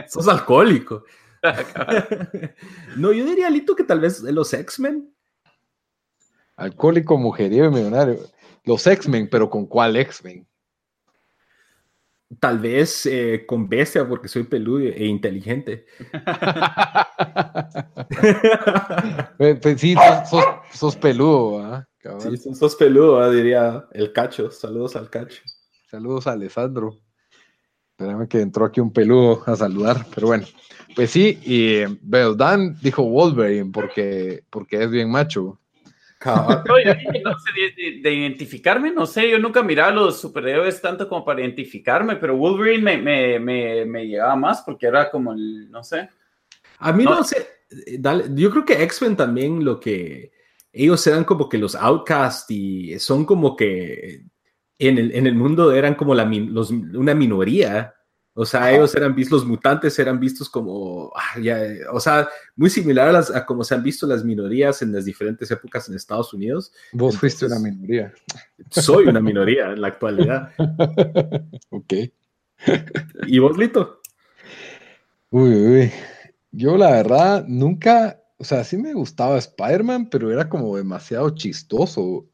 Sos 0.08 0.28
alcohólico. 0.28 1.04
no, 2.96 3.12
yo 3.12 3.24
diría, 3.24 3.50
Lito, 3.50 3.76
que 3.76 3.84
tal 3.84 4.00
vez 4.00 4.22
los 4.22 4.52
X-Men. 4.52 5.14
Alcohólico, 6.56 7.18
mujeriego 7.18 7.66
y 7.66 7.70
millonario. 7.70 8.18
Los 8.64 8.86
X-Men, 8.86 9.28
pero 9.30 9.50
¿con 9.50 9.66
cuál 9.66 9.96
X-Men? 9.96 10.46
Tal 12.40 12.58
vez 12.58 13.06
eh, 13.06 13.44
con 13.46 13.68
bestia, 13.68 14.06
porque 14.06 14.28
soy 14.28 14.44
peludo 14.44 14.80
e 14.80 15.06
inteligente. 15.06 15.86
Pues, 19.38 19.80
sí, 19.80 19.94
sos, 20.72 20.96
peludo, 20.96 21.84
Sí, 22.20 22.54
sos 22.54 22.76
peludo, 22.76 23.30
diría 23.30 23.86
el 23.92 24.12
cacho. 24.12 24.50
Saludos 24.50 24.96
al 24.96 25.10
cacho. 25.10 25.42
Saludos 25.90 26.26
a 26.26 26.32
Alessandro. 26.32 26.98
Espérame 27.90 28.28
que 28.28 28.40
entró 28.40 28.64
aquí 28.64 28.80
un 28.80 28.92
peludo 28.92 29.42
a 29.46 29.56
saludar, 29.56 30.06
pero 30.14 30.28
bueno. 30.28 30.46
Pues 30.94 31.10
sí, 31.10 31.38
y 31.44 31.84
Dan 32.02 32.78
dijo 32.82 33.02
Wolverine 33.02 33.70
porque, 33.72 34.44
porque 34.50 34.84
es 34.84 34.90
bien 34.90 35.10
macho. 35.10 35.58
No 36.24 37.38
sé, 37.38 38.00
de, 38.02 38.14
identificarme, 38.14 38.90
no 38.90 39.06
sé, 39.06 39.30
yo 39.30 39.38
nunca 39.38 39.62
miraba 39.62 39.88
a 39.90 39.94
los 39.94 40.20
superhéroes 40.20 40.80
tanto 40.80 41.08
como 41.08 41.24
para 41.24 41.40
identificarme, 41.40 42.16
pero 42.16 42.36
Wolverine 42.36 42.82
me, 42.82 42.98
me, 42.98 43.38
me, 43.38 43.84
me 43.84 44.06
llegaba 44.06 44.36
más 44.36 44.62
porque 44.62 44.86
era 44.86 45.10
como 45.10 45.32
el, 45.32 45.70
no 45.70 45.84
sé. 45.84 46.08
A 46.78 46.92
mí 46.92 47.04
no, 47.04 47.22
sé, 47.22 47.46
yo 48.34 48.50
creo 48.50 48.64
que 48.64 48.82
X-Men 48.82 49.16
también 49.16 49.64
lo 49.64 49.80
que 49.80 50.32
ellos 50.72 51.06
eran 51.06 51.24
como 51.24 51.48
que 51.48 51.58
los 51.58 51.74
outcasts 51.74 52.50
y 52.50 52.98
son 52.98 53.24
como 53.24 53.56
que 53.56 54.24
en 54.78 54.98
el, 54.98 55.14
en 55.14 55.26
el 55.26 55.34
mundo 55.34 55.72
eran 55.72 55.94
como 55.94 56.14
la, 56.14 56.24
los, 56.24 56.70
una 56.70 57.14
minoría 57.14 57.94
o 58.38 58.44
sea, 58.44 58.70
ellos 58.70 58.94
eran 58.94 59.14
vistos, 59.14 59.40
los 59.40 59.48
mutantes 59.48 59.98
eran 59.98 60.20
vistos 60.20 60.50
como, 60.50 61.10
ah, 61.16 61.40
ya, 61.40 61.58
o 61.90 61.98
sea, 61.98 62.28
muy 62.54 62.68
similar 62.68 63.08
a, 63.08 63.12
las, 63.12 63.34
a 63.34 63.46
como 63.46 63.64
se 63.64 63.74
han 63.74 63.82
visto 63.82 64.06
las 64.06 64.24
minorías 64.24 64.82
en 64.82 64.92
las 64.92 65.06
diferentes 65.06 65.50
épocas 65.50 65.88
en 65.88 65.94
Estados 65.94 66.34
Unidos. 66.34 66.70
Vos 66.92 67.16
fuiste 67.16 67.46
una 67.46 67.58
minoría. 67.58 68.12
Soy 68.68 69.06
una 69.06 69.20
minoría 69.20 69.72
en 69.72 69.80
la 69.80 69.88
actualidad. 69.88 70.52
ok. 71.70 71.94
¿Y 73.26 73.38
vos, 73.38 73.56
Lito? 73.56 74.02
Uy, 75.30 75.54
uy. 75.54 75.92
Yo 76.50 76.76
la 76.76 76.90
verdad 76.90 77.46
nunca, 77.48 78.20
o 78.36 78.44
sea, 78.44 78.64
sí 78.64 78.76
me 78.76 78.92
gustaba 78.92 79.38
Spider-Man, 79.38 80.10
pero 80.10 80.30
era 80.30 80.46
como 80.46 80.76
demasiado 80.76 81.30
chistoso. 81.30 82.26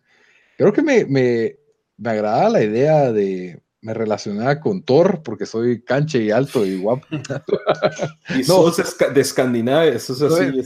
Creo 0.58 0.72
que 0.72 0.82
me, 0.82 1.04
me, 1.04 1.56
me 1.96 2.10
agradaba 2.10 2.50
la 2.50 2.64
idea 2.64 3.12
de 3.12 3.61
me 3.82 3.92
relacionaba 3.92 4.60
con 4.60 4.82
Thor 4.82 5.22
porque 5.24 5.44
soy 5.44 5.82
canche 5.82 6.22
y 6.22 6.30
alto 6.30 6.64
y 6.64 6.78
guapo. 6.78 7.06
y 8.38 8.44
sos 8.44 8.76
de 9.12 9.20
Escandinavia, 9.20 9.98
sos 9.98 10.22
así, 10.22 10.62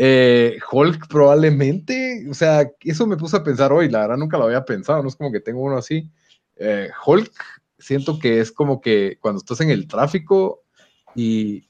eh, 0.00 0.56
Hulk 0.70 1.08
probablemente, 1.08 2.24
o 2.30 2.34
sea, 2.34 2.70
eso 2.80 3.04
me 3.08 3.16
puse 3.16 3.36
a 3.36 3.42
pensar 3.42 3.72
hoy, 3.72 3.88
la 3.88 4.02
verdad 4.02 4.16
nunca 4.16 4.38
lo 4.38 4.44
había 4.44 4.64
pensado, 4.64 5.02
no 5.02 5.08
es 5.08 5.16
como 5.16 5.32
que 5.32 5.40
tengo 5.40 5.60
uno 5.60 5.76
así. 5.76 6.08
Eh, 6.54 6.88
Hulk, 7.04 7.32
siento 7.76 8.16
que 8.20 8.38
es 8.38 8.52
como 8.52 8.80
que 8.80 9.18
cuando 9.20 9.38
estás 9.38 9.60
en 9.60 9.70
el 9.70 9.88
tráfico 9.88 10.62
y 11.16 11.64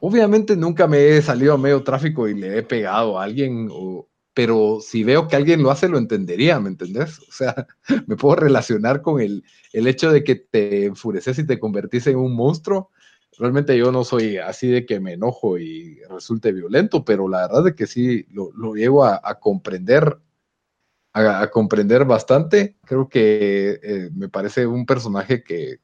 obviamente 0.00 0.56
nunca 0.56 0.88
me 0.88 1.16
he 1.16 1.22
salido 1.22 1.54
a 1.54 1.58
medio 1.58 1.84
tráfico 1.84 2.26
y 2.26 2.34
le 2.34 2.58
he 2.58 2.62
pegado 2.64 3.16
a 3.18 3.22
alguien 3.22 3.68
o, 3.70 4.07
pero 4.38 4.78
si 4.80 5.02
veo 5.02 5.26
que 5.26 5.34
alguien 5.34 5.64
lo 5.64 5.72
hace, 5.72 5.88
lo 5.88 5.98
entendería, 5.98 6.60
¿me 6.60 6.68
entendés? 6.68 7.18
O 7.28 7.32
sea, 7.32 7.66
me 8.06 8.14
puedo 8.14 8.36
relacionar 8.36 9.02
con 9.02 9.20
el, 9.20 9.42
el 9.72 9.88
hecho 9.88 10.12
de 10.12 10.22
que 10.22 10.36
te 10.36 10.84
enfureces 10.84 11.40
y 11.40 11.44
te 11.44 11.58
convertís 11.58 12.06
en 12.06 12.18
un 12.18 12.36
monstruo. 12.36 12.92
Realmente 13.36 13.76
yo 13.76 13.90
no 13.90 14.04
soy 14.04 14.36
así 14.36 14.68
de 14.68 14.86
que 14.86 15.00
me 15.00 15.14
enojo 15.14 15.58
y 15.58 15.98
resulte 16.08 16.52
violento, 16.52 17.04
pero 17.04 17.28
la 17.28 17.48
verdad 17.48 17.66
es 17.66 17.74
que 17.74 17.88
sí 17.88 18.26
lo, 18.30 18.52
lo 18.52 18.74
llego 18.74 19.04
a, 19.04 19.20
comprender, 19.40 20.18
a, 21.14 21.50
comprender 21.50 22.04
bastante. 22.04 22.76
Creo 22.84 23.08
que 23.08 23.80
eh, 23.82 24.10
me 24.14 24.28
parece 24.28 24.68
un 24.68 24.86
personaje 24.86 25.42
que, 25.42 25.80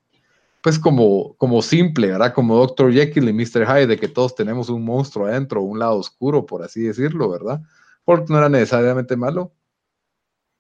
pues 0.63 0.79
como, 0.79 1.35
como 1.39 1.61
simple, 1.61 2.07
¿verdad? 2.07 2.33
Como 2.33 2.55
Dr. 2.55 2.93
Jekyll 2.93 3.31
y 3.31 3.33
Mr. 3.33 3.67
Hyde, 3.67 3.89
de 3.89 3.99
que 3.99 4.07
todos 4.07 4.37
tenemos 4.37 4.69
un 4.69 4.85
monstruo 4.85 5.27
adentro, 5.27 5.61
un 5.61 5.81
lado 5.81 5.97
oscuro, 5.97 6.47
por 6.47 6.63
así 6.63 6.83
decirlo, 6.83 7.29
¿verdad? 7.29 7.61
Porque 8.05 8.33
no 8.33 8.39
era 8.39 8.49
necesariamente 8.49 9.17
malo. 9.17 9.53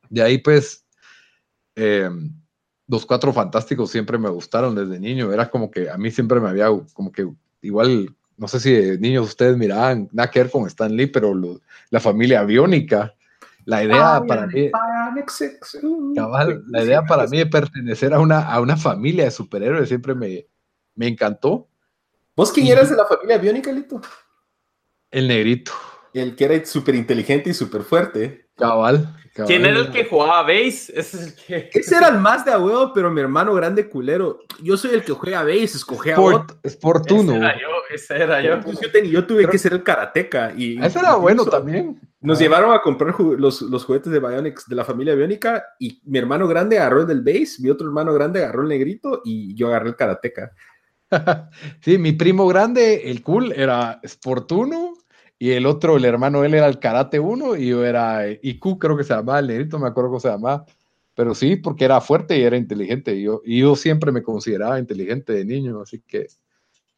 De 0.09 0.22
ahí, 0.22 0.38
pues, 0.38 0.86
eh, 1.76 2.09
los 2.86 3.07
cuatro 3.07 3.32
fantásticos 3.32 3.90
siempre 3.90 4.18
me 4.18 4.28
gustaron 4.28 4.74
desde 4.74 5.01
niño. 5.01 5.32
Era 5.32 5.51
como 5.51 5.70
que 5.70 5.90
a 5.90 5.97
mí 5.97 6.11
siempre 6.11 6.40
me 6.40 6.49
había, 6.49 6.66
como 6.92 7.12
que 7.12 7.28
igual, 7.62 8.14
no 8.36 8.49
sé 8.49 8.61
si 8.61 8.72
de 8.72 8.99
niños 8.99 9.26
ustedes 9.26 9.57
miraban, 9.57 10.09
nada 10.12 10.30
que 10.30 10.40
ver 10.40 10.51
con 10.51 10.66
Stan 10.66 10.95
Lee, 10.95 11.07
pero 11.07 11.34
la 11.90 12.01
familia 12.01 12.40
aviónica, 12.40 13.14
la 13.64 13.82
idea 13.82 14.22
para 14.26 14.47
mí, 14.47 14.70
la 16.68 16.84
idea 16.84 17.03
para 17.03 17.26
mí 17.26 17.38
de 17.38 17.47
pertenecer 17.47 18.12
a 18.12 18.20
una, 18.20 18.40
a 18.40 18.61
una 18.61 18.76
familia 18.76 19.24
de 19.24 19.30
superhéroes 19.30 19.88
siempre 19.88 20.14
me, 20.14 20.47
me 20.95 21.09
encantó. 21.09 21.68
¿Vos 22.36 22.53
quién 22.53 22.66
eras 22.66 22.90
de 22.90 22.97
la 22.97 23.07
familia 23.07 23.36
aviónica, 23.36 23.72
Lito? 23.72 24.01
El 25.11 25.28
negrito 25.28 25.72
el 26.14 26.36
que 26.36 26.44
era 26.44 26.64
súper 26.64 26.94
inteligente 26.94 27.50
y 27.50 27.54
súper 27.54 27.82
fuerte. 27.82 28.46
Cabal, 28.56 29.16
¿Quién 29.46 29.66
era 29.66 29.80
el 29.80 29.90
que 29.90 30.04
jugaba 30.04 30.42
base? 30.42 30.92
Ese, 30.94 30.98
es 30.98 31.14
el 31.14 31.34
que... 31.34 31.70
Ese 31.80 31.96
era 31.96 32.08
el 32.08 32.18
más 32.18 32.44
de 32.44 32.52
a 32.52 32.58
huevo, 32.58 32.92
pero 32.94 33.10
mi 33.10 33.20
hermano 33.20 33.52
grande 33.52 33.88
culero. 33.88 34.38
Yo 34.62 34.76
soy 34.76 34.92
el 34.92 35.02
que 35.02 35.12
juega 35.12 35.42
base, 35.42 35.64
escoge 35.64 36.12
a 36.12 36.14
Sport, 36.62 37.10
Ese 37.10 37.36
era 37.36 37.60
yo, 37.60 37.68
ese 37.90 38.16
era 38.16 38.40
yo. 38.40 38.60
Yo, 39.02 39.26
tuve 39.26 39.48
que 39.48 39.58
ser 39.58 39.72
el 39.72 39.82
karateca. 39.82 40.52
Y 40.56 40.80
ese 40.80 41.00
era 41.00 41.16
bueno 41.16 41.44
también. 41.44 42.00
Nos 42.20 42.38
llevaron 42.38 42.72
a 42.72 42.80
comprar 42.80 43.18
los, 43.18 43.60
los, 43.62 43.84
juguetes 43.84 44.12
de 44.12 44.20
Bionics 44.20 44.68
de 44.68 44.76
la 44.76 44.84
familia 44.84 45.14
Biónica 45.14 45.64
y 45.80 46.00
mi 46.04 46.18
hermano 46.18 46.46
grande 46.46 46.78
agarró 46.78 47.00
el 47.00 47.06
del 47.06 47.20
base, 47.20 47.60
mi 47.60 47.68
otro 47.68 47.86
hermano 47.86 48.14
grande 48.14 48.42
agarró 48.42 48.62
el 48.62 48.68
negrito 48.68 49.20
y 49.24 49.54
yo 49.54 49.66
agarré 49.66 49.88
el 49.90 49.96
karateca. 49.96 50.52
sí, 51.82 51.98
mi 51.98 52.12
primo 52.12 52.46
grande, 52.46 53.10
el 53.10 53.22
cool, 53.22 53.52
era 53.52 54.00
Sportuno 54.06 54.94
y 55.45 55.53
el 55.53 55.66
otro, 55.66 55.99
el 55.99 56.07
hermano, 56.07 56.42
él 56.42 56.55
era 56.55 56.66
el 56.66 56.78
Karate 56.78 57.20
1 57.20 57.57
y 57.57 57.68
yo 57.68 57.84
era 57.84 58.26
IQ, 58.30 58.78
creo 58.78 58.97
que 58.97 59.05
se 59.05 59.12
llamaba, 59.12 59.40
el 59.40 59.49
negrito, 59.49 59.78
me 59.78 59.88
acuerdo 59.88 60.09
cómo 60.09 60.20
se 60.20 60.30
llamaba. 60.30 60.64
Pero 61.14 61.34
sí, 61.34 61.57
porque 61.57 61.84
era 61.84 62.01
fuerte 62.01 62.38
y 62.38 62.45
era 62.45 62.57
inteligente. 62.57 63.14
Y 63.14 63.24
yo, 63.24 63.42
y 63.45 63.61
yo 63.61 63.76
siempre 63.76 64.11
me 64.11 64.22
consideraba 64.22 64.78
inteligente 64.78 65.34
de 65.34 65.45
niño, 65.45 65.82
así 65.82 66.01
que 66.01 66.28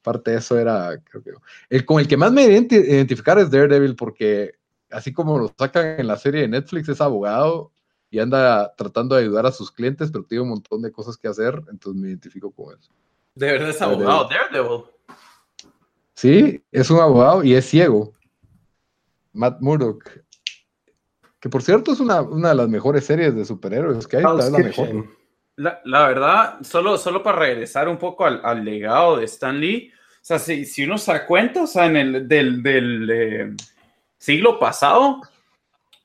parte 0.00 0.30
de 0.30 0.36
eso 0.36 0.56
era, 0.56 0.96
creo 1.02 1.24
que... 1.24 1.32
El 1.68 1.84
con 1.84 1.98
el 1.98 2.06
que 2.06 2.16
más 2.16 2.30
me 2.30 2.44
identificar 2.44 3.36
es 3.40 3.50
Daredevil, 3.50 3.96
porque 3.96 4.52
así 4.92 5.12
como 5.12 5.40
lo 5.40 5.52
sacan 5.58 5.98
en 5.98 6.06
la 6.06 6.16
serie 6.16 6.42
de 6.42 6.48
Netflix, 6.48 6.88
es 6.88 7.00
abogado 7.00 7.72
y 8.12 8.20
anda 8.20 8.72
tratando 8.76 9.16
de 9.16 9.22
ayudar 9.22 9.46
a 9.46 9.50
sus 9.50 9.72
clientes, 9.72 10.12
pero 10.12 10.22
tiene 10.22 10.42
un 10.42 10.50
montón 10.50 10.82
de 10.82 10.92
cosas 10.92 11.16
que 11.16 11.26
hacer, 11.26 11.60
entonces 11.68 12.00
me 12.00 12.10
identifico 12.10 12.52
con 12.52 12.78
eso. 12.78 12.92
¿De 13.34 13.50
verdad 13.50 13.70
es 13.70 13.82
abogado 13.82 14.28
Daredevil? 14.28 14.84
Sí, 16.14 16.62
es 16.70 16.88
un 16.90 17.00
abogado 17.00 17.42
y 17.42 17.52
es 17.52 17.66
ciego. 17.66 18.12
Matt 19.36 19.60
Murdock. 19.60 20.20
Que 21.40 21.48
por 21.48 21.62
cierto 21.62 21.92
es 21.92 22.00
una, 22.00 22.22
de 22.22 22.54
las 22.54 22.68
mejores 22.68 23.04
series 23.04 23.34
de 23.34 23.44
superhéroes 23.44 24.06
que 24.06 24.16
hay. 24.16 24.22
la, 24.22 24.50
mejor. 24.58 25.06
La, 25.56 26.08
verdad, 26.08 26.58
solo, 26.62 26.98
solo 26.98 27.22
para 27.22 27.38
regresar 27.38 27.88
un 27.88 27.96
poco 27.96 28.26
al, 28.26 28.64
legado 28.64 29.16
de 29.16 29.24
Stan 29.24 29.58
Lee, 29.58 29.90
o 29.94 30.18
sea, 30.20 30.38
si, 30.38 30.66
si, 30.66 30.84
uno 30.84 30.98
se 30.98 31.12
da 31.12 31.26
cuenta, 31.26 31.62
o 31.62 31.66
sea, 31.66 31.86
en 31.86 31.96
el 31.96 32.28
del, 32.28 33.08
eh, 33.10 33.54
siglo 34.18 34.58
pasado, 34.58 35.20
o 35.20 35.22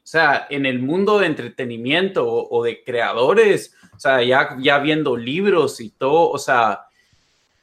sea, 0.03 0.47
en 0.49 0.65
el 0.65 0.79
mundo 0.79 1.19
de 1.19 1.25
entretenimiento 1.25 2.25
o, 2.25 2.63
de 2.63 2.83
creadores, 2.83 3.75
o 3.93 3.99
sea, 3.99 4.23
ya, 4.23 4.55
ya 4.59 4.79
viendo 4.79 5.17
libros 5.17 5.81
y 5.81 5.89
todo, 5.89 6.29
o 6.29 6.37
sea, 6.37 6.85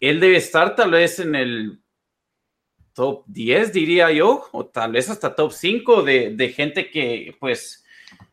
él 0.00 0.20
debe 0.20 0.36
estar 0.36 0.76
tal 0.76 0.90
vez 0.90 1.18
en 1.20 1.34
el 1.34 1.80
top 2.98 3.22
10, 3.28 3.72
diría 3.72 4.10
yo, 4.10 4.48
o 4.50 4.66
tal 4.66 4.90
vez 4.90 5.08
hasta 5.08 5.36
top 5.36 5.52
5 5.52 6.02
de, 6.02 6.30
de 6.34 6.48
gente 6.48 6.90
que, 6.90 7.36
pues, 7.38 7.84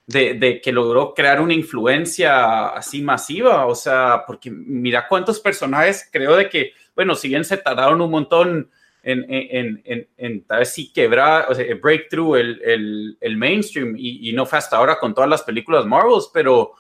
de, 0.08 0.34
de, 0.34 0.60
que 0.60 0.72
logró 0.72 1.14
crear 1.14 1.40
una 1.40 1.54
influencia 1.54 2.70
así 2.70 3.04
masiva, 3.04 3.68
o 3.68 3.76
sea, 3.76 4.24
porque 4.26 4.50
mira 4.50 5.08
cuántos 5.08 5.40
personajes 5.40 6.10
creo 6.12 6.36
de 6.36 6.50
que, 6.50 6.72
bueno, 6.96 7.14
si 7.14 7.28
bien 7.28 7.46
se 7.46 7.58
tardaron 7.58 8.02
un 8.02 8.10
montón 8.10 8.72
en, 9.04 9.24
en, 9.30 9.84
en, 9.86 10.08
en 10.18 10.44
tal 10.46 10.60
vez 10.60 10.74
sí 10.74 10.92
quebrar, 10.92 11.46
o 11.48 11.54
sea, 11.54 11.64
breakthrough 11.76 12.36
el, 12.36 12.60
el, 12.66 13.18
el 13.22 13.38
mainstream 13.38 13.94
y, 13.96 14.28
y, 14.28 14.34
no 14.34 14.48
fue 14.48 14.58
hasta 14.58 14.78
ahora 14.78 14.98
con 14.98 15.14
todas 15.14 15.30
las 15.30 15.44
películas 15.44 15.86
Marvels, 15.86 16.32
pero, 16.34 16.72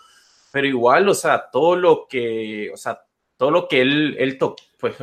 pero 0.51 0.65
igual, 0.65 1.07
o 1.07 1.13
sea, 1.13 1.51
todo 1.51 1.75
lo 1.75 2.07
que, 2.09 2.71
o 2.73 2.77
sea, 2.77 2.99
todo 3.37 3.51
lo 3.51 3.67
que 3.67 3.81
él, 3.81 4.15
él 4.19 4.37
tocó, 4.37 4.55
pues, 4.79 4.95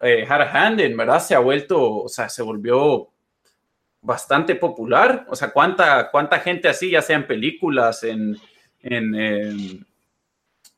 eh, 0.00 0.26
Hand 0.28 0.80
en 0.80 0.96
verdad 0.96 1.20
se 1.20 1.34
ha 1.34 1.38
vuelto, 1.38 2.02
o 2.04 2.08
sea, 2.08 2.28
se 2.28 2.42
volvió 2.42 3.08
bastante 4.00 4.54
popular. 4.54 5.26
O 5.28 5.36
sea, 5.36 5.52
¿cuánta, 5.52 6.10
cuánta 6.10 6.38
gente 6.38 6.68
así, 6.68 6.90
ya 6.90 7.02
sea 7.02 7.16
en 7.16 7.26
películas, 7.26 8.02
en, 8.04 8.36
en, 8.80 9.14
eh, 9.14 9.84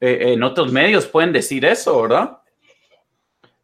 en 0.01 0.43
otros 0.43 0.73
medios 0.73 1.07
pueden 1.07 1.33
decir 1.33 1.65
eso, 1.65 2.03
¿verdad? 2.03 2.39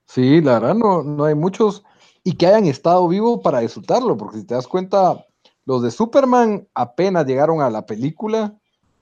Sí, 0.07 0.41
la 0.41 0.59
verdad 0.59 0.75
no, 0.75 1.03
no 1.03 1.25
hay 1.25 1.35
muchos 1.35 1.85
y 2.25 2.37
que 2.37 2.47
hayan 2.47 2.67
estado 2.67 3.09
vivos 3.09 3.41
para 3.43 3.61
disfrutarlo, 3.61 4.17
porque 4.17 4.39
si 4.39 4.47
te 4.47 4.55
das 4.55 4.69
cuenta, 4.69 5.25
los 5.65 5.83
de 5.83 5.91
Superman 5.91 6.69
apenas 6.75 7.27
llegaron 7.27 7.61
a 7.61 7.71
la 7.71 7.87
película, 7.87 8.55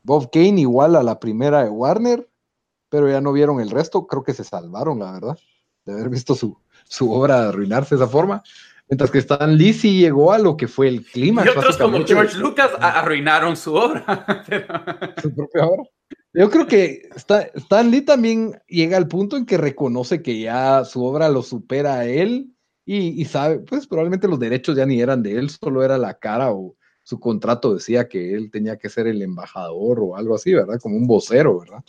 Bob 0.03 0.31
Kane 0.31 0.61
igual 0.61 0.97
a 0.97 1.03
la 1.03 1.21
primera 1.21 1.65
de 1.65 1.71
Warner, 1.71 2.30
pero 2.91 3.09
ya 3.09 3.21
no 3.21 3.33
vieron 3.33 3.61
el 3.61 3.71
resto, 3.71 4.07
creo 4.07 4.23
que 4.23 4.35
se 4.35 4.45
salvaron, 4.45 4.99
la 4.99 5.13
verdad, 5.13 5.39
de 5.87 5.93
haber 5.95 6.11
visto 6.11 6.35
su, 6.35 6.59
su 6.87 7.11
obra 7.11 7.49
arruinarse 7.49 7.97
de 7.97 8.03
esa 8.03 8.11
forma. 8.11 8.43
Mientras 8.89 9.13
que 9.13 9.19
Stan 9.19 9.57
Lee 9.57 9.73
sí 9.73 10.01
llegó 10.01 10.33
a 10.33 10.39
lo 10.39 10.57
que 10.57 10.67
fue 10.67 10.89
el 10.89 11.05
clima. 11.05 11.45
Y 11.47 11.49
otros 11.49 11.77
como 11.79 12.05
George 12.05 12.37
Lucas 12.37 12.73
arruinaron 12.81 13.57
su 13.57 13.73
obra. 13.73 14.45
su 15.23 15.33
propia 15.33 15.65
obra. 15.65 15.85
Yo 16.33 16.51
creo 16.51 16.67
que 16.67 17.09
Stan 17.15 17.91
Lee 17.91 18.03
también 18.03 18.61
llega 18.67 18.97
al 18.97 19.07
punto 19.07 19.37
en 19.37 19.47
que 19.47 19.59
reconoce 19.59 20.23
que 20.23 20.41
ya 20.41 20.85
su 20.85 21.05
obra 21.05 21.29
lo 21.29 21.43
supera 21.43 21.95
a 21.95 22.07
él 22.07 22.53
y, 22.85 23.25
sabe, 23.27 23.61
pues 23.61 23.87
probablemente 23.87 24.27
los 24.27 24.41
derechos 24.41 24.77
ya 24.77 24.85
ni 24.85 25.01
eran 25.01 25.23
de 25.23 25.39
él, 25.39 25.51
solo 25.51 25.85
era 25.85 25.97
la 25.97 26.15
cara 26.15 26.51
o 26.53 26.75
su 27.05 27.21
contrato 27.21 27.75
decía 27.75 28.09
que 28.09 28.35
él 28.35 28.51
tenía 28.51 28.79
que 28.79 28.89
ser 28.89 29.07
el 29.07 29.23
embajador 29.23 30.01
o 30.01 30.17
algo 30.17 30.35
así, 30.35 30.53
¿verdad? 30.53 30.81
Como 30.81 30.97
un 30.97 31.07
vocero, 31.07 31.61
¿verdad? 31.61 31.85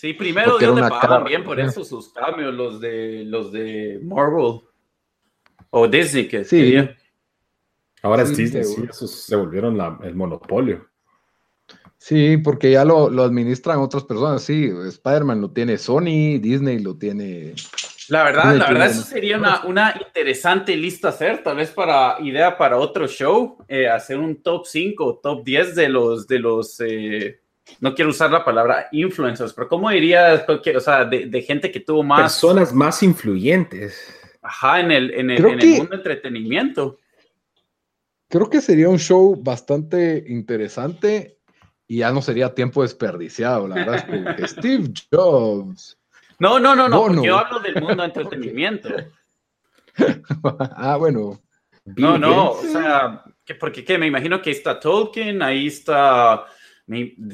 Sí, 0.00 0.14
primero 0.14 0.56
Dios 0.56 0.74
le 0.74 0.80
pagaban 0.80 1.24
bien 1.24 1.44
por 1.44 1.60
eso 1.60 1.84
sus 1.84 2.10
cambios, 2.10 2.54
los 2.54 2.80
de 2.80 3.22
los 3.26 3.52
de 3.52 4.00
Marvel. 4.02 4.60
O 5.68 5.86
Disney, 5.86 6.26
que 6.26 6.42
sí. 6.42 6.74
Ahora 8.00 8.22
es 8.22 8.34
Disney, 8.34 8.64
sí, 8.64 8.82
esos 8.88 9.10
se 9.10 9.36
volvieron 9.36 9.78
el 10.02 10.14
monopolio. 10.14 10.88
Sí, 11.98 12.38
porque 12.38 12.70
ya 12.70 12.86
lo, 12.86 13.10
lo 13.10 13.24
administran 13.24 13.80
otras 13.80 14.04
personas, 14.04 14.42
sí, 14.42 14.72
Spider-Man 14.88 15.42
lo 15.42 15.50
tiene 15.50 15.76
Sony, 15.76 16.38
Disney 16.40 16.78
lo 16.78 16.96
tiene 16.96 17.52
la 18.08 18.24
verdad, 18.24 18.56
la 18.56 18.68
verdad, 18.68 18.90
eso 18.90 19.02
sería 19.02 19.36
una, 19.36 19.64
una, 19.66 19.94
interesante 20.00 20.74
lista 20.78 21.10
hacer, 21.10 21.42
tal 21.42 21.58
vez 21.58 21.70
para 21.72 22.16
idea 22.22 22.56
para 22.56 22.78
otro 22.78 23.06
show, 23.06 23.58
eh, 23.68 23.86
hacer 23.86 24.18
un 24.18 24.42
top 24.42 24.64
5, 24.64 25.20
top 25.22 25.44
10 25.44 25.74
de 25.74 25.88
los, 25.90 26.26
de 26.26 26.38
los, 26.38 26.80
eh, 26.80 27.39
no 27.80 27.94
quiero 27.94 28.10
usar 28.10 28.30
la 28.30 28.44
palabra 28.44 28.88
influencers, 28.92 29.52
pero 29.52 29.68
¿cómo 29.68 29.90
dirías, 29.90 30.44
o 30.48 30.80
sea, 30.80 31.04
de, 31.04 31.26
de, 31.26 31.42
gente 31.42 31.70
que 31.70 31.80
tuvo 31.80 32.02
más... 32.02 32.20
Personas 32.20 32.72
más 32.72 33.02
influyentes. 33.02 34.14
Ajá, 34.42 34.80
en 34.80 34.90
el, 34.90 35.10
en 35.12 35.30
el, 35.30 35.44
en 35.44 35.60
el 35.60 35.68
mundo 35.68 35.90
de 35.90 35.96
entretenimiento. 35.96 36.98
Creo 38.28 38.48
que 38.48 38.60
sería 38.60 38.88
un 38.88 38.98
show 38.98 39.36
bastante 39.42 40.24
interesante 40.28 41.38
y 41.90 41.98
ya 41.98 42.12
no 42.12 42.22
sería 42.22 42.54
tiempo 42.54 42.82
desperdiciado, 42.82 43.66
la 43.66 43.74
verdad, 43.74 44.38
es 44.38 44.50
Steve 44.52 44.92
Jobs. 45.10 45.98
No, 46.38 46.60
no, 46.60 46.76
no, 46.76 46.88
no, 46.88 47.02
porque 47.02 47.26
yo 47.26 47.36
hablo 47.36 47.58
del 47.58 47.82
mundo 47.82 48.02
de 48.02 48.04
entretenimiento. 48.04 48.88
ah, 50.76 50.96
bueno. 50.96 51.40
No, 51.96 52.16
no, 52.16 52.52
o 52.52 52.62
sea, 52.62 53.24
que 53.44 53.56
porque 53.56 53.84
¿qué? 53.84 53.98
me 53.98 54.06
imagino 54.06 54.40
que 54.40 54.52
está 54.52 54.78
Tolkien, 54.78 55.42
ahí 55.42 55.66
está, 55.66 56.46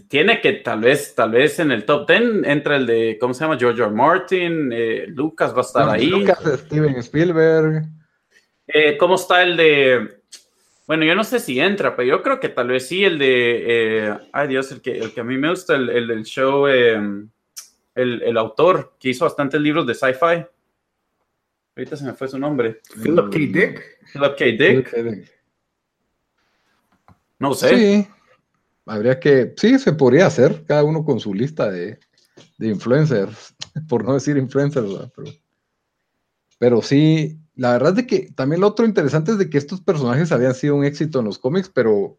tiene 0.09 0.41
que 0.41 0.53
tal 0.55 0.81
vez, 0.81 1.15
tal 1.15 1.31
vez 1.31 1.59
en 1.61 1.71
el 1.71 1.85
top 1.85 2.09
10 2.09 2.45
entra 2.45 2.77
el 2.77 2.87
de, 2.87 3.17
¿cómo 3.19 3.33
se 3.33 3.41
llama? 3.41 3.59
George 3.59 3.83
R. 3.83 3.91
Martin, 3.91 4.71
eh, 4.73 5.07
Lucas 5.09 5.55
va 5.55 5.59
a 5.59 5.61
estar 5.63 5.89
ahí. 5.89 6.07
Lucas, 6.09 6.39
Steven 6.67 6.97
Spielberg. 6.97 7.85
Eh, 8.67 8.99
¿Cómo 8.99 9.15
está 9.15 9.43
el 9.43 9.57
de, 9.57 10.21
bueno, 10.87 11.05
yo 11.05 11.15
no 11.15 11.25
sé 11.25 11.41
si 11.41 11.59
entra, 11.59 11.97
pero 11.97 12.09
yo 12.09 12.23
creo 12.23 12.39
que 12.39 12.51
tal 12.51 12.69
vez 12.69 12.89
sí, 12.89 13.05
el 13.05 13.19
de, 13.19 13.65
eh, 13.67 14.19
ay 14.33 14.49
Dios, 14.49 14.71
el 14.73 14.83
que, 14.83 14.99
el 14.99 15.15
que 15.15 15.21
a 15.21 15.25
mí 15.25 15.39
me 15.39 15.49
gusta, 15.49 15.75
el, 15.75 15.89
el 15.89 16.07
del 16.09 16.25
show, 16.25 16.67
el, 16.67 17.31
autor 18.37 18.97
que 19.01 19.09
hizo 19.11 19.25
bastantes 19.25 19.61
libros 19.61 19.87
de 19.87 19.95
sci-fi. 19.95 20.45
Ahorita 21.77 21.97
se 21.97 22.05
me 22.05 22.13
fue 22.13 22.29
su 22.29 22.39
nombre. 22.39 22.81
Philip 23.03 23.31
K. 23.31 23.39
Dick. 23.39 23.99
Philip 24.13 24.37
K. 24.37 24.45
Dick. 24.45 25.33
No 27.39 27.55
sé. 27.55 27.69
Sí. 27.69 28.09
Habría 28.87 29.19
que, 29.19 29.53
sí, 29.57 29.79
se 29.79 29.93
podría 29.93 30.27
hacer, 30.27 30.65
cada 30.65 30.85
uno 30.85 31.05
con 31.05 31.19
su 31.21 31.35
lista 31.35 31.71
de, 31.71 31.99
influencers, 32.59 33.55
por 33.89 34.05
no 34.05 34.15
decir 34.15 34.37
influencers, 34.37 34.89
pero, 35.15 35.31
pero 36.59 36.83
sí, 36.83 37.39
la 37.57 37.73
verdad 37.73 37.99
es 37.99 38.07
que 38.07 38.31
también 38.35 38.61
lo 38.61 38.69
otro 38.69 38.87
interesante 38.87 39.33
es 39.33 39.39
de 39.39 39.51
que 39.51 39.59
estos 39.59 39.81
personajes 39.81 40.31
habían 40.31 40.55
sido 40.55 40.77
un 40.77 40.85
éxito 40.85 41.19
en 41.19 41.25
los 41.25 41.39
cómics, 41.39 41.69
pero, 41.69 42.19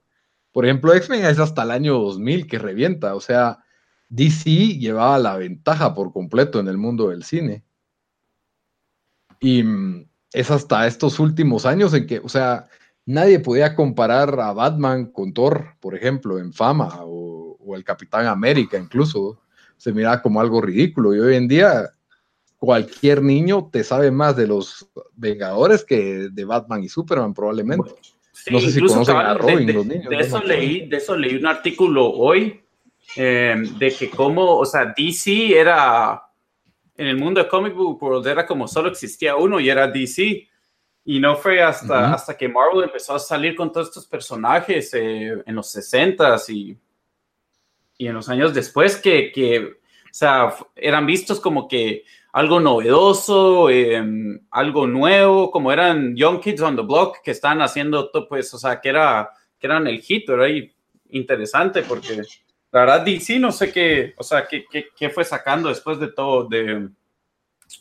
por 0.52 0.66
ejemplo, 0.66 0.94
X-Men 0.94 1.26
es 1.26 1.40
hasta 1.40 1.64
el 1.64 1.72
año 1.72 1.94
2000 2.00 2.48
que 2.48 2.60
revienta, 2.60 3.16
o 3.16 3.22
sea, 3.22 3.64
DC 4.10 4.78
llevaba 4.78 5.18
la 5.20 5.38
ventaja 5.38 5.94
por 5.94 6.12
completo 6.12 6.60
en 6.60 6.68
el 6.68 6.78
mundo 6.78 7.10
del 7.10 7.24
cine. 7.24 7.64
Y 9.40 9.64
mm, 9.64 10.10
es 10.34 10.52
hasta 10.52 10.88
estos 10.88 11.20
últimos 11.20 11.66
años 11.66 11.94
en 11.94 12.08
que, 12.08 12.20
o 12.20 12.30
sea, 12.30 12.68
nadie 13.08 13.40
podía 13.40 13.76
comparar 13.76 14.40
a 14.40 14.54
Batman 14.54 15.08
con 15.08 15.34
Thor, 15.34 15.74
por 15.80 15.96
ejemplo, 15.96 16.38
en 16.38 16.54
fama, 16.54 17.00
o, 17.02 17.58
el 17.76 17.84
Capitán 17.84 18.28
América 18.28 18.78
incluso. 18.78 19.42
Se 19.76 19.92
miraba 19.92 20.22
como 20.22 20.40
algo 20.40 20.62
ridículo. 20.62 21.14
Y 21.14 21.20
hoy 21.20 21.36
en 21.36 21.48
día 21.48 21.90
cualquier 22.58 23.22
niño 23.22 23.70
te 23.72 23.84
sabe 23.84 24.10
más 24.10 24.36
de 24.36 24.48
los 24.48 24.88
Vengadores 25.16 25.84
que 25.84 26.30
de 26.32 26.46
Batman 26.46 26.84
y 26.84 26.90
Superman, 26.90 27.34
probablemente. 27.34 27.92
no 28.52 28.60
sé 28.60 28.72
si 28.72 28.80
conocen 28.80 29.18
a 29.18 29.34
Robin, 29.34 29.74
los 29.74 29.86
niños. 29.86 30.10
De 30.10 30.20
eso, 30.20 30.42
leí, 30.42 30.88
de 30.88 30.98
eso 30.98 31.18
leí 31.18 31.36
un 31.36 31.48
artículo 31.48 32.10
hoy 32.12 32.62
Em, 33.16 33.78
de 33.78 33.92
que 33.92 34.10
como, 34.10 34.58
o 34.58 34.66
sea, 34.66 34.94
DC 34.96 35.58
era, 35.58 36.22
en 36.96 37.08
el 37.08 37.18
mundo 37.18 37.42
de 37.42 37.48
comic 37.48 37.74
book 37.74 38.28
era 38.28 38.46
como 38.46 38.68
solo 38.68 38.90
existía 38.90 39.36
uno 39.36 39.60
y 39.60 39.70
era 39.70 39.88
DC. 39.88 40.48
Y 41.10 41.22
no 41.22 41.38
fue 41.38 41.64
hasta, 41.64 42.14
hasta 42.14 42.36
que 42.36 42.50
Marvel 42.50 42.84
empezó 42.84 43.16
a 43.16 43.20
salir 43.20 43.56
con 43.56 43.72
todos 43.72 43.88
estos 43.88 44.06
personajes 44.06 44.94
eh, 44.94 45.42
en 45.46 45.56
los 45.56 45.74
60s 45.74 46.50
y, 46.50 46.78
y 47.98 48.08
en 48.08 48.14
los 48.14 48.28
años 48.28 48.54
después 48.54 48.98
que, 48.98 49.32
que, 49.32 49.60
o 49.60 50.12
sea, 50.12 50.54
eran 50.76 51.06
vistos 51.06 51.40
como 51.40 51.66
que 51.66 52.04
algo 52.34 52.60
novedoso, 52.60 53.70
em, 53.70 54.38
algo 54.52 54.86
nuevo, 54.86 55.50
como 55.50 55.72
eran 55.72 56.14
Young 56.14 56.42
Kids 56.42 56.62
on 56.62 56.76
the 56.76 56.82
Block 56.82 57.22
que 57.24 57.32
están 57.32 57.62
haciendo, 57.62 58.12
pues, 58.28 58.54
o 58.54 58.58
sea, 58.58 58.82
que, 58.82 58.90
era, 58.90 59.30
que 59.58 59.68
eran 59.68 59.88
el 59.88 60.02
hit, 60.02 60.30
era 60.30 60.50
interesante 61.08 61.84
porque 61.84 62.22
la 62.74 62.82
verdad, 62.82 63.06
DC 63.06 63.40
no 63.40 63.54
sé 63.54 63.72
qué, 63.72 64.14
o 64.18 64.24
sea, 64.24 64.46
qué, 64.46 64.66
qué, 64.94 65.10
fue 65.10 65.24
sacando 65.24 65.70
después 65.70 66.02
de 66.02 66.10
todo 66.10 66.44
de, 66.50 66.90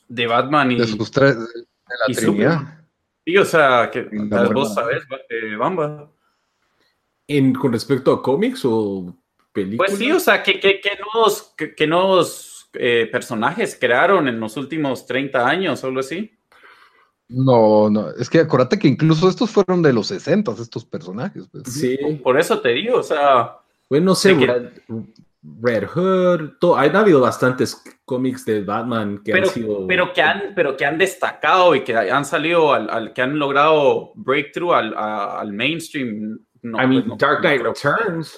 de 0.07 0.27
Batman 0.29 0.71
y. 0.71 0.79
De 0.79 0.87
sus 0.87 1.11
tres, 1.11 1.37
de 1.37 1.45
la 2.07 2.15
Trinidad. 2.15 2.86
Sí, 3.27 3.37
o 3.37 3.45
sea, 3.45 3.91
que 3.93 4.09
vos 4.55 4.73
sabés, 4.73 5.03
eh, 5.29 5.57
Bamba. 5.57 6.09
¿En, 7.27 7.53
¿Con 7.55 7.73
respecto 7.73 8.13
a 8.13 8.23
cómics 8.23 8.65
o 8.65 9.17
películas? 9.53 9.91
Pues 9.91 9.99
sí, 9.99 10.13
o 10.13 10.21
sea, 10.21 10.45
¿qué, 10.45 10.61
qué, 10.61 10.81
qué 10.81 10.91
nuevos, 11.13 11.53
qué, 11.77 11.87
nuevos 11.89 12.71
eh, 12.75 13.09
personajes 13.11 13.77
crearon 13.81 14.29
en 14.29 14.39
los 14.39 14.57
últimos 14.57 15.07
30 15.07 15.45
años 15.45 15.83
o 15.83 15.89
algo 15.89 15.99
así? 15.99 16.39
No, 17.29 17.91
no, 17.91 18.13
es 18.13 18.31
que 18.31 18.39
acuérdate 18.39 18.79
que 18.79 18.87
incluso 18.87 19.29
estos 19.29 19.51
fueron 19.51 19.83
de 19.83 19.93
los 19.93 20.07
60, 20.07 20.53
estos 20.53 20.85
personajes. 20.85 21.49
Pues. 21.51 21.65
Sí, 21.67 21.99
por 22.23 22.39
eso 22.39 22.61
te 22.61 22.69
digo, 22.69 22.99
o 22.99 23.03
sea, 23.03 23.57
pues 23.89 24.03
no 24.03 24.15
sé, 24.15 24.37
Red 25.61 25.87
Hood, 25.89 26.59
todo, 26.59 26.77
ha 26.77 26.85
habido 26.85 27.21
bastantes 27.21 27.83
cómics 28.05 28.45
de 28.45 28.63
Batman 28.63 29.23
que 29.23 29.33
pero, 29.33 29.47
han 29.47 29.53
sido... 29.53 29.87
Pero 29.87 30.13
que 30.13 30.23
han, 30.23 30.55
pero 30.55 30.77
que 30.77 30.85
han 30.85 30.99
destacado 30.99 31.75
y 31.75 31.85
que 31.85 31.97
han 31.97 32.25
salido, 32.25 32.73
al, 32.73 33.13
que 33.13 33.23
han 33.23 33.39
logrado 33.39 34.13
breakthrough 34.15 34.73
al, 34.73 34.95
al 34.97 35.53
mainstream. 35.53 36.39
No, 36.63 36.83
I 36.83 36.87
mean, 36.87 37.05
pues 37.07 37.19
Dark 37.19 37.41
Knight 37.41 37.63
Returns. 37.63 38.37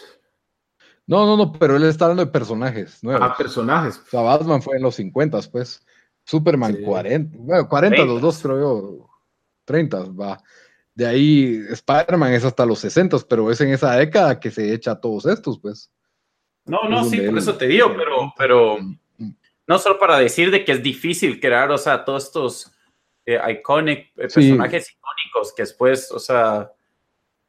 No, 1.06 1.24
no, 1.24 1.38
no, 1.38 1.52
pero 1.52 1.76
él 1.76 1.84
está 1.84 2.04
hablando 2.04 2.26
de 2.26 2.30
personajes 2.30 3.02
nuevos. 3.02 3.22
Ah, 3.24 3.34
personajes. 3.36 3.98
O 3.98 4.10
sea, 4.10 4.20
Batman 4.20 4.60
fue 4.60 4.76
en 4.76 4.82
los 4.82 4.94
50, 4.96 5.40
pues. 5.50 5.84
Superman 6.24 6.76
40. 6.84 7.38
Bueno, 7.40 7.66
40 7.66 8.04
los 8.04 8.20
dos, 8.20 8.42
creo 8.42 8.60
yo. 8.60 9.10
30, 9.64 10.10
va. 10.10 10.38
De 10.94 11.06
ahí 11.06 11.62
Spider-Man 11.70 12.34
es 12.34 12.44
hasta 12.44 12.66
los 12.66 12.80
60, 12.80 13.16
pero 13.26 13.50
es 13.50 13.60
en 13.62 13.70
esa 13.70 13.94
década 13.94 14.38
que 14.38 14.50
se 14.50 14.74
echa 14.74 14.92
a 14.92 15.00
todos 15.00 15.24
estos, 15.24 15.58
pues. 15.58 15.90
No, 16.68 16.88
no, 16.88 17.04
sí, 17.04 17.20
por 17.20 17.38
eso 17.38 17.56
te 17.56 17.66
digo, 17.66 17.94
pero, 17.96 18.32
pero 18.36 18.78
no 19.66 19.78
solo 19.78 19.98
para 19.98 20.18
decir 20.18 20.50
de 20.50 20.64
que 20.64 20.72
es 20.72 20.82
difícil 20.82 21.40
crear, 21.40 21.70
o 21.70 21.78
sea, 21.78 22.04
todos 22.04 22.24
estos 22.24 22.72
eh, 23.26 23.38
iconic, 23.50 24.06
eh, 24.16 24.28
personajes 24.32 24.90
icónicos 24.90 25.54
que 25.54 25.62
después, 25.62 26.10
o 26.10 26.18
sea... 26.18 26.72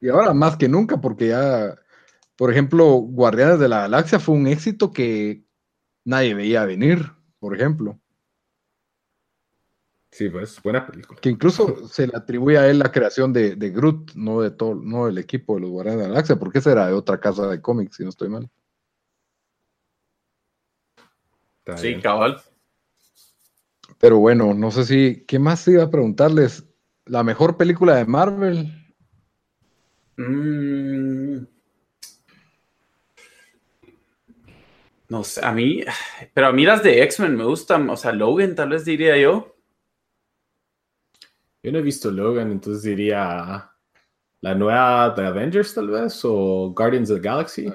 Y 0.01 0.09
ahora 0.09 0.33
más 0.33 0.57
que 0.57 0.67
nunca, 0.67 0.99
porque 0.99 1.29
ya, 1.29 1.75
por 2.35 2.51
ejemplo, 2.51 2.85
Guardianes 2.85 3.59
de 3.59 3.69
la 3.69 3.81
Galaxia 3.81 4.19
fue 4.19 4.35
un 4.35 4.47
éxito 4.47 4.91
que 4.91 5.43
nadie 6.05 6.33
veía 6.33 6.65
venir, 6.65 7.11
por 7.39 7.55
ejemplo. 7.55 7.99
Sí, 10.11 10.29
pues, 10.29 10.61
buena 10.61 10.85
película. 10.85 11.19
Que 11.21 11.29
incluso 11.29 11.87
se 11.87 12.07
le 12.07 12.13
atribuye 12.15 12.57
a 12.57 12.67
él 12.67 12.79
la 12.79 12.91
creación 12.91 13.31
de, 13.31 13.55
de 13.55 13.69
Groot, 13.69 14.13
no 14.15 14.41
de 14.41 14.51
todo, 14.51 14.75
no 14.75 15.05
del 15.05 15.17
equipo 15.17 15.55
de 15.55 15.61
los 15.61 15.69
Guardianes 15.69 16.01
de 16.01 16.07
la 16.07 16.13
Galaxia, 16.13 16.35
porque 16.37 16.59
esa 16.59 16.71
era 16.71 16.87
de 16.87 16.93
otra 16.93 17.19
casa 17.19 17.47
de 17.47 17.61
cómics, 17.61 17.97
si 17.97 18.03
no 18.03 18.09
estoy 18.09 18.29
mal. 18.29 18.49
Sí, 21.77 21.99
cabal. 21.99 22.41
Pero 23.99 24.19
bueno, 24.19 24.53
no 24.53 24.71
sé 24.71 24.85
si, 24.85 25.25
¿qué 25.25 25.39
más 25.39 25.67
iba 25.67 25.83
a 25.83 25.91
preguntarles? 25.91 26.65
¿La 27.05 27.23
mejor 27.23 27.57
película 27.57 27.95
de 27.95 28.05
Marvel? 28.05 28.73
Mm. 30.17 31.45
No 35.09 35.23
sé, 35.23 35.43
a 35.43 35.51
mí, 35.51 35.83
pero 36.33 36.47
a 36.47 36.51
mí 36.53 36.65
las 36.65 36.83
de 36.83 37.01
X-Men 37.03 37.35
me 37.35 37.43
gustan, 37.43 37.89
o 37.89 37.97
sea, 37.97 38.11
Logan 38.11 38.53
tal 38.53 38.69
vez 38.69 38.85
diría 38.85 39.17
yo. 39.17 39.55
Yo 41.63 41.71
no 41.71 41.79
he 41.79 41.81
visto 41.81 42.11
Logan, 42.11 42.51
entonces 42.51 42.83
diría 42.83 43.71
la 44.41 44.55
nueva 44.55 45.09
de 45.09 45.25
Avengers 45.25 45.73
tal 45.73 45.89
vez, 45.89 46.21
o 46.23 46.71
Guardians 46.75 47.09
of 47.09 47.17
the 47.17 47.27
Galaxy. 47.27 47.73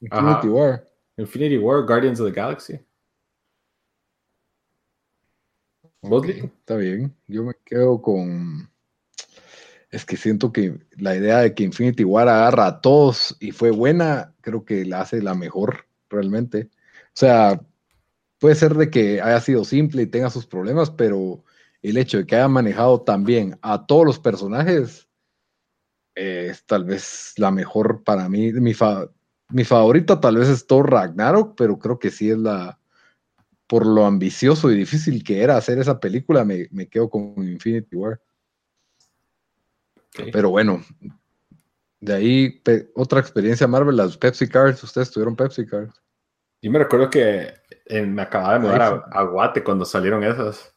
Infinity, 0.00 0.48
War. 0.48 0.88
Infinity 1.16 1.58
War, 1.58 1.84
Guardians 1.86 2.20
of 2.20 2.26
the 2.26 2.32
Galaxy. 2.32 2.80
está 6.02 6.76
bien, 6.76 7.14
yo 7.26 7.44
me 7.44 7.54
quedo 7.64 8.00
con... 8.02 8.70
Es 9.90 10.06
que 10.06 10.16
siento 10.16 10.52
que 10.52 10.78
la 10.96 11.14
idea 11.14 11.40
de 11.40 11.54
que 11.54 11.64
Infinity 11.64 12.02
War 12.02 12.28
agarra 12.28 12.66
a 12.66 12.80
todos 12.80 13.36
y 13.40 13.52
fue 13.52 13.70
buena, 13.70 14.34
creo 14.40 14.64
que 14.64 14.86
la 14.86 15.02
hace 15.02 15.20
la 15.20 15.34
mejor 15.34 15.86
realmente. 16.08 16.70
O 17.08 17.14
sea, 17.14 17.60
puede 18.38 18.54
ser 18.54 18.74
de 18.74 18.90
que 18.90 19.20
haya 19.20 19.40
sido 19.40 19.64
simple 19.64 20.02
y 20.02 20.06
tenga 20.06 20.30
sus 20.30 20.46
problemas, 20.46 20.90
pero 20.90 21.44
el 21.82 21.98
hecho 21.98 22.18
de 22.18 22.26
que 22.26 22.36
haya 22.36 22.48
manejado 22.48 23.02
también 23.02 23.58
a 23.60 23.86
todos 23.86 24.06
los 24.06 24.18
personajes 24.18 25.08
es 26.14 26.64
tal 26.64 26.84
vez 26.84 27.34
la 27.36 27.50
mejor 27.50 28.02
para 28.02 28.28
mí. 28.28 28.52
Mi, 28.52 28.74
mi 29.52 29.64
favorita 29.64 30.20
tal 30.20 30.36
vez 30.36 30.48
es 30.48 30.66
Thor 30.66 30.90
Ragnarok, 30.90 31.54
pero 31.56 31.78
creo 31.78 31.98
que 31.98 32.10
sí 32.10 32.30
es 32.30 32.38
la, 32.38 32.78
por 33.72 33.86
lo 33.86 34.04
ambicioso 34.04 34.70
y 34.70 34.76
difícil 34.76 35.24
que 35.24 35.42
era 35.42 35.56
hacer 35.56 35.78
esa 35.78 35.98
película, 35.98 36.44
me, 36.44 36.68
quedo 36.90 37.08
con 37.08 37.34
Infinity 37.38 37.96
War. 37.96 38.20
Pero 40.30 40.50
bueno, 40.50 40.84
de 42.00 42.12
ahí 42.12 42.62
otra 42.94 43.20
experiencia 43.20 43.66
Marvel, 43.66 43.96
las 43.96 44.18
Pepsi 44.18 44.46
Cards, 44.46 44.82
ustedes 44.82 45.10
tuvieron 45.10 45.36
Pepsi 45.36 45.64
Cards. 45.64 46.02
Yo 46.60 46.70
me 46.70 46.80
recuerdo 46.80 47.08
que 47.08 47.54
me 47.88 48.20
acababa 48.20 48.54
de 48.54 48.58
mudar 48.58 49.04
a, 49.10 49.22
Guate 49.22 49.64
cuando 49.64 49.86
salieron 49.86 50.22
esas. 50.22 50.74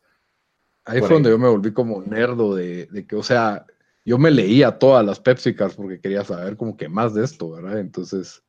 Ahí 0.86 1.00
fue 1.00 1.10
donde 1.10 1.32
yo 1.32 1.38
me 1.38 1.50
volví 1.50 1.74
como 1.74 2.02
nerdo 2.02 2.56
de, 2.56 3.06
que, 3.10 3.16
o 3.18 3.24
sea, 3.24 3.66
yo 4.06 4.18
me 4.18 4.32
leía 4.32 4.80
todas 4.80 5.06
las 5.06 5.20
Pepsi 5.20 5.54
Cards 5.54 5.76
porque 5.76 6.00
quería 6.00 6.24
saber 6.24 6.56
como 6.56 6.78
que 6.78 6.88
más 6.88 7.14
de 7.14 7.26
esto, 7.26 7.52
¿verdad? 7.52 7.80
Entonces, 7.80 8.45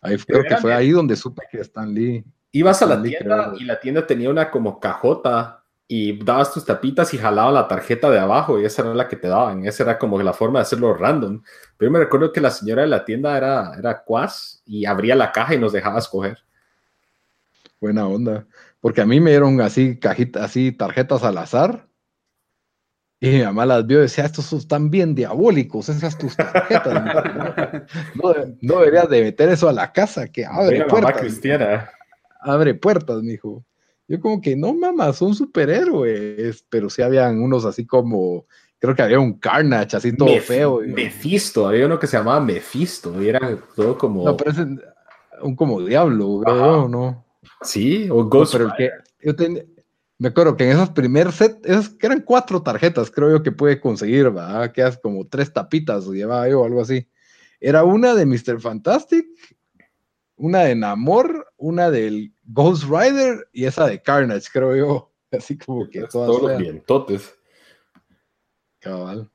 ahí 0.00 0.16
creo 0.18 0.42
que 0.44 0.56
fue 0.56 0.74
ahí 0.74 0.90
donde 0.90 1.16
supe 1.16 1.42
que 1.50 1.60
Stan 1.60 1.92
Lee. 1.92 2.24
Ibas 2.52 2.82
a 2.82 2.86
la 2.86 3.02
tienda 3.02 3.52
y 3.58 3.64
la 3.64 3.78
tienda 3.80 4.06
tenía 4.06 4.30
una 4.30 4.50
como 4.50 4.80
cajota 4.80 5.62
y 5.88 6.24
dabas 6.24 6.52
tus 6.52 6.64
tapitas 6.64 7.12
y 7.14 7.18
jalaba 7.18 7.52
la 7.52 7.68
tarjeta 7.68 8.10
de 8.10 8.18
abajo 8.18 8.58
y 8.60 8.64
esa 8.64 8.82
era 8.82 8.94
la 8.94 9.08
que 9.08 9.16
te 9.16 9.28
daban. 9.28 9.64
Esa 9.66 9.82
era 9.82 9.98
como 9.98 10.20
la 10.22 10.32
forma 10.32 10.58
de 10.58 10.62
hacerlo 10.62 10.94
random. 10.94 11.42
Pero 11.76 11.90
yo 11.90 11.92
me 11.92 11.98
recuerdo 11.98 12.32
que 12.32 12.40
la 12.40 12.50
señora 12.50 12.82
de 12.82 12.88
la 12.88 13.04
tienda 13.04 13.36
era, 13.36 13.72
era 13.78 14.02
Quas 14.02 14.62
y 14.64 14.86
abría 14.86 15.14
la 15.14 15.32
caja 15.32 15.54
y 15.54 15.58
nos 15.58 15.72
dejaba 15.72 15.98
escoger 15.98 16.46
buena 17.80 18.06
onda. 18.06 18.46
Porque 18.80 19.00
a 19.00 19.06
mí 19.06 19.20
me 19.20 19.30
dieron 19.30 19.60
así 19.60 19.98
cajitas, 19.98 20.44
así 20.44 20.72
tarjetas 20.72 21.22
al 21.24 21.38
azar. 21.38 21.88
Y 23.18 23.30
mi 23.30 23.42
mamá 23.42 23.64
las 23.64 23.86
vio 23.86 23.98
y 23.98 24.02
decía, 24.02 24.24
estos 24.24 24.52
están 24.52 24.90
bien 24.90 25.14
diabólicos, 25.14 25.88
esas 25.88 26.18
tus 26.18 26.36
tarjetas. 26.36 27.02
no, 28.60 28.78
deberías 28.78 29.08
de 29.08 29.22
meter 29.22 29.48
eso 29.48 29.68
a 29.68 29.72
la 29.72 29.92
casa, 29.92 30.28
que 30.28 30.44
abre 30.44 30.84
puertas. 30.84 31.16
cristiana. 31.18 31.90
Abre 32.40 32.74
puertas, 32.74 33.22
mijo. 33.22 33.64
Yo 34.06 34.20
como 34.20 34.40
que, 34.40 34.54
no, 34.54 34.74
mamá, 34.74 35.12
son 35.12 35.34
superhéroes. 35.34 36.64
Pero 36.68 36.90
sí 36.90 37.02
habían 37.02 37.40
unos 37.40 37.64
así 37.64 37.86
como, 37.86 38.46
creo 38.78 38.94
que 38.94 39.02
había 39.02 39.18
un 39.18 39.38
Carnage, 39.38 39.96
así 39.96 40.14
todo 40.14 40.38
feo. 40.40 40.80
Mephisto, 40.86 41.66
había 41.66 41.86
uno 41.86 41.98
que 41.98 42.06
se 42.06 42.18
llamaba 42.18 42.40
Mephisto, 42.40 43.20
y 43.22 43.30
era 43.30 43.56
todo 43.74 43.96
como... 43.96 44.24
No, 44.24 44.36
pero 44.36 44.50
es 44.50 44.58
un 45.42 45.56
como 45.56 45.80
diablo, 45.82 46.42
¿no? 46.88 47.24
Sí, 47.62 48.08
o 48.10 48.24
Ghost. 48.24 48.52
pero 48.52 48.72
que 48.76 48.90
yo 49.22 49.34
me 50.18 50.28
acuerdo 50.28 50.56
que 50.56 50.64
en 50.64 50.70
esos 50.70 50.90
primer 50.90 51.32
set, 51.32 51.58
esos 51.64 51.90
que 51.90 52.06
eran 52.06 52.22
cuatro 52.22 52.62
tarjetas, 52.62 53.10
creo 53.10 53.30
yo 53.30 53.42
que 53.42 53.52
puede 53.52 53.80
conseguir, 53.80 54.30
¿verdad? 54.30 54.72
Que 54.72 54.82
hace 54.82 55.00
como 55.00 55.26
tres 55.26 55.52
tapitas, 55.52 56.06
o 56.06 56.14
llevaba 56.14 56.48
yo, 56.48 56.64
algo 56.64 56.80
así. 56.80 57.08
Era 57.60 57.84
una 57.84 58.14
de 58.14 58.24
Mr. 58.24 58.60
Fantastic, 58.60 59.26
una 60.36 60.60
de 60.60 60.74
Namor, 60.74 61.52
una 61.56 61.90
del 61.90 62.34
Ghost 62.44 62.84
Rider 62.84 63.48
y 63.52 63.64
esa 63.64 63.86
de 63.86 64.00
Carnage, 64.00 64.48
creo 64.52 64.76
yo. 64.76 65.12
Así 65.32 65.58
como 65.58 65.88
que 65.90 66.02
todos 66.02 66.40
los 66.40 66.58
vientotes. 66.58 67.34
Cabal. 68.78 69.30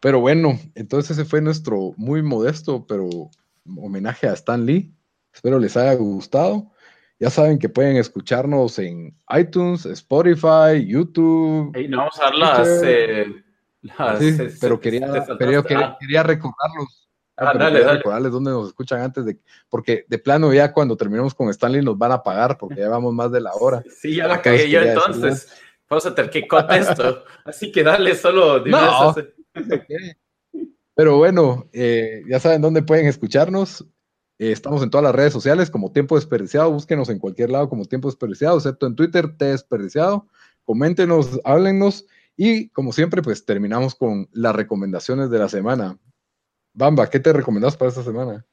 Pero 0.00 0.20
bueno, 0.20 0.58
entonces 0.74 1.18
ese 1.18 1.28
fue 1.28 1.40
nuestro 1.40 1.92
muy 1.96 2.22
modesto, 2.22 2.86
pero 2.86 3.30
homenaje 3.76 4.26
a 4.26 4.32
Stan 4.32 4.64
Lee. 4.64 4.94
Espero 5.32 5.58
les 5.58 5.76
haya 5.76 5.94
gustado. 5.94 6.72
Ya 7.20 7.30
saben 7.30 7.58
que 7.58 7.68
pueden 7.68 7.96
escucharnos 7.96 8.78
en 8.78 9.16
iTunes, 9.36 9.86
Spotify, 9.86 10.84
YouTube. 10.84 11.76
Y 11.76 11.88
no 11.88 11.98
vamos 11.98 12.20
a 12.20 12.24
dar 12.24 12.34
las. 12.34 12.82
Eh, 12.82 13.26
sí, 14.18 14.36
pero 14.60 14.80
quería, 14.80 15.24
pero 15.38 15.62
quería, 15.62 15.96
quería, 16.00 16.22
recordarlos. 16.22 17.08
Ah, 17.36 17.50
ah 17.50 17.58
dale, 17.58 17.80
dale. 17.80 17.98
Recordarles 17.98 18.32
dónde 18.32 18.50
nos 18.50 18.68
escuchan 18.68 19.00
antes 19.00 19.24
de. 19.24 19.38
Porque 19.68 20.04
de 20.08 20.18
plano, 20.18 20.52
ya 20.52 20.72
cuando 20.72 20.96
terminemos 20.96 21.34
con 21.34 21.48
Stanley, 21.50 21.82
nos 21.82 21.96
van 21.96 22.12
a 22.12 22.22
pagar 22.22 22.58
porque 22.58 22.80
ya 22.80 22.88
vamos 22.88 23.14
más 23.14 23.30
de 23.30 23.40
la 23.40 23.52
hora. 23.54 23.82
Sí, 24.00 24.16
ya 24.16 24.26
la 24.26 24.42
cagué 24.42 24.68
yo 24.68 24.80
entonces. 24.80 25.52
Vamos 25.88 26.06
a 26.06 26.14
tener 26.14 26.30
que 26.30 26.46
esto. 26.70 27.24
Así 27.44 27.70
que 27.70 27.84
dale, 27.84 28.14
solo. 28.16 28.64
No. 28.64 29.14
Pero 30.96 31.16
bueno, 31.16 31.68
eh, 31.72 32.22
ya 32.28 32.40
saben 32.40 32.62
dónde 32.62 32.82
pueden 32.82 33.06
escucharnos. 33.06 33.84
Eh, 34.38 34.52
estamos 34.52 34.82
en 34.82 34.90
todas 34.90 35.04
las 35.04 35.14
redes 35.14 35.32
sociales 35.32 35.70
como 35.70 35.92
Tiempo 35.92 36.16
Desperdiciado. 36.16 36.70
Búsquenos 36.70 37.08
en 37.08 37.18
cualquier 37.18 37.50
lado 37.50 37.68
como 37.68 37.84
Tiempo 37.84 38.08
Desperdiciado, 38.08 38.56
excepto 38.56 38.86
en 38.86 38.96
Twitter, 38.96 39.36
T 39.36 39.44
Desperdiciado. 39.44 40.26
Coméntenos, 40.64 41.40
háblennos. 41.44 42.06
Y 42.36 42.68
como 42.70 42.92
siempre, 42.92 43.22
pues 43.22 43.44
terminamos 43.44 43.94
con 43.94 44.28
las 44.32 44.56
recomendaciones 44.56 45.30
de 45.30 45.38
la 45.38 45.48
semana. 45.48 45.98
Bamba, 46.72 47.08
¿qué 47.08 47.20
te 47.20 47.32
recomendás 47.32 47.76
para 47.76 47.90
esta 47.90 48.02
semana? 48.02 48.44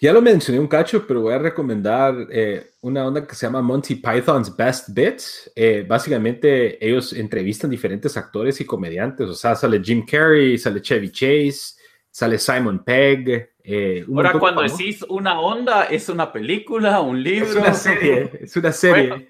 Ya 0.00 0.14
lo 0.14 0.22
mencioné 0.22 0.58
un 0.58 0.66
cacho, 0.66 1.06
pero 1.06 1.20
voy 1.20 1.34
a 1.34 1.38
recomendar 1.38 2.14
eh, 2.30 2.70
una 2.80 3.06
onda 3.06 3.26
que 3.26 3.34
se 3.34 3.44
llama 3.44 3.60
Monty 3.60 3.96
Python's 3.96 4.56
Best 4.56 4.88
Bits. 4.94 5.52
Eh, 5.54 5.84
básicamente 5.86 6.84
ellos 6.84 7.12
entrevistan 7.12 7.70
diferentes 7.70 8.16
actores 8.16 8.60
y 8.62 8.64
comediantes. 8.64 9.28
O 9.28 9.34
sea, 9.34 9.54
sale 9.54 9.80
Jim 9.84 10.06
Carrey, 10.06 10.56
sale 10.56 10.80
Chevy 10.80 11.12
Chase, 11.12 11.74
sale 12.10 12.38
Simon 12.38 12.82
Pegg, 12.82 13.50
eh, 13.72 14.04
Ahora, 14.08 14.32
cuando 14.32 14.62
decís 14.62 15.04
una 15.08 15.40
onda, 15.40 15.84
¿es 15.84 16.08
una 16.08 16.32
película, 16.32 17.00
un 17.00 17.22
libro? 17.22 17.48
Es 17.48 17.56
una 17.56 17.74
serie, 17.74 18.30
es 18.40 18.56
una 18.56 18.72
serie. 18.72 19.28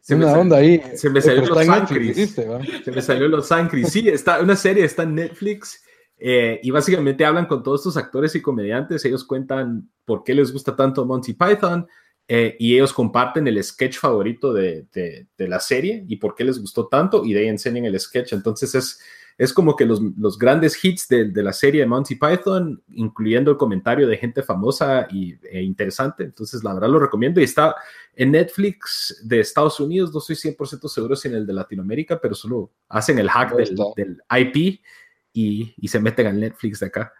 Se 0.00 0.14
una 0.14 0.32
onda 0.32 0.56
ahí. 0.56 0.82
Se 0.94 1.10
me 1.10 1.20
salió 1.20 1.46
los 1.46 1.64
Sancris. 1.64 2.34
Se 2.34 2.90
me 2.90 3.02
salió 3.02 3.28
los 3.28 3.46
Sancris. 3.46 3.88
Sí, 3.88 4.08
está, 4.08 4.40
una 4.40 4.56
serie 4.56 4.84
está 4.84 5.04
en 5.04 5.14
Netflix 5.14 5.82
eh, 6.18 6.58
y 6.62 6.70
básicamente 6.70 7.24
hablan 7.24 7.46
con 7.46 7.62
todos 7.62 7.80
estos 7.80 7.96
actores 7.96 8.34
y 8.34 8.42
comediantes. 8.42 9.04
Ellos 9.04 9.24
cuentan 9.24 9.90
por 10.04 10.24
qué 10.24 10.34
les 10.34 10.52
gusta 10.52 10.74
tanto 10.74 11.04
Monty 11.04 11.34
Python 11.34 11.86
eh, 12.26 12.56
y 12.58 12.74
ellos 12.74 12.92
comparten 12.92 13.46
el 13.46 13.62
sketch 13.62 13.98
favorito 13.98 14.52
de, 14.52 14.86
de, 14.92 15.26
de, 15.36 15.48
la 15.48 15.60
serie 15.60 16.04
y 16.08 16.16
por 16.16 16.34
qué 16.34 16.42
les 16.42 16.58
gustó 16.58 16.88
tanto 16.88 17.24
y 17.24 17.32
de 17.32 17.40
ahí 17.40 17.48
enseñan 17.48 17.84
el 17.84 17.98
sketch. 18.00 18.32
Entonces 18.32 18.74
es 18.74 19.00
es 19.38 19.52
como 19.52 19.76
que 19.76 19.84
los, 19.84 20.00
los 20.16 20.38
grandes 20.38 20.82
hits 20.82 21.08
de, 21.08 21.26
de, 21.26 21.42
la 21.42 21.52
serie 21.52 21.82
de 21.82 21.86
Monty 21.86 22.14
Python, 22.14 22.82
incluyendo 22.88 23.50
el 23.50 23.58
comentario 23.58 24.08
de 24.08 24.16
gente 24.16 24.42
famosa 24.42 25.06
y, 25.10 25.34
e 25.50 25.62
interesante. 25.62 26.24
Entonces, 26.24 26.64
la 26.64 26.72
verdad 26.72 26.88
lo 26.88 26.98
recomiendo 26.98 27.40
y 27.40 27.44
está 27.44 27.74
en 28.14 28.30
Netflix 28.30 29.22
de 29.24 29.40
Estados 29.40 29.78
Unidos. 29.78 30.12
No 30.14 30.20
soy 30.20 30.36
100% 30.36 30.88
seguro 30.88 31.16
si 31.16 31.28
en 31.28 31.34
el 31.34 31.46
de 31.46 31.52
Latinoamérica, 31.52 32.18
pero 32.18 32.34
solo 32.34 32.72
hacen 32.88 33.18
el 33.18 33.28
hack 33.28 33.54
del, 33.56 33.76
del, 33.94 34.22
IP 34.30 34.80
y, 35.34 35.74
y 35.76 35.88
se 35.88 36.00
meten 36.00 36.28
al 36.28 36.40
Netflix 36.40 36.80
de 36.80 36.86
acá. 36.86 37.12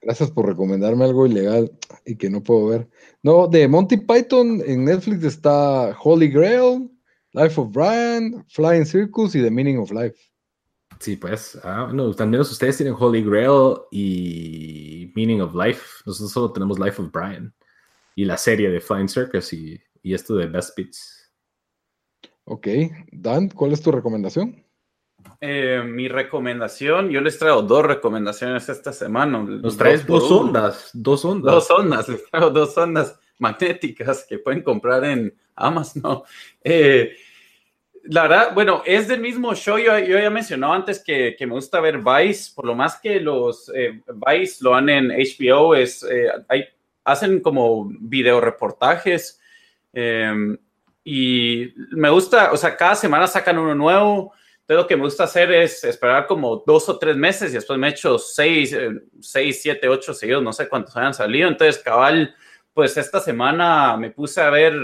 Gracias 0.00 0.32
por 0.32 0.46
recomendarme 0.46 1.04
algo 1.04 1.28
ilegal 1.28 1.70
y 2.04 2.16
que 2.16 2.28
no 2.28 2.42
puedo 2.42 2.66
ver. 2.66 2.88
No, 3.22 3.46
de 3.46 3.68
Monty 3.68 3.98
Python 3.98 4.60
en 4.66 4.84
Netflix 4.84 5.22
está 5.22 5.96
Holy 6.02 6.26
Grail, 6.26 6.90
Life 7.34 7.60
of 7.60 7.70
Brian, 7.70 8.44
Flying 8.48 8.84
Circus 8.84 9.36
y 9.36 9.42
The 9.42 9.50
Meaning 9.52 9.78
of 9.78 9.92
Life. 9.92 10.31
Sí, 11.02 11.16
pues, 11.16 11.58
ah, 11.64 11.90
no, 11.92 12.14
al 12.16 12.28
menos 12.28 12.52
ustedes 12.52 12.76
tienen 12.76 12.94
Holy 12.96 13.24
Grail 13.24 13.74
y 13.90 15.10
Meaning 15.16 15.40
of 15.40 15.52
Life. 15.52 16.04
Nosotros 16.06 16.30
solo 16.30 16.52
tenemos 16.52 16.78
Life 16.78 17.02
of 17.02 17.10
Brian 17.10 17.52
y 18.14 18.24
la 18.24 18.36
serie 18.36 18.70
de 18.70 18.80
Flying 18.80 19.08
Circus 19.08 19.52
y, 19.52 19.82
y 20.00 20.14
esto 20.14 20.36
de 20.36 20.46
Best 20.46 20.76
Beats. 20.76 21.28
Ok, 22.44 22.68
Dan, 23.10 23.48
¿cuál 23.48 23.72
es 23.72 23.82
tu 23.82 23.90
recomendación? 23.90 24.64
Eh, 25.40 25.82
mi 25.84 26.06
recomendación, 26.06 27.10
yo 27.10 27.20
les 27.20 27.36
traigo 27.36 27.62
dos 27.62 27.84
recomendaciones 27.84 28.68
esta 28.68 28.92
semana. 28.92 29.42
Nos 29.42 29.76
traes 29.76 30.06
dos, 30.06 30.30
ondas, 30.30 30.90
dos 30.92 31.24
ondas. 31.24 31.52
Dos 31.52 31.70
ondas, 31.72 32.08
les 32.10 32.30
traigo 32.30 32.50
dos 32.50 32.78
ondas. 32.78 33.18
magnéticas 33.40 34.24
que 34.28 34.38
pueden 34.38 34.62
comprar 34.62 35.02
en 35.02 35.34
Amazon. 35.56 36.22
Eh, 36.62 37.16
la 38.04 38.22
verdad, 38.22 38.54
bueno, 38.54 38.82
es 38.84 39.06
del 39.08 39.20
mismo 39.20 39.54
show. 39.54 39.78
Yo, 39.78 39.98
yo 39.98 40.18
ya 40.18 40.30
mencionado 40.30 40.72
antes 40.72 41.02
que, 41.02 41.36
que, 41.38 41.46
me 41.46 41.54
gusta 41.54 41.80
ver 41.80 41.98
Vice, 41.98 42.52
por 42.54 42.66
lo 42.66 42.74
más 42.74 43.00
que 43.00 43.20
los 43.20 43.70
eh, 43.74 44.00
Vice 44.26 44.56
lo 44.60 44.74
han 44.74 44.88
en 44.88 45.08
HBO, 45.08 45.74
es, 45.74 46.02
eh, 46.02 46.30
hacen 47.04 47.40
como 47.40 47.88
video 48.00 48.40
reportajes. 48.40 49.40
Em, 49.92 50.58
y 51.04 51.72
me 51.90 52.10
gusta, 52.10 52.52
o 52.52 52.56
sea, 52.56 52.76
cada 52.76 52.94
semana 52.96 53.26
sacan 53.26 53.58
uno 53.58 53.74
nuevo. 53.74 54.32
Entonces, 54.60 54.82
lo 54.82 54.86
que 54.86 54.96
me 54.96 55.04
gusta 55.04 55.24
hacer 55.24 55.52
es 55.52 55.84
esperar 55.84 56.26
como 56.26 56.62
dos 56.66 56.88
o 56.88 56.98
tres 56.98 57.16
meses 57.16 57.50
y 57.50 57.54
después 57.54 57.78
me 57.78 57.88
echo 57.88 58.18
seis, 58.18 58.72
eh, 58.72 58.90
seis, 59.20 59.60
siete, 59.62 59.88
ocho 59.88 60.14
seguidos, 60.14 60.42
no 60.42 60.52
sé 60.52 60.68
cuántos 60.68 60.96
hayan 60.96 61.14
salido. 61.14 61.48
Entonces, 61.48 61.82
cabal, 61.82 62.34
pues 62.74 62.96
esta 62.96 63.20
semana 63.20 63.96
me 63.96 64.10
puse 64.10 64.40
a 64.40 64.50
ver 64.50 64.74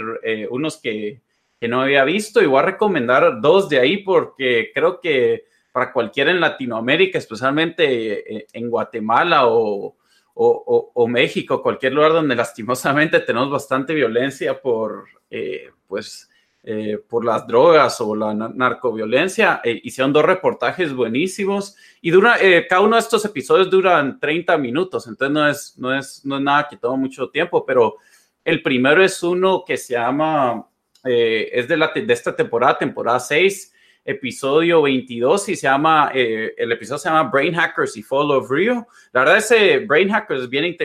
unos 0.51 0.77
que, 0.77 1.23
que 1.61 1.69
no 1.69 1.81
había 1.81 2.05
visto 2.05 2.43
y 2.43 2.47
voy 2.47 2.61
a 2.61 2.67
recomendar 2.67 3.41
dos 3.41 3.69
de 3.69 3.81
ahí 3.81 3.99
porque 3.99 4.71
creo 4.73 5.01
que 5.01 5.45
para 5.73 5.93
cualquiera 5.93 6.31
en 6.31 6.41
Latinoamérica, 6.41 7.19
especialmente 7.19 8.37
eh, 8.37 8.47
en 8.53 8.71
Guatemala 8.71 9.47
o, 9.47 9.97
o, 10.35 11.09
México, 11.09 11.63
cualquier 11.63 11.95
lugar 11.95 12.13
donde 12.13 12.37
lastimosamente 12.37 13.21
tenemos 13.21 13.51
bastante 13.51 13.93
violencia 13.93 14.61
por, 14.61 15.07
eh, 15.31 15.71
pues, 15.87 16.31
eh, 16.63 16.99
por 17.09 17.25
las 17.25 17.47
drogas 17.47 18.01
o 18.01 18.15
la 18.15 18.35
narcoviolencia. 18.35 19.61
hicieron 19.65 20.13
dos 20.13 20.25
reportajes 20.25 20.95
buenísimos 20.95 21.77
y 22.01 22.11
dura, 22.11 22.37
cada 22.69 22.83
uno 22.83 22.95
de 22.95 23.01
estos 23.01 23.25
episodios 23.25 23.69
duran 23.69 24.21
30 24.21 24.57
minutos, 24.59 25.09
entonces 25.09 25.33
no 25.33 25.49
es, 25.49 25.79
no 25.79 25.97
es, 25.97 26.25
no 26.25 26.37
es 26.37 26.43
nada 26.43 26.69
que 26.69 26.77
toma 26.77 26.97
mucho 26.97 27.31
tiempo, 27.31 27.65
pero 27.67 27.97
el 28.45 28.63
primero 28.63 29.03
es 29.03 29.23
uno 29.23 29.65
que 29.67 29.77
se 29.77 29.95
llama 29.95 30.69
eh, 31.05 31.51
es 31.53 31.69
de, 31.69 32.07
esta 32.09 32.35
temporada, 32.35 32.79
temporada 32.79 33.21
6, 33.21 33.75
episodio 34.05 34.83
22 34.83 35.51
y 35.51 35.57
se 35.57 35.63
llama, 35.63 36.11
eh, 36.15 36.55
el 36.57 36.73
episodio 36.73 36.99
se 36.99 37.09
llama 37.09 37.31
Brain 37.31 37.55
Hackers 37.55 37.97
y 37.97 38.03
Fall 38.03 38.31
of 38.31 38.51
Rio. 38.51 38.87
La 39.13 39.21
verdad, 39.21 39.37
ese 39.39 39.81
Brain 39.81 40.09
Hackers 40.09 40.45
es 40.45 40.49
bien 40.49 40.77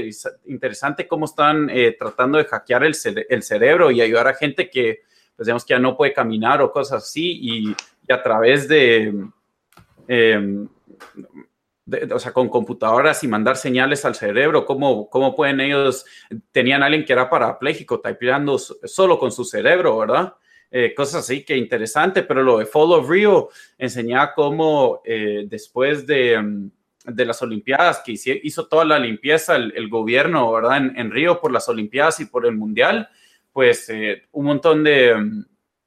interesante 0.46 1.08
cómo 1.08 1.26
están 1.26 1.70
eh, 1.70 1.96
tratando 1.98 2.38
de 2.38 2.46
hackear 2.46 2.84
el, 2.84 2.96
el, 3.30 3.44
cerebro 3.44 3.92
y 3.92 4.02
ayudar 4.02 4.28
a 4.28 4.34
gente 4.34 4.70
que, 4.70 5.04
pues 5.36 5.46
digamos 5.48 5.64
que 5.66 5.74
ya 5.74 5.80
no 5.80 5.96
puede 5.96 6.14
caminar 6.14 6.62
o 6.62 6.72
cosas 6.72 7.04
así 7.04 7.40
y, 7.42 7.76
a 8.12 8.22
través 8.22 8.68
de, 8.68 9.14
em, 11.92 12.12
o 12.12 12.20
sea, 12.20 12.32
con 12.32 12.50
computadoras 12.50 13.24
y 13.24 13.28
mandar 13.28 13.58
señales 13.58 14.06
al 14.06 14.16
cerebro, 14.16 14.66
cómo, 14.66 15.10
cómo 15.10 15.36
pueden 15.36 15.60
ellos, 15.60 16.06
tenían 16.52 16.84
a 16.84 16.88
alguien 16.88 17.06
que 17.06 17.14
era 17.14 17.30
parapléjico, 17.30 18.00
typeando 18.00 18.58
solo 18.58 19.20
con 19.20 19.32
su 19.32 19.44
cerebro, 19.44 19.98
¿verdad? 19.98 20.34
Eh, 20.76 20.96
cosas 20.96 21.24
así 21.24 21.44
que 21.44 21.56
interesante, 21.56 22.24
pero 22.24 22.42
lo 22.42 22.58
de 22.58 22.66
Fall 22.66 22.94
of 22.94 23.08
Rio 23.08 23.50
enseñaba 23.78 24.34
cómo 24.34 25.02
eh, 25.06 25.46
después 25.46 26.08
de, 26.08 26.42
mm, 26.42 26.72
de, 27.14 27.26
las 27.26 27.44
Olimpiadas, 27.44 28.02
que 28.04 28.14
hizo, 28.14 28.68
toda 28.68 28.84
la 28.84 28.98
limpieza 28.98 29.56
el, 29.56 29.88
gobierno, 29.88 30.52
¿verdad? 30.52 30.78
En, 30.78 31.12
Río 31.12 31.40
por 31.40 31.52
las 31.52 31.70
Olimpiadas 31.70 32.22
y 32.22 32.26
por 32.26 32.48
el 32.48 32.56
Mundial, 32.56 33.08
pues 33.52 33.88
eh, 33.90 34.24
un 34.32 34.46
montón 34.46 34.84
de... 34.84 35.16
Mm, 35.16 35.46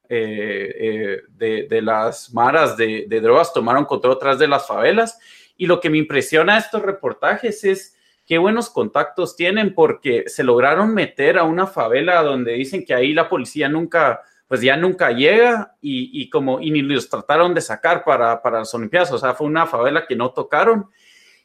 de, 0.09 1.66
de, 1.68 1.82
las 1.82 2.32
maras 2.32 2.77
de, 2.77 3.06
de 3.09 3.20
drogas 3.20 3.52
tomaron 3.52 3.85
control 3.86 4.14
atrás 4.14 4.39
de 4.39 4.47
las 4.47 4.64
favelas 4.64 5.18
y 5.57 5.66
lo 5.66 5.81
que 5.81 5.91
me 5.91 5.99
impresiona 5.99 6.55
de 6.55 6.61
estos 6.61 6.83
reportajes 6.83 7.65
es 7.65 7.97
qué 8.27 8.39
buenos 8.39 8.70
contactos 8.70 9.37
tienen 9.37 9.74
porque 9.74 10.24
se 10.27 10.45
lograron 10.45 10.93
meter 10.93 11.39
a 11.39 11.45
una 11.45 11.66
favela 11.66 12.23
donde 12.23 12.53
dicen 12.55 12.85
que 12.85 12.95
ahí 12.95 13.15
la 13.15 13.28
policía 13.28 13.69
nunca, 13.69 14.20
pues 14.49 14.61
ya 14.61 14.77
nunca 14.77 15.12
llega 15.12 15.77
y, 15.81 16.28
como, 16.28 16.61
y 16.61 16.70
ni 16.70 16.83
los 16.83 17.09
trataron 17.09 17.55
de 17.55 17.61
sacar 17.61 18.05
para, 18.05 18.43
para 18.43 18.61
las 18.61 18.74
Olimpiadas, 18.74 19.12
o 19.12 19.19
sea, 19.19 19.35
fue 19.35 19.47
una 19.47 19.66
favela 19.66 20.07
que 20.07 20.16
no 20.16 20.31
tocaron 20.31 20.91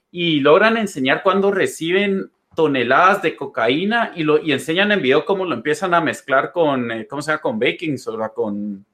y 0.10 0.40
logran 0.40 0.78
enseñar 0.78 1.24
cuando 1.24 1.52
reciben 1.52 2.32
toneladas 2.56 3.22
de 3.22 3.36
cocaína 3.36 4.12
y, 4.16 4.24
lo, 4.24 4.40
y 4.40 4.52
enseñan 4.52 4.92
en 4.92 5.02
video 5.02 5.24
cómo 5.24 5.46
lo 5.46 5.54
empiezan 5.54 5.94
a 5.94 6.02
mezclar 6.02 6.52
con, 6.52 6.92
eh, 6.92 7.08
¿cómo 7.08 7.22
se 7.22 7.32
llama? 7.32 7.42
Con 7.42 7.60
baking 7.60 7.98
con 8.36 8.86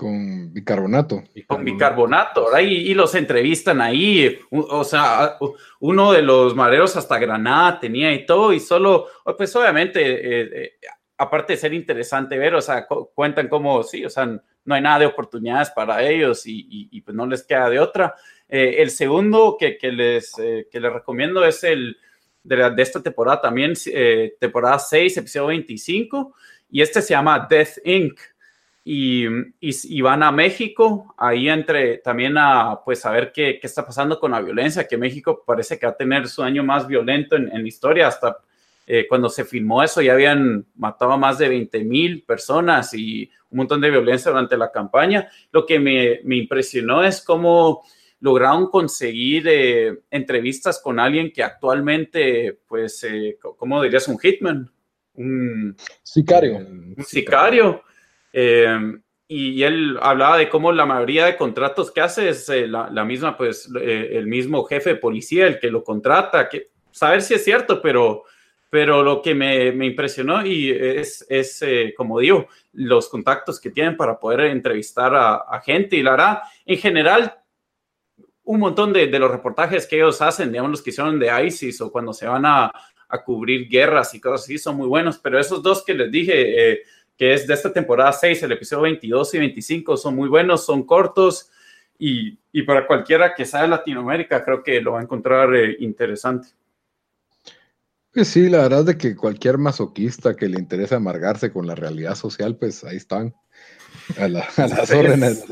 con 0.00 0.50
bicarbonato. 0.54 1.24
con 1.46 1.62
bicarbonato, 1.62 2.46
¿verdad? 2.46 2.60
Y, 2.60 2.94
los 2.94 3.14
entrevistan 3.14 3.82
ahí, 3.82 4.38
o 4.50 4.82
sea, 4.82 5.36
uno 5.80 6.12
de 6.12 6.22
los 6.22 6.56
mareros 6.56 6.96
hasta 6.96 7.18
Granada 7.18 7.78
tenía 7.78 8.10
y 8.14 8.24
todo, 8.24 8.54
y 8.54 8.60
solo, 8.60 9.08
pues 9.36 9.54
obviamente, 9.56 10.00
eh, 10.00 10.50
eh, 10.54 10.72
aparte 11.18 11.52
de 11.52 11.58
ser 11.58 11.74
interesante 11.74 12.38
ver, 12.38 12.54
o 12.54 12.62
sea, 12.62 12.86
cuentan 12.86 13.48
cómo, 13.48 13.82
sí, 13.82 14.02
o 14.02 14.08
sea, 14.08 14.24
no 14.24 14.74
hay 14.74 14.80
nada 14.80 15.00
de 15.00 15.06
oportunidades 15.06 15.68
para 15.68 16.02
ellos 16.02 16.44
y, 16.46 16.98
pues 17.02 17.14
no 17.14 17.26
les 17.26 17.42
queda 17.42 17.68
de 17.68 17.78
otra. 17.78 18.14
Eh, 18.48 18.76
el 18.78 18.90
segundo 18.90 19.58
que, 19.60 19.76
les, 19.92 20.32
que 20.34 20.80
les 20.80 20.92
recomiendo 20.94 21.44
es 21.44 21.62
el 21.62 21.94
de, 22.42 22.70
de 22.70 22.82
esta 22.82 23.02
temporada 23.02 23.42
también, 23.42 23.74
temporada 24.40 24.78
6, 24.78 25.18
episodio 25.18 25.48
25, 25.48 26.34
y 26.70 26.80
este 26.80 27.02
se 27.02 27.10
llama 27.10 27.46
Death 27.50 27.84
Inc., 27.84 28.18
y, 28.82 29.26
y, 29.60 30.00
van 30.00 30.22
a 30.22 30.32
México, 30.32 31.14
ahí 31.18 31.48
entre 31.48 31.98
también 31.98 32.38
a 32.38 32.80
pues 32.84 33.04
a 33.04 33.10
ver 33.10 33.30
qué, 33.30 33.58
qué, 33.60 33.66
está 33.66 33.84
pasando 33.84 34.18
con 34.18 34.30
la 34.30 34.40
violencia, 34.40 34.88
que 34.88 34.96
México 34.96 35.42
parece 35.46 35.78
que 35.78 35.86
va 35.86 35.92
a 35.92 35.96
tener 35.96 36.28
su 36.28 36.42
año 36.42 36.64
más 36.64 36.86
violento 36.86 37.36
en, 37.36 37.54
en 37.54 37.66
historia, 37.66 38.08
hasta 38.08 38.38
eh, 38.86 39.06
cuando 39.06 39.28
se 39.28 39.44
filmó 39.44 39.84
eso 39.84 40.02
ya 40.02 40.14
habían 40.14 40.66
matado 40.74 41.12
a 41.12 41.16
más 41.16 41.38
de 41.38 41.48
20 41.48 41.84
mil 41.84 42.24
personas 42.24 42.92
y 42.94 43.30
un 43.50 43.58
montón 43.58 43.80
de 43.80 43.90
violencia 43.90 44.32
durante 44.32 44.56
la 44.56 44.72
campaña. 44.72 45.28
Lo 45.52 45.64
que 45.64 45.78
me, 45.78 46.20
me 46.24 46.36
impresionó 46.36 47.04
es 47.04 47.22
cómo 47.22 47.84
lograron 48.18 48.68
conseguir 48.68 49.46
eh, 49.46 50.00
entrevistas 50.10 50.80
con 50.82 50.98
alguien 50.98 51.30
que 51.30 51.42
actualmente, 51.42 52.58
pues, 52.66 53.04
eh, 53.04 53.38
¿cómo 53.40 53.80
dirías? 53.80 54.08
Un 54.08 54.18
hitman. 54.18 54.70
Un 55.14 55.76
sicario. 56.02 56.56
Un 56.56 57.04
sicario 57.06 57.84
Em, 58.32 59.02
y, 59.26 59.62
él 59.62 59.98
hablaba 60.02 60.38
de 60.38 60.48
cómo 60.48 60.72
la 60.72 60.86
mayoría 60.86 61.26
de 61.26 61.36
contratos 61.36 61.90
que 61.90 62.00
hace 62.00 62.30
es 62.30 62.48
eh, 62.48 62.66
la, 62.66 63.04
misma, 63.04 63.36
pues 63.36 63.70
eh, 63.80 64.10
el 64.12 64.26
mismo 64.26 64.64
jefe 64.64 64.90
de 64.90 64.96
policía, 64.96 65.46
el 65.46 65.60
que 65.60 65.70
lo 65.70 65.84
contrata, 65.84 66.48
que 66.48 66.70
saber 66.90 67.22
si 67.22 67.34
es 67.34 67.44
cierto, 67.44 67.80
pero, 67.80 68.24
pero 68.68 69.02
lo 69.02 69.22
que 69.22 69.34
me, 69.34 69.70
me 69.72 69.86
impresionó 69.86 70.44
y 70.44 70.70
es, 70.70 71.24
es 71.28 71.62
eh, 71.62 71.94
como 71.96 72.18
digo, 72.18 72.48
los 72.72 73.08
contactos 73.08 73.60
que 73.60 73.70
tienen 73.70 73.96
para 73.96 74.18
poder 74.18 74.40
entrevistar 74.42 75.14
a, 75.14 75.60
gente 75.64 75.96
y 75.96 76.02
la 76.02 76.10
verdad, 76.12 76.42
en 76.66 76.78
general, 76.78 77.34
un 78.42 78.58
montón 78.58 78.92
de, 78.92 79.06
de, 79.06 79.18
los 79.20 79.30
reportajes 79.30 79.86
que 79.86 79.96
ellos 79.96 80.20
hacen, 80.22 80.50
digamos 80.50 80.72
los 80.72 80.82
que 80.82 80.90
hicieron 80.90 81.20
de 81.20 81.46
ISIS 81.46 81.80
o 81.80 81.92
cuando 81.92 82.12
se 82.12 82.26
van 82.26 82.46
a, 82.46 82.72
a 83.10 83.24
cubrir 83.24 83.68
guerras 83.68 84.12
y 84.14 84.20
cosas 84.20 84.42
así, 84.42 84.58
son 84.58 84.76
muy 84.76 84.88
buenos, 84.88 85.18
pero 85.18 85.38
esos 85.38 85.62
dos 85.62 85.84
que 85.84 85.94
les 85.94 86.10
dije, 86.10 86.82
que 87.20 87.34
es 87.34 87.46
de 87.46 87.52
esta 87.52 87.70
temporada 87.70 88.10
6, 88.14 88.44
el 88.44 88.52
episodio 88.52 88.84
22 88.84 89.34
y 89.34 89.38
25, 89.40 89.98
son 89.98 90.16
muy 90.16 90.30
buenos, 90.30 90.64
son 90.64 90.84
cortos 90.84 91.50
y, 91.98 92.38
y 92.50 92.62
para 92.62 92.86
cualquiera 92.86 93.34
que 93.34 93.44
sea 93.44 93.60
de 93.60 93.68
Latinoamérica 93.68 94.42
creo 94.42 94.62
que 94.62 94.80
lo 94.80 94.92
va 94.92 95.00
a 95.00 95.02
encontrar 95.02 95.54
eh, 95.54 95.76
interesante. 95.80 96.48
Pues 98.10 98.28
sí, 98.28 98.48
la 98.48 98.62
verdad 98.62 98.88
es 98.88 98.96
que 98.96 99.14
cualquier 99.14 99.58
masoquista 99.58 100.34
que 100.34 100.48
le 100.48 100.58
interese 100.58 100.94
amargarse 100.94 101.52
con 101.52 101.66
la 101.66 101.74
realidad 101.74 102.14
social, 102.14 102.56
pues 102.56 102.84
ahí 102.84 102.96
están, 102.96 103.34
a, 104.16 104.26
las 104.26 104.90
órdenes. 104.90 105.44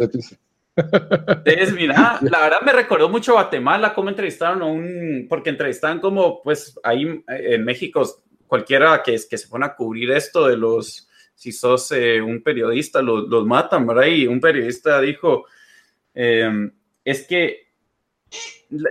Es, 1.44 1.74
mira, 1.74 2.18
la 2.22 2.40
verdad 2.40 2.62
me 2.64 2.72
recordó 2.72 3.10
mucho 3.10 3.34
Guatemala, 3.34 3.92
cómo 3.92 4.08
entrevistaron 4.08 4.62
a 4.62 4.64
un, 4.64 5.26
porque 5.28 5.50
entrevistaban 5.50 6.00
como, 6.00 6.42
pues 6.42 6.80
ahí 6.82 7.04
eh, 7.04 7.56
en 7.56 7.64
México, 7.66 8.02
cualquiera 8.46 9.02
que, 9.02 9.20
que 9.28 9.36
se 9.36 9.48
pone 9.48 9.66
a 9.66 9.74
cubrir 9.74 10.12
esto 10.12 10.46
de 10.46 10.56
los 10.56 11.07
si 11.38 11.52
sos 11.52 11.92
eh, 11.92 12.20
un 12.20 12.42
periodista, 12.42 13.00
los, 13.00 13.46
matan, 13.46 13.86
¿verdad? 13.86 14.06
Y 14.06 14.26
un 14.26 14.40
periodista 14.40 15.00
dijo, 15.00 15.44
em, 16.12 16.72
es 17.04 17.28
que, 17.28 17.68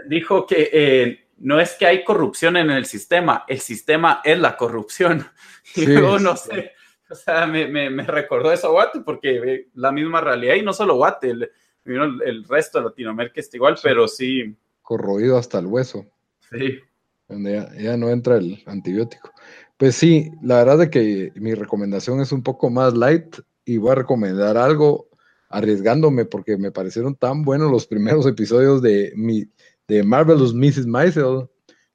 dijo 0.05 0.47
que 0.47 0.69
eh, 0.71 1.27
no 1.39 1.59
es 1.59 1.73
que 1.73 1.85
hay 1.85 2.05
corrupción 2.05 2.55
en 2.55 2.71
el 2.71 2.85
sistema, 2.85 3.43
el 3.49 3.59
sistema 3.59 4.21
es 4.23 4.39
la 4.39 4.55
corrupción. 4.55 5.27
y 5.75 5.87
luego, 5.87 6.19
no 6.19 6.37
sé, 6.37 6.71
o 7.09 7.15
sea, 7.15 7.47
me, 7.47 7.67
me, 7.67 8.03
recordó 8.05 8.53
eso 8.53 8.67
a 8.67 8.71
Guate, 8.71 9.01
porque 9.01 9.67
la 9.73 9.91
misma 9.91 10.21
realidad, 10.21 10.55
y 10.55 10.61
no 10.61 10.71
solo 10.71 10.95
Guate, 10.95 11.31
el, 11.31 11.51
el 11.83 12.45
resto 12.45 12.77
de 12.79 12.85
Latinoamérica 12.85 13.41
está 13.41 13.57
igual, 13.57 13.77
pero 13.83 14.07
sí. 14.07 14.55
Corroído 14.81 15.37
hasta 15.37 15.59
el 15.59 15.65
hueso. 15.65 16.05
Sí. 16.49 16.79
Donde 17.27 17.67
ya 17.77 17.97
no 17.97 18.09
entra 18.09 18.37
el 18.37 18.63
antibiótico. 18.65 19.33
Pues 19.77 19.95
sí, 19.95 20.31
la 20.41 20.57
verdad 20.57 20.83
es 20.83 20.89
que 20.89 21.31
mi 21.35 21.53
recomendación 21.53 22.19
es 22.19 22.31
un 22.31 22.41
poco 22.41 22.69
más 22.69 22.95
light 22.95 23.37
y 23.63 23.77
voy 23.77 23.91
a 23.91 23.95
recomendar 23.95 24.57
algo 24.57 25.07
arriesgándome 25.49 26.25
porque 26.25 26.57
me 26.57 26.71
parecieron 26.71 27.15
tan 27.15 27.43
buenos 27.43 27.71
los 27.71 27.85
primeros 27.85 28.25
episodios 28.27 28.81
de, 28.81 29.13
mi, 29.15 29.45
de 29.87 30.03
Marvelous 30.03 30.53
Mrs. 30.53 30.87
Maisel, 30.87 31.47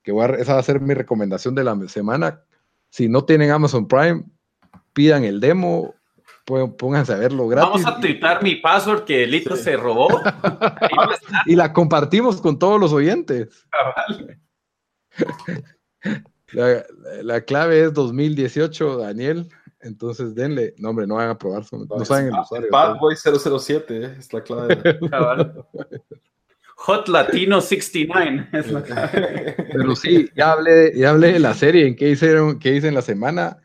que 0.02 0.12
esa 0.38 0.54
va 0.54 0.60
a 0.60 0.64
ser 0.64 0.80
mi 0.80 0.94
recomendación 0.94 1.54
de 1.54 1.64
la 1.64 1.76
semana. 1.88 2.42
Si 2.90 3.09
no 3.09 3.24
tienen 3.24 3.50
Amazon 3.50 3.88
Prime, 3.88 4.24
pidan 4.92 5.24
el 5.24 5.40
demo, 5.40 5.94
pónganse 6.78 7.14
a 7.14 7.16
verlo 7.16 7.48
gratis. 7.48 7.84
Vamos 7.84 7.86
a 7.86 8.00
twittar 8.00 8.42
mi 8.42 8.56
password 8.56 9.04
que 9.04 9.26
Lito 9.26 9.56
se 9.56 9.76
robó. 9.76 10.09
y 11.46 11.56
la 11.56 11.72
compartimos 11.72 12.40
con 12.40 12.59
todos 12.59 12.80
los 12.80 12.92
oyentes. 12.92 13.66
La, 16.53 16.85
la, 17.23 17.41
clave 17.43 17.85
es 17.85 17.95
2018, 17.95 18.99
Daniel. 18.99 19.49
Entonces 19.81 20.35
denle. 20.35 20.74
No, 20.79 20.91
hombre, 20.91 21.07
no 21.07 21.16
van 21.16 21.31
a 21.31 21.39
probar. 21.39 21.65
No, 21.73 22.05
saben 22.05 22.29
el 22.29 22.39
usuario. 22.39 22.69
Badboy 22.70 23.16
007 23.16 23.97
eh, 23.97 24.16
es 24.19 24.33
la 24.33 24.43
clave. 24.43 24.99
Hot 26.85 27.09
Latino 27.09 27.61
69 27.61 28.49
Pero 29.73 29.95
sí, 29.95 30.29
ya 30.37 30.53
hablé, 30.53 30.93
ya 30.97 31.11
hablé 31.11 31.35
de 31.35 31.39
la 31.39 31.55
serie, 31.55 31.87
en 31.87 31.95
qué 31.95 32.11
hicieron, 32.11 32.59
qué 32.59 32.74
hice 32.74 32.89
en 32.89 32.95
la 32.95 33.03
semana. 33.03 33.59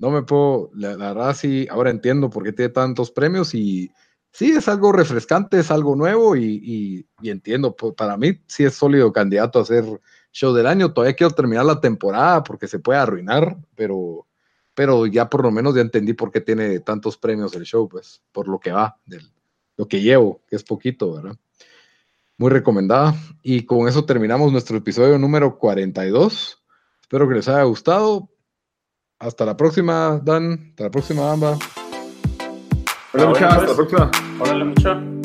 No 0.00 0.10
me 0.10 0.22
puedo, 0.22 0.70
la, 0.74 0.96
verdad 0.96 1.36
sí, 1.36 1.68
ahora 1.70 1.90
entiendo 1.90 2.30
por 2.30 2.42
qué 2.42 2.52
tiene 2.52 2.70
tantos 2.70 3.12
premios 3.12 3.54
y 3.54 3.92
sí, 4.32 4.50
es 4.50 4.66
algo 4.66 4.90
refrescante, 4.90 5.60
es 5.60 5.70
algo 5.70 5.94
nuevo 5.94 6.34
y, 6.34 7.06
y, 7.22 7.30
entiendo, 7.30 7.76
para 7.76 8.16
mí 8.16 8.40
sí 8.48 8.64
es 8.64 8.74
sólido 8.74 9.12
candidato 9.12 9.60
a 9.60 9.64
ser 9.64 9.84
show 10.34 10.52
del 10.52 10.66
año. 10.66 10.92
Todavía 10.92 11.14
quiero 11.14 11.32
terminar 11.32 11.64
la 11.64 11.80
temporada 11.80 12.42
porque 12.42 12.66
se 12.66 12.80
puede 12.80 12.98
arruinar, 12.98 13.56
pero, 13.74 14.26
pero 14.74 15.06
ya 15.06 15.30
por 15.30 15.42
lo 15.42 15.50
menos 15.50 15.74
ya 15.74 15.80
entendí 15.80 16.12
por 16.12 16.30
qué 16.30 16.40
tiene 16.40 16.80
tantos 16.80 17.16
premios 17.16 17.54
el 17.54 17.62
show, 17.64 17.88
pues, 17.88 18.20
por 18.32 18.48
lo 18.48 18.58
que 18.58 18.72
va, 18.72 18.98
de 19.06 19.20
lo 19.76 19.88
que 19.88 20.02
llevo, 20.02 20.42
que 20.48 20.56
es 20.56 20.64
poquito, 20.64 21.14
¿verdad? 21.14 21.36
Muy 22.36 22.50
recomendada. 22.50 23.14
Y 23.42 23.64
con 23.64 23.88
eso 23.88 24.04
terminamos 24.04 24.50
nuestro 24.50 24.76
episodio 24.76 25.18
número 25.18 25.56
42. 25.56 26.62
Espero 27.00 27.28
que 27.28 27.34
les 27.36 27.48
haya 27.48 27.62
gustado. 27.62 28.28
Hasta 29.20 29.46
la 29.46 29.56
próxima, 29.56 30.20
Dan. 30.22 30.70
Hasta 30.70 30.84
la 30.84 30.90
próxima, 30.90 31.32
Amba. 31.32 31.56
Hola, 33.12 33.26
muchachos. 33.26 33.56
Hasta 33.56 33.66
la 33.66 33.76
próxima. 33.76 34.10
Hola, 34.40 34.64
muchachos. 34.64 35.23